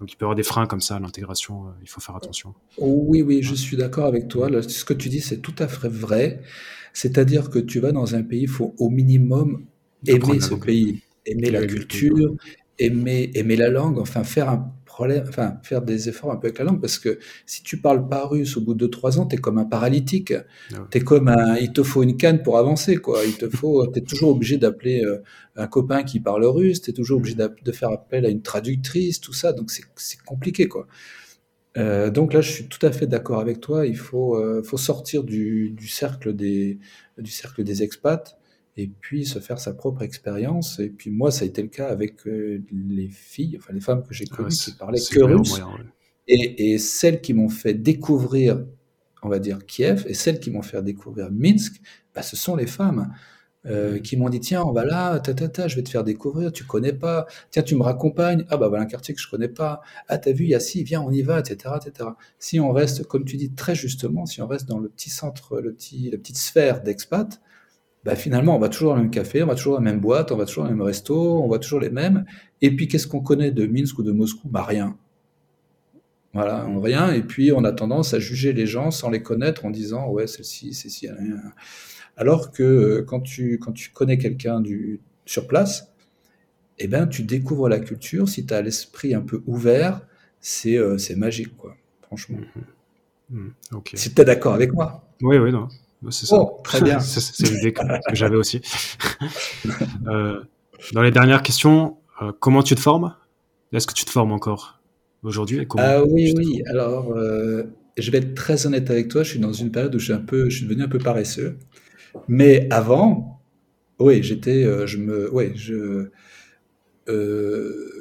Donc 0.00 0.12
il 0.12 0.16
peut 0.16 0.24
y 0.24 0.26
avoir 0.26 0.36
des 0.36 0.42
freins 0.42 0.66
comme 0.66 0.80
ça 0.80 0.96
à 0.96 1.00
l'intégration, 1.00 1.66
il 1.82 1.88
faut 1.88 2.00
faire 2.00 2.16
attention. 2.16 2.54
Oui, 2.78 3.22
oui, 3.22 3.42
je 3.42 3.54
suis 3.54 3.76
d'accord 3.76 4.06
avec 4.06 4.28
toi. 4.28 4.48
ce 4.62 4.84
que 4.84 4.92
tu 4.92 5.08
dis, 5.08 5.20
c'est 5.20 5.38
tout 5.38 5.54
à 5.58 5.68
fait 5.68 5.88
vrai. 5.88 6.42
C'est-à-dire 6.92 7.50
que 7.50 7.58
tu 7.58 7.80
vas 7.80 7.92
dans 7.92 8.14
un 8.14 8.22
pays, 8.22 8.42
il 8.42 8.48
faut 8.48 8.74
au 8.78 8.90
minimum 8.90 9.66
aimer 10.06 10.40
ce 10.40 10.54
pays, 10.54 11.02
aimer 11.24 11.50
la 11.50 11.66
culture, 11.66 12.34
aimer, 12.78 13.30
aimer 13.34 13.56
la 13.56 13.68
langue, 13.68 13.98
enfin 13.98 14.24
faire 14.24 14.50
un 14.50 14.72
problème, 14.96 15.24
enfin 15.28 15.58
faire 15.62 15.82
des 15.82 16.08
efforts 16.08 16.32
un 16.32 16.36
peu 16.36 16.46
avec 16.46 16.58
la 16.58 16.64
langue, 16.64 16.80
parce 16.80 16.98
que 16.98 17.18
si 17.44 17.62
tu 17.62 17.78
parles 17.78 18.08
pas 18.08 18.26
russe 18.26 18.56
au 18.56 18.62
bout 18.62 18.72
de 18.74 18.86
trois 18.86 19.18
ans, 19.18 19.26
tu 19.26 19.36
es 19.36 19.38
comme 19.38 19.58
un 19.58 19.66
paralytique, 19.66 20.32
ah 20.32 20.88
tu 20.90 20.98
es 20.98 21.00
comme 21.02 21.28
un, 21.28 21.56
il 21.56 21.72
te 21.72 21.82
faut 21.82 22.02
une 22.02 22.16
canne 22.16 22.42
pour 22.42 22.56
avancer, 22.56 22.96
quoi. 22.96 23.24
Il 23.26 23.36
te 23.36 23.48
faut, 23.48 23.92
es 23.94 24.00
toujours 24.00 24.30
obligé 24.30 24.56
d'appeler 24.56 25.04
euh, 25.04 25.18
un 25.56 25.66
copain 25.66 26.02
qui 26.02 26.18
parle 26.18 26.44
russe, 26.46 26.80
tu 26.80 26.90
es 26.90 26.94
toujours 26.94 27.18
obligé 27.18 27.36
de 27.36 27.72
faire 27.72 27.90
appel 27.90 28.24
à 28.24 28.30
une 28.30 28.40
traductrice, 28.40 29.20
tout 29.20 29.34
ça, 29.34 29.52
donc 29.52 29.70
c'est 29.70 30.22
compliqué, 30.24 30.66
quoi. 30.66 30.86
Euh, 31.76 32.10
donc 32.10 32.32
là, 32.32 32.40
je 32.40 32.50
suis 32.50 32.68
tout 32.68 32.84
à 32.86 32.90
fait 32.90 33.06
d'accord 33.06 33.38
avec 33.38 33.60
toi. 33.60 33.86
Il 33.86 33.98
faut, 33.98 34.36
euh, 34.36 34.62
faut 34.62 34.78
sortir 34.78 35.24
du, 35.24 35.70
du, 35.70 35.88
cercle 35.88 36.34
des, 36.34 36.78
du 37.18 37.30
cercle 37.30 37.64
des 37.64 37.82
expats 37.82 38.38
et 38.76 38.88
puis 38.88 39.24
se 39.24 39.38
faire 39.38 39.58
sa 39.58 39.72
propre 39.72 40.02
expérience. 40.02 40.78
Et 40.80 40.90
puis 40.90 41.10
moi, 41.10 41.30
ça 41.30 41.44
a 41.44 41.48
été 41.48 41.62
le 41.62 41.68
cas 41.68 41.88
avec 41.88 42.26
euh, 42.26 42.62
les 42.72 43.08
filles, 43.08 43.56
enfin 43.58 43.72
les 43.72 43.80
femmes 43.80 44.02
que 44.02 44.12
j'ai 44.12 44.26
ah 44.30 44.36
connues 44.36 44.48
qui 44.50 44.72
parlaient 44.72 45.00
que 45.00 45.20
russe. 45.22 45.60
et, 46.28 46.72
et, 46.72 46.78
celles 46.78 47.20
qui 47.20 47.32
m'ont 47.32 47.48
fait 47.48 47.74
découvrir, 47.74 48.64
on 49.22 49.28
va 49.28 49.38
dire, 49.38 49.64
Kiev, 49.66 50.04
et 50.08 50.14
celles 50.14 50.40
qui 50.40 50.50
m'ont 50.50 50.62
fait 50.62 50.82
découvrir 50.82 51.30
Minsk, 51.30 51.80
bah, 52.14 52.22
ce 52.22 52.36
sont 52.36 52.56
les 52.56 52.66
femmes. 52.66 53.12
Euh, 53.68 53.98
qui 53.98 54.16
m'ont 54.16 54.28
dit 54.28 54.38
tiens 54.38 54.62
on 54.62 54.70
va 54.70 54.84
là 54.84 55.18
ta, 55.18 55.34
ta, 55.34 55.48
ta, 55.48 55.66
je 55.66 55.74
vais 55.74 55.82
te 55.82 55.88
faire 55.88 56.04
découvrir 56.04 56.52
tu 56.52 56.62
connais 56.62 56.92
pas 56.92 57.26
tiens 57.50 57.64
tu 57.64 57.74
me 57.74 57.82
raccompagnes 57.82 58.44
ah 58.48 58.56
bah 58.56 58.68
voilà 58.68 58.84
un 58.84 58.86
quartier 58.86 59.12
que 59.12 59.20
je 59.20 59.28
connais 59.28 59.48
pas 59.48 59.80
ah 60.06 60.18
t'as 60.18 60.30
vu 60.30 60.44
il 60.44 60.50
y 60.50 60.54
a 60.54 60.60
si 60.60 60.84
viens 60.84 61.02
on 61.02 61.10
y 61.10 61.22
va 61.22 61.40
etc 61.40 61.74
etc 61.84 62.10
si 62.38 62.60
on 62.60 62.70
reste 62.70 63.02
comme 63.08 63.24
tu 63.24 63.36
dis 63.36 63.50
très 63.54 63.74
justement 63.74 64.24
si 64.24 64.40
on 64.40 64.46
reste 64.46 64.68
dans 64.68 64.78
le 64.78 64.88
petit 64.88 65.10
centre 65.10 65.58
le 65.58 65.72
petit 65.72 66.10
la 66.12 66.18
petite 66.18 66.36
sphère 66.36 66.80
d'expat 66.80 67.40
bah, 68.06 68.14
finalement, 68.14 68.54
on 68.54 68.60
va 68.60 68.68
toujours 68.68 68.90
dans 68.90 68.98
le 68.98 69.02
même 69.02 69.10
café, 69.10 69.42
on 69.42 69.48
va 69.48 69.56
toujours 69.56 69.74
dans 69.74 69.84
la 69.84 69.90
même 69.90 70.00
boîte, 70.00 70.30
on 70.30 70.36
va 70.36 70.46
toujours 70.46 70.62
dans 70.62 70.70
le 70.70 70.76
même 70.76 70.86
resto, 70.86 71.42
on 71.42 71.48
va 71.48 71.58
toujours 71.58 71.80
les 71.80 71.90
mêmes. 71.90 72.24
Et 72.62 72.70
puis, 72.70 72.86
qu'est-ce 72.86 73.08
qu'on 73.08 73.20
connaît 73.20 73.50
de 73.50 73.66
Minsk 73.66 73.98
ou 73.98 74.04
de 74.04 74.12
Moscou? 74.12 74.48
Bah, 74.48 74.62
rien. 74.62 74.96
Voilà, 76.32 76.64
rien. 76.80 77.12
Et 77.12 77.22
puis, 77.22 77.50
on 77.50 77.64
a 77.64 77.72
tendance 77.72 78.14
à 78.14 78.20
juger 78.20 78.52
les 78.52 78.64
gens 78.64 78.92
sans 78.92 79.10
les 79.10 79.24
connaître 79.24 79.64
en 79.64 79.70
disant, 79.70 80.08
ouais, 80.08 80.28
celle-ci, 80.28 80.72
c'est 80.72 80.88
ci, 80.88 81.08
rien. 81.08 81.36
Alors 82.16 82.52
que 82.52 82.62
euh, 82.62 83.02
quand 83.02 83.20
tu, 83.20 83.58
quand 83.58 83.72
tu 83.72 83.90
connais 83.90 84.18
quelqu'un 84.18 84.62
sur 85.24 85.48
place, 85.48 85.92
eh 86.78 86.86
ben, 86.86 87.08
tu 87.08 87.24
découvres 87.24 87.68
la 87.68 87.80
culture. 87.80 88.28
Si 88.28 88.46
tu 88.46 88.54
as 88.54 88.62
l'esprit 88.62 89.14
un 89.14 89.22
peu 89.22 89.42
ouvert, 89.48 90.00
c'est 90.40 90.78
euh, 90.78 90.96
magique, 91.16 91.56
quoi, 91.56 91.76
franchement. 92.02 92.38
Mmh. 93.30 93.38
Mmh. 93.38 93.80
Si 93.94 94.14
tu 94.14 94.22
es 94.22 94.24
d'accord 94.24 94.54
avec 94.54 94.72
moi. 94.72 95.02
Oui, 95.22 95.38
oui, 95.38 95.50
non. 95.50 95.66
C'est 96.10 96.26
ça. 96.26 96.36
Oh, 96.38 96.60
très 96.62 96.80
bien. 96.80 97.00
c'est 97.00 97.50
l'idée 97.50 97.72
que, 97.72 97.82
j'avais 98.12 98.36
aussi. 98.36 98.60
Euh, 100.06 100.40
dans 100.92 101.02
les 101.02 101.10
dernières 101.10 101.42
questions, 101.42 101.96
euh, 102.22 102.30
comment 102.38 102.62
tu 102.62 102.74
te 102.74 102.80
formes? 102.80 103.14
Est-ce 103.72 103.86
que 103.86 103.94
tu 103.94 104.04
te 104.04 104.10
formes 104.10 104.30
encore 104.30 104.80
aujourd'hui? 105.22 105.66
Ah 105.78 106.04
oui, 106.04 106.32
oui. 106.36 106.62
Alors, 106.66 107.12
euh, 107.12 107.64
je 107.96 108.10
vais 108.10 108.18
être 108.18 108.34
très 108.34 108.66
honnête 108.66 108.90
avec 108.90 109.08
toi. 109.08 109.22
Je 109.22 109.30
suis 109.30 109.40
dans 109.40 109.52
une 109.52 109.72
période 109.72 109.94
où 109.94 109.98
je 109.98 110.04
suis 110.04 110.12
un 110.12 110.20
peu, 110.20 110.48
je 110.48 110.58
suis 110.58 110.66
devenu 110.66 110.84
un 110.84 110.88
peu 110.88 110.98
paresseux. 110.98 111.58
Mais 112.28 112.68
avant, 112.70 113.42
oui, 113.98 114.22
j'étais, 114.22 114.86
je 114.86 114.98
me, 114.98 115.32
oui, 115.34 115.52
je, 115.56 116.10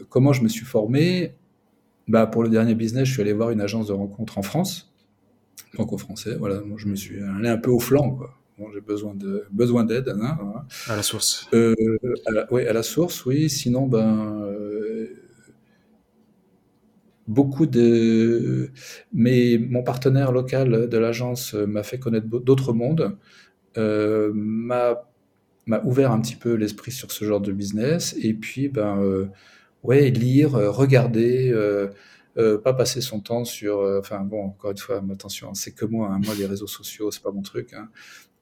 comment 0.09 0.33
je 0.33 0.43
me 0.43 0.49
suis 0.49 0.65
formé? 0.65 1.33
Bah, 2.07 2.27
pour 2.27 2.43
le 2.43 2.49
dernier 2.49 2.75
business, 2.75 3.07
je 3.07 3.13
suis 3.13 3.21
allé 3.21 3.33
voir 3.33 3.49
une 3.49 3.61
agence 3.61 3.87
de 3.87 3.93
rencontre 3.93 4.37
en 4.37 4.43
France 4.43 4.94
franco-français. 5.75 6.35
Voilà, 6.39 6.61
moi, 6.61 6.77
je 6.79 6.87
me 6.87 6.95
suis 6.95 7.21
allé 7.21 7.49
un 7.49 7.57
peu 7.57 7.69
au 7.69 7.79
flanc. 7.79 8.11
Quoi. 8.11 8.33
Bon, 8.57 8.71
j'ai 8.73 8.81
besoin 8.81 9.13
de 9.13 9.45
besoin 9.51 9.83
d'aide. 9.83 10.09
Hein, 10.09 10.37
À 10.87 10.95
la 10.95 11.03
source. 11.03 11.47
Euh, 11.53 11.75
oui, 12.51 12.65
à 12.65 12.73
la 12.73 12.83
source, 12.83 13.25
oui. 13.25 13.49
Sinon, 13.49 13.85
ben, 13.85 14.43
euh, 14.43 15.07
beaucoup 17.27 17.65
de. 17.65 18.71
Mais 19.13 19.57
mon 19.59 19.83
partenaire 19.83 20.31
local 20.31 20.87
de 20.87 20.97
l'agence 20.97 21.53
m'a 21.53 21.83
fait 21.83 21.99
connaître 21.99 22.27
d'autres 22.27 22.73
mondes, 22.73 23.17
euh, 23.77 24.31
m'a 24.33 25.03
m'a 25.67 25.81
ouvert 25.83 26.11
un 26.11 26.21
petit 26.21 26.35
peu 26.35 26.53
l'esprit 26.53 26.91
sur 26.91 27.11
ce 27.11 27.25
genre 27.25 27.41
de 27.41 27.51
business. 27.51 28.15
Et 28.21 28.33
puis, 28.35 28.69
ben, 28.69 29.27
ouais, 29.83 30.09
lire, 30.11 30.51
regarder. 30.51 31.51
Euh, 32.37 32.57
pas 32.57 32.73
passer 32.73 33.01
son 33.01 33.21
temps 33.21 33.45
sur. 33.45 33.79
Euh, 33.79 33.99
enfin 33.99 34.19
bon, 34.19 34.45
encore 34.45 34.71
une 34.71 34.77
fois, 34.77 35.01
attention, 35.11 35.53
c'est 35.53 35.71
que 35.71 35.85
moi. 35.85 36.09
Hein, 36.11 36.19
moi, 36.23 36.35
les 36.35 36.45
réseaux 36.45 36.67
sociaux, 36.67 37.11
c'est 37.11 37.23
pas 37.23 37.31
mon 37.31 37.41
truc. 37.41 37.73
Hein. 37.73 37.89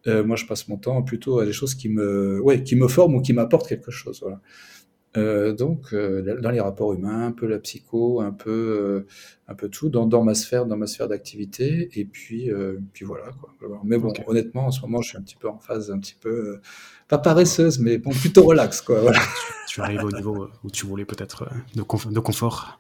Euh, 0.08 0.24
moi, 0.24 0.36
je 0.36 0.46
passe 0.46 0.68
mon 0.68 0.78
temps 0.78 1.02
plutôt 1.04 1.40
à 1.40 1.46
des 1.46 1.54
choses 1.54 1.76
qui 1.76 1.90
me, 1.90 2.42
ouais, 2.42 2.64
qui 2.64 2.76
me 2.76 2.88
forment 2.88 3.16
ou 3.16 3.22
qui 3.22 3.34
m'apportent 3.34 3.68
quelque 3.68 3.92
chose. 3.92 4.20
Voilà. 4.22 4.42
Donc, 5.16 5.94
dans 5.94 6.52
les 6.52 6.60
rapports 6.60 6.94
humains, 6.94 7.28
un 7.28 7.32
peu 7.32 7.48
la 7.48 7.60
psycho, 7.60 8.22
un 8.22 8.32
peu, 8.32 9.06
un 9.48 9.54
peu 9.54 9.70
tout, 9.70 9.90
dans, 9.90 10.08
dans, 10.08 10.24
ma 10.24 10.34
sphère, 10.34 10.66
dans 10.66 10.78
ma 10.78 10.88
sphère 10.88 11.08
d'activité, 11.08 11.90
et 11.94 12.06
puis, 12.06 12.50
puis 12.94 13.06
voilà. 13.06 13.26
Quoi. 13.40 13.54
Mais 13.84 13.98
bon, 13.98 14.14
honnêtement, 14.28 14.68
en 14.68 14.72
ce 14.72 14.82
moment, 14.82 15.02
je 15.02 15.10
suis 15.10 15.18
un 15.18 15.22
petit 15.22 15.36
peu 15.36 15.50
en 15.50 15.60
phase, 15.60 15.92
un 15.92 16.00
petit 16.00 16.18
peu 16.20 16.60
pas 17.08 17.18
paresseuse, 17.18 17.80
mais 17.80 17.98
bon, 17.98 18.12
plutôt 18.12 18.44
relax, 18.44 18.82
quoi. 18.82 19.02
Voilà. 19.02 19.20
Tu, 19.68 19.82
arrives 19.82 20.04
au 20.04 20.12
niveau 20.12 20.50
où 20.64 20.70
tu 20.70 20.86
voulais 20.86 21.04
peut-être 21.04 21.44
euh, 21.44 21.56
de, 21.74 22.14
de, 22.14 22.20
confort. 22.20 22.80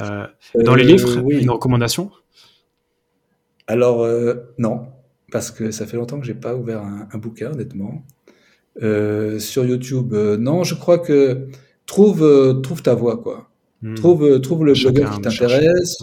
Euh, 0.00 0.26
dans 0.56 0.74
les 0.74 0.82
livres, 0.82 1.20
oui. 1.22 1.40
une 1.40 1.50
recommandation? 1.50 2.10
Alors, 3.68 4.02
euh, 4.02 4.34
non, 4.58 4.88
parce 5.30 5.52
que 5.52 5.70
ça 5.70 5.86
fait 5.86 5.96
longtemps 5.96 6.18
que 6.18 6.26
j'ai 6.26 6.34
pas 6.34 6.56
ouvert 6.56 6.82
un, 6.82 7.18
bouquin, 7.18 7.52
honnêtement. 7.52 8.04
Sur 8.80 9.64
YouTube, 9.64 10.14
non, 10.14 10.64
je 10.64 10.74
crois 10.74 10.98
que 10.98 11.48
trouve, 11.86 12.60
trouve 12.62 12.82
ta 12.82 12.94
voix, 12.94 13.18
quoi. 13.22 13.50
Hmm. 13.82 13.94
Trouve, 13.94 14.40
trouve 14.40 14.64
le 14.64 14.72
blogueur 14.72 15.14
qui 15.14 15.20
t'intéresse. 15.20 15.98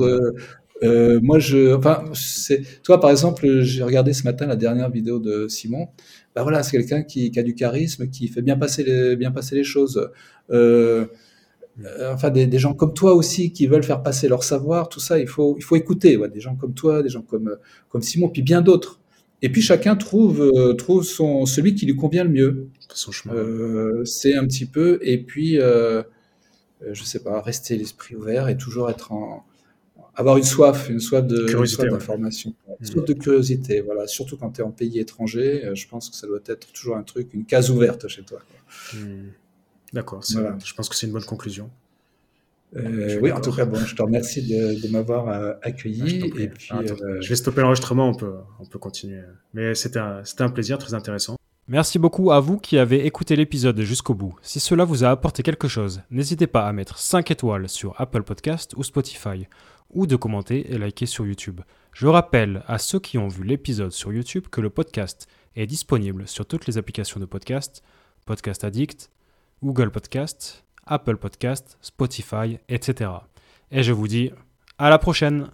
moi, 1.21 1.39
je, 1.39 1.76
enfin, 1.76 2.03
c'est, 2.13 2.61
toi, 2.84 2.99
par 2.99 3.11
exemple, 3.11 3.61
j'ai 3.61 3.84
regardé 3.84 4.13
ce 4.13 4.24
matin 4.24 4.45
la 4.45 4.55
dernière 4.55 4.89
vidéo 4.89 5.19
de 5.19 5.47
Simon. 5.47 5.88
Bah 6.36 6.41
voilà, 6.41 6.63
c'est 6.63 6.71
quelqu'un 6.71 7.03
qui, 7.03 7.32
a 7.38 7.43
du 7.43 7.53
charisme, 7.53 8.09
qui 8.09 8.28
fait 8.28 8.41
bien 8.41 8.57
passer 8.57 8.84
les, 8.84 9.15
bien 9.15 9.32
passer 9.32 9.55
les 9.55 9.63
choses. 9.63 10.09
Euh, 10.49 11.05
euh, 11.86 12.13
enfin, 12.13 12.30
des, 12.32 12.59
gens 12.59 12.74
comme 12.74 12.93
toi 12.93 13.13
aussi 13.13 13.51
qui 13.51 13.67
veulent 13.67 13.84
faire 13.84 14.01
passer 14.01 14.28
leur 14.28 14.43
savoir, 14.43 14.89
tout 14.89 14.99
ça, 14.99 15.19
il 15.19 15.28
faut, 15.28 15.55
il 15.57 15.63
faut 15.63 15.76
écouter. 15.76 16.17
des 16.34 16.39
gens 16.39 16.55
comme 16.55 16.74
toi, 16.74 17.03
des 17.03 17.09
gens 17.09 17.21
comme, 17.21 17.57
comme 17.89 18.01
Simon, 18.01 18.30
puis 18.30 18.41
bien 18.41 18.61
d'autres. 18.61 18.99
Et 19.43 19.49
puis 19.49 19.61
chacun 19.61 19.95
trouve, 19.95 20.41
euh, 20.41 20.73
trouve 20.73 21.03
son, 21.03 21.45
celui 21.45 21.75
qui 21.75 21.85
lui 21.85 21.95
convient 21.95 22.23
le 22.23 22.31
mieux. 22.31 22.69
Son 22.89 23.11
chemin. 23.11 23.35
c'est 24.05 24.35
un 24.35 24.47
petit 24.47 24.65
peu, 24.65 24.97
et 25.01 25.19
puis, 25.19 25.59
je 25.59 27.03
sais 27.03 27.21
pas, 27.21 27.41
rester 27.41 27.77
l'esprit 27.77 28.15
ouvert 28.15 28.49
et 28.49 28.57
toujours 28.57 28.89
être 28.89 29.11
en, 29.11 29.45
avoir 30.15 30.37
une 30.37 30.43
soif, 30.43 30.89
une 30.89 30.99
soif 30.99 31.25
de 31.25 31.45
d'information, 31.89 32.53
une 32.79 32.85
soif 32.85 33.05
de 33.05 33.13
curiosité. 33.13 33.81
Voilà, 33.81 34.07
surtout 34.07 34.37
quand 34.37 34.51
tu 34.51 34.61
es 34.61 34.63
en 34.63 34.71
pays 34.71 34.99
étranger, 34.99 35.65
euh, 35.65 35.75
je 35.75 35.87
pense 35.87 36.09
que 36.09 36.15
ça 36.15 36.27
doit 36.27 36.39
être 36.45 36.71
toujours 36.71 36.97
un 36.97 37.03
truc, 37.03 37.33
une 37.33 37.45
case 37.45 37.69
ouverte 37.69 38.07
chez 38.07 38.23
toi. 38.23 38.39
Hmm. 38.93 39.29
D'accord, 39.91 40.23
je 40.23 40.73
pense 40.73 40.89
que 40.89 40.95
c'est 40.95 41.05
une 41.05 41.13
bonne 41.13 41.23
conclusion. 41.23 41.69
Euh, 42.76 43.19
oui, 43.21 43.32
en 43.32 43.39
tout 43.39 43.51
cas, 43.51 43.65
bon, 43.65 43.78
je 43.78 43.95
te 43.95 44.01
remercie 44.01 44.47
de, 44.47 44.88
m'avoir 44.91 45.30
euh, 45.30 45.53
accueilli. 45.61 46.32
et 46.38 46.47
puis, 46.47 46.69
Je 47.21 47.30
vais 47.30 47.36
stopper 47.36 47.61
l'enregistrement, 47.61 48.09
on 48.09 48.13
peut, 48.13 48.36
on 48.59 48.65
peut 48.65 48.80
continuer. 48.80 49.21
Mais 49.53 49.76
c'était 49.76 49.99
un, 49.99 50.24
un 50.39 50.49
plaisir, 50.49 50.78
très 50.78 50.93
intéressant. 50.93 51.36
Merci 51.67 51.97
beaucoup 51.97 52.32
à 52.32 52.41
vous 52.41 52.57
qui 52.57 52.78
avez 52.78 53.05
écouté 53.05 53.38
l'épisode 53.38 53.80
jusqu'au 53.82 54.13
bout. 54.13 54.36
Si 54.41 54.59
cela 54.59 54.84
vous 54.84 55.05
a 55.05 55.09
apporté 55.09 55.43
quelque 55.43 55.69
chose, 55.69 56.01
n'hésitez 56.11 56.45
pas 56.45 56.67
à 56.67 56.74
mettre 56.74 56.97
5 56.97 57.32
étoiles 57.32 57.69
sur 57.69 57.99
Apple 58.01 58.24
Podcast 58.24 58.74
ou 58.76 58.84
Spotify 58.84 59.47
ou 59.89 60.05
de 60.05 60.17
commenter 60.17 60.74
et 60.74 60.78
liker 60.78 61.05
sur 61.05 61.26
YouTube. 61.26 61.61
Je 61.93 62.07
rappelle 62.07 62.63
à 62.67 62.80
ceux 62.80 62.99
qui 62.99 63.17
ont 63.17 63.30
vu 63.30 63.43
l'épisode 63.43 63.91
sur 63.91 64.11
YouTube 64.11 64.47
que 64.51 64.59
le 64.59 64.69
podcast 64.69 65.28
est 65.55 65.67
disponible 65.67 66.28
sur 66.28 66.45
toutes 66.45 66.67
les 66.67 66.78
applications 66.78 67.19
de 67.19 67.26
podcast, 67.26 67.82
Podcast 68.26 68.63
Addict, 68.65 69.09
Google 69.63 69.91
Podcast, 69.91 70.65
Apple 70.86 71.17
Podcast, 71.17 71.77
Spotify, 71.81 72.59
etc. 72.69 73.09
Et 73.71 73.84
je 73.84 73.91
vous 73.91 74.07
dis 74.07 74.31
à 74.77 74.89
la 74.89 74.97
prochaine 74.97 75.49